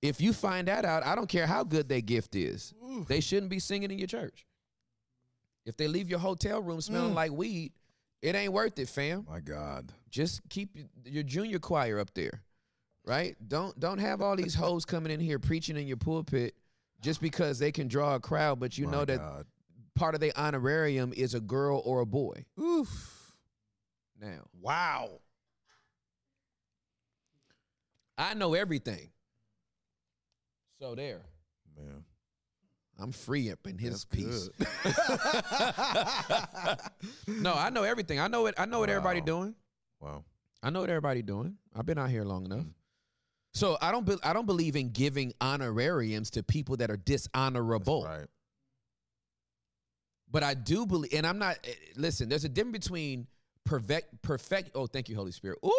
If 0.00 0.20
you 0.20 0.32
find 0.32 0.68
that 0.68 0.84
out 0.84 1.04
i 1.04 1.16
don't 1.16 1.28
care 1.28 1.48
how 1.48 1.64
good 1.64 1.88
their 1.88 2.00
gift 2.00 2.36
is 2.36 2.72
they 3.08 3.18
shouldn't 3.20 3.50
be 3.50 3.58
singing 3.58 3.90
in 3.90 3.98
your 3.98 4.06
church. 4.06 4.46
If 5.66 5.76
they 5.76 5.88
leave 5.88 6.08
your 6.08 6.20
hotel 6.20 6.62
room 6.62 6.80
smelling 6.80 7.12
mm. 7.12 7.16
like 7.16 7.32
weed 7.32 7.72
it 8.22 8.36
ain't 8.36 8.52
worth 8.52 8.78
it 8.78 8.88
fam. 8.88 9.26
My 9.28 9.40
God. 9.40 9.92
just 10.08 10.40
keep 10.48 10.76
your 11.04 11.24
junior 11.24 11.58
choir 11.58 11.98
up 11.98 12.14
there, 12.14 12.42
right? 13.08 13.36
Don't 13.48 13.78
don't 13.80 13.98
have 13.98 14.20
all 14.22 14.36
these 14.36 14.54
hoes 14.54 14.84
coming 14.84 15.10
in 15.10 15.18
here 15.20 15.38
preaching 15.38 15.76
in 15.76 15.86
your 15.88 15.96
pulpit 15.96 16.54
just 17.00 17.20
because 17.20 17.58
they 17.58 17.72
can 17.72 17.88
draw 17.88 18.14
a 18.14 18.20
crowd, 18.20 18.60
but 18.60 18.76
you 18.78 18.86
My 18.86 18.92
know 18.92 19.04
that 19.04 19.18
God. 19.18 19.46
part 19.94 20.14
of 20.14 20.20
their 20.20 20.32
honorarium 20.36 21.12
is 21.16 21.34
a 21.34 21.40
girl 21.40 21.80
or 21.84 22.00
a 22.00 22.06
boy. 22.06 22.44
Oof. 22.60 23.34
Now, 24.20 24.40
Wow. 24.60 25.20
I 28.16 28.34
know 28.34 28.54
everything. 28.54 29.10
So 30.80 30.94
there. 30.96 31.22
Man. 31.76 32.04
I'm 33.00 33.12
free 33.12 33.52
up 33.52 33.60
in 33.68 33.78
his 33.78 34.04
That's 34.04 34.04
piece. 34.06 34.50
no, 37.28 37.54
I 37.54 37.70
know 37.70 37.84
everything. 37.84 38.18
I 38.18 38.26
know 38.26 38.46
it. 38.46 38.56
I 38.58 38.66
know 38.66 38.80
what 38.80 38.90
everybody 38.90 39.20
doing. 39.20 39.54
wow. 40.00 40.24
I 40.64 40.70
know 40.70 40.80
what 40.80 40.90
everybody 40.90 41.22
doing. 41.22 41.56
I've 41.76 41.86
been 41.86 41.98
out 41.98 42.10
here 42.10 42.24
long 42.24 42.44
enough. 42.44 42.64
So 43.54 43.76
I 43.80 43.90
don't. 43.92 44.04
Be, 44.06 44.16
I 44.22 44.32
don't 44.32 44.46
believe 44.46 44.76
in 44.76 44.90
giving 44.90 45.32
honorariums 45.40 46.30
to 46.32 46.42
people 46.42 46.76
that 46.78 46.90
are 46.90 46.96
dishonorable. 46.96 48.04
Right. 48.04 48.26
But 50.30 50.42
I 50.42 50.54
do 50.54 50.86
believe, 50.86 51.12
and 51.14 51.26
I'm 51.26 51.38
not. 51.38 51.56
eh, 51.64 51.72
Listen, 51.96 52.28
there's 52.28 52.44
a 52.44 52.48
difference 52.48 52.86
between 52.86 53.26
perfect, 53.64 54.20
perfect. 54.22 54.70
Oh, 54.74 54.86
thank 54.86 55.08
you, 55.08 55.16
Holy 55.16 55.32
Spirit. 55.32 55.58
Ooh, 55.64 55.72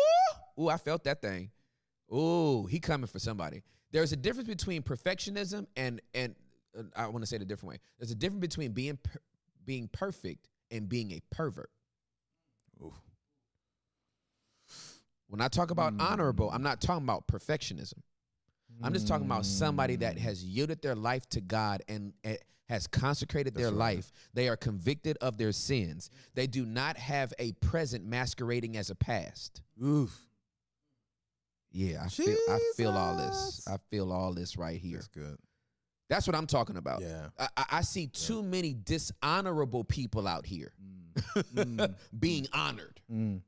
ooh, 0.64 0.70
I 0.70 0.78
felt 0.78 1.04
that 1.04 1.22
thing. 1.22 1.52
Ooh, 2.14 2.66
he 2.66 2.80
coming 2.80 3.08
for 3.08 3.20
somebody. 3.20 3.62
There's 3.92 4.12
a 4.12 4.16
difference 4.18 4.50
between 4.50 4.82
perfectionism 4.82 5.68
and 5.76 6.02
and 6.14 6.36
uh, 6.78 6.84
I 6.96 7.08
want 7.08 7.22
to 7.22 7.28
say 7.28 7.36
it 7.36 7.42
a 7.44 7.46
different 7.46 7.74
way. 7.74 7.80
There's 8.00 8.12
a 8.12 8.16
difference 8.16 8.42
between 8.42 8.72
being 8.72 8.98
per, 8.98 9.20
being 9.66 9.88
perfect 9.92 10.50
and 10.72 10.90
being 10.90 11.12
a 11.12 11.22
pervert. 11.32 11.70
Oof. 12.84 12.94
When 15.30 15.42
I 15.42 15.48
talk 15.48 15.72
about 15.72 15.94
Mm. 15.94 16.02
honorable, 16.02 16.50
I'm 16.52 16.64
not 16.64 16.82
talking 16.82 17.04
about 17.04 17.28
perfectionism. 17.28 18.02
I'm 18.82 18.94
just 18.94 19.08
talking 19.08 19.26
about 19.26 19.46
somebody 19.46 19.96
that 19.98 20.16
Mm. 20.16 20.20
has 20.20 20.44
yielded 20.44 20.82
their 20.82 20.96
life 20.96 21.28
to 21.30 21.42
God 21.42 21.84
and 21.88 22.14
eh, 22.24 22.38
has 22.68 22.88
consecrated 22.88 23.54
their 23.54 23.68
right. 23.72 23.96
life. 23.98 24.12
They 24.34 24.48
are 24.48 24.56
convicted 24.58 25.18
of 25.22 25.38
their 25.38 25.52
sins. 25.52 26.10
They 26.34 26.48
do 26.48 26.66
not 26.66 26.98
have 26.98 27.34
a 27.40 27.52
present 27.54 28.06
masquerading 28.06 28.78
as 28.78 28.90
a 28.90 28.96
past. 28.96 29.62
Oof. 29.84 30.28
Yeah, 31.72 32.04
I 32.04 32.10
feel 32.10 32.38
I 32.50 32.60
feel 32.76 32.92
all 32.92 33.16
this. 33.18 33.68
I 33.68 33.78
feel 33.92 34.12
all 34.12 34.34
this 34.34 34.58
right 34.58 34.80
here. 34.80 34.98
That's 34.98 35.08
good. 35.10 35.38
That's 36.10 36.26
what 36.26 36.36
I'm 36.36 36.48
talking 36.48 36.78
about. 36.78 37.02
Yeah. 37.02 37.30
I, 37.38 37.48
I- 37.58 37.66
I 37.72 37.82
see 37.82 38.08
too 38.08 38.42
many 38.42 38.74
dishonorable 38.74 39.84
people 39.84 40.28
out 40.28 40.46
here 40.46 40.74
Mm. 41.54 41.96
being 42.20 42.48
honored. 42.54 43.02
Mm. 43.12 43.42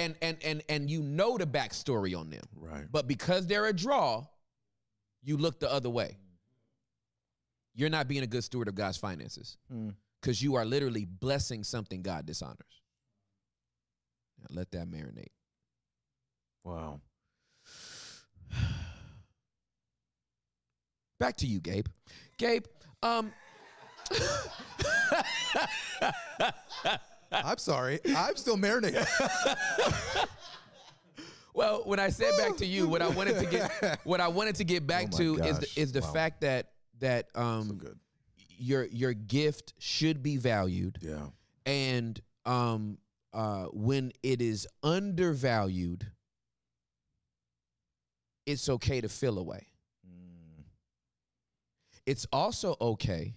And 0.00 0.14
and 0.22 0.36
and 0.42 0.62
and 0.68 0.90
you 0.90 1.02
know 1.02 1.36
the 1.36 1.46
backstory 1.46 2.18
on 2.18 2.30
them. 2.30 2.42
Right. 2.56 2.86
But 2.90 3.06
because 3.06 3.46
they're 3.46 3.66
a 3.66 3.72
draw, 3.72 4.26
you 5.22 5.36
look 5.36 5.60
the 5.60 5.70
other 5.70 5.90
way. 5.90 6.16
You're 7.74 7.90
not 7.90 8.08
being 8.08 8.22
a 8.22 8.26
good 8.26 8.42
steward 8.42 8.68
of 8.68 8.74
God's 8.74 8.96
finances 8.96 9.56
Mm. 9.72 9.94
because 10.20 10.42
you 10.42 10.54
are 10.56 10.64
literally 10.64 11.04
blessing 11.04 11.62
something 11.64 12.02
God 12.02 12.24
dishonors. 12.26 12.56
Now 14.40 14.46
let 14.50 14.70
that 14.72 14.88
marinate. 14.90 15.32
Wow. 16.64 17.00
Back 21.20 21.36
to 21.38 21.46
you, 21.46 21.60
Gabe. 21.60 21.86
Gabe, 22.38 22.64
um, 23.02 23.30
I'm 27.32 27.58
sorry. 27.58 28.00
I'm 28.16 28.36
still 28.36 28.56
marinating. 28.56 29.06
well, 31.54 31.82
when 31.84 31.98
I 32.00 32.08
said 32.10 32.36
back 32.36 32.56
to 32.58 32.66
you, 32.66 32.88
what 32.88 33.02
I 33.02 33.08
wanted 33.08 33.38
to 33.38 33.46
get, 33.46 34.00
what 34.04 34.20
I 34.20 34.28
wanted 34.28 34.56
to 34.56 34.64
get 34.64 34.86
back 34.86 35.08
Oh 35.14 35.18
to 35.18 35.36
is 35.44 35.58
the, 35.58 35.68
is 35.76 35.92
the 35.92 36.00
Wow. 36.00 36.12
fact 36.12 36.40
that 36.42 36.72
that 37.00 37.28
so 37.34 37.40
um 37.40 37.68
good. 37.78 37.98
your 38.58 38.84
your 38.86 39.12
gift 39.14 39.74
should 39.78 40.22
be 40.22 40.36
valued. 40.36 40.98
Yeah. 41.00 41.26
and 41.66 42.20
um 42.46 42.98
uh 43.32 43.64
when 43.72 44.12
it 44.22 44.42
is 44.42 44.66
undervalued 44.82 46.06
it's 48.46 48.68
okay 48.68 49.00
to 49.00 49.08
feel 49.08 49.38
away 49.38 49.66
Mm. 50.06 50.64
it's 52.06 52.26
also 52.32 52.76
okay 52.80 53.34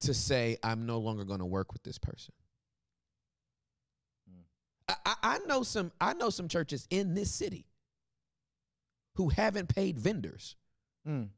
to 0.00 0.14
say 0.14 0.56
i'm 0.62 0.86
no 0.86 0.98
longer 0.98 1.24
going 1.24 1.40
to 1.40 1.46
work 1.46 1.72
with 1.72 1.82
this 1.82 1.98
person 1.98 2.34
Mm. 4.30 4.94
I, 5.06 5.14
I, 5.22 5.38
know 5.46 5.62
some 5.62 5.92
i 6.00 6.12
know 6.14 6.30
some 6.30 6.48
churches 6.48 6.86
in 6.90 7.14
this 7.14 7.30
city 7.30 7.66
who 9.14 9.28
haven't 9.28 9.74
paid 9.74 9.98
vendors 9.98 10.56
Mm. 11.08 11.28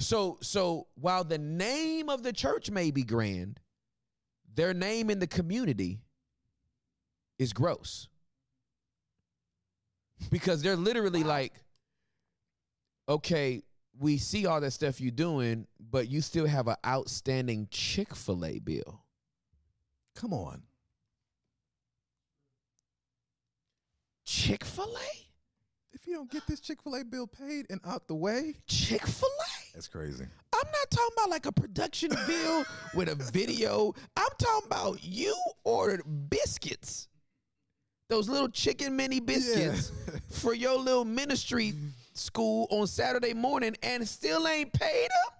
So 0.00 0.38
so 0.40 0.86
while 0.94 1.24
the 1.24 1.38
name 1.38 2.08
of 2.08 2.22
the 2.22 2.32
church 2.32 2.70
may 2.70 2.90
be 2.90 3.02
grand, 3.02 3.60
their 4.54 4.74
name 4.74 5.10
in 5.10 5.18
the 5.18 5.26
community 5.26 6.00
is 7.38 7.52
gross. 7.52 8.08
Because 10.30 10.62
they're 10.62 10.76
literally 10.76 11.24
like, 11.24 11.54
okay, 13.08 13.62
we 14.00 14.16
see 14.16 14.46
all 14.46 14.60
that 14.62 14.70
stuff 14.70 14.98
you're 15.00 15.10
doing, 15.10 15.66
but 15.78 16.08
you 16.08 16.22
still 16.22 16.46
have 16.46 16.66
an 16.68 16.76
outstanding 16.86 17.68
Chick-fil-A 17.70 18.58
bill. 18.60 19.04
Come 20.16 20.32
on. 20.32 20.62
Chick-fil-A? 24.24 25.26
If 25.92 26.06
you 26.06 26.14
don't 26.14 26.30
get 26.30 26.46
this 26.46 26.60
Chick 26.60 26.80
fil 26.82 26.94
A 26.94 27.04
bill 27.04 27.26
paid 27.26 27.66
and 27.68 27.78
out 27.84 28.08
the 28.08 28.14
way, 28.14 28.54
Chick-fil-A? 28.66 29.74
that's 29.74 29.86
crazy. 29.86 30.24
I'm 30.54 30.66
not 30.72 30.90
talking 30.90 31.14
about 31.18 31.30
like 31.30 31.44
a 31.46 31.52
production 31.52 32.10
bill 32.26 32.64
with 32.94 33.10
a 33.10 33.14
video. 33.14 33.94
I'm 34.16 34.30
talking 34.38 34.66
about 34.66 35.04
you 35.04 35.36
ordered 35.64 36.02
biscuits. 36.30 37.08
Those 38.08 38.30
little 38.30 38.48
chicken 38.48 38.96
mini 38.96 39.20
biscuits 39.20 39.92
for 40.30 40.54
your 40.54 40.78
little 40.78 41.04
ministry 41.04 41.74
school 42.20 42.66
on 42.70 42.86
Saturday 42.86 43.34
morning 43.34 43.76
and 43.82 44.06
still 44.08 44.46
ain't 44.46 44.72
paid 44.72 45.08
them? 45.10 45.38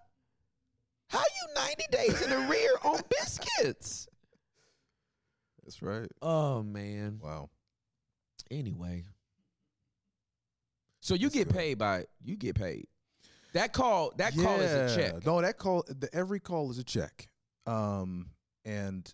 How 1.08 1.18
you 1.20 1.54
90 1.54 1.84
days 1.90 2.22
in 2.22 2.30
the 2.30 2.38
rear 2.48 2.70
on 2.84 3.00
biscuits? 3.10 4.08
That's 5.62 5.82
right. 5.82 6.08
Oh 6.22 6.62
man. 6.62 7.18
Wow. 7.22 7.50
Anyway. 8.50 9.04
So 11.00 11.14
you 11.14 11.30
get 11.30 11.48
paid 11.48 11.78
by 11.78 12.04
you 12.22 12.36
get 12.36 12.54
paid. 12.56 12.86
That 13.52 13.72
call 13.72 14.12
that 14.16 14.36
call 14.36 14.60
is 14.60 14.72
a 14.72 14.96
check. 14.96 15.26
No, 15.26 15.40
that 15.40 15.58
call. 15.58 15.84
The, 15.88 16.08
every 16.12 16.40
call 16.40 16.70
is 16.70 16.78
a 16.78 16.84
check. 16.84 17.28
Um, 17.66 18.30
and 18.64 19.12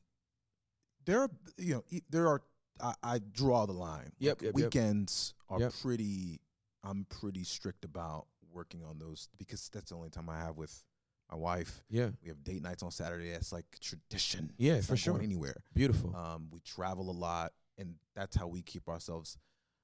there 1.05 1.21
are 1.23 1.31
you 1.57 1.75
know 1.75 1.85
there 2.11 2.29
are 2.29 2.43
I, 2.81 2.93
I 3.03 3.19
draw 3.33 3.65
the 3.67 3.73
line. 3.73 4.13
Yep, 4.19 4.43
Like, 4.43 4.43
yep, 4.43 4.43
yep. 4.43 4.55
weekends 4.55 5.35
are 5.49 5.61
Yep. 5.61 5.73
pretty. 5.81 6.41
I'm 6.89 7.07
pretty 7.09 7.45
strict 7.45 7.85
about 7.85 8.27
working 8.53 8.83
on 8.89 8.99
those 8.99 9.29
because 9.39 9.69
that's 9.73 9.91
the 9.91 9.97
only 9.97 10.11
time 10.11 10.29
I 10.29 10.39
have 10.39 10.57
with 10.57 10.85
my 11.31 11.37
wife. 11.37 11.83
Yeah. 11.91 12.11
We 12.23 12.29
have 12.29 12.43
date 12.45 12.63
nights 12.63 12.83
on 12.83 12.91
Saturday. 12.91 13.33
That's 13.33 13.53
like 13.53 13.65
tradition. 13.81 14.53
Yeah, 14.59 14.75
It's 14.75 14.87
for 14.87 14.97
sure. 14.97 15.21
Anywhere. 15.21 15.57
Beautiful. 15.75 16.15
Um, 16.15 16.49
we 16.53 16.61
travel 16.61 17.11
a 17.11 17.13
lot, 17.13 17.53
and 17.79 17.95
that's 18.15 18.37
how 18.37 18.47
we 18.47 18.63
keep 18.63 18.89
ourselves. 18.89 19.37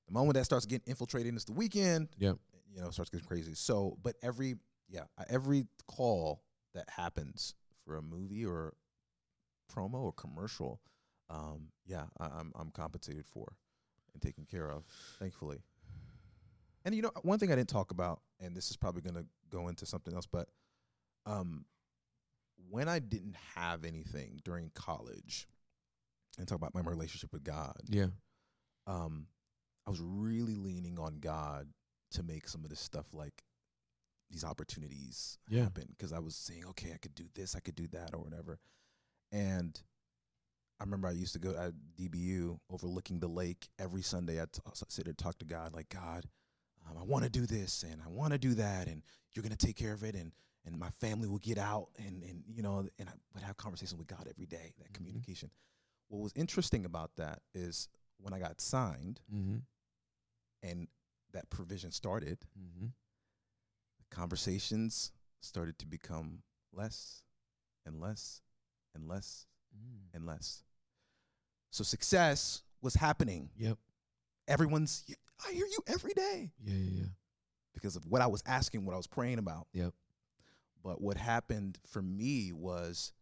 The 0.07 0.12
moment 0.12 0.35
that 0.35 0.45
starts 0.45 0.66
getting 0.66 0.89
infiltrated 0.91 1.35
is 1.37 1.45
the 1.45 1.53
weekend. 1.53 2.09
Yeah, 2.19 2.35
You 2.73 2.81
know, 2.81 2.91
starts 2.91 3.11
getting 3.11 3.27
crazy. 3.27 3.55
So, 3.55 3.97
but 4.03 4.16
every 4.23 4.57
yeah, 4.89 5.05
every 5.29 5.66
call 5.89 6.43
that 6.74 6.89
happens 6.91 7.55
for 7.85 7.97
a 7.97 8.03
movie 8.03 8.45
or 8.47 8.74
promo 9.74 10.03
or 10.03 10.12
commercial, 10.12 10.81
um, 11.31 11.69
yeah, 11.87 12.05
I, 12.20 12.27
I'm 12.27 12.53
I'm 12.55 12.70
compensated 12.70 13.27
for 13.27 13.57
and 14.12 14.23
taken 14.23 14.45
care 14.45 14.70
of, 14.70 14.85
thankfully. 15.19 15.62
And 16.85 16.95
you 16.95 17.03
know, 17.03 17.13
one 17.23 17.39
thing 17.39 17.53
I 17.53 17.57
didn't 17.57 17.69
talk 17.69 17.91
about, 17.91 18.21
and 18.41 18.57
this 18.57 18.71
is 18.71 18.77
probably 18.77 19.03
going 19.03 19.15
to 19.17 19.27
go 19.51 19.69
into 19.69 19.87
something 19.87 20.15
else, 20.15 20.27
but 20.27 20.49
um, 21.27 21.65
when 22.71 22.89
I 22.89 22.99
didn't 22.99 23.37
have 23.55 23.85
anything 23.85 24.41
during 24.45 24.71
college, 24.75 25.47
and 26.39 26.49
talk 26.49 26.57
about 26.57 26.75
my 26.75 26.81
relationship 26.81 27.33
with 27.33 27.45
God, 27.45 27.77
Yeah. 27.89 28.07
um, 28.87 29.27
I 29.87 29.91
was 29.91 30.01
really 30.01 30.55
leaning 30.57 30.99
on 30.99 31.19
God 31.21 31.69
to 32.13 32.23
make 32.23 32.49
some 32.49 32.65
of 32.65 32.71
this 32.71 32.81
stuff 32.81 33.07
like 33.13 33.45
these 34.31 34.43
opportunities 34.45 35.39
Yeah. 35.49 35.65
happen 35.65 35.87
because 35.91 36.13
I 36.13 36.19
was 36.21 36.35
saying, 36.35 36.65
okay, 36.67 36.93
I 36.95 36.97
could 36.97 37.15
do 37.15 37.29
this, 37.35 37.55
I 37.55 37.61
could 37.61 37.75
do 37.75 37.87
that, 37.89 38.15
or 38.15 38.19
whatever. 38.19 38.59
And 39.31 39.79
I 40.81 40.85
remember 40.85 41.07
I 41.09 41.13
used 41.13 41.35
to 41.35 41.39
go 41.39 41.51
at 41.55 41.75
DBU 41.97 42.59
overlooking 42.71 43.21
the 43.21 43.29
lake 43.29 43.69
every 43.79 44.03
Sunday. 44.03 44.41
I'd 44.41 44.53
t- 44.53 44.61
sit 44.89 45.05
there 45.05 45.11
and 45.11 45.19
talk 45.19 45.39
to 45.41 45.45
God, 45.45 45.75
like, 45.75 45.91
God, 45.91 46.25
um, 46.89 46.97
I 46.99 47.03
want 47.05 47.25
to 47.25 47.31
do 47.31 47.47
this 47.47 47.83
and 47.85 48.01
I 48.05 48.09
want 48.09 48.33
to 48.33 48.39
do 48.39 48.55
that, 48.55 48.87
and 48.89 49.03
you're 49.33 49.43
going 49.43 49.57
to 49.57 49.67
take 49.67 49.77
care 49.77 49.93
of 49.93 50.03
it, 50.05 50.15
and 50.15 50.33
and 50.65 50.79
my 50.79 50.91
family 51.01 51.29
will 51.29 51.39
get 51.39 51.59
out, 51.59 51.89
and 51.99 52.23
and 52.23 52.43
you 52.49 52.63
know, 52.63 52.87
and 52.99 53.09
I 53.09 53.13
would 53.35 53.43
have 53.43 53.57
conversation 53.57 53.99
with 53.99 54.07
God 54.07 54.27
every 54.29 54.47
day. 54.47 54.73
That 54.79 54.93
communication. 54.93 55.51
What 56.09 56.21
was 56.23 56.33
interesting 56.37 56.85
about 56.85 57.17
that 57.17 57.41
is 57.55 57.89
when 58.19 58.33
I 58.35 58.39
got 58.39 58.61
signed 58.61 59.21
Mm-hmm. 59.35 59.57
and 60.63 60.89
that 61.33 61.49
provision 61.51 61.91
started, 61.91 62.39
Mm-hmm. 62.59 62.87
conversations 64.11 65.13
started 65.41 65.79
to 65.79 65.87
become 65.87 66.43
less 66.73 67.23
and 67.87 68.01
less 68.01 68.41
and 68.95 69.09
less 69.09 69.47
Mm. 69.75 70.15
and 70.15 70.27
less. 70.27 70.65
So 71.71 71.83
success 71.83 72.63
was 72.83 72.93
happening. 72.95 73.49
Yep. 73.57 73.79
Everyone's, 74.47 75.03
I 75.47 75.52
hear 75.52 75.66
you 75.66 75.78
every 75.86 76.12
day 76.14 76.52
Yeah, 76.64 76.74
yeah, 76.74 77.01
yeah. 77.01 77.06
because 77.74 77.97
of 77.97 78.06
what 78.06 78.23
I 78.23 78.27
was 78.27 78.43
asking, 78.47 78.85
what 78.85 78.94
I 78.94 78.97
was 78.97 79.06
praying 79.06 79.39
about. 79.39 79.66
Yep. 79.73 79.93
But 80.82 81.01
what 81.01 81.16
happened 81.16 81.78
for 81.86 82.02
me 82.02 82.52
was 82.52 83.12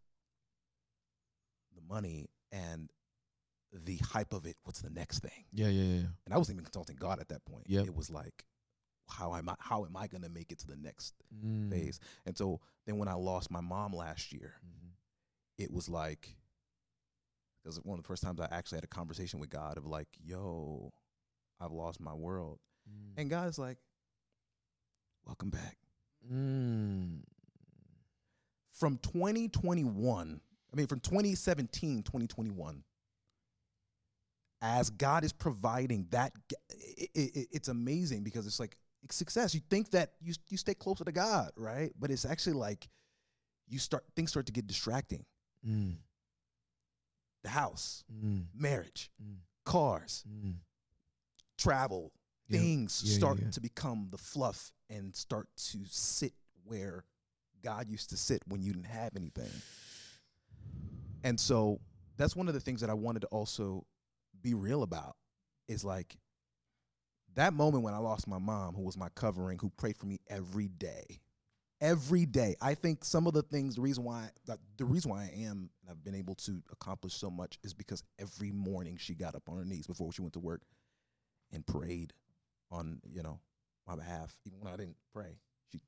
the 1.75 1.83
money 1.83 2.29
and 2.53 2.91
the 3.73 3.99
hype 3.99 4.33
of 4.33 4.47
it. 4.47 4.57
What's 4.65 4.81
the 4.83 4.91
next 4.91 5.21
thing? 5.21 5.45
Yeah, 5.53 5.69
yeah, 5.69 5.83
yeah. 6.01 6.07
And 6.25 6.33
I 6.35 6.39
wasn't 6.39 6.57
even 6.57 6.65
consulting 6.65 6.97
God 6.97 7.21
at 7.21 7.29
that 7.29 7.45
point. 7.45 7.65
Yeah. 7.69 7.83
It 7.83 7.95
was 7.95 8.11
like, 8.11 8.45
how 9.09 9.35
am 9.35 9.49
I? 9.49 9.55
How 9.59 9.85
am 9.85 9.97
I 9.97 10.07
going 10.07 10.23
to 10.23 10.29
make 10.29 10.53
it 10.53 10.59
to 10.61 10.67
the 10.67 10.77
next 10.77 11.15
Mm. 11.45 11.71
phase? 11.71 12.01
And 12.27 12.37
so 12.37 12.61
then 12.87 12.99
when 12.99 13.09
I 13.09 13.15
lost 13.15 13.51
my 13.51 13.61
mom 13.61 13.93
last 13.93 14.33
year, 14.33 14.55
Mhm. 14.65 14.91
it 15.59 15.71
was 15.71 15.89
like 15.89 16.37
it 17.65 17.69
was 17.69 17.77
one 17.85 17.99
of 17.99 18.03
the 18.05 18.09
first 18.09 18.23
times 18.23 18.41
I 18.41 18.47
actually 18.51 18.77
had 18.77 18.85
a 18.85 18.89
conversation 18.89 19.39
with 19.39 19.51
God 19.51 19.77
of 19.77 19.85
like, 19.87 20.09
yo, 20.19 20.93
I've 21.61 21.73
lost 21.73 22.01
my 22.01 22.15
world. 22.15 22.59
Mm. 22.89 23.21
And 23.21 23.31
God's 23.31 23.59
like, 23.59 23.79
welcome 25.27 25.51
back. 25.51 25.77
Mm. 26.33 27.21
From 28.73 28.99
2021, 28.99 30.41
I 30.73 30.77
mean, 30.77 30.87
from 30.87 31.01
2017, 31.01 32.03
2021, 32.03 32.83
as 34.63 34.91
God 34.91 35.25
is 35.25 35.33
providing 35.33 36.07
that, 36.11 36.33
it, 36.71 37.11
it, 37.15 37.49
it's 37.53 37.69
amazing 37.69 38.23
because 38.23 38.47
it's 38.47 38.61
like 38.61 38.77
it's 39.03 39.17
success. 39.17 39.55
You 39.55 39.61
think 39.71 39.91
that 39.93 40.13
you, 40.21 40.35
you 40.49 40.57
stay 40.57 40.75
closer 40.75 41.05
to 41.05 41.13
God, 41.13 41.51
right? 41.57 41.93
But 41.99 42.11
it's 42.11 42.25
actually 42.27 42.53
like 42.55 42.89
you 43.69 43.79
start, 43.79 44.05
things 44.17 44.31
start 44.31 44.47
to 44.47 44.53
get 44.53 44.67
distracting. 44.67 45.25
Mm. 45.67 45.97
The 47.43 47.49
house, 47.51 48.05
Mm. 48.15 48.45
marriage, 48.55 49.11
Mm. 49.23 49.37
cars, 49.65 50.25
Mm. 50.29 50.57
Travel, 51.61 52.13
Yeah. 52.49 52.59
things 52.59 53.03
yeah, 53.05 53.17
start 53.17 53.39
yeah. 53.41 53.51
to 53.51 53.61
become 53.61 54.09
the 54.11 54.19
fluff 54.19 54.73
and 54.89 55.15
start 55.15 55.49
to 55.71 55.79
sit 55.87 56.33
where 56.65 57.05
God 57.63 57.89
used 57.89 58.11
to 58.11 58.17
sit 58.17 58.43
when 58.47 58.63
you 58.63 58.73
didn't 58.73 58.87
have 58.87 59.15
anything. 59.17 59.51
And 61.23 61.39
so 61.39 61.81
that's 62.17 62.35
one 62.35 62.49
of 62.49 62.55
the 62.55 62.61
things 62.61 62.81
that 62.81 62.91
I 62.91 62.95
wanted 62.95 63.21
to 63.21 63.29
also 63.29 63.85
be 64.43 64.55
real 64.55 64.83
about 64.83 65.17
is 65.69 65.85
like 65.85 66.17
that 67.35 67.53
moment 67.53 67.85
when 67.85 67.95
I 67.95 67.99
lost 67.99 68.27
my 68.27 68.39
mom, 68.39 68.75
who 68.75 68.83
was 68.83 68.97
my 68.97 69.09
covering, 69.15 69.59
who 69.59 69.71
prayed 69.71 69.97
for 69.97 70.07
me 70.07 70.19
every 70.29 70.69
day. 70.69 71.21
Every 71.81 72.27
day. 72.27 72.57
I 72.61 72.75
think 72.75 73.05
some 73.05 73.27
of 73.27 73.33
the 73.33 73.43
things, 73.43 73.77
the 73.77 73.81
reason 73.81 74.05
why 74.05 74.29
the 74.77 74.85
reason 74.85 75.11
why 75.11 75.23
I 75.23 75.45
am 75.45 75.71
and 75.81 75.91
I've 75.91 76.05
been 76.05 76.15
able 76.15 76.35
to 76.37 76.63
accomplish 76.73 77.15
so 77.15 77.31
much 77.31 77.59
is 77.63 77.73
because 77.73 78.03
every 78.19 78.51
morning 78.51 78.97
she 78.99 79.15
got 79.15 79.35
up 79.35 79.49
on 79.49 79.57
her 79.57 79.65
knees 79.65 79.87
before 79.87 80.13
she 80.13 80.21
went 80.21 80.35
to 80.35 80.41
work 80.41 80.63
and 81.53 81.67
prayed 81.67 82.13
on, 82.71 83.01
you 83.13 83.23
know, 83.23 83.41
my 83.87 83.97
behalf. 83.97 84.37
Even 84.47 84.61
when 84.61 84.73
I 84.73 84.77
didn't 84.77 84.97
pray. 85.13 85.39
She 85.71 85.81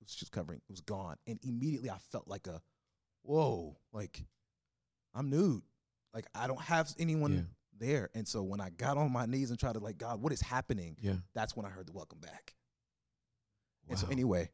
was 0.00 0.14
just 0.14 0.32
covering, 0.32 0.58
it 0.58 0.70
was 0.70 0.80
gone. 0.80 1.16
And 1.26 1.38
immediately 1.42 1.90
I 1.90 1.98
felt 2.12 2.28
like 2.28 2.46
a 2.46 2.60
whoa, 3.22 3.76
like 3.92 4.24
I'm 5.14 5.30
nude. 5.30 5.62
Like 6.12 6.26
I 6.34 6.46
don't 6.46 6.60
have 6.60 6.92
anyone 6.98 7.32
Yeah. 7.34 7.40
there. 7.78 8.10
And 8.14 8.26
so 8.28 8.42
when 8.42 8.60
I 8.60 8.70
got 8.70 8.96
on 8.98 9.10
my 9.12 9.26
knees 9.26 9.50
and 9.50 9.58
tried 9.58 9.74
to 9.74 9.80
like, 9.80 9.98
God, 9.98 10.20
what 10.20 10.32
is 10.32 10.40
happening? 10.40 10.96
Yeah. 11.00 11.16
That's 11.34 11.56
when 11.56 11.64
I 11.66 11.70
heard 11.70 11.86
the 11.86 11.92
welcome 11.92 12.18
back. 12.20 12.54
And 13.88 13.98
so 13.98 14.06
anyway, 14.10 14.50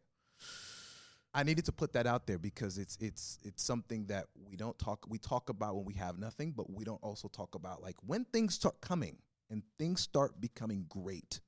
I 1.32 1.44
needed 1.44 1.64
to 1.66 1.72
put 1.72 1.92
that 1.92 2.06
out 2.06 2.26
there 2.26 2.38
because 2.38 2.78
it's 2.78 2.96
it's 3.00 3.38
it's 3.44 3.62
something 3.62 4.06
that 4.06 4.26
we 4.34 4.56
don't 4.56 4.76
talk 4.78 5.06
we 5.08 5.18
talk 5.18 5.48
about 5.48 5.76
when 5.76 5.84
we 5.84 5.94
have 5.94 6.18
nothing, 6.18 6.50
but 6.52 6.72
we 6.72 6.82
don't 6.84 7.02
also 7.02 7.28
talk 7.28 7.54
about 7.54 7.80
like 7.82 7.94
when 8.04 8.24
things 8.24 8.54
start 8.54 8.80
coming 8.80 9.18
and 9.50 9.62
things 9.78 10.00
start 10.00 10.40
becoming 10.40 10.86
great 10.88 11.40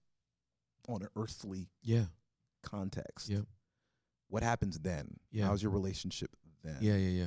on 0.88 1.02
an 1.02 1.08
earthly 1.16 1.68
Yeah. 1.82 2.06
context. 2.62 3.28
Yep. 3.28 3.44
What 4.28 4.42
happens 4.42 4.78
then? 4.78 5.16
Yeah. 5.30 5.46
How's 5.46 5.62
your 5.62 5.72
relationship 5.72 6.30
then? 6.64 6.78
Yeah, 6.80 6.96
yeah, 6.96 7.10
yeah. 7.24 7.26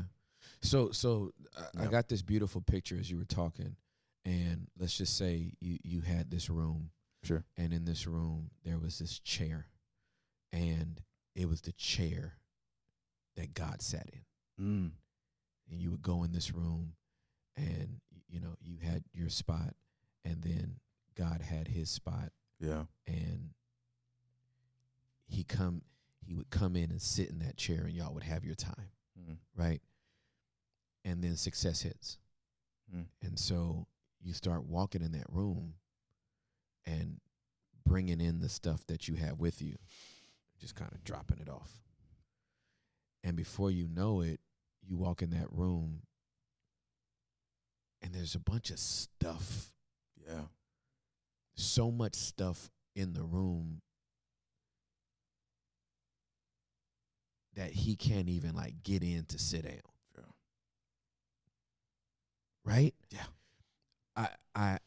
So, 0.62 0.92
so 0.92 1.32
I, 1.78 1.84
I 1.84 1.88
got 1.88 2.08
this 2.10 2.22
beautiful 2.22 2.62
picture 2.62 2.98
as 3.00 3.10
you 3.10 3.18
were 3.18 3.26
talking, 3.26 3.76
and 4.26 4.68
let's 4.78 4.98
just 4.98 5.18
say 5.18 5.54
you 5.60 5.78
you 5.84 6.02
had 6.02 6.30
this 6.32 6.50
room, 6.50 6.92
Sure. 7.24 7.44
and 7.58 7.74
in 7.74 7.86
this 7.86 8.06
room 8.08 8.50
there 8.64 8.78
was 8.80 9.00
this 9.00 9.20
chair, 9.20 9.68
and 10.52 11.02
it 11.36 11.48
was 11.48 11.62
the 11.62 11.72
chair 11.74 12.38
that 13.36 13.54
God 13.54 13.82
sat 13.82 14.08
in. 14.58 14.64
Mm. 14.64 14.92
And 15.70 15.80
you 15.82 15.92
would 15.92 16.02
go 16.04 16.24
in 16.24 16.32
this 16.32 16.54
room, 16.54 16.94
and 17.58 18.00
you 18.30 18.40
know 18.40 18.56
you 18.62 18.78
had 18.84 19.04
your 19.14 19.30
spot, 19.30 19.74
and 20.26 20.42
then 20.44 20.80
God 21.16 21.42
had 21.42 21.70
His 21.70 21.90
spot, 21.90 22.34
Yeah. 22.60 22.86
and 23.08 23.54
he 25.28 25.44
come 25.44 25.84
he 26.26 26.34
would 26.34 26.50
come 26.50 26.76
in 26.76 26.90
and 26.90 27.02
sit 27.02 27.30
in 27.30 27.38
that 27.40 27.56
chair, 27.56 27.86
and 27.86 27.94
y'all 27.96 28.12
would 28.14 28.24
have 28.24 28.44
your 28.44 28.56
time, 28.56 28.90
Mm. 29.18 29.38
right? 29.54 29.82
And 31.04 31.24
then 31.24 31.38
success 31.38 31.82
hits, 31.84 32.18
Mm. 32.92 33.08
and 33.22 33.40
so 33.40 33.88
you 34.20 34.34
start 34.34 34.66
walking 34.66 35.04
in 35.04 35.12
that 35.12 35.30
room, 35.32 35.76
and 36.84 37.22
bringing 37.84 38.20
in 38.20 38.40
the 38.40 38.50
stuff 38.50 38.86
that 38.88 39.08
you 39.08 39.16
have 39.16 39.40
with 39.40 39.62
you, 39.62 39.78
just 40.58 40.74
kind 40.74 40.92
of 40.94 41.04
dropping 41.04 41.38
it 41.40 41.48
off. 41.50 41.84
And 43.24 43.38
before 43.38 43.70
you 43.70 43.88
know 43.88 44.22
it, 44.22 44.42
you 44.82 44.98
walk 44.98 45.22
in 45.22 45.30
that 45.32 45.52
room 45.52 46.08
and 48.02 48.14
there's 48.14 48.34
a 48.36 48.40
bunch 48.40 48.70
of 48.72 48.80
stuff, 48.80 49.75
Yeah. 50.28 50.46
so 51.56 51.92
much 51.92 52.16
stuff 52.16 52.70
in 52.96 53.14
the 53.14 53.24
room 53.24 53.82
that 57.56 57.72
he 57.72 57.96
can't 57.96 58.30
even 58.30 58.54
like 58.54 58.84
get 58.84 59.04
in 59.04 59.26
to 59.26 59.40
sit 59.40 59.64
down. 59.64 59.80
Yeah. 60.18 60.24
Right? 62.64 62.94
Yeah. 63.12 63.26
I 64.16 64.30
I 64.56 64.80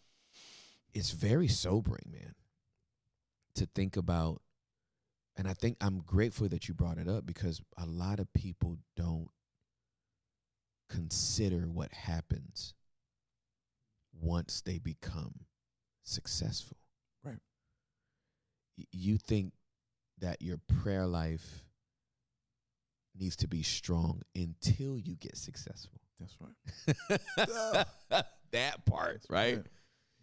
it's 0.95 1.11
very 1.11 1.49
sobering, 1.49 2.11
man, 2.11 2.35
to 3.55 3.67
think 3.75 3.97
about 3.97 4.41
and 5.37 5.47
I 5.47 5.55
think 5.55 5.77
I'm 5.81 6.01
grateful 6.01 6.49
that 6.49 6.69
you 6.69 6.75
brought 6.75 6.99
it 6.99 7.09
up 7.09 7.25
because 7.27 7.61
a 7.77 7.87
lot 7.87 8.19
of 8.21 8.33
people 8.33 8.79
don't 8.97 9.29
consider 10.89 11.69
what 11.69 11.93
happens 11.93 12.75
once 14.21 14.61
they 14.63 14.79
become 14.79 15.35
successful. 16.03 16.77
Right. 17.25 17.39
Y- 18.77 18.85
You 18.93 19.19
think 19.19 19.53
that 20.19 20.43
your 20.43 20.59
prayer 20.67 21.07
life 21.07 21.65
needs 23.19 23.37
to 23.37 23.49
be 23.49 23.63
strong 23.63 24.23
until 24.35 24.99
you 24.99 25.17
get 25.17 25.37
successful. 25.37 26.01
That's 26.21 26.37
right. 26.41 27.87
that 28.53 28.85
part, 28.87 29.23
right? 29.29 29.59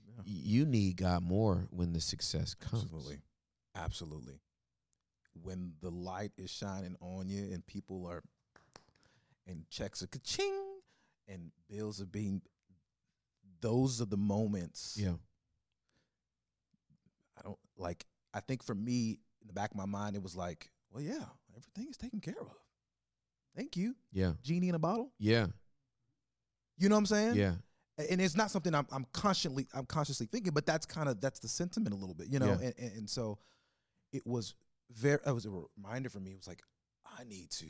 Yeah. 0.07 0.21
You 0.25 0.65
need 0.65 0.97
God 0.97 1.23
more 1.23 1.67
when 1.71 1.93
the 1.93 2.01
success 2.01 2.53
comes. 2.53 2.83
Absolutely. 2.83 3.17
Absolutely. 3.75 4.39
When 5.41 5.73
the 5.81 5.89
light 5.89 6.31
is 6.37 6.49
shining 6.49 6.95
on 7.01 7.27
you 7.27 7.51
and 7.53 7.65
people 7.67 8.05
are 8.07 8.23
and 9.47 9.65
checks 9.69 10.01
are 10.01 10.07
ka-ching 10.07 10.63
and 11.27 11.51
bills 11.69 12.01
are 12.01 12.05
being 12.05 12.41
those 13.61 14.01
are 14.01 14.05
the 14.05 14.17
moments 14.17 14.97
Yeah. 14.99 15.13
I 17.37 17.41
don't 17.43 17.59
like 17.77 18.05
I 18.33 18.39
think 18.39 18.63
for 18.63 18.75
me 18.75 19.19
in 19.41 19.47
the 19.47 19.53
back 19.53 19.71
of 19.71 19.77
my 19.77 19.85
mind 19.85 20.15
it 20.15 20.23
was 20.23 20.35
like, 20.35 20.69
well 20.91 21.01
yeah, 21.03 21.23
everything 21.55 21.87
is 21.89 21.97
taken 21.97 22.19
care 22.19 22.39
of. 22.39 22.51
Thank 23.55 23.77
you. 23.77 23.95
Yeah. 24.11 24.33
Genie 24.43 24.69
in 24.69 24.75
a 24.75 24.79
bottle. 24.79 25.11
Yeah. 25.19 25.47
You 26.77 26.89
know 26.89 26.95
what 26.95 26.99
I'm 26.99 27.05
saying? 27.05 27.35
Yeah. 27.35 27.53
and 28.09 28.19
it's 28.19 28.35
not 28.35 28.51
something 28.51 28.75
I'm, 28.75 28.87
I'm 28.91 29.05
consciously 29.13 29.67
I'm 29.73 29.85
consciously 29.85 30.27
thinking, 30.29 30.53
but 30.53 30.65
that's 30.65 30.85
kind 30.85 31.07
of 31.07 31.21
that's 31.21 31.39
the 31.39 31.47
sentiment 31.47 31.93
a 31.93 31.97
little 31.97 32.15
bit, 32.15 32.27
you 32.29 32.39
know. 32.39 32.47
Yeah. 32.47 32.65
And, 32.67 32.73
and, 32.77 32.91
and 32.97 33.09
so 33.09 33.39
it 34.11 34.25
was 34.25 34.55
very 34.93 35.19
it 35.25 35.31
was 35.31 35.45
a 35.45 35.51
reminder 35.77 36.09
for 36.09 36.19
me. 36.19 36.31
It 36.31 36.37
was 36.37 36.47
like 36.47 36.61
I 37.17 37.23
need 37.23 37.49
to 37.51 37.65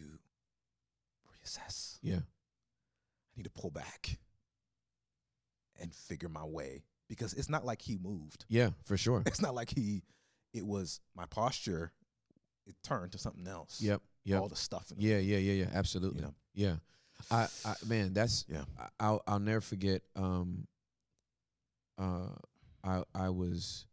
reassess. 1.29 1.99
Yeah. 2.01 2.15
I 2.15 3.37
need 3.37 3.43
to 3.43 3.49
pull 3.51 3.69
back 3.69 4.17
and 5.79 5.93
figure 5.93 6.29
my 6.29 6.43
way 6.43 6.83
because 7.07 7.33
it's 7.33 7.49
not 7.49 7.65
like 7.65 7.81
he 7.81 7.97
moved. 7.97 8.45
Yeah, 8.49 8.69
for 8.85 8.97
sure. 8.97 9.23
It's 9.27 9.41
not 9.41 9.55
like 9.55 9.69
he. 9.69 10.03
It 10.53 10.65
was 10.65 11.01
my 11.15 11.25
posture. 11.25 11.91
It 12.65 12.75
turned 12.83 13.11
to 13.11 13.17
something 13.17 13.47
else. 13.47 13.81
Yep. 13.81 14.01
Yep. 14.23 14.41
All 14.41 14.47
the 14.47 14.55
stuff. 14.55 14.91
In 14.91 14.97
Yeah, 14.99 15.17
yeah, 15.17 15.37
yeah, 15.37 15.53
yeah. 15.65 15.69
Absolutely. 15.73 16.21
You 16.21 16.25
know? 16.27 16.33
Yeah. 16.53 16.75
I, 17.29 17.47
I 17.65 17.75
man, 17.85 18.13
that's 18.13 18.45
Yeah. 18.47 18.63
I, 18.79 18.87
I'll 18.99 19.21
I'll 19.27 19.39
never 19.39 19.61
forget. 19.61 20.01
Um. 20.15 20.67
Uh, 21.97 22.29
I 22.83 23.03
I 23.13 23.29
was. 23.29 23.85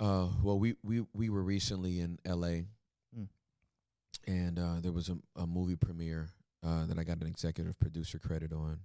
Uh, 0.00 0.28
well, 0.42 0.58
we 0.58 0.74
we 0.82 1.04
we 1.12 1.30
were 1.30 1.42
recently 1.42 2.00
in 2.00 2.18
L.A. 2.24 2.66
Mm. 3.16 3.28
and 4.26 4.58
uh, 4.58 4.80
there 4.80 4.92
was 4.92 5.08
a, 5.08 5.16
a 5.36 5.46
movie 5.46 5.76
premiere 5.76 6.30
uh, 6.64 6.84
that 6.86 6.98
I 6.98 7.04
got 7.04 7.20
an 7.20 7.26
executive 7.26 7.78
producer 7.78 8.18
credit 8.18 8.52
on. 8.52 8.80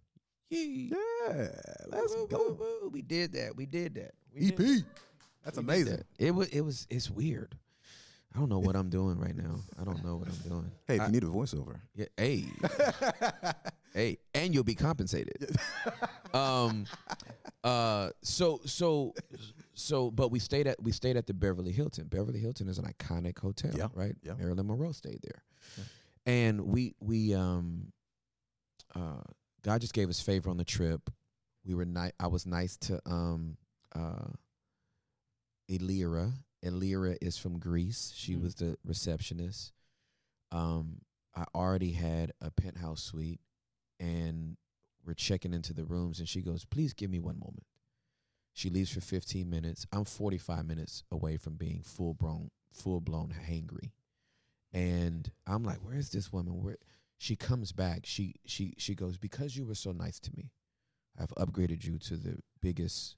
Yeah. 0.50 1.48
Let's 1.88 2.14
Woo, 2.16 2.28
go. 2.28 2.38
woo, 2.38 2.58
woo. 2.84 2.90
We 2.90 3.02
did 3.02 3.34
that. 3.34 3.56
We 3.56 3.66
did 3.66 3.96
that. 3.96 4.12
We 4.34 4.48
EP. 4.50 4.56
did 4.58 4.86
That's 5.44 5.58
we 5.58 5.64
amazing. 5.64 5.98
that. 5.98 6.06
It 6.18 6.32
was 6.32 6.48
it 6.50 6.62
was 6.62 6.88
it's 6.90 7.10
weird. 7.10 7.56
I 8.36 8.40
don't 8.40 8.50
know 8.50 8.60
what 8.60 8.76
I'm 8.76 8.90
doing 8.90 9.18
right 9.20 9.36
now. 9.36 9.60
I 9.80 9.84
don't 9.84 10.04
know 10.06 10.18
what 10.18 10.28
I'm 10.28 10.50
doing. 10.50 10.72
Hey, 10.88 10.96
if 10.96 11.02
I- 11.02 11.06
you 11.08 11.12
need 11.12 11.24
a 11.24 11.28
voiceover. 11.28 11.80
yeah, 11.96 12.06
hey, 12.16 12.46
hey, 13.94 14.18
and 14.36 14.54
you'll 14.54 14.64
be 14.64 14.76
compensated. 14.76 15.56
um, 16.34 16.86
uh, 17.64 18.10
so 18.22 18.62
so 18.66 19.14
so, 19.74 20.12
but 20.12 20.30
we 20.30 20.38
stayed 20.40 20.68
at 20.68 20.82
we 20.82 20.92
stayed 20.92 21.18
at 21.18 21.26
the 21.28 21.34
Beverly 21.34 21.72
Hilton. 21.72 22.06
Beverly 22.08 22.40
Hilton 22.40 22.68
is 22.70 22.78
an 22.78 22.86
iconic 22.86 23.40
hotel, 23.40 23.72
Yeah, 23.76 23.88
right? 23.96 24.16
yeah. 24.24 24.34
Marilyn 24.36 24.68
Monroe 24.68 24.92
stayed 24.92 25.20
there, 25.24 25.44
and 26.28 26.62
we 26.62 26.94
we 27.00 27.34
um, 27.34 27.92
uh, 28.96 29.22
God 29.62 29.82
just 29.82 29.94
gave 29.94 30.10
us 30.10 30.22
favor 30.22 30.50
on 30.50 30.58
the 30.58 30.64
trip. 30.66 31.10
We 31.66 31.74
were 31.76 31.86
nice. 31.86 32.12
I 32.20 32.28
was 32.28 32.46
nice 32.46 32.78
to 32.78 33.02
um, 33.06 33.58
uh, 33.94 34.30
Elira. 35.68 36.34
Elira 36.64 37.16
is 37.22 37.38
from 37.38 37.60
Greece. 37.60 38.12
She 38.16 38.36
Mm. 38.36 38.42
was 38.42 38.56
the 38.56 38.78
receptionist. 38.84 39.74
Um, 40.52 41.02
I 41.36 41.46
already 41.54 41.92
had 41.92 42.34
a 42.42 42.52
penthouse 42.52 43.04
suite, 43.04 43.40
and 44.00 44.58
we're 45.06 45.14
checking 45.14 45.54
into 45.54 45.74
the 45.74 45.86
rooms, 45.86 46.20
and 46.20 46.28
she 46.28 46.42
goes, 46.42 46.66
"Please 46.66 46.94
give 46.94 47.10
me 47.12 47.20
one 47.20 47.40
moment." 47.40 47.66
She 48.54 48.70
leaves 48.70 48.92
for 48.92 49.00
15 49.02 49.50
minutes. 49.50 49.86
I'm 49.92 50.06
45 50.06 50.66
minutes 50.66 51.04
away 51.12 51.38
from 51.38 51.56
being 51.56 51.82
full 51.84 52.14
blown, 52.14 52.52
full 52.72 53.00
blown 53.00 53.30
hangry, 53.32 53.92
and 54.74 55.32
I'm 55.46 55.64
like, 55.64 55.84
"Where 55.84 55.96
is 55.96 56.10
this 56.10 56.34
woman?" 56.34 56.62
Where 56.62 56.78
she 57.20 57.36
comes 57.36 57.72
back, 57.72 58.06
she 58.06 58.34
she 58.46 58.74
she 58.78 58.96
goes, 58.96 59.18
"Because 59.18 59.56
you 59.56 59.66
were 59.66 59.76
so 59.76 59.92
nice 59.92 60.20
to 60.22 60.32
me, 60.36 60.52
I've 61.18 61.30
upgraded 61.36 61.84
you 61.84 62.00
to 62.00 62.18
the 62.18 62.40
biggest 62.62 63.18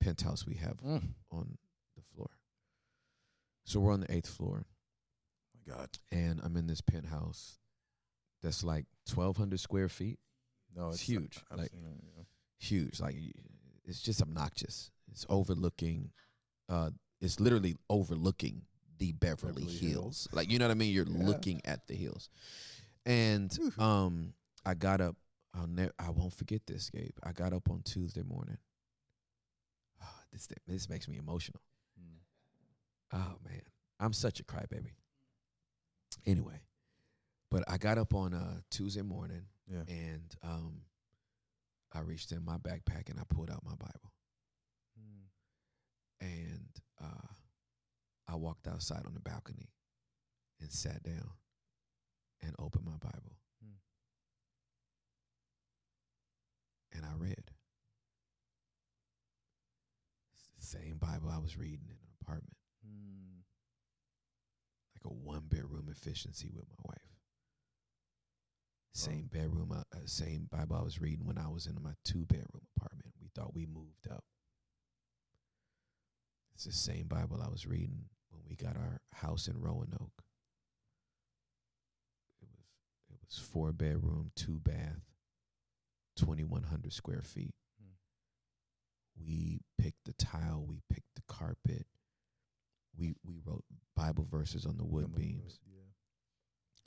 penthouse 0.00 0.46
we 0.46 0.54
have 0.56 0.78
Mm. 0.78 1.14
on 1.30 1.58
the 1.96 2.02
floor." 2.02 2.30
So 3.64 3.80
we're 3.80 3.92
on 3.92 4.00
the 4.00 4.12
eighth 4.12 4.28
floor 4.28 4.66
My 5.54 5.74
God. 5.74 5.98
and 6.10 6.40
I'm 6.42 6.56
in 6.56 6.66
this 6.66 6.80
penthouse 6.80 7.58
that's 8.42 8.64
like 8.64 8.86
1,200 9.06 9.60
square 9.60 9.88
feet. 9.88 10.18
No, 10.74 10.88
It's 10.90 11.00
huge, 11.00 11.44
I've 11.50 11.58
like- 11.58 11.72
it, 11.72 11.78
yeah. 12.16 12.24
Huge, 12.58 12.98
like 13.00 13.16
it's 13.84 14.02
just 14.02 14.20
obnoxious. 14.20 14.90
It's 15.10 15.24
overlooking. 15.28 16.12
Uh, 16.68 16.90
it's 17.20 17.38
literally 17.40 17.76
overlooking 17.88 18.66
the 18.98 19.12
Beverly, 19.12 19.52
Beverly 19.52 19.72
Hills. 19.72 19.80
Hills. 19.80 20.28
Like 20.32 20.50
you 20.50 20.58
know 20.58 20.66
what 20.66 20.72
I 20.72 20.74
mean? 20.74 20.92
You're 20.92 21.06
Yeah. 21.08 21.26
looking 21.26 21.60
at 21.64 21.86
the 21.86 21.94
hills. 21.94 22.28
And 23.06 23.56
um, 23.78 24.34
I 24.66 24.74
got 24.74 25.00
up. 25.00 25.16
I'll 25.54 25.66
never. 25.66 25.92
I 25.98 26.10
won't 26.10 26.32
forget 26.34 26.66
this, 26.66 26.90
Gabe. 26.90 27.10
I 27.22 27.32
got 27.32 27.52
up 27.52 27.70
on 27.70 27.82
Tuesday 27.82 28.22
morning. 28.22 28.58
this 30.32 30.48
this 30.66 30.88
makes 30.88 31.08
me 31.08 31.16
emotional. 31.16 31.60
Mm. 31.98 32.18
Oh 33.14 33.38
man, 33.48 33.62
I'm 33.98 34.12
such 34.12 34.40
a 34.40 34.44
crybaby. 34.44 34.92
Anyway, 36.26 36.60
but 37.50 37.64
I 37.68 37.78
got 37.78 37.96
up 37.98 38.14
on 38.14 38.34
uh, 38.34 38.60
Tuesday 38.70 39.02
morning 39.02 39.42
Yeah. 39.66 39.82
and 39.88 40.34
um, 40.42 40.82
I 41.94 42.00
reached 42.00 42.32
in 42.32 42.44
my 42.44 42.58
backpack 42.58 43.08
and 43.08 43.18
I 43.18 43.22
pulled 43.28 43.50
out 43.50 43.64
my 43.64 43.74
Bible 43.76 44.12
Mm. 45.00 45.28
and 46.20 46.68
uh, 47.02 47.32
I 48.28 48.36
walked 48.36 48.68
outside 48.68 49.06
on 49.06 49.14
the 49.14 49.20
balcony 49.20 49.70
and 50.60 50.70
sat 50.70 51.02
down 51.02 51.30
and 52.42 52.54
opened 52.58 52.84
my 52.84 52.96
Bible 52.98 53.36
Hmm. 53.62 53.74
and 56.92 57.04
I 57.06 57.14
read. 57.16 57.50
It's 60.34 60.70
the 60.70 60.78
same 60.78 60.98
Bible 60.98 61.30
I 61.30 61.38
was 61.38 61.56
reading 61.56 61.86
in 61.86 61.92
an 61.96 62.08
apartment. 62.20 62.56
Mm. 62.86 63.42
like 64.94 65.04
a 65.10 65.14
one 65.14 65.42
bedroom 65.48 65.88
efficiency 65.90 66.50
with 66.52 66.66
my 66.68 66.82
wife. 66.84 67.16
Same 68.92 69.26
bedroom, 69.32 69.70
uh, 69.72 69.82
uh, 69.94 70.00
same 70.06 70.48
Bible 70.50 70.76
I 70.76 70.82
was 70.82 71.00
reading 71.00 71.26
when 71.26 71.38
I 71.38 71.48
was 71.48 71.66
in 71.66 71.80
my 71.82 71.92
two 72.04 72.24
bedroom 72.26 72.66
apartment. 72.76 73.14
We 73.20 73.28
thought 73.34 73.54
we 73.54 73.66
moved 73.66 74.08
up. 74.10 74.24
It's 76.54 76.64
the 76.64 76.72
same 76.72 77.06
Bible 77.06 77.40
I 77.42 77.48
was 77.48 77.66
reading 77.66 78.06
when 78.30 78.42
we 78.48 78.54
got 78.56 78.76
our 78.76 79.00
house 79.12 79.48
in 79.48 79.60
Roanoke. 79.60 80.22
It 82.40 82.48
was 82.50 82.66
it 83.10 83.16
was 83.24 83.38
four 83.38 83.72
bedroom, 83.72 84.30
two 84.36 84.60
bath, 84.60 85.02
twenty 86.16 86.44
one 86.44 86.64
hundred 86.64 86.92
square 86.92 87.22
feet. 87.22 87.54
Hmm. 87.80 89.24
We 89.24 89.60
picked 89.78 90.04
the 90.04 90.12
tile, 90.14 90.64
we 90.66 90.80
picked 90.92 91.14
the 91.14 91.22
carpet, 91.28 91.86
we 92.96 93.14
we 93.24 93.38
wrote 93.44 93.64
Bible 93.96 94.26
verses 94.30 94.66
on 94.66 94.76
the 94.76 94.84
wood 94.84 95.14
beams. 95.14 95.58
Yeah. 95.66 95.92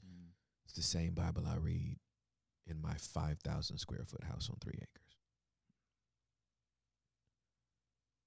Mm. 0.05 0.29
It's 0.65 0.75
the 0.75 0.81
same 0.81 1.13
Bible 1.13 1.43
I 1.47 1.57
read 1.57 1.97
in 2.67 2.81
my 2.81 2.93
five 2.95 3.39
thousand 3.43 3.77
square 3.77 4.03
foot 4.05 4.23
house 4.23 4.49
on 4.49 4.57
three 4.61 4.77
acres. 4.77 4.87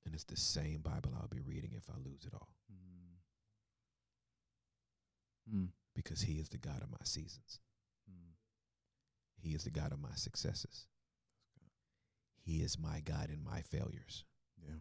And 0.05 0.15
it's 0.15 0.25
the 0.25 0.37
same 0.37 0.81
Bible 0.83 1.13
I'll 1.17 1.29
be 1.29 1.41
reading 1.41 1.73
if 1.75 1.89
I 1.89 1.97
lose 2.05 2.25
it 2.27 2.35
all. 2.35 2.49
Mm. 2.71 3.04
Mm. 5.53 5.69
Because 5.95 6.23
he 6.23 6.35
is 6.35 6.49
the 6.49 6.59
God 6.59 6.83
of 6.83 6.91
my 6.91 7.05
seasons. 7.05 7.61
Mm. 8.11 8.33
He 9.41 9.51
is 9.55 9.65
the 9.65 9.71
God 9.71 9.93
of 9.93 10.01
my 10.01 10.15
successes. 10.15 10.87
He 12.45 12.59
is 12.59 12.79
my 12.79 13.01
God 13.05 13.31
in 13.31 13.43
my 13.43 13.63
failures. 13.63 14.25
Yeah. 14.61 14.81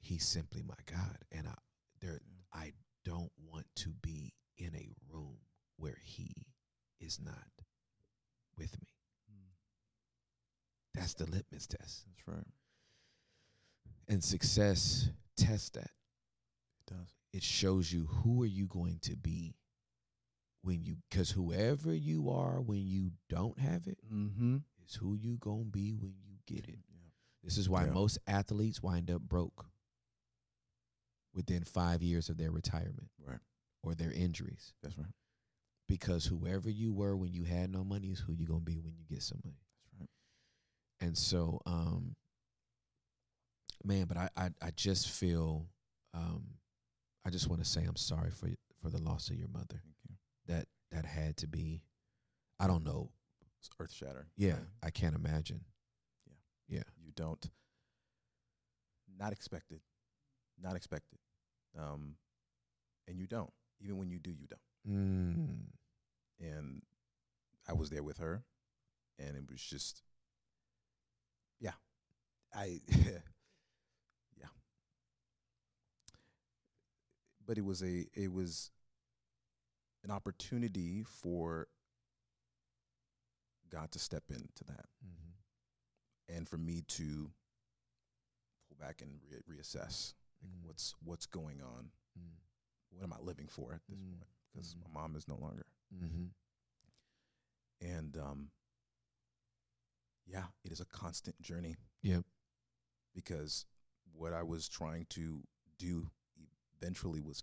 He's 0.00 0.26
simply 0.26 0.62
my 0.66 0.74
God. 0.86 1.18
And 1.30 1.46
I 1.46 1.54
there 2.00 2.20
Yeah. 2.24 2.60
I 2.60 2.72
don't 3.04 3.32
want 3.38 3.66
to 3.76 3.90
be 4.02 4.32
in 4.58 4.74
a 4.74 4.90
room 5.12 5.38
where 5.76 5.98
he 6.02 6.46
is 6.98 7.20
not 7.20 7.50
with 8.56 8.80
me. 8.80 8.88
Mm. 9.30 9.52
That's 10.94 11.14
the 11.14 11.26
litmus 11.26 11.66
test. 11.66 12.06
That's 12.06 12.26
right. 12.26 12.46
And 14.08 14.22
success 14.24 15.08
tests 15.36 15.70
that. 15.70 15.90
It 16.80 16.94
does. 16.94 17.14
It 17.36 17.42
shows 17.42 17.92
you 17.92 18.06
who 18.06 18.42
are 18.42 18.46
you 18.46 18.66
going 18.66 18.98
to 19.02 19.14
be 19.14 19.56
when 20.62 20.82
you 20.82 20.96
cuz 21.10 21.30
whoever 21.32 21.92
you 21.94 22.30
are 22.30 22.62
when 22.62 22.86
you 22.86 23.12
don't 23.28 23.58
have 23.58 23.86
it 23.86 23.98
Mm-hmm. 24.10 24.56
is 24.86 24.94
who 24.94 25.14
you 25.14 25.36
going 25.36 25.66
to 25.66 25.70
be 25.70 25.92
when 25.92 26.14
you 26.24 26.38
get 26.46 26.66
it. 26.66 26.78
Yeah. 26.88 27.10
This 27.42 27.58
is 27.58 27.68
why 27.68 27.84
Yeah. 27.84 27.92
most 27.92 28.18
athletes 28.26 28.82
wind 28.82 29.10
up 29.10 29.20
broke 29.20 29.66
within 31.34 31.62
5 31.64 32.02
years 32.02 32.30
of 32.30 32.38
their 32.38 32.50
retirement 32.50 33.10
Right. 33.18 33.40
or 33.82 33.94
their 33.94 34.12
injuries 34.12 34.72
That's 34.82 34.96
right. 34.96 35.12
because 35.86 36.24
whoever 36.24 36.70
you 36.70 36.92
were 36.94 37.14
when 37.16 37.34
you 37.34 37.44
had 37.44 37.70
no 37.70 37.84
money 37.84 38.08
is 38.10 38.20
who 38.20 38.32
you're 38.32 38.48
going 38.48 38.60
to 38.64 38.70
be 38.72 38.78
when 38.78 38.96
you 38.96 39.04
get 39.04 39.22
some 39.22 39.40
money. 39.44 39.60
That's 39.82 40.00
right. 40.00 40.10
And 41.06 41.18
so, 41.18 41.60
um, 41.66 42.16
man, 43.84 44.06
but 44.06 44.16
I, 44.16 44.30
I, 44.36 44.50
I 44.62 44.70
just 44.70 45.10
feel, 45.10 45.68
um, 46.14 46.55
I 47.26 47.30
just 47.30 47.48
want 47.48 47.60
to 47.60 47.68
say 47.68 47.82
I'm 47.84 47.96
sorry 47.96 48.30
for 48.30 48.48
for 48.80 48.88
the 48.88 49.02
loss 49.02 49.30
of 49.30 49.36
your 49.36 49.48
mother. 49.48 49.82
You. 50.08 50.14
That 50.46 50.66
that 50.92 51.04
had 51.04 51.36
to 51.38 51.48
be, 51.48 51.82
I 52.60 52.68
don't 52.68 52.84
know. 52.84 53.10
It's 53.58 53.68
earth 53.80 53.92
shattering. 53.92 54.26
Yeah, 54.36 54.58
I 54.80 54.90
can't 54.90 55.16
imagine. 55.16 55.62
Yeah. 56.68 56.76
yeah, 56.78 56.82
You 57.04 57.10
don't. 57.16 57.44
Not 59.18 59.32
expected. 59.32 59.80
Not 60.62 60.76
expected. 60.76 61.18
Um, 61.76 62.14
and 63.08 63.18
you 63.18 63.26
don't. 63.26 63.50
Even 63.80 63.98
when 63.98 64.08
you 64.08 64.20
do, 64.20 64.30
you 64.30 64.46
don't. 64.46 64.60
mm, 64.88 65.58
and 66.40 66.82
I 67.68 67.72
was 67.72 67.90
there 67.90 68.02
with 68.04 68.18
her, 68.18 68.44
and 69.18 69.36
it 69.36 69.50
was 69.50 69.60
just, 69.60 70.02
yeah, 71.60 71.72
I, 72.54 72.80
yeah. 72.88 73.18
But 77.46 77.58
it 77.58 77.64
was 77.64 77.82
a 77.82 78.06
it 78.14 78.32
was 78.32 78.70
an 80.04 80.10
opportunity 80.10 81.04
for 81.04 81.68
God 83.70 83.90
to 83.92 83.98
step 83.98 84.24
into 84.30 84.64
that, 84.64 84.86
mhm, 85.04 85.32
and 86.36 86.48
for 86.48 86.58
me 86.58 86.82
to 86.88 87.30
pull 88.68 88.76
back 88.78 89.00
and 89.02 89.20
re- 89.30 89.56
reassess 89.56 90.14
like 90.42 90.50
Mm. 90.52 90.64
what's 90.66 90.94
what's 91.04 91.26
going 91.26 91.62
on. 91.62 91.90
mm, 92.18 92.36
What 92.90 93.02
am 93.02 93.12
I 93.12 93.18
living 93.20 93.48
for 93.48 93.72
at 93.74 93.86
this 93.88 94.00
Mm. 94.00 94.18
point? 94.18 94.30
Because 94.52 94.74
Mhm. 94.74 94.82
my 94.82 95.00
mom 95.00 95.16
is 95.16 95.26
no 95.28 95.36
longer. 95.36 95.66
mhm, 95.94 96.32
and 97.80 98.16
um 98.16 98.50
yeah 100.26 100.46
it 100.64 100.72
is 100.72 100.80
a 100.80 100.84
constant 100.86 101.40
journey 101.40 101.76
Yep. 102.02 102.24
because 103.14 103.66
what 104.12 104.32
i 104.32 104.42
was 104.42 104.66
trying 104.68 105.06
to 105.06 105.46
do 105.78 106.10
eventually 106.80 107.20
was 107.20 107.42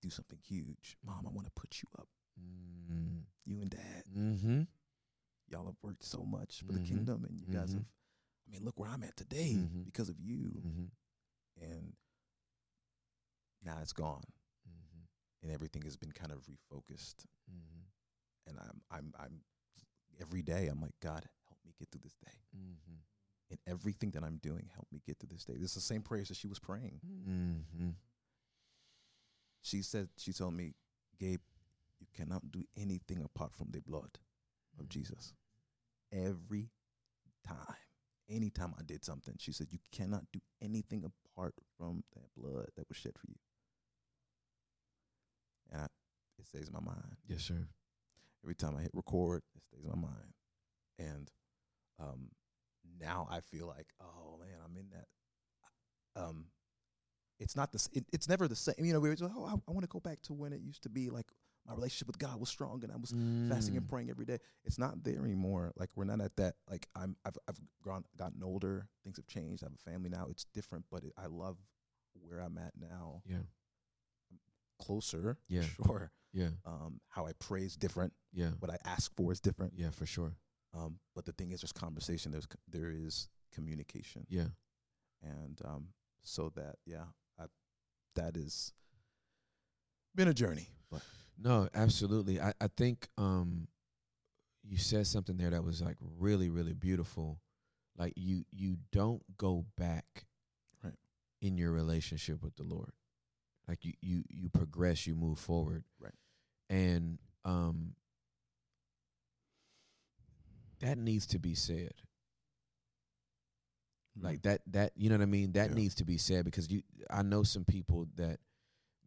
do 0.00 0.10
something 0.10 0.38
huge. 0.46 0.96
Mom 1.04 1.26
i 1.26 1.30
want 1.30 1.46
to 1.46 1.52
put 1.54 1.80
you 1.82 1.88
up. 1.98 2.08
Mm, 2.40 3.22
you 3.44 3.60
and 3.60 3.70
dad. 3.70 4.04
Mhm, 4.12 4.66
y'all 5.48 5.66
have 5.66 5.76
worked 5.82 6.02
so 6.04 6.24
much 6.24 6.62
for 6.66 6.72
the 6.72 6.80
Mhm. 6.80 6.86
kingdom 6.88 7.24
and 7.24 7.38
you 7.40 7.46
guys 7.46 7.70
Mhm. 7.70 7.78
have 7.78 7.86
i 8.46 8.50
mean 8.50 8.64
look 8.64 8.78
where 8.78 8.90
i'm 8.90 9.02
at 9.04 9.16
today 9.16 9.54
Mhm. 9.54 9.84
because 9.84 10.08
of 10.08 10.18
you. 10.18 10.50
Mhm, 10.64 10.90
and 11.56 11.96
now 13.62 13.80
it's 13.80 13.92
gone. 13.92 14.24
And 15.42 15.50
everything 15.50 15.82
has 15.82 15.96
been 15.96 16.12
kind 16.12 16.30
of 16.32 16.46
refocused. 16.46 17.26
And 18.46 18.58
i'm 18.58 18.82
i'm 18.90 19.12
i'm 19.18 19.44
every 20.20 20.42
day 20.42 20.66
i'm 20.68 20.80
like 20.80 20.98
god 21.00 21.28
help 21.48 21.58
me 21.64 21.72
get 21.78 21.90
through 21.90 22.00
this 22.02 22.16
day. 22.16 22.38
In 23.50 23.58
everything 23.66 24.12
that 24.12 24.24
I'm 24.24 24.38
doing, 24.38 24.68
help 24.72 24.90
me 24.90 25.00
get 25.04 25.18
through 25.18 25.28
this 25.28 25.44
day. 25.44 25.54
This 25.58 25.70
is 25.72 25.74
the 25.74 25.80
same 25.82 26.02
prayers 26.02 26.28
that 26.28 26.36
she 26.38 26.46
was 26.48 26.58
praying. 26.58 27.00
She 29.62 29.82
said, 29.82 30.08
she 30.16 30.32
told 30.32 30.54
me, 30.54 30.74
Gabe, 31.18 31.40
you 32.00 32.06
cannot 32.16 32.50
do 32.50 32.64
anything 32.76 33.22
apart 33.24 33.54
from 33.54 33.68
the 33.70 33.80
blood 33.80 34.18
of 34.78 34.88
Jesus. 34.88 35.34
Every 36.12 36.70
time, 37.46 37.76
anytime 38.28 38.74
I 38.78 38.82
did 38.82 39.04
something, 39.04 39.34
she 39.38 39.52
said, 39.52 39.68
you 39.70 39.78
cannot 39.92 40.24
do 40.32 40.40
anything 40.60 41.04
apart 41.04 41.54
from 41.78 42.02
that 42.14 42.34
blood 42.36 42.66
that 42.76 42.88
was 42.88 42.96
shed 42.96 43.12
for 43.16 43.26
you. 43.28 43.36
And 45.70 45.82
I, 45.82 45.84
it 46.38 46.46
stays 46.46 46.66
in 46.66 46.74
my 46.74 46.80
mind. 46.80 47.16
Yes, 47.28 47.42
sir. 47.42 47.68
Every 48.44 48.56
time 48.56 48.76
I 48.76 48.82
hit 48.82 48.90
record, 48.94 49.42
it 49.54 49.62
stays 49.64 49.84
in 49.84 49.90
my 49.90 50.08
mind. 50.08 50.34
And 50.98 51.30
um, 52.00 52.28
now 53.00 53.28
I 53.30 53.40
feel 53.40 53.66
like, 53.68 53.86
oh 54.00 54.38
man, 54.40 54.58
I'm 54.64 54.76
in 54.76 54.90
that. 54.90 56.20
Um, 56.20 56.46
it's 57.42 57.56
not 57.56 57.72
the. 57.72 57.88
It, 57.92 58.04
it's 58.12 58.28
never 58.28 58.48
the 58.48 58.56
same. 58.56 58.74
You 58.78 58.92
know, 58.92 59.00
we 59.00 59.08
were 59.08 59.14
just, 59.16 59.30
oh, 59.36 59.44
I, 59.44 59.52
I 59.52 59.72
want 59.72 59.82
to 59.82 59.88
go 59.88 60.00
back 60.00 60.22
to 60.22 60.32
when 60.32 60.52
it 60.52 60.60
used 60.62 60.82
to 60.84 60.88
be. 60.88 61.10
Like 61.10 61.26
my 61.66 61.74
relationship 61.74 62.06
with 62.06 62.18
God 62.18 62.40
was 62.40 62.48
strong, 62.48 62.82
and 62.82 62.90
I 62.92 62.96
was 62.96 63.14
fasting 63.48 63.76
and 63.76 63.86
Mm. 63.86 63.90
praying 63.90 64.10
every 64.10 64.24
day. 64.24 64.38
It's 64.64 64.78
not 64.78 65.04
there 65.04 65.24
anymore. 65.24 65.72
Like 65.76 65.90
we're 65.96 66.04
not 66.04 66.20
at 66.20 66.36
that. 66.36 66.54
Like 66.70 66.88
I'm. 66.96 67.16
I've 67.24 67.36
I've 67.48 67.60
grown, 67.82 68.04
gotten 68.16 68.42
older. 68.42 68.88
Things 69.04 69.16
have 69.18 69.26
changed. 69.26 69.62
I 69.62 69.66
have 69.66 69.74
a 69.74 69.90
family 69.90 70.08
now. 70.08 70.26
It's 70.30 70.46
different, 70.54 70.84
but 70.90 71.04
it, 71.04 71.12
I 71.18 71.26
love 71.26 71.58
where 72.14 72.38
I'm 72.40 72.58
at 72.58 72.72
now. 72.78 73.22
Yeah, 73.26 73.42
Closer, 74.80 75.38
Yeah. 75.48 75.62
sure. 75.76 76.10
yeah, 76.32 76.48
Um, 76.64 77.00
how 77.08 77.26
I 77.26 77.32
pray 77.38 77.62
is 77.62 77.76
different. 77.76 78.12
yeah, 78.32 78.50
What 78.58 78.70
I 78.70 78.78
ask 78.84 79.14
for 79.16 79.30
is 79.30 79.38
different. 79.40 79.74
yeah, 79.76 79.90
for 79.90 80.06
sure. 80.06 80.34
Um, 80.74 80.98
but 81.14 81.24
the 81.24 81.32
thing 81.32 81.52
is, 81.52 81.60
there's 81.60 81.72
conversation. 81.72 82.32
There's 82.32 82.48
there 82.68 82.90
is 82.90 83.28
communication, 83.54 84.26
Yeah, 84.28 84.48
and 85.22 85.60
um, 85.64 85.88
so 86.24 86.50
that 86.56 86.76
yeah, 86.86 87.04
that 88.14 88.36
is 88.36 88.72
been 90.14 90.28
a 90.28 90.34
journey. 90.34 90.68
But 90.90 91.02
no, 91.38 91.68
absolutely. 91.74 92.40
I, 92.40 92.52
I 92.60 92.68
think 92.76 93.08
um, 93.16 93.68
you 94.62 94.76
said 94.78 95.06
something 95.06 95.36
there 95.36 95.50
that 95.50 95.64
was 95.64 95.80
like 95.82 95.96
really, 96.18 96.50
really 96.50 96.74
beautiful. 96.74 97.40
Like 97.96 98.12
you, 98.16 98.44
you 98.52 98.76
don't 98.90 99.22
go 99.36 99.64
back, 99.76 100.24
Right. 100.82 100.94
in 101.40 101.56
your 101.56 101.70
relationship 101.72 102.42
with 102.42 102.56
the 102.56 102.62
Lord. 102.62 102.92
Like 103.68 103.84
you, 103.84 103.92
you, 104.00 104.22
you 104.28 104.48
progress, 104.48 105.06
you 105.06 105.14
move 105.14 105.38
forward, 105.38 105.84
Right. 106.00 106.14
And 106.68 107.18
um, 107.44 107.94
that 110.80 110.98
needs 110.98 111.26
to 111.28 111.38
be 111.38 111.54
said. 111.54 111.92
Like 114.20 114.42
that 114.42 114.60
that 114.66 114.92
you 114.96 115.08
know 115.08 115.16
what 115.16 115.22
i 115.22 115.26
mean 115.26 115.52
that 115.52 115.70
Yeah. 115.70 115.74
needs 115.76 115.94
to 115.96 116.04
be 116.04 116.18
said 116.18 116.44
because 116.44 116.70
you 116.70 116.82
i 117.10 117.22
know 117.22 117.42
some 117.42 117.64
people 117.64 118.06
that 118.16 118.38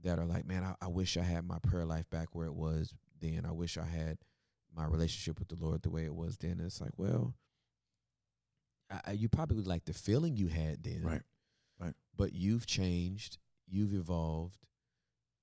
that 0.04 0.18
are 0.20 0.26
like 0.26 0.46
man 0.46 0.64
I, 0.64 0.76
I 0.86 0.88
wish 0.88 1.16
i 1.18 1.22
had 1.24 1.46
my 1.46 1.60
prayer 1.60 1.86
life 1.86 2.10
back 2.10 2.30
where 2.34 2.48
it 2.48 2.54
was 2.56 2.94
then 3.22 3.46
i 3.48 3.52
wish 3.52 3.78
i 3.78 3.86
had 3.86 4.18
my 4.76 4.86
relationship 4.86 5.38
with 5.40 5.48
the 5.48 5.64
lord 5.64 5.84
the 5.84 5.90
way 5.92 6.06
it 6.06 6.16
was 6.16 6.38
then 6.38 6.60
it's 6.60 6.82
like 6.82 6.92
well 6.98 7.36
I, 8.90 9.12
you 9.14 9.30
probably 9.30 9.58
would 9.58 9.68
like 9.68 9.86
the 9.86 9.94
feeling 9.94 10.38
you 10.38 10.48
had 10.48 10.84
then 10.84 11.02
Right. 11.04 11.22
Right. 11.80 11.94
but 12.16 12.34
you've 12.34 12.66
changed 12.68 13.38
you've 13.68 13.94
evolved 13.94 14.58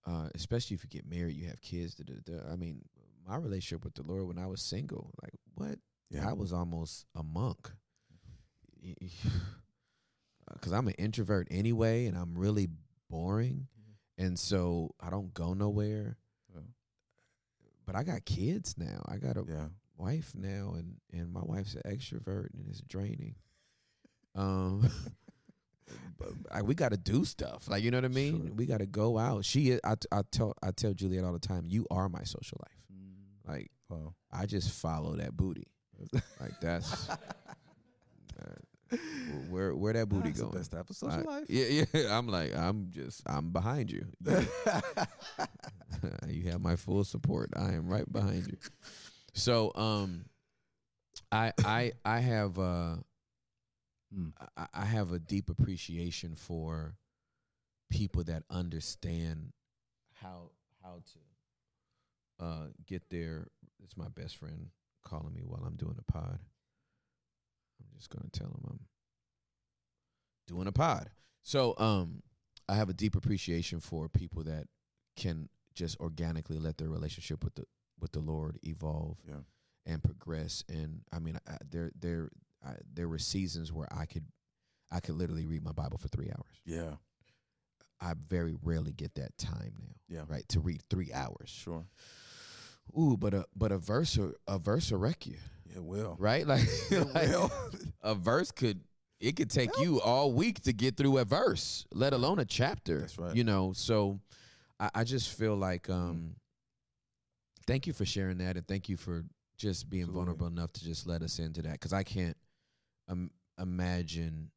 uh, 0.06 0.28
especially 0.34 0.74
if 0.74 0.82
you 0.84 0.90
get 0.90 1.08
married 1.08 1.36
you 1.36 1.46
have 1.48 1.60
kids 1.60 1.94
da, 1.94 2.04
da, 2.04 2.14
da. 2.24 2.52
i 2.52 2.56
mean 2.56 2.82
my 3.26 3.36
relationship 3.36 3.84
with 3.84 3.94
the 3.94 4.02
lord 4.02 4.26
when 4.26 4.38
i 4.38 4.46
was 4.46 4.60
single 4.62 5.10
like 5.22 5.34
what 5.54 5.78
Yeah. 6.10 6.28
i 6.28 6.32
was 6.32 6.52
almost 6.52 7.06
a 7.16 7.22
monk 7.22 7.70
because 10.52 10.72
I'm 10.72 10.88
an 10.88 10.94
introvert 10.94 11.48
anyway, 11.50 12.06
and 12.06 12.16
I'm 12.16 12.36
really 12.36 12.68
boring. 13.08 13.68
Mhm. 13.78 14.24
and 14.24 14.38
so 14.38 14.94
I 15.00 15.10
don't 15.10 15.32
go 15.34 15.54
nowhere. 15.54 16.16
Yeah. 16.54 16.60
But 17.86 17.96
I 17.96 18.02
got 18.04 18.24
kids 18.24 18.76
now. 18.78 19.02
I 19.06 19.16
got 19.18 19.36
a 19.36 19.44
Yeah. 19.46 19.68
wife 19.96 20.34
now, 20.34 20.74
and 20.76 21.00
and 21.12 21.32
my 21.32 21.42
wife's 21.42 21.74
an 21.74 21.82
extrovert, 21.86 22.52
and 22.54 22.66
it's 22.68 22.80
draining. 22.82 23.36
Um, 24.34 24.88
but 26.16 26.30
I, 26.50 26.62
we 26.62 26.74
got 26.74 26.92
to 26.92 26.96
do 26.96 27.26
stuff, 27.26 27.68
like 27.68 27.82
you 27.82 27.90
know 27.90 27.98
what 27.98 28.06
I 28.06 28.08
mean. 28.08 28.46
Sure. 28.46 28.54
We 28.54 28.64
got 28.64 28.78
to 28.78 28.86
go 28.86 29.18
out. 29.18 29.44
She, 29.44 29.72
is, 29.72 29.80
I, 29.84 29.94
I 30.10 30.22
tell, 30.30 30.54
I 30.62 30.70
tell 30.70 30.94
Juliet 30.94 31.22
all 31.22 31.34
the 31.34 31.38
time, 31.38 31.66
you 31.66 31.86
are 31.90 32.08
my 32.08 32.22
social 32.24 32.58
life. 32.64 32.78
Like 33.46 33.70
Wow. 33.90 34.14
I 34.32 34.46
just 34.46 34.70
follow 34.70 35.16
that 35.16 35.36
booty. 35.36 35.66
Like 36.40 36.58
that's 36.62 37.10
uh, 37.10 38.54
where 39.50 39.74
where 39.74 39.92
that 39.92 40.08
booty 40.08 40.28
That's 40.28 40.38
the 40.38 40.44
going. 40.44 40.56
best 40.58 40.72
type 40.72 40.90
of 40.90 40.96
social 40.96 41.28
I- 41.28 41.38
life. 41.38 41.44
Yeah, 41.48 41.84
yeah. 41.92 42.08
I'm 42.18 42.28
like, 42.28 42.56
I'm 42.56 42.88
just, 42.90 43.22
I'm 43.26 43.50
behind 43.50 43.90
you. 43.90 44.06
you 46.28 46.50
have 46.50 46.60
my 46.60 46.76
full 46.76 47.04
support. 47.04 47.50
I 47.56 47.72
am 47.72 47.88
right 47.88 48.10
behind 48.10 48.46
you. 48.48 48.56
So, 49.34 49.72
um, 49.74 50.24
I, 51.30 51.52
I, 51.64 51.92
I 52.04 52.18
have, 52.20 52.58
uh, 52.58 52.96
Mm. 54.14 54.30
I, 54.58 54.66
I 54.74 54.84
have 54.84 55.10
a 55.12 55.18
deep 55.18 55.48
appreciation 55.48 56.34
for 56.36 56.96
people 57.88 58.22
that 58.24 58.42
understand 58.50 59.52
how 60.20 60.50
how 60.82 61.00
to 61.14 62.44
uh 62.44 62.66
get 62.86 63.08
their. 63.08 63.46
It's 63.82 63.96
my 63.96 64.08
best 64.14 64.36
friend 64.36 64.66
calling 65.02 65.32
me 65.32 65.40
while 65.46 65.62
I'm 65.66 65.76
doing 65.76 65.96
a 65.98 66.12
pod. 66.12 66.38
I'm 67.90 67.96
just 67.98 68.10
gonna 68.10 68.28
tell 68.32 68.48
him 68.48 68.64
I'm 68.68 68.80
doing 70.46 70.66
a 70.66 70.72
pod. 70.72 71.10
So 71.42 71.74
um 71.78 72.22
I 72.68 72.74
have 72.76 72.88
a 72.88 72.94
deep 72.94 73.16
appreciation 73.16 73.80
for 73.80 74.08
people 74.08 74.44
that 74.44 74.66
can 75.16 75.48
just 75.74 75.98
organically 76.00 76.58
let 76.58 76.78
their 76.78 76.88
relationship 76.88 77.42
with 77.44 77.54
the 77.54 77.64
with 78.00 78.12
the 78.12 78.20
Lord 78.20 78.58
evolve 78.62 79.18
Yeah. 79.26 79.40
and 79.86 80.02
progress. 80.02 80.64
And 80.68 81.02
I 81.12 81.18
mean, 81.18 81.38
I, 81.48 81.56
there 81.68 81.90
there 81.98 82.30
I, 82.64 82.74
there 82.92 83.08
were 83.08 83.18
seasons 83.18 83.72
where 83.72 83.88
I 83.92 84.06
could 84.06 84.24
I 84.90 85.00
could 85.00 85.14
literally 85.16 85.46
read 85.46 85.64
my 85.64 85.72
Bible 85.72 85.98
for 85.98 86.08
three 86.08 86.28
hours. 86.30 86.60
Yeah. 86.64 86.94
I 88.00 88.14
very 88.28 88.54
rarely 88.62 88.92
get 88.92 89.14
that 89.14 89.36
time 89.38 89.74
now. 89.78 89.94
Yeah. 90.08 90.24
right 90.28 90.48
to 90.50 90.60
read 90.60 90.82
three 90.90 91.12
hours. 91.12 91.48
Sure. 91.48 91.86
Ooh, 92.98 93.16
but 93.16 93.32
a 93.32 93.46
but 93.56 93.72
a 93.72 93.78
verse 93.78 94.18
a 94.48 94.58
verse 94.58 94.90
will 94.90 94.98
wreck 94.98 95.26
you, 95.26 95.38
It 95.74 95.82
will. 95.82 96.16
right? 96.18 96.46
Like, 96.52 96.68
like, 97.14 97.50
a 98.02 98.14
verse 98.14 98.50
could 98.50 98.80
it 99.20 99.36
could 99.36 99.50
take 99.50 99.70
you 99.78 100.00
all 100.00 100.32
week 100.32 100.62
to 100.62 100.72
get 100.72 100.96
through 100.96 101.18
a 101.18 101.24
verse, 101.24 101.86
let 101.92 102.12
alone 102.12 102.40
a 102.40 102.44
chapter. 102.44 103.00
That's 103.00 103.18
right. 103.18 103.34
You 103.36 103.44
know, 103.44 103.72
so 103.72 104.18
I, 104.80 104.90
I 104.96 105.04
just 105.04 105.36
feel 105.38 105.54
like 105.54 105.88
um 105.88 106.34
thank 107.66 107.86
you 107.86 107.92
for 107.92 108.04
sharing 108.04 108.38
that 108.38 108.56
and 108.56 108.66
thank 108.66 108.88
you 108.88 108.96
for 108.96 109.24
just 109.56 109.88
being 109.88 110.02
Absolutely. 110.02 110.24
vulnerable 110.24 110.46
enough 110.48 110.72
to 110.72 110.84
just 110.84 111.06
let 111.06 111.22
us 111.22 111.38
into 111.38 111.62
that 111.62 111.72
because 111.72 111.92
I 111.92 112.02
can't 112.02 112.36
um, 113.08 113.30
imagine 113.60 114.50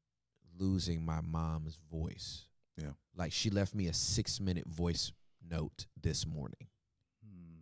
losing 0.58 1.06
my 1.06 1.22
mom's 1.22 1.78
voice. 1.92 2.48
Yeah. 2.78 2.92
Like 3.16 3.32
she 3.32 3.50
left 3.50 3.76
me 3.76 3.88
a 3.88 3.94
six 3.94 4.40
minute 4.40 4.68
voice 4.68 5.12
note 5.48 5.86
this 6.02 6.26
morning. 6.26 6.68
Hmm. 7.24 7.60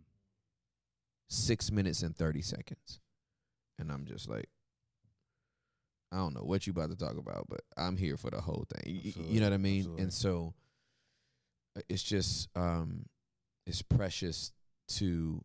Six 1.28 1.70
minutes 1.70 2.02
and 2.02 2.16
thirty 2.16 2.42
seconds. 2.42 3.00
And 3.78 3.90
I'm 3.90 4.04
just 4.06 4.28
like 4.28 4.48
I 6.12 6.16
don't 6.18 6.34
know 6.34 6.44
what 6.44 6.66
you 6.66 6.70
about 6.70 6.90
to 6.90 6.96
talk 6.96 7.16
about, 7.16 7.46
but 7.48 7.62
I'm 7.76 7.96
here 7.96 8.16
for 8.16 8.30
the 8.30 8.40
whole 8.40 8.66
thing. 8.72 9.00
Y- 9.04 9.12
y- 9.16 9.24
You 9.30 9.40
know 9.40 9.46
what 9.46 9.52
I 9.54 9.58
mean? 9.58 9.80
Absolutely. 9.80 10.02
And 10.04 10.12
so 10.12 10.54
uh, 11.76 11.80
it's 11.88 12.02
just 12.02 12.48
um 12.56 13.06
it's 13.66 13.82
precious 13.82 14.52
to 14.88 15.42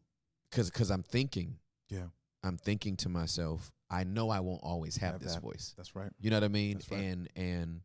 cuz 0.52 0.70
cuz 0.70 0.92
I'm 0.92 1.04
thinking 1.04 1.58
Yeah. 1.90 2.08
I'm 2.44 2.58
thinking 2.58 2.96
to 2.98 3.10
myself, 3.10 3.72
I 3.90 4.04
know 4.06 4.30
I 4.30 4.40
won't 4.42 4.62
always 4.64 4.96
have, 4.98 5.14
Have 5.14 5.22
this 5.22 5.34
that. 5.34 5.42
voice. 5.42 5.74
That's 5.76 5.96
right. 5.96 6.12
You 6.20 6.30
know 6.30 6.38
what 6.38 6.44
I 6.44 6.50
mean? 6.50 6.80
Right. 6.92 7.02
And 7.02 7.30
and 7.36 7.82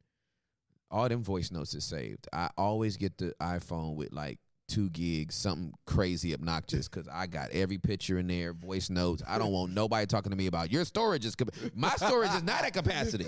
all 0.91 1.09
them 1.09 1.25
voice 1.25 1.51
notes 1.51 1.75
is 1.75 1.85
saved. 1.85 2.29
I 2.33 2.51
always 2.59 2.97
get 2.99 3.17
the 3.19 3.35
iPhone 3.41 3.95
with 3.97 4.13
like 4.13 4.39
two 4.69 4.89
gigs, 4.91 5.35
something 5.35 5.73
crazy 5.87 6.33
obnoxious, 6.35 6.89
because 6.89 7.07
I 7.09 7.27
got 7.27 7.51
every 7.51 7.79
picture 7.79 8.19
in 8.19 8.27
there, 8.27 8.53
voice 8.53 8.91
notes. 8.91 9.23
I 9.27 9.39
don't 9.39 9.53
want 9.53 9.73
nobody 9.73 10.07
talking 10.07 10.31
to 10.31 10.37
me 10.37 10.47
about 10.47 10.73
your 10.73 10.85
storage 10.85 11.25
is 11.25 11.37
my 11.75 11.91
storage 11.97 12.31
is 12.31 12.43
not 12.43 12.65
at 12.65 12.73
capacity. 12.73 13.27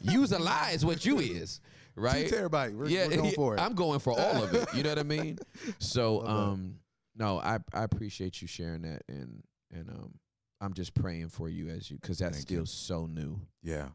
Use 0.00 0.32
a 0.32 0.38
lie 0.38 0.72
is 0.74 0.84
what 0.84 1.04
you 1.04 1.18
is, 1.20 1.60
right? 1.94 2.28
Two 2.28 2.34
terabyte. 2.36 2.74
We're, 2.74 2.88
yeah, 2.88 3.06
we're 3.06 3.16
going 3.16 3.32
for 3.32 3.54
it. 3.56 3.60
I'm 3.60 3.74
going 3.74 4.00
for 4.00 4.12
all 4.18 4.42
of 4.42 4.54
it. 4.54 4.68
You 4.74 4.82
know 4.82 4.90
what 4.90 4.98
I 4.98 5.02
mean? 5.04 5.38
So, 5.78 6.26
um, 6.26 6.76
no, 7.16 7.38
I 7.38 7.58
I 7.72 7.84
appreciate 7.84 8.40
you 8.42 8.48
sharing 8.48 8.82
that, 8.82 9.02
and 9.08 9.42
and 9.72 9.88
um, 9.90 10.14
I'm 10.60 10.74
just 10.74 10.94
praying 10.94 11.28
for 11.28 11.48
you 11.48 11.68
as 11.68 11.90
you, 11.90 11.98
because 12.00 12.18
that's 12.18 12.36
Thank 12.38 12.48
still 12.48 12.60
you. 12.60 12.66
so 12.66 13.06
new. 13.06 13.40
yeah. 13.62 13.88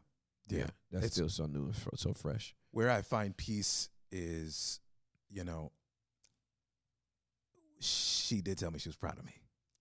Yeah. 0.50 0.64
that's 0.90 1.04
It's- 1.04 1.12
still 1.12 1.28
so 1.28 1.44
new 1.46 1.64
and 1.66 1.74
so 1.98 2.14
fresh. 2.14 2.54
Where 2.70 2.90
I 2.90 3.02
find 3.02 3.36
peace 3.36 3.90
is, 4.10 4.80
you 5.30 5.44
know, 5.44 5.72
she 7.80 8.40
did 8.40 8.58
tell 8.58 8.70
me 8.70 8.78
she 8.78 8.88
was 8.88 8.96
proud 8.96 9.18
of 9.18 9.24
me. 9.24 9.32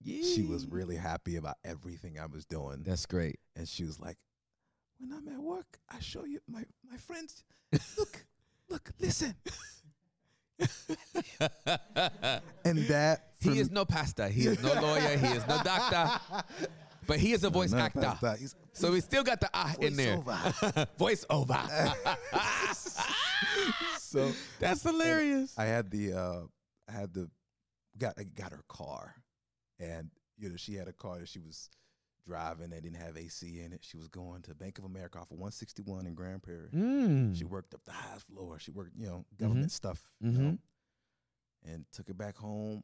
She 0.05 0.43
was 0.43 0.65
really 0.67 0.95
happy 0.95 1.35
about 1.35 1.55
everything 1.65 2.17
I 2.19 2.27
was 2.27 2.45
doing. 2.45 2.83
That's 2.85 3.05
great. 3.05 3.39
and 3.55 3.67
she 3.67 3.83
was 3.83 3.99
like, 3.99 4.17
"When 4.99 5.11
I'm 5.11 5.27
at 5.27 5.39
work, 5.41 5.79
I 5.89 5.99
show 5.99 6.23
you 6.23 6.39
my 6.47 6.63
my 6.89 6.97
friends. 6.97 7.43
Look, 7.97 8.25
look, 8.69 8.91
listen." 8.99 9.35
and 12.65 12.77
that 12.87 13.27
he 13.39 13.59
is 13.59 13.69
no 13.71 13.85
pastor. 13.85 14.27
He 14.27 14.47
is 14.47 14.61
no 14.61 14.73
lawyer. 14.81 15.17
He 15.17 15.27
is 15.27 15.45
no 15.47 15.61
doctor. 15.63 16.19
But 17.07 17.19
he 17.19 17.31
is 17.31 17.45
a 17.45 17.49
voice 17.49 17.71
not 17.71 17.95
actor. 17.95 18.35
He's- 18.37 18.53
So 18.73 18.91
we 18.91 18.99
still 18.99 19.23
got 19.23 19.39
the 19.39 19.49
ah 19.53 19.73
in 19.79 19.95
there. 19.95 20.17
voiceover. 20.17 20.87
voice 20.97 21.25
over. 21.29 21.69
so 23.97 24.29
That's 24.59 24.83
hilarious. 24.83 25.53
I 25.57 25.63
had 25.65 25.89
the 25.89 26.11
uh 26.13 26.41
I 26.89 26.91
had 26.91 27.13
the 27.13 27.29
got 27.97 28.15
got 28.35 28.51
her 28.51 28.63
car, 28.67 29.15
and 29.79 30.09
you 30.37 30.49
know 30.49 30.55
she 30.55 30.75
had 30.75 30.87
a 30.87 30.93
car 30.93 31.19
that 31.19 31.27
she 31.29 31.39
was 31.39 31.69
driving 32.25 32.69
that 32.71 32.83
didn't 32.83 32.97
have 33.01 33.15
AC 33.17 33.61
in 33.61 33.71
it. 33.71 33.79
She 33.83 33.95
was 33.97 34.07
going 34.09 34.41
to 34.43 34.53
Bank 34.53 34.77
of 34.79 34.83
America 34.83 35.17
off 35.17 35.31
of 35.31 35.37
161 35.37 36.05
in 36.07 36.13
Grand 36.13 36.43
Prairie. 36.43 36.69
Mm. 36.73 37.37
She 37.37 37.45
worked 37.45 37.73
up 37.73 37.85
the 37.85 37.91
highest 37.93 38.27
floor. 38.27 38.59
She 38.59 38.69
worked, 38.71 38.91
you 38.97 39.05
know, 39.07 39.25
government 39.37 39.71
stuff. 39.71 40.03
You 40.19 40.31
Mhm. 40.31 40.37
know, 40.37 40.57
and 41.65 41.85
took 41.93 42.09
it 42.09 42.17
back 42.17 42.35
home. 42.37 42.83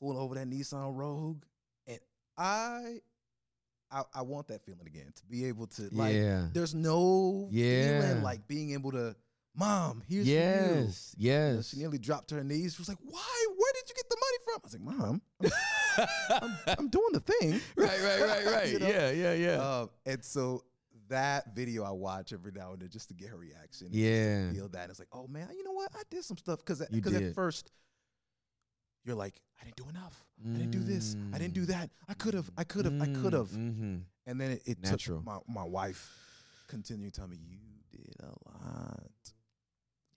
Pulled 0.00 0.16
over 0.16 0.34
that 0.36 0.48
Nissan 0.48 0.96
Rogue, 0.96 1.44
and 1.86 2.00
I, 2.36 3.00
I, 3.90 4.02
I 4.14 4.22
want 4.22 4.48
that 4.48 4.64
feeling 4.64 4.86
again 4.86 5.12
to 5.14 5.26
be 5.26 5.44
able 5.44 5.66
to 5.68 5.82
like. 5.92 6.14
yeah. 6.16 6.48
There's 6.52 6.74
no 6.74 7.48
Yeah. 7.52 8.00
feeling 8.00 8.22
like 8.22 8.48
being 8.48 8.72
able 8.72 8.90
to, 8.92 9.14
Mom, 9.54 10.02
here's 10.08 10.26
you. 10.26 10.34
Yes. 10.34 11.14
You 11.18 11.28
know, 11.30 11.54
Yes. 11.56 11.68
she 11.68 11.76
nearly 11.76 11.98
dropped 11.98 12.28
to 12.30 12.36
her 12.36 12.42
knees. 12.42 12.74
She 12.74 12.80
was 12.80 12.88
like, 12.88 12.98
"Why? 13.02 13.46
Where 13.56 13.72
did 13.74 13.88
you 13.90 13.94
get 13.94 14.08
the 14.08 14.16
money 14.16 14.38
from?" 14.60 14.60
I 14.60 14.64
was 14.64 14.72
like, 14.74 14.82
"Mom, 14.82 15.22
I'm, 16.42 16.78
I'm 16.78 16.88
doing 16.88 17.12
the 17.12 17.20
thing." 17.20 17.60
right, 17.76 18.00
right, 18.02 18.20
right, 18.20 18.46
right. 18.54 18.68
You 18.72 18.78
know? 18.78 18.88
Yeah, 18.88 19.10
yeah, 19.10 19.34
yeah. 19.34 19.56
Um, 19.56 19.90
and 20.06 20.24
so 20.24 20.64
that 21.08 21.54
video 21.54 21.84
I 21.84 21.90
watch 21.90 22.32
every 22.32 22.52
now 22.52 22.72
and 22.72 22.80
then 22.80 22.88
just 22.88 23.08
to 23.08 23.14
get 23.14 23.28
her 23.28 23.36
reaction. 23.36 23.88
Yeah. 23.90 24.50
feel 24.52 24.68
that. 24.68 24.90
It's 24.90 24.98
like, 24.98 25.08
oh 25.12 25.26
man, 25.28 25.48
you 25.56 25.64
know 25.64 25.72
what? 25.72 25.90
I 25.94 26.02
did 26.10 26.24
some 26.24 26.38
stuff 26.38 26.60
because 26.60 26.80
You 26.90 27.02
because 27.02 27.14
at 27.14 27.34
first 27.34 27.70
you're 29.04 29.16
like, 29.16 29.40
I 29.60 29.64
didn't 29.64 29.76
do 29.76 29.88
enough. 29.88 30.24
I 30.44 30.58
didn't 30.58 30.70
do 30.70 30.80
this. 30.80 31.16
I 31.32 31.38
didn't 31.38 31.54
do 31.54 31.66
that. 31.66 31.90
I 32.08 32.14
could 32.14 32.34
have. 32.34 32.50
I 32.56 32.64
could 32.64 32.84
have. 32.84 33.00
I 33.00 33.06
could 33.06 33.32
have. 33.32 33.48
Mm-hmm. 33.48 33.98
And 34.26 34.40
then 34.40 34.52
it, 34.52 34.62
it 34.64 34.82
Natural. 34.82 35.18
took 35.18 35.26
my 35.26 35.38
my 35.48 35.64
wife 35.64 36.10
continued 36.68 37.12
to 37.12 37.20
tell 37.20 37.28
me 37.28 37.36
you 37.38 37.58
did 37.90 38.14
a 38.22 38.26
lot. 38.48 39.10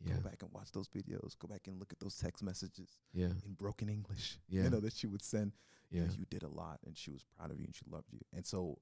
Yeah, 0.06 0.16
Go 0.16 0.22
back 0.30 0.42
and 0.42 0.52
watch 0.54 0.72
those 0.72 0.88
videos. 0.88 1.38
Go 1.40 1.48
back 1.48 1.62
and 1.68 1.80
look 1.80 1.92
at 1.92 2.00
those 2.00 2.16
text 2.16 2.44
messages 2.44 2.90
yeah, 3.14 3.26
in 3.46 3.54
broken 3.58 3.90
English. 3.90 4.38
Yeah. 4.48 4.64
You 4.66 4.70
know 4.70 4.80
that 4.82 4.94
she 4.94 5.08
would 5.08 5.22
send. 5.24 5.54
You, 5.90 6.02
yeah. 6.02 6.08
you 6.18 6.26
did 6.30 6.44
a 6.44 6.48
lot, 6.48 6.80
and 6.86 6.98
she 6.98 7.12
was 7.12 7.24
proud 7.38 7.52
of 7.52 7.60
you, 7.60 7.66
and 7.66 7.76
she 7.76 7.86
loved 7.90 8.12
you. 8.12 8.20
And 8.34 8.46
so 8.46 8.80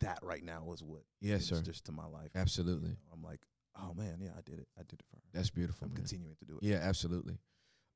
that 0.00 0.18
right 0.22 0.42
now 0.44 0.70
is 0.72 0.82
what 0.82 1.02
Yes, 1.20 1.44
sir. 1.46 1.54
ministers 1.56 1.80
to 1.82 1.92
my 1.92 2.06
life. 2.06 2.30
You 2.34 2.40
Absolutely. 2.40 2.90
know, 2.90 2.96
I'm 3.12 3.22
like, 3.22 3.40
oh 3.80 3.94
man, 3.94 4.18
yeah, 4.20 4.30
I 4.36 4.40
did 4.42 4.58
it. 4.60 4.68
I 4.78 4.82
did 4.82 5.00
it 5.00 5.06
for 5.10 5.16
her. 5.16 5.22
That's 5.32 5.50
beautiful. 5.50 5.84
I'm 5.86 5.90
man. 5.90 5.96
continuing 5.96 6.36
to 6.36 6.44
do 6.44 6.58
it. 6.60 6.62
Yeah, 6.62 6.78
absolutely. 6.82 7.38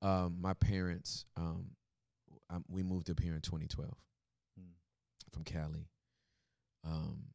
Um, 0.02 0.38
my 0.40 0.54
parents, 0.54 1.26
um, 1.36 1.66
um, 2.48 2.64
we 2.68 2.82
moved 2.82 3.10
up 3.10 3.20
here 3.20 3.34
in 3.34 3.40
2012 3.40 3.92
Mm. 4.58 4.64
from 5.32 5.44
Cali. 5.44 5.86
Um, 6.84 7.26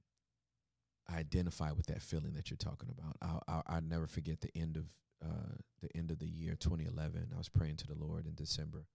I 1.08 1.18
identify 1.20 1.72
with 1.72 1.86
that 1.88 2.02
feeling 2.02 2.34
that 2.34 2.50
you're 2.50 2.58
talking 2.58 2.90
about. 2.90 3.16
I'll, 3.22 3.44
I'll, 3.48 3.64
I'll 3.68 3.82
never 3.82 4.08
forget 4.08 4.42
the 4.42 4.50
end 4.56 4.76
of 4.78 4.86
uh, 5.26 5.56
the 5.82 5.90
end 5.98 6.12
of 6.12 6.20
the 6.20 6.28
year 6.28 6.56
2011. 6.60 7.30
I 7.34 7.38
was 7.38 7.50
praying 7.50 7.78
to 7.78 7.88
the 7.88 7.96
Lord 7.96 8.26
in 8.28 8.36
December, 8.36 8.86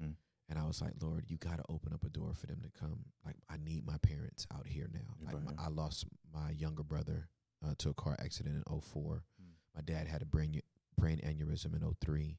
Mm. 0.00 0.14
and 0.48 0.58
I 0.58 0.64
was 0.66 0.80
like, 0.80 0.94
Lord, 1.02 1.24
you 1.28 1.36
got 1.36 1.56
to 1.58 1.64
open 1.68 1.92
up 1.92 2.04
a 2.04 2.08
door 2.08 2.32
for 2.34 2.46
them 2.46 2.60
to 2.62 2.70
come. 2.80 3.04
Like, 3.26 3.36
I 3.50 3.56
need 3.58 3.84
my 3.84 3.98
parents 3.98 4.46
out 4.54 4.66
here 4.66 4.88
now. 4.92 5.14
Like, 5.24 5.34
right, 5.34 5.56
my. 5.56 5.64
I 5.64 5.68
lost 5.68 6.06
my 6.32 6.50
younger 6.50 6.82
brother 6.84 7.28
uh, 7.66 7.74
to 7.78 7.90
a 7.90 7.94
car 7.94 8.16
accident 8.20 8.62
in 8.66 8.80
04. 8.80 9.24
Mm. 9.42 9.46
My 9.74 9.82
dad 9.82 10.06
had 10.06 10.22
a 10.22 10.26
brain 10.26 10.60
brain 10.96 11.18
aneurysm 11.24 11.74
in 11.74 11.94
03. 12.04 12.38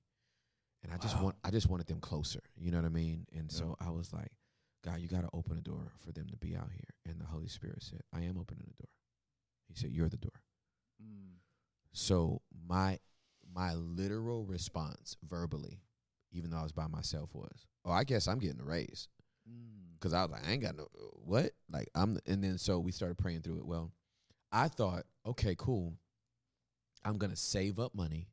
and 0.83 0.91
I 0.93 0.97
just 0.97 1.19
want 1.21 1.35
I 1.43 1.51
just 1.51 1.67
wanted 1.69 1.87
them 1.87 1.99
closer. 1.99 2.41
You 2.55 2.71
know 2.71 2.77
what 2.77 2.85
I 2.85 2.89
mean? 2.89 3.25
And 3.33 3.51
so 3.51 3.75
I 3.79 3.89
was 3.91 4.11
like, 4.13 4.31
God, 4.83 4.99
you 4.99 5.07
got 5.07 5.21
to 5.21 5.29
open 5.33 5.57
a 5.57 5.61
door 5.61 5.91
for 6.03 6.11
them 6.11 6.27
to 6.31 6.37
be 6.37 6.55
out 6.55 6.69
here. 6.73 6.93
And 7.05 7.19
the 7.21 7.25
Holy 7.25 7.47
Spirit 7.47 7.83
said, 7.83 8.01
I 8.13 8.21
am 8.21 8.37
opening 8.39 8.65
the 8.67 8.73
door. 8.83 8.89
He 9.67 9.75
said, 9.75 9.91
You're 9.91 10.09
the 10.09 10.17
door. 10.17 10.41
So 11.93 12.41
my 12.67 12.99
my 13.53 13.73
literal 13.73 14.45
response 14.45 15.17
verbally, 15.27 15.81
even 16.31 16.51
though 16.51 16.57
I 16.57 16.63
was 16.63 16.71
by 16.71 16.87
myself, 16.87 17.33
was, 17.33 17.65
"Oh, 17.85 17.91
I 17.91 18.03
guess 18.03 18.27
I'm 18.27 18.39
getting 18.39 18.61
a 18.61 18.65
raise." 18.65 19.07
Mm. 19.49 19.93
Because 19.93 20.13
I 20.13 20.23
was 20.23 20.31
like, 20.31 20.47
"I 20.47 20.51
ain't 20.51 20.61
got 20.61 20.75
no 20.75 20.87
what." 21.25 21.51
Like 21.69 21.89
I'm, 21.95 22.19
and 22.25 22.43
then 22.43 22.57
so 22.57 22.79
we 22.79 22.91
started 22.91 23.17
praying 23.17 23.41
through 23.41 23.57
it. 23.57 23.65
Well, 23.65 23.91
I 24.51 24.67
thought, 24.67 25.05
okay, 25.25 25.55
cool. 25.57 25.93
I'm 27.03 27.17
gonna 27.17 27.35
save 27.35 27.79
up 27.79 27.95
money 27.95 28.27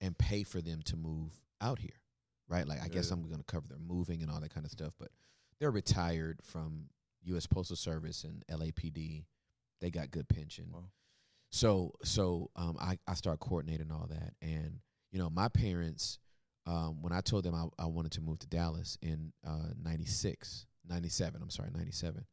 and 0.00 0.16
pay 0.16 0.42
for 0.42 0.60
them 0.60 0.82
to 0.82 0.96
move 0.96 1.32
out 1.60 1.78
here, 1.78 2.00
right? 2.48 2.66
Like 2.66 2.82
I 2.82 2.88
guess 2.88 3.10
I'm 3.10 3.28
gonna 3.28 3.44
cover 3.44 3.68
their 3.68 3.78
moving 3.78 4.22
and 4.22 4.30
all 4.30 4.40
that 4.40 4.54
kind 4.54 4.66
of 4.66 4.72
stuff. 4.72 4.94
But 4.98 5.10
they're 5.60 5.70
retired 5.70 6.40
from 6.42 6.88
U.S. 7.24 7.46
Postal 7.46 7.76
Service 7.76 8.24
and 8.24 8.44
LAPD. 8.48 9.24
They 9.80 9.90
got 9.90 10.10
good 10.10 10.28
pension. 10.28 10.66
Wow. 10.72 10.90
So 11.54 11.92
so 12.02 12.50
um, 12.56 12.76
I 12.80 12.98
I 13.06 13.14
start 13.14 13.38
coordinating 13.38 13.92
all 13.92 14.08
that, 14.08 14.34
and 14.42 14.80
you 15.12 15.20
know 15.20 15.30
my 15.30 15.46
parents 15.46 16.18
um, 16.66 17.00
when 17.00 17.12
I 17.12 17.20
told 17.20 17.44
them 17.44 17.54
I, 17.54 17.82
I 17.82 17.86
wanted 17.86 18.10
to 18.12 18.20
move 18.20 18.40
to 18.40 18.46
Dallas 18.48 18.98
in 19.02 19.32
uh, 19.46 19.68
96, 19.82 20.66
97, 20.88 21.42
I'm 21.42 21.50
sorry, 21.50 21.70
97, 21.74 22.24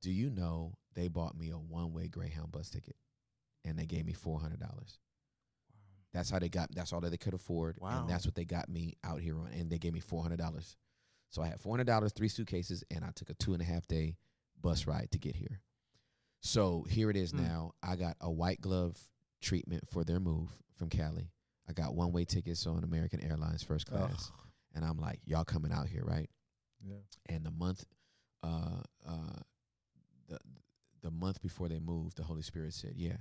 do 0.00 0.10
you 0.10 0.30
know 0.30 0.74
they 0.94 1.08
bought 1.08 1.36
me 1.36 1.50
a 1.50 1.56
one 1.56 1.92
way 1.92 2.08
Greyhound 2.08 2.52
bus 2.52 2.70
ticket 2.70 2.96
and 3.64 3.78
they 3.78 3.86
gave 3.86 4.06
me 4.06 4.12
$400? 4.12 4.60
Wow. 4.60 4.78
That's 6.12 6.30
how 6.30 6.38
they 6.38 6.48
got, 6.48 6.72
that's 6.74 6.92
all 6.92 7.00
that 7.00 7.10
they 7.10 7.16
could 7.16 7.34
afford. 7.34 7.76
Wow. 7.80 8.00
And 8.00 8.08
that's 8.08 8.24
what 8.24 8.34
they 8.34 8.44
got 8.44 8.68
me 8.68 8.94
out 9.02 9.20
here 9.20 9.38
on. 9.38 9.48
And 9.52 9.70
they 9.70 9.78
gave 9.78 9.92
me 9.92 10.00
$400. 10.00 10.76
So 11.30 11.42
I 11.42 11.48
had 11.48 11.60
$400, 11.60 12.14
three 12.14 12.28
suitcases, 12.28 12.84
and 12.92 13.04
I 13.04 13.10
took 13.14 13.30
a 13.30 13.34
two 13.34 13.54
and 13.54 13.62
a 13.62 13.64
half 13.64 13.88
day 13.88 14.16
bus 14.60 14.86
ride 14.86 15.10
to 15.10 15.18
get 15.18 15.34
here. 15.34 15.60
So 16.44 16.82
here 16.90 17.08
it 17.08 17.16
is 17.16 17.30
Hmm. 17.30 17.38
now. 17.42 17.72
I 17.82 17.96
got 17.96 18.16
a 18.20 18.30
white 18.30 18.60
glove 18.60 18.98
treatment 19.40 19.88
for 19.88 20.04
their 20.04 20.20
move 20.20 20.50
from 20.74 20.90
Cali. 20.90 21.30
I 21.66 21.72
got 21.72 21.94
one 21.94 22.12
way 22.12 22.24
tickets 22.26 22.66
on 22.66 22.84
American 22.84 23.22
Airlines 23.22 23.62
first 23.62 23.86
class. 23.86 24.30
And 24.74 24.84
I'm 24.84 24.98
like, 24.98 25.20
y'all 25.24 25.44
coming 25.44 25.72
out 25.72 25.88
here, 25.88 26.04
right? 26.04 26.28
Yeah. 26.82 26.96
And 27.26 27.46
the 27.46 27.50
month 27.50 27.86
uh 28.42 28.82
uh 29.06 29.38
the 30.28 30.38
the 31.00 31.10
month 31.10 31.40
before 31.40 31.68
they 31.68 31.78
moved, 31.78 32.16
the 32.18 32.22
Holy 32.24 32.42
Spirit 32.42 32.74
said, 32.74 32.92
Yeah, 32.96 33.16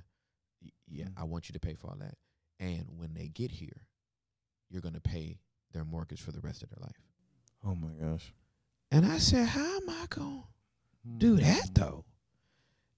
y- 0.62 0.72
yeah, 0.88 1.06
Mm. 1.06 1.14
I 1.18 1.24
want 1.24 1.48
you 1.48 1.54
to 1.54 1.60
pay 1.62 1.76
for 1.76 1.88
all 1.90 1.98
that. 2.00 2.18
And 2.60 2.86
when 2.98 3.14
they 3.14 3.30
get 3.30 3.52
here, 3.52 3.88
you're 4.70 4.82
gonna 4.82 5.00
pay 5.00 5.40
their 5.72 5.86
mortgage 5.86 6.22
for 6.22 6.34
the 6.34 6.41
rest 6.41 6.62
of 6.62 6.70
their 6.70 6.82
life. 6.82 7.02
Oh 7.64 7.76
my 7.76 7.94
gosh. 7.94 8.34
And 8.91 9.06
I 9.06 9.18
said, 9.20 9.48
How 9.48 9.78
am 9.78 9.90
I 9.90 10.08
gonna 10.10 10.44
do 11.18 11.38
that 11.38 11.74
though? 11.74 12.04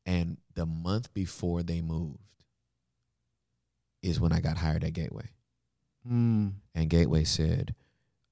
And 0.05 0.37
the 0.53 0.65
month 0.65 1.13
before 1.13 1.63
they 1.63 1.81
moved 1.81 2.19
is 4.01 4.19
when 4.19 4.31
I 4.31 4.39
got 4.39 4.57
hired 4.57 4.83
at 4.83 4.93
Gateway. 4.93 5.31
Mm. 6.07 6.53
And 6.75 6.89
Gateway 6.89 7.23
said, 7.23 7.73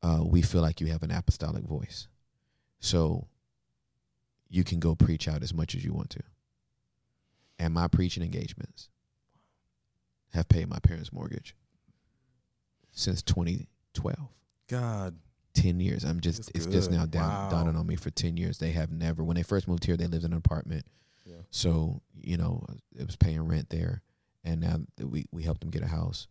uh, 0.04 0.24
"We 0.24 0.42
feel 0.44 0.62
like 0.62 0.80
you 0.80 0.88
have 0.88 1.02
an 1.02 1.10
apostolic 1.12 1.64
voice, 1.64 2.08
so 2.80 3.28
you 4.50 4.64
can 4.64 4.80
go 4.80 4.94
preach 4.94 5.28
out 5.28 5.42
as 5.42 5.54
much 5.54 5.74
as 5.74 5.84
you 5.84 5.94
want 5.94 6.12
to." 6.12 6.24
And 7.58 7.74
my 7.74 7.88
preaching 7.88 8.22
engagements 8.24 8.90
have 10.34 10.48
paid 10.50 10.68
my 10.68 10.80
parents' 10.80 11.12
mortgage 11.12 11.56
since 12.92 13.24
2012. 13.24 14.30
God. 14.68 15.18
10 15.54 15.80
years. 15.80 16.04
I'm 16.04 16.20
just 16.20 16.54
That's 16.54 16.66
it's 16.66 16.66
just 16.66 16.92
now 16.92 17.06
down, 17.06 17.30
Wow. 17.30 17.50
dawning 17.50 17.76
on 17.76 17.86
me 17.86 17.96
for 17.96 18.10
10 18.10 18.38
years. 18.38 18.58
They 18.58 18.72
have 18.72 18.92
never 18.92 19.24
when 19.24 19.36
they 19.36 19.44
first 19.44 19.68
moved 19.68 19.86
here, 19.86 19.96
they 19.96 20.08
lived 20.08 20.26
in 20.26 20.32
an 20.32 20.38
apartment. 20.38 20.86
Yeah. 21.26 21.38
So, 21.52 22.02
you 22.22 22.38
know, 22.38 22.66
it 22.98 23.06
was 23.06 23.16
paying 23.16 23.42
rent 23.48 23.70
there 23.70 24.02
and 24.44 24.60
now 24.62 24.78
that 24.98 25.08
we 25.08 25.26
we 25.32 25.44
helped 25.44 25.62
them 25.62 25.70
get 25.70 25.84
a 25.84 25.88
house. 25.88 26.28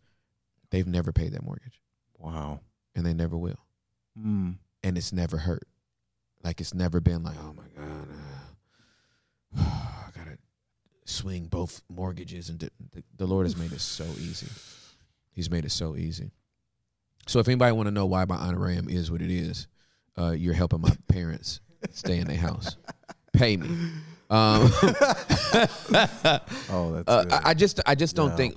They've 0.69 0.87
never 0.87 1.11
paid 1.11 1.33
that 1.33 1.43
mortgage 1.43 1.81
Wow. 2.17 2.59
and 2.95 3.05
they 3.05 3.13
never 3.13 3.37
will. 3.37 3.59
Mm. 4.19 4.57
And 4.83 4.97
it's 4.97 5.11
never 5.13 5.37
hurt. 5.37 5.63
Like 6.43 6.59
it's 6.61 6.73
never 6.73 6.99
been 6.99 7.23
like, 7.23 7.37
"Oh 7.39 7.53
my 7.53 7.63
god, 7.75 8.07
uh, 9.57 9.59
I 9.59 10.09
got 10.15 10.25
to 10.25 10.37
swing 11.05 11.45
both 11.47 11.81
mortgages 11.89 12.49
and 12.49 12.59
the, 12.59 12.69
the, 12.91 13.03
the 13.17 13.25
Lord 13.25 13.45
has 13.45 13.55
made 13.55 13.71
it 13.71 13.79
so 13.81 14.03
easy. 14.19 14.47
He's 15.31 15.49
made 15.49 15.65
it 15.65 15.71
so 15.71 15.95
easy. 15.95 16.31
So 17.27 17.39
if 17.39 17.47
anybody 17.47 17.71
want 17.71 17.87
to 17.87 17.91
know 17.91 18.05
why 18.05 18.25
my 18.25 18.35
honorarium 18.35 18.89
is 18.89 19.09
what 19.09 19.21
it 19.21 19.31
is, 19.31 19.67
uh, 20.17 20.31
you're 20.31 20.53
helping 20.53 20.81
my 20.81 20.95
parents 21.07 21.61
stay 21.91 22.19
in 22.19 22.27
their 22.27 22.37
house. 22.37 22.75
Pay 23.31 23.55
me. 23.57 23.69
Um, 24.29 24.71
Oh, 26.69 26.93
that's 26.93 27.07
uh. 27.07 27.25
I, 27.31 27.49
I 27.49 27.53
just, 27.53 27.79
I 27.85 27.95
just 27.95 28.15
don't 28.15 28.29
Yeah. 28.31 28.35
think. 28.35 28.55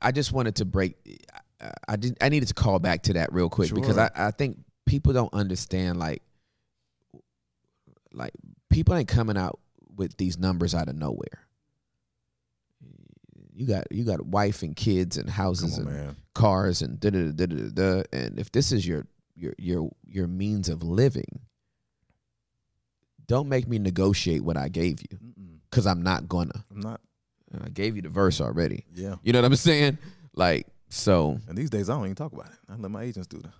I 0.00 0.12
just 0.12 0.32
wanted 0.32 0.56
to 0.56 0.64
break. 0.64 0.96
I, 1.60 1.72
I 1.88 1.96
did. 1.96 2.16
I 2.20 2.28
needed 2.28 2.48
to 2.48 2.54
call 2.54 2.78
back 2.78 3.02
to 3.04 3.14
that 3.14 3.32
real 3.32 3.48
quick 3.48 3.72
because 3.74 3.98
I, 3.98 4.10
I 4.14 4.30
think 4.30 4.58
people 4.86 5.12
don't 5.12 5.32
understand. 5.34 5.98
Like, 5.98 6.22
like 8.12 8.32
people 8.70 8.94
ain't 8.94 9.08
coming 9.08 9.36
out 9.36 9.58
with 9.96 10.16
these 10.16 10.38
numbers 10.38 10.74
out 10.74 10.88
of 10.88 10.96
nowhere. 10.96 11.46
You 13.52 13.66
got 13.66 13.92
you 13.92 14.04
got 14.04 14.20
a 14.20 14.24
wife 14.24 14.62
and 14.62 14.74
kids 14.74 15.18
and 15.18 15.28
houses 15.28 15.78
on, 15.78 15.86
and 15.86 15.96
man. 15.96 16.16
cars 16.34 16.80
and 16.80 16.98
da 16.98 17.10
da 17.10 17.30
da 17.32 17.46
da 17.46 17.56
da. 17.56 17.68
da. 17.68 18.02
And 18.12 18.38
if 18.38 18.50
this 18.52 18.72
is 18.72 18.86
your 18.86 19.06
your 19.34 19.52
your 19.58 19.90
your 20.06 20.26
means 20.26 20.70
of 20.70 20.82
living, 20.82 21.40
don't 23.30 23.48
make 23.48 23.68
me 23.68 23.78
negotiate 23.78 24.42
what 24.42 24.56
I 24.56 24.68
gave 24.68 25.00
you 25.02 25.18
because 25.70 25.86
I'm 25.86 26.02
not 26.02 26.28
gonna. 26.28 26.64
I'm 26.72 26.80
not. 26.80 27.00
I 27.64 27.68
gave 27.68 27.94
you 27.94 28.02
the 28.02 28.08
verse 28.08 28.40
already. 28.40 28.84
Yeah. 28.92 29.14
You 29.22 29.32
know 29.32 29.38
what 29.40 29.44
I'm 29.46 29.54
saying? 29.56 29.98
Like 30.34 30.66
so. 30.88 31.38
And 31.48 31.56
these 31.56 31.70
days, 31.70 31.88
I 31.88 31.94
don't 31.94 32.06
even 32.06 32.16
talk 32.16 32.32
about 32.32 32.46
it. 32.46 32.58
I 32.68 32.74
let 32.74 32.90
my 32.90 33.02
agents 33.04 33.28
do 33.28 33.38
that. 33.38 33.52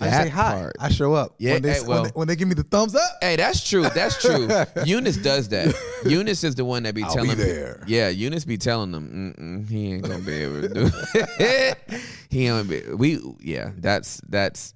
That 0.00 0.12
I 0.20 0.24
say 0.24 0.28
hi. 0.28 0.52
part. 0.60 0.76
I 0.78 0.90
show 0.90 1.14
up. 1.14 1.34
Yeah, 1.38 1.54
When 1.54 1.62
they, 1.62 1.70
eh, 1.70 1.74
hey, 1.74 1.80
when 1.80 1.88
well- 1.88 2.04
they, 2.04 2.10
when 2.10 2.28
they 2.28 2.36
give 2.36 2.46
me 2.46 2.54
the 2.54 2.62
thumbs 2.62 2.94
up, 2.94 3.10
Hey, 3.22 3.36
that's 3.36 3.66
true. 3.68 3.82
That's 3.88 4.20
true. 4.20 4.48
Eunice 4.84 5.16
does 5.16 5.48
that. 5.48 5.74
Eunice 6.04 6.44
is 6.44 6.54
the 6.54 6.64
one 6.66 6.82
that 6.82 6.94
be 6.94 7.02
I'll 7.04 7.14
telling 7.14 7.30
be 7.30 7.36
me- 7.36 7.42
there. 7.44 7.82
Yeah, 7.86 8.08
Eunice 8.10 8.44
be 8.44 8.58
telling 8.58 8.92
them, 8.92 9.34
Mm-mm, 9.38 9.68
he 9.68 9.92
ain't 9.94 10.02
gonna 10.02 10.18
be 10.22 10.34
able 10.34 10.60
to 10.60 10.68
do 10.68 10.90
it. 11.14 11.78
he 12.30 12.46
ain't 12.48 12.68
be. 12.68 12.82
We 12.94 13.18
yeah. 13.40 13.70
That's 13.78 14.20
that's 14.28 14.74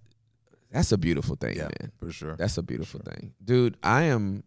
that's 0.73 0.90
a 0.93 0.99
beautiful 0.99 1.36
thing, 1.36 1.57
yeah, 1.57 1.69
man. 1.81 1.93
for 1.99 2.11
sure. 2.11 2.35
That's 2.36 2.59
a 2.59 2.62
beautiful 2.62 3.01
thing, 3.01 3.35
dude. 3.44 3.77
I 3.82 4.05
am. 4.05 4.43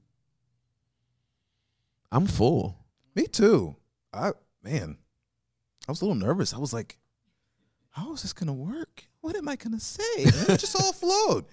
I'm 2.11 2.27
full. 2.27 2.77
Me 3.15 3.27
too. 3.27 3.75
I 4.13 4.31
man, 4.63 4.97
I 5.87 5.91
was 5.91 6.01
a 6.01 6.05
little 6.05 6.19
nervous. 6.19 6.53
I 6.53 6.57
was 6.57 6.73
like, 6.73 6.97
how 7.89 8.13
is 8.13 8.21
this 8.23 8.33
gonna 8.33 8.53
work? 8.53 9.05
What 9.21 9.35
am 9.35 9.47
I 9.49 9.55
gonna 9.55 9.79
say? 9.79 10.03
It 10.17 10.59
just 10.59 10.75
all 10.81 10.93
flowed. 10.93 11.45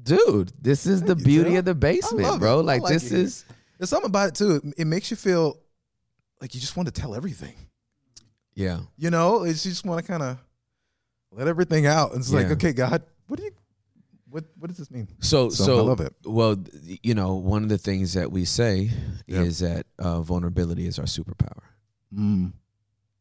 Dude, 0.00 0.52
this 0.60 0.86
is 0.86 1.02
the 1.02 1.16
you, 1.16 1.24
beauty 1.24 1.50
Tim. 1.50 1.58
of 1.58 1.64
the 1.64 1.74
basement, 1.74 2.40
bro. 2.40 2.60
Like, 2.60 2.82
like 2.82 2.92
this 2.92 3.10
it 3.12 3.18
is 3.18 3.44
There's 3.78 3.90
something 3.90 4.08
about 4.10 4.28
it 4.30 4.34
too. 4.34 4.60
It, 4.64 4.74
it 4.78 4.84
makes 4.86 5.10
you 5.10 5.16
feel 5.16 5.58
like 6.40 6.54
you 6.54 6.60
just 6.60 6.76
want 6.76 6.86
to 6.86 6.92
tell 6.92 7.14
everything. 7.14 7.54
yeah. 8.54 8.80
You 8.96 9.10
know, 9.10 9.44
it's 9.44 9.64
you 9.64 9.72
just 9.72 9.84
want 9.86 10.04
to 10.04 10.10
kind 10.10 10.22
of 10.22 10.38
let 11.30 11.48
everything 11.48 11.86
out. 11.86 12.12
And 12.12 12.20
it's 12.20 12.32
like, 12.32 12.46
okay, 12.52 12.72
God, 12.72 13.02
what 13.26 13.38
do 13.38 13.44
you, 13.44 13.50
what, 14.34 14.44
what 14.58 14.66
does 14.66 14.78
this 14.78 14.90
mean? 14.90 15.06
So, 15.20 15.48
So, 15.48 15.64
so, 15.64 15.78
I 15.78 15.82
love 15.82 16.00
it. 16.00 16.12
Well, 16.24 16.56
you 16.82 17.14
know, 17.14 17.34
one 17.34 17.62
of 17.62 17.68
the 17.68 17.78
things 17.78 18.14
that 18.14 18.32
we 18.32 18.44
say 18.44 18.90
Yeah. 19.28 19.42
is 19.42 19.60
that 19.60 19.86
uh, 19.96 20.22
vulnerability 20.22 20.88
is 20.88 20.98
our 20.98 21.04
superpower. 21.04 21.62
Mm. 22.12 22.52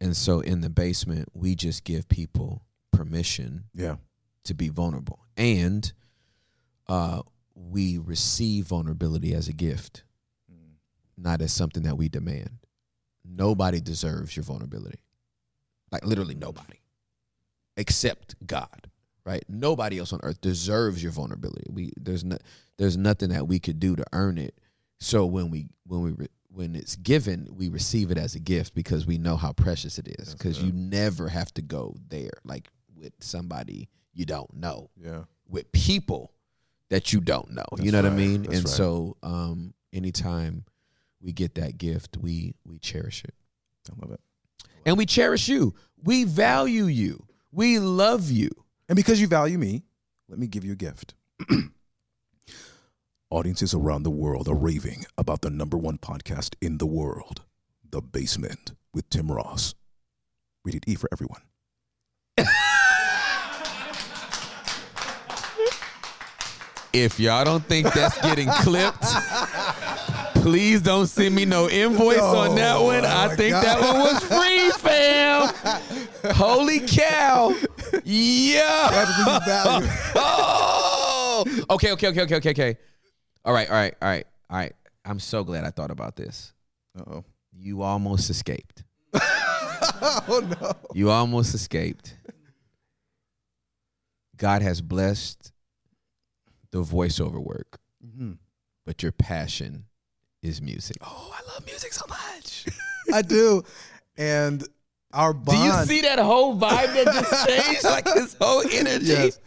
And 0.01 0.17
so 0.17 0.39
in 0.39 0.61
the 0.61 0.71
basement, 0.71 1.29
we 1.35 1.53
just 1.53 1.83
give 1.83 2.09
people 2.09 2.63
permission 2.91 3.65
Yeah. 3.75 3.97
to 4.45 4.55
be 4.55 4.69
vulnerable. 4.69 5.19
And 5.37 5.93
uh, 6.87 7.21
we 7.53 7.99
receive 7.99 8.65
vulnerability 8.65 9.35
as 9.35 9.47
a 9.47 9.53
gift, 9.53 10.03
not 11.15 11.43
as 11.43 11.53
something 11.53 11.83
that 11.83 11.95
we 11.95 12.09
demand. 12.09 12.57
Nobody 13.23 13.79
deserves 13.79 14.35
your 14.35 14.43
vulnerability. 14.45 14.99
Like 15.91 16.03
literally 16.07 16.33
nobody. 16.33 16.79
Except 17.77 18.35
God. 18.47 18.89
Right? 19.25 19.43
Nobody 19.47 19.99
else 19.99 20.11
on 20.11 20.19
earth 20.23 20.41
deserves 20.41 21.01
your 21.01 21.11
vulnerability. 21.13 21.65
We 21.71 21.91
there's 21.97 22.23
no, 22.25 22.37
there's 22.77 22.97
nothing 22.97 23.29
that 23.29 23.47
we 23.47 23.59
could 23.59 23.79
do 23.79 23.95
to 23.95 24.03
earn 24.11 24.37
it. 24.37 24.57
So 24.99 25.25
when 25.25 25.49
we 25.49 25.67
when 25.87 26.01
we 26.01 26.11
re, 26.11 26.27
when 26.49 26.75
it's 26.75 26.95
given, 26.97 27.47
we 27.51 27.69
receive 27.69 28.11
it 28.11 28.17
as 28.17 28.35
a 28.35 28.39
gift 28.39 28.75
because 28.75 29.05
we 29.07 29.17
know 29.17 29.37
how 29.37 29.53
precious 29.53 29.97
it 29.97 30.07
is. 30.19 30.33
Because 30.35 30.61
you 30.61 30.71
never 30.73 31.27
have 31.29 31.53
to 31.55 31.61
go 31.61 31.95
there, 32.09 32.31
like 32.43 32.67
with 32.95 33.13
somebody 33.19 33.89
you 34.13 34.25
don't 34.25 34.53
know, 34.53 34.89
Yeah. 35.01 35.23
with 35.47 35.71
people 35.71 36.31
that 36.89 37.11
you 37.13 37.19
don't 37.21 37.49
know. 37.51 37.65
you 37.79 37.89
That's 37.89 37.91
know 37.93 38.01
what 38.03 38.11
I 38.11 38.15
mean? 38.15 38.43
That's 38.43 38.55
and 38.57 38.65
right. 38.65 38.73
so, 38.75 39.17
um, 39.23 39.73
anytime 39.91 40.65
we 41.21 41.31
get 41.31 41.55
that 41.55 41.77
gift, 41.77 42.17
we 42.17 42.53
we 42.65 42.77
cherish 42.77 43.23
it, 43.23 43.33
I 43.89 44.05
love 44.05 44.11
it. 44.13 44.19
and 44.85 44.97
we 44.97 45.05
cherish 45.05 45.47
you. 45.47 45.73
We 46.03 46.25
value 46.25 46.85
you. 46.85 47.25
We 47.51 47.79
love 47.79 48.29
you. 48.29 48.49
And 48.89 48.95
because 48.95 49.19
you 49.21 49.27
value 49.27 49.57
me, 49.57 49.83
let 50.29 50.39
me 50.39 50.47
give 50.47 50.63
you 50.65 50.73
a 50.73 50.75
gift. 50.75 51.13
Audiences 53.29 53.73
around 53.73 54.03
the 54.03 54.11
world 54.11 54.47
are 54.47 54.55
raving 54.55 55.05
about 55.17 55.41
the 55.41 55.49
number 55.49 55.77
one 55.77 55.97
podcast 55.97 56.55
in 56.61 56.77
the 56.77 56.85
world, 56.85 57.41
The 57.89 58.01
Basement 58.01 58.73
with 58.93 59.09
Tim 59.09 59.31
Ross. 59.31 59.73
Rated 60.63 60.83
E 60.87 60.95
for 60.95 61.09
everyone. 61.11 61.41
If 66.93 67.19
y'all 67.19 67.43
don't 67.43 67.65
think 67.65 67.91
that's 67.91 68.21
getting 68.21 68.47
clipped, 68.61 69.03
please 70.35 70.79
don't 70.79 71.07
send 71.07 71.33
me 71.33 71.43
no 71.43 71.67
invoice 71.67 72.19
on 72.19 72.55
that 72.55 72.75
Oh, 72.75 72.83
one. 72.83 73.03
I 73.03 73.27
my 73.29 73.35
think 73.35 73.53
that 73.55 73.81
one 73.81 73.99
was 73.99 74.23
free, 74.23 74.69
fam. 74.79 75.51
Holy 76.35 76.81
cow. 76.81 77.55
Yeah. 78.03 78.89
Oh. 81.35 81.43
Okay, 81.71 81.91
okay, 81.93 82.07
okay, 82.09 82.21
okay, 82.21 82.35
okay, 82.35 82.49
okay. 82.51 82.77
All 83.43 83.53
right, 83.53 83.67
all 83.67 83.75
right, 83.75 83.95
all 84.01 84.07
right, 84.07 84.25
all 84.51 84.57
right. 84.57 84.73
I'm 85.03 85.19
so 85.19 85.43
glad 85.43 85.63
I 85.65 85.71
thought 85.71 85.89
about 85.89 86.15
this. 86.15 86.53
Uh-oh. 86.97 87.23
You 87.51 87.81
almost 87.81 88.29
escaped. 88.29 88.83
Oh, 90.01 90.41
no. 90.61 90.73
You 90.93 91.09
almost 91.09 91.53
escaped. 91.53 92.15
God 94.37 94.61
has 94.61 94.81
blessed 94.81 95.51
the 96.71 96.81
voiceover 96.83 97.41
work, 97.43 97.79
Mhm. 98.05 98.37
but 98.85 99.03
your 99.03 99.11
passion 99.11 99.85
is 100.41 100.61
music. 100.61 100.97
Oh, 101.01 101.33
I 101.33 101.41
love 101.53 101.65
music 101.65 101.93
so 101.93 102.05
much. 102.07 102.65
I 103.13 103.21
do. 103.21 103.63
And 104.17 104.65
our 105.13 105.33
bond. 105.33 105.57
Do 105.57 105.63
you 105.63 105.85
see 105.85 106.01
that 106.01 106.19
whole 106.19 106.55
vibe 106.59 106.93
that 106.93 107.05
just 107.05 107.47
changed? 107.65 107.83
Like 107.83 108.07
his 108.13 108.35
whole 108.39 108.61
energy. 108.71 109.05
Yes. 109.05 109.39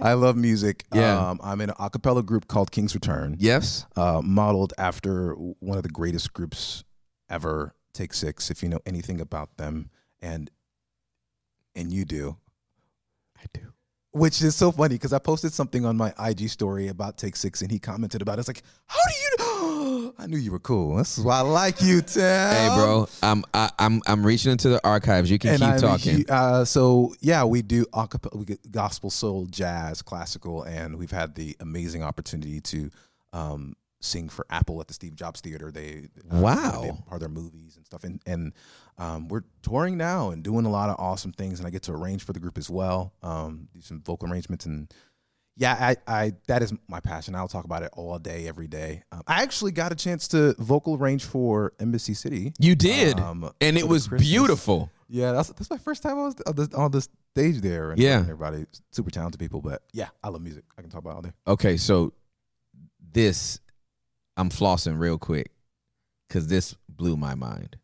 I 0.00 0.12
love 0.14 0.36
music. 0.36 0.84
Yeah. 0.94 1.30
Um, 1.30 1.40
I'm 1.42 1.60
in 1.60 1.70
an 1.70 1.76
a 1.78 1.90
cappella 1.90 2.22
group 2.22 2.46
called 2.46 2.70
King's 2.70 2.94
Return. 2.94 3.36
Yes. 3.38 3.86
uh, 3.96 4.20
modeled 4.24 4.72
after 4.78 5.32
one 5.34 5.76
of 5.76 5.82
the 5.82 5.88
greatest 5.88 6.32
groups 6.32 6.84
ever, 7.28 7.74
Take 7.92 8.12
Six. 8.14 8.50
If 8.50 8.62
you 8.62 8.68
know 8.68 8.80
anything 8.86 9.20
about 9.20 9.56
them, 9.56 9.90
and 10.20 10.50
and 11.74 11.92
you 11.92 12.04
do, 12.04 12.36
I 13.36 13.42
do. 13.52 13.72
which 14.12 14.42
is 14.42 14.54
so 14.54 14.70
funny 14.72 14.94
because 14.96 15.12
I 15.12 15.18
posted 15.18 15.52
something 15.52 15.84
on 15.84 15.96
my 15.96 16.12
IG 16.18 16.48
story 16.48 16.88
about 16.88 17.18
Take 17.18 17.36
Six, 17.36 17.62
and 17.62 17.70
he 17.70 17.78
commented 17.78 18.22
about 18.22 18.38
it. 18.38 18.40
It's 18.40 18.48
like, 18.48 18.62
how 18.86 18.98
do 19.08 19.14
you? 19.14 19.36
know? 19.38 19.44
I 20.18 20.26
knew 20.26 20.36
you 20.36 20.52
were 20.52 20.58
cool. 20.58 20.96
This 20.96 21.18
is 21.18 21.24
why 21.24 21.38
I 21.38 21.42
like 21.42 21.80
you, 21.82 22.00
Tim. 22.02 22.22
Hey, 22.22 22.70
bro, 22.74 23.08
I'm 23.22 23.44
I, 23.54 23.70
I'm 23.78 24.00
I'm 24.06 24.24
reaching 24.26 24.52
into 24.52 24.68
the 24.68 24.80
archives. 24.86 25.30
You 25.30 25.38
can 25.38 25.50
And 25.50 25.60
keep 25.60 25.68
I'm 25.68 25.80
talking. 25.80 26.24
uh, 26.28 26.64
so 26.64 27.14
yeah, 27.20 27.44
we 27.44 27.62
do 27.62 27.84
acapella, 27.86 28.36
we 28.36 28.44
get 28.44 28.70
gospel, 28.70 29.10
soul, 29.10 29.46
jazz, 29.46 30.02
classical, 30.02 30.62
and 30.64 30.96
we've 30.96 31.10
had 31.10 31.34
the 31.34 31.56
amazing 31.60 32.02
opportunity 32.02 32.60
to 32.60 32.90
um, 33.32 33.74
sing 34.00 34.28
for 34.28 34.46
Apple 34.50 34.80
at 34.80 34.88
the 34.88 34.94
Steve 34.94 35.14
Jobs 35.16 35.40
Theater. 35.40 35.70
They 35.72 36.08
uh, 36.30 36.40
Wow. 36.40 36.80
they 36.82 36.88
part 37.08 37.14
of 37.14 37.20
their 37.20 37.28
movies 37.28 37.76
and 37.76 37.84
stuff, 37.86 38.04
and 38.04 38.20
and 38.26 38.52
um, 38.98 39.28
we're 39.28 39.42
touring 39.62 39.96
now 39.96 40.30
and 40.30 40.42
doing 40.44 40.66
a 40.66 40.70
lot 40.70 40.88
of 40.90 40.96
awesome 40.98 41.32
things. 41.32 41.58
And 41.58 41.66
I 41.66 41.70
get 41.70 41.82
to 41.84 41.92
arrange 41.92 42.22
for 42.24 42.32
the 42.32 42.40
group 42.40 42.58
as 42.58 42.70
well, 42.70 43.12
um, 43.22 43.68
do 43.74 43.80
some 43.80 44.00
vocal 44.02 44.30
arrangements 44.30 44.66
and. 44.66 44.92
Yeah, 45.56 45.74
I, 45.78 45.96
I 46.24 46.32
that 46.48 46.62
is 46.62 46.72
my 46.88 46.98
passion. 47.00 47.34
I'll 47.36 47.46
talk 47.48 47.64
about 47.64 47.82
it 47.84 47.90
all 47.92 48.18
day, 48.18 48.48
every 48.48 48.66
day. 48.66 49.04
Um, 49.12 49.22
I 49.28 49.42
actually 49.42 49.70
got 49.72 49.92
a 49.92 49.94
chance 49.94 50.26
to 50.28 50.54
vocal 50.58 50.96
arrange 50.96 51.24
for 51.24 51.72
Embassy 51.78 52.14
City. 52.14 52.52
you 52.58 52.74
did, 52.74 53.20
um, 53.20 53.48
and 53.60 53.78
it 53.78 53.86
was 53.86 54.08
Christmas- 54.08 54.28
beautiful. 54.28 54.90
yeah, 55.08 55.30
that's 55.32 55.50
that's 55.50 55.70
my 55.70 55.78
first 55.78 56.02
time 56.02 56.18
I 56.18 56.22
was 56.24 56.34
on 56.46 56.54
the, 56.56 56.76
on 56.76 56.90
the 56.90 57.00
stage 57.36 57.60
there. 57.60 57.92
And 57.92 58.00
Yeah. 58.00 58.18
everybody 58.20 58.66
super 58.90 59.10
talented 59.10 59.38
people, 59.38 59.60
but 59.60 59.82
yeah, 59.92 60.08
I 60.24 60.28
love 60.28 60.42
music. 60.42 60.64
I 60.76 60.80
can 60.82 60.90
talk 60.90 61.00
about 61.02 61.10
it 61.10 61.14
all 61.16 61.22
day. 61.22 61.32
Okay, 61.46 61.76
so 61.76 62.12
this 63.12 63.60
I'm 64.36 64.50
flossing 64.50 64.98
real 64.98 65.18
quick 65.18 65.52
because 66.28 66.48
this 66.48 66.74
blew 66.88 67.16
my 67.16 67.36
mind. 67.36 67.76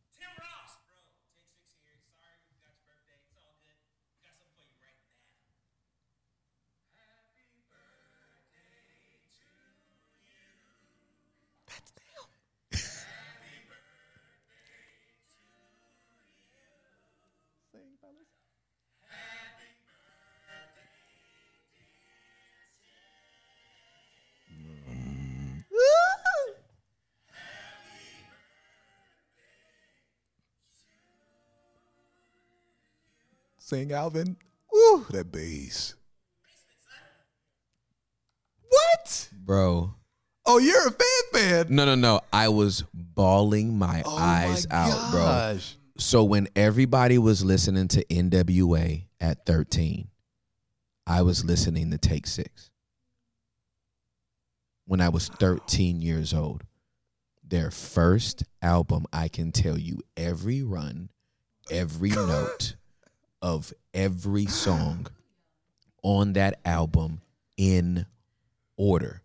Sing 33.70 33.92
Alvin. 33.92 34.36
Woo, 34.72 35.06
that 35.10 35.30
bass. 35.30 35.94
What? 38.68 39.28
Bro. 39.32 39.94
Oh, 40.44 40.58
you're 40.58 40.88
a 40.88 40.90
fan 40.90 41.06
fan. 41.32 41.66
No, 41.68 41.84
no, 41.84 41.94
no. 41.94 42.20
I 42.32 42.48
was 42.48 42.82
bawling 42.92 43.78
my 43.78 44.02
Oh 44.04 44.18
eyes 44.18 44.68
my 44.68 44.74
out, 44.74 45.10
bro. 45.12 45.58
So 45.98 46.24
when 46.24 46.48
everybody 46.56 47.16
was 47.18 47.44
listening 47.44 47.86
to 47.88 48.04
NWA 48.06 49.04
at 49.20 49.46
13, 49.46 50.08
I 51.06 51.22
was 51.22 51.44
listening 51.44 51.92
to 51.92 51.98
Take 51.98 52.26
Six. 52.26 52.72
When 54.84 55.00
I 55.00 55.10
was 55.10 55.28
13 55.28 56.02
years 56.02 56.34
old, 56.34 56.64
their 57.44 57.70
first 57.70 58.42
album, 58.62 59.06
I 59.12 59.28
can 59.28 59.52
tell 59.52 59.78
you 59.78 60.00
every 60.16 60.64
run, 60.64 61.10
every 61.70 62.10
note 62.10 62.74
of 63.42 63.72
every 63.94 64.46
song 64.46 65.06
on 66.02 66.34
that 66.34 66.60
album 66.64 67.20
in 67.56 68.06
order. 68.76 69.22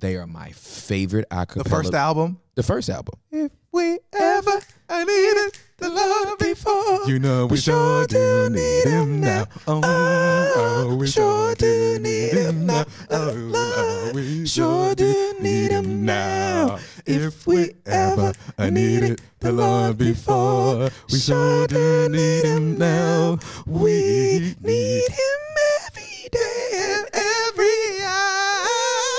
They 0.00 0.16
are 0.16 0.26
my 0.26 0.50
favorite 0.50 1.28
acapella. 1.30 1.64
The 1.64 1.70
first 1.70 1.94
album. 1.94 2.40
The 2.54 2.62
first 2.62 2.90
album. 2.90 3.14
If 3.30 3.52
we 3.70 3.98
ever 4.12 4.60
I 4.88 5.04
needed 5.04 5.58
the 5.78 5.88
love 5.88 6.38
before, 6.38 7.08
you 7.08 7.18
know 7.18 7.46
we 7.46 7.56
sure 7.56 8.06
do 8.06 8.50
need 8.50 8.84
him 8.84 9.20
now. 9.20 9.46
Oh, 9.66 9.80
ah, 9.82 10.52
oh, 10.56 10.96
we 10.96 11.06
sure 11.06 11.54
do 11.54 11.98
need 12.00 12.32
him 12.32 12.66
now. 12.66 12.84
Oh, 13.10 13.52
oh, 13.54 14.10
we 14.12 14.46
sure 14.46 14.94
do 14.94 15.11
need 15.42 15.70
him 15.70 16.04
now. 16.06 16.78
If 17.06 17.46
we 17.46 17.72
ever 17.86 18.32
I 18.58 18.70
needed 18.70 19.20
the 19.40 19.52
love 19.52 19.98
before, 19.98 20.88
we 21.10 21.18
sure 21.18 21.66
do 21.66 22.08
need 22.08 22.44
him 22.44 22.78
now. 22.78 23.38
We 23.66 24.54
need 24.60 25.08
him 25.08 25.40
every 25.84 26.28
day 26.30 26.70
and 26.74 27.06
every 27.12 28.04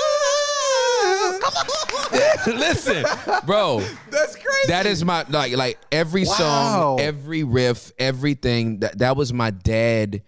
hour. 0.04 1.38
Come 1.40 1.54
on. 1.54 2.58
Listen, 2.58 3.04
bro. 3.46 3.80
That's 4.10 4.34
crazy. 4.36 4.68
That 4.68 4.86
is 4.86 5.04
my 5.04 5.24
like 5.28 5.56
like 5.56 5.78
every 5.92 6.24
Wow. 6.24 6.32
song, 6.34 7.00
every 7.00 7.44
riff, 7.44 7.92
everything. 7.98 8.80
That 8.80 8.98
that 8.98 9.16
was 9.16 9.32
my 9.32 9.50
dad. 9.50 10.22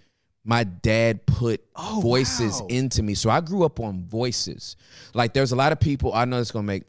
My 0.49 0.63
dad 0.65 1.27
put 1.27 1.61
Oh, 1.75 2.01
voices 2.01 2.61
wow. 2.63 2.69
into 2.69 3.03
me, 3.03 3.15
so 3.15 3.29
I 3.31 3.41
grew 3.41 3.65
up 3.65 3.81
on 3.81 4.05
voices. 4.05 4.77
Like 5.13 5.35
there's 5.35 5.51
a 5.53 5.57
lot 5.57 5.73
of 5.73 5.81
people 5.81 6.15
I 6.15 6.25
know 6.25 6.41
it's 6.41 6.53
gonna 6.53 6.63
make 6.63 6.85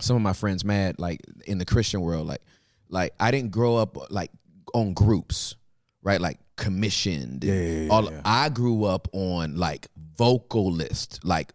some 0.00 0.16
of 0.16 0.22
my 0.22 0.32
friends 0.32 0.64
mad. 0.64 0.98
Like 0.98 1.20
in 1.46 1.58
the 1.58 1.64
Christian 1.64 2.00
world, 2.00 2.26
like 2.26 2.42
like 2.88 3.14
I 3.20 3.30
didn't 3.30 3.52
grow 3.52 3.76
up 3.76 4.10
like 4.10 4.30
on 4.74 4.94
groups, 4.94 5.54
right? 6.02 6.20
Like 6.20 6.38
commissioned. 6.56 7.44
Yeah, 7.44 7.54
yeah, 7.54 7.80
yeah, 7.84 7.88
all. 7.92 8.10
I 8.24 8.48
grew 8.48 8.84
up 8.84 9.06
on 9.12 9.56
like 9.56 9.86
vocalist, 10.18 11.20
like 11.24 11.52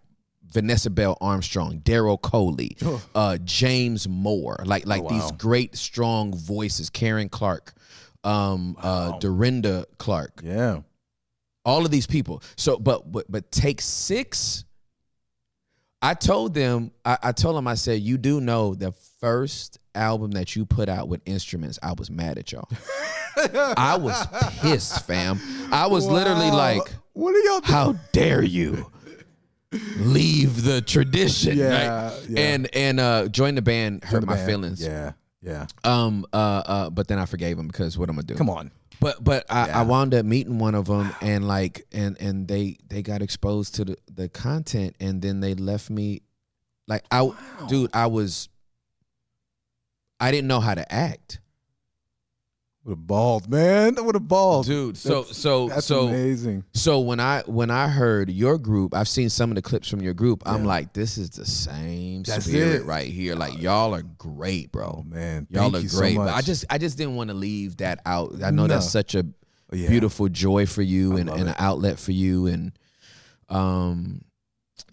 Vanessa 0.52 0.90
Bell 0.90 1.18
Armstrong, 1.20 1.82
Daryl 1.82 2.20
Coley, 2.22 2.78
uh, 3.14 3.38
James 3.44 4.08
Moore, 4.08 4.64
like 4.66 4.88
like 4.88 5.04
Oh, 5.04 5.10
these 5.10 5.30
great 5.34 5.76
strong 5.76 6.34
voices. 6.34 6.90
Karen 6.90 7.28
Clark, 7.30 7.74
um, 8.24 8.78
uh, 8.82 9.18
Dorinda 9.20 9.86
Clark, 9.98 10.42
Yeah. 10.44 10.82
All 11.68 11.86
of 11.86 11.92
these 11.92 12.08
people. 12.08 12.42
So, 12.56 12.78
but 12.80 13.12
but 13.12 13.26
but 13.30 13.52
take 13.52 13.82
six. 13.82 14.64
I 16.02 16.14
told 16.14 16.54
them, 16.54 16.92
I, 17.04 17.18
I 17.24 17.32
told 17.32 17.58
them, 17.58 17.68
I 17.68 17.74
said, 17.74 18.02
you 18.02 18.18
do 18.20 18.40
know 18.40 18.76
the 18.76 18.92
first 19.20 19.80
album 19.96 20.32
that 20.32 20.56
you 20.56 20.64
put 20.64 20.90
out 20.90 21.08
with 21.10 21.22
instruments, 21.26 21.80
I 21.82 21.94
was 21.94 22.12
mad 22.12 22.38
at 22.38 22.52
y'all. 22.52 22.70
I 23.78 23.98
was 23.98 24.28
pissed, 24.62 25.06
fam. 25.08 25.40
I 25.72 25.88
was 25.88 26.06
literally 26.08 26.52
Wow. 26.52 26.56
like, 26.56 26.94
what 27.14 27.36
are 27.36 27.40
y'all 27.40 27.60
doing? 27.62 27.72
how 27.74 27.96
dare 28.14 28.44
you 28.44 28.92
leave 29.98 30.64
the 30.64 30.82
tradition? 30.82 31.58
Yeah, 31.58 32.06
right? 32.08 32.20
yeah. 32.30 32.40
And 32.40 32.76
and 32.76 33.00
uh 33.00 33.28
join 33.28 33.56
the 33.56 33.62
band 33.62 34.04
hurt 34.04 34.22
the 34.22 34.28
my 34.28 34.36
band. 34.36 34.48
feelings. 34.48 34.82
Yeah. 34.86 35.14
Yeah. 35.42 35.66
Um 35.84 36.26
uh 36.32 36.36
uh 36.66 36.90
but 36.92 37.08
then 37.08 37.20
I 37.20 37.26
forgave 37.26 37.58
him 37.58 37.68
because 37.68 37.98
what 37.98 38.10
I'm 38.10 38.16
gonna 38.16 38.28
do. 38.28 38.36
Come 38.36 38.50
on. 38.50 38.72
But 39.00 39.24
but 39.24 39.46
I, 39.50 39.68
Yeah. 39.68 39.80
I 39.80 39.84
wound 39.84 40.14
up 40.14 40.26
meeting 40.26 40.60
one 40.60 40.76
of 40.76 40.86
them 40.86 41.14
and 41.22 41.48
like 41.48 41.86
and 41.92 42.20
and 42.20 42.48
they 42.48 42.78
they 42.88 43.02
got 43.02 43.22
exposed 43.22 43.76
to 43.76 43.86
the, 43.86 43.98
the 44.12 44.30
content 44.30 44.96
and 45.00 45.22
then 45.22 45.40
they 45.40 45.54
left 45.54 45.90
me 45.90 46.22
like 46.88 47.04
I 47.12 47.30
dude 47.68 47.92
I 47.94 48.08
was 48.08 48.50
I 50.20 50.32
didn't 50.32 50.48
know 50.48 50.60
how 50.60 50.74
to 50.74 50.92
act. 50.92 51.40
Would 52.88 52.94
a 52.94 52.96
bawled, 52.96 53.50
man. 53.50 53.98
I 53.98 54.02
would 54.02 54.16
have 54.16 54.28
bawled, 54.28 54.66
Dude, 54.66 54.96
so 54.98 55.10
That's- 55.22 55.38
so 55.38 55.68
That's 55.68 55.86
so 55.86 56.08
amazing. 56.08 56.64
so 56.74 57.02
when 57.02 57.20
I 57.20 57.44
when 57.46 57.70
I 57.70 57.90
heard 57.90 58.30
your 58.30 58.58
group, 58.58 58.96
I've 58.96 59.10
seen 59.10 59.30
some 59.30 59.52
of 59.52 59.56
the 59.56 59.62
clips 59.62 59.90
from 59.90 60.02
your 60.02 60.14
group. 60.14 60.42
I'm 60.46 60.64
like, 60.64 60.94
this 60.94 61.18
is 61.18 61.30
the 61.32 61.46
same 61.46 62.24
That's 62.24 62.46
spirit 62.46 62.82
it. 62.82 62.86
right 62.86 63.08
here. 63.08 63.36
Like 63.36 63.62
y'all 63.62 63.94
are 63.94 64.04
great, 64.04 64.72
bro. 64.72 65.00
Oh 65.00 65.04
man, 65.06 65.48
Y'all 65.50 65.64
thank 65.64 65.76
are 65.76 65.80
you 65.82 65.90
so 65.90 66.00
great. 66.00 66.16
but 66.16 66.30
I 66.34 66.42
just 66.42 66.64
I 66.70 66.78
just 66.78 66.98
didn't 66.98 67.18
want 67.18 67.30
to 67.30 67.34
leave 67.34 67.78
that 67.78 68.00
out. 68.06 68.42
I 68.42 68.52
know 68.52 68.68
that's 68.68 68.90
such 68.90 69.14
a 69.16 69.26
Oh, 69.70 69.76
yeah. 69.76 69.90
beautiful 69.90 70.30
joy 70.30 70.66
for 70.66 70.82
you 70.82 71.18
I 71.18 71.20
and, 71.20 71.30
and 71.30 71.42
it. 71.42 71.48
an 71.50 71.56
outlet 71.60 72.00
for 72.00 72.14
you 72.14 72.48
and 72.48 72.72
um 73.50 74.22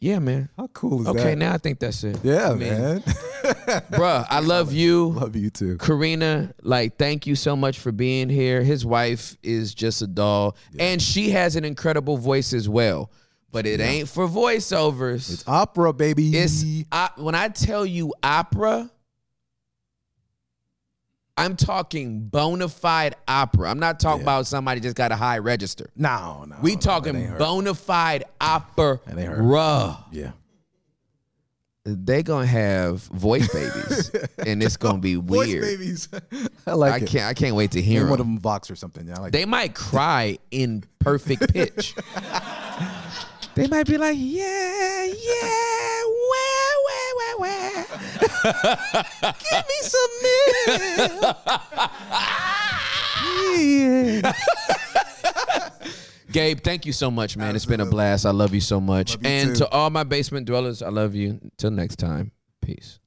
yeah 0.00 0.18
man 0.18 0.48
How 0.56 0.66
cool 0.68 1.02
is 1.02 1.06
okay 1.06 1.22
that? 1.30 1.38
now 1.38 1.52
i 1.54 1.58
think 1.58 1.78
that's 1.78 2.02
it 2.02 2.18
yeah, 2.24 2.50
I 2.50 2.54
mean, 2.54 2.68
man. 2.70 3.02
bruh 3.90 4.26
i 4.30 4.40
love 4.40 4.72
you 4.72 5.08
Love 5.10 5.36
you 5.36 5.50
too. 5.50 5.76
karina 5.78 6.52
like 6.62 6.96
thank 6.98 7.26
you 7.26 7.34
so 7.36 7.54
much 7.56 7.78
for 7.78 7.92
being 7.92 8.28
here 8.28 8.62
his 8.62 8.84
wife 8.86 9.36
is 9.42 9.74
just 9.74 10.02
a 10.02 10.06
doll 10.06 10.56
and 10.78 11.00
she 11.02 11.30
has 11.30 11.56
an 11.56 11.64
incredible 11.64 12.16
voice 12.16 12.52
as 12.52 12.68
well 12.68 13.10
but 13.50 13.66
it 13.66 13.80
ain't 13.80 14.08
for 14.08 14.26
voiceovers 14.26 15.32
It's 15.32 15.46
opera, 15.46 15.92
baby. 15.92 16.36
it's 16.36 16.64
op- 16.90 17.18
when 17.18 17.36
I 17.36 17.46
tell 17.48 17.86
you 17.86 18.12
opera, 18.20 18.90
I'm 21.36 21.56
talking 21.56 22.20
bona 22.28 22.68
fide 22.68 23.14
opera. 23.26 23.70
I'm 23.70 23.78
not 23.80 23.98
talking 23.98 24.20
Yeah. 24.20 24.24
about 24.24 24.46
somebody 24.46 24.80
just 24.80 24.96
got 24.96 25.10
a 25.12 25.16
high 25.16 25.38
register. 25.38 25.90
no, 25.96 26.44
no. 26.48 26.56
We 26.62 26.74
no, 26.74 26.80
talking 26.80 27.36
bona 27.38 27.74
fide 27.74 28.24
opera. 28.40 29.00
That 29.06 29.18
ain't 29.18 29.28
her. 29.28 29.96
Yeah. 30.12 30.32
They 31.86 32.22
gonna 32.22 32.46
have 32.46 33.02
voice 33.02 33.46
babies, 33.52 34.10
and 34.38 34.62
it's 34.62 34.78
gonna 34.78 35.00
be 35.00 35.16
Voice 35.16 35.48
weird. 35.48 35.62
babies. 35.64 36.08
I 36.66 36.72
like 36.72 36.92
I 36.94 36.96
it. 36.96 37.06
can't. 37.08 37.24
I 37.26 37.34
can't 37.34 37.54
wait 37.54 37.72
to 37.72 37.82
hear 37.82 38.00
Name 38.00 38.08
one 38.10 38.20
of 38.20 38.26
them. 38.26 38.36
them 38.36 38.40
Vox 38.42 38.70
or 38.70 38.76
something. 38.76 39.06
Yeah, 39.06 39.18
I 39.18 39.20
like 39.20 39.32
They 39.32 39.44
might 39.44 39.74
cry 39.74 40.38
in 40.50 40.84
perfect 40.98 41.46
pitch. 41.52 41.94
they 43.54 43.66
might 43.66 43.86
be 43.86 43.98
like, 43.98 44.16
yeah, 44.18 45.04
yeah, 45.04 46.02
where, 46.30 46.74
where, 46.86 47.36
where, 47.36 47.36
where. 47.38 47.86
Give 49.50 49.64
me 49.68 49.78
some 49.82 50.10
milk. 51.20 51.36
Gabe, 56.34 56.58
thank 56.58 56.84
you 56.84 56.92
so 56.92 57.12
much, 57.12 57.36
man. 57.36 57.54
It's 57.54 57.64
been 57.64 57.78
a 57.80 57.86
blast. 57.86 58.26
I 58.26 58.32
love 58.32 58.52
you 58.52 58.60
so 58.60 58.80
much. 58.80 59.14
You 59.14 59.20
and 59.22 59.50
too. 59.50 59.60
to 59.60 59.68
all 59.70 59.88
my 59.88 60.02
basement 60.02 60.46
dwellers, 60.46 60.82
I 60.82 60.88
love 60.88 61.14
you. 61.14 61.38
Until 61.40 61.70
next 61.70 61.96
time, 62.00 62.32
peace. 62.60 62.98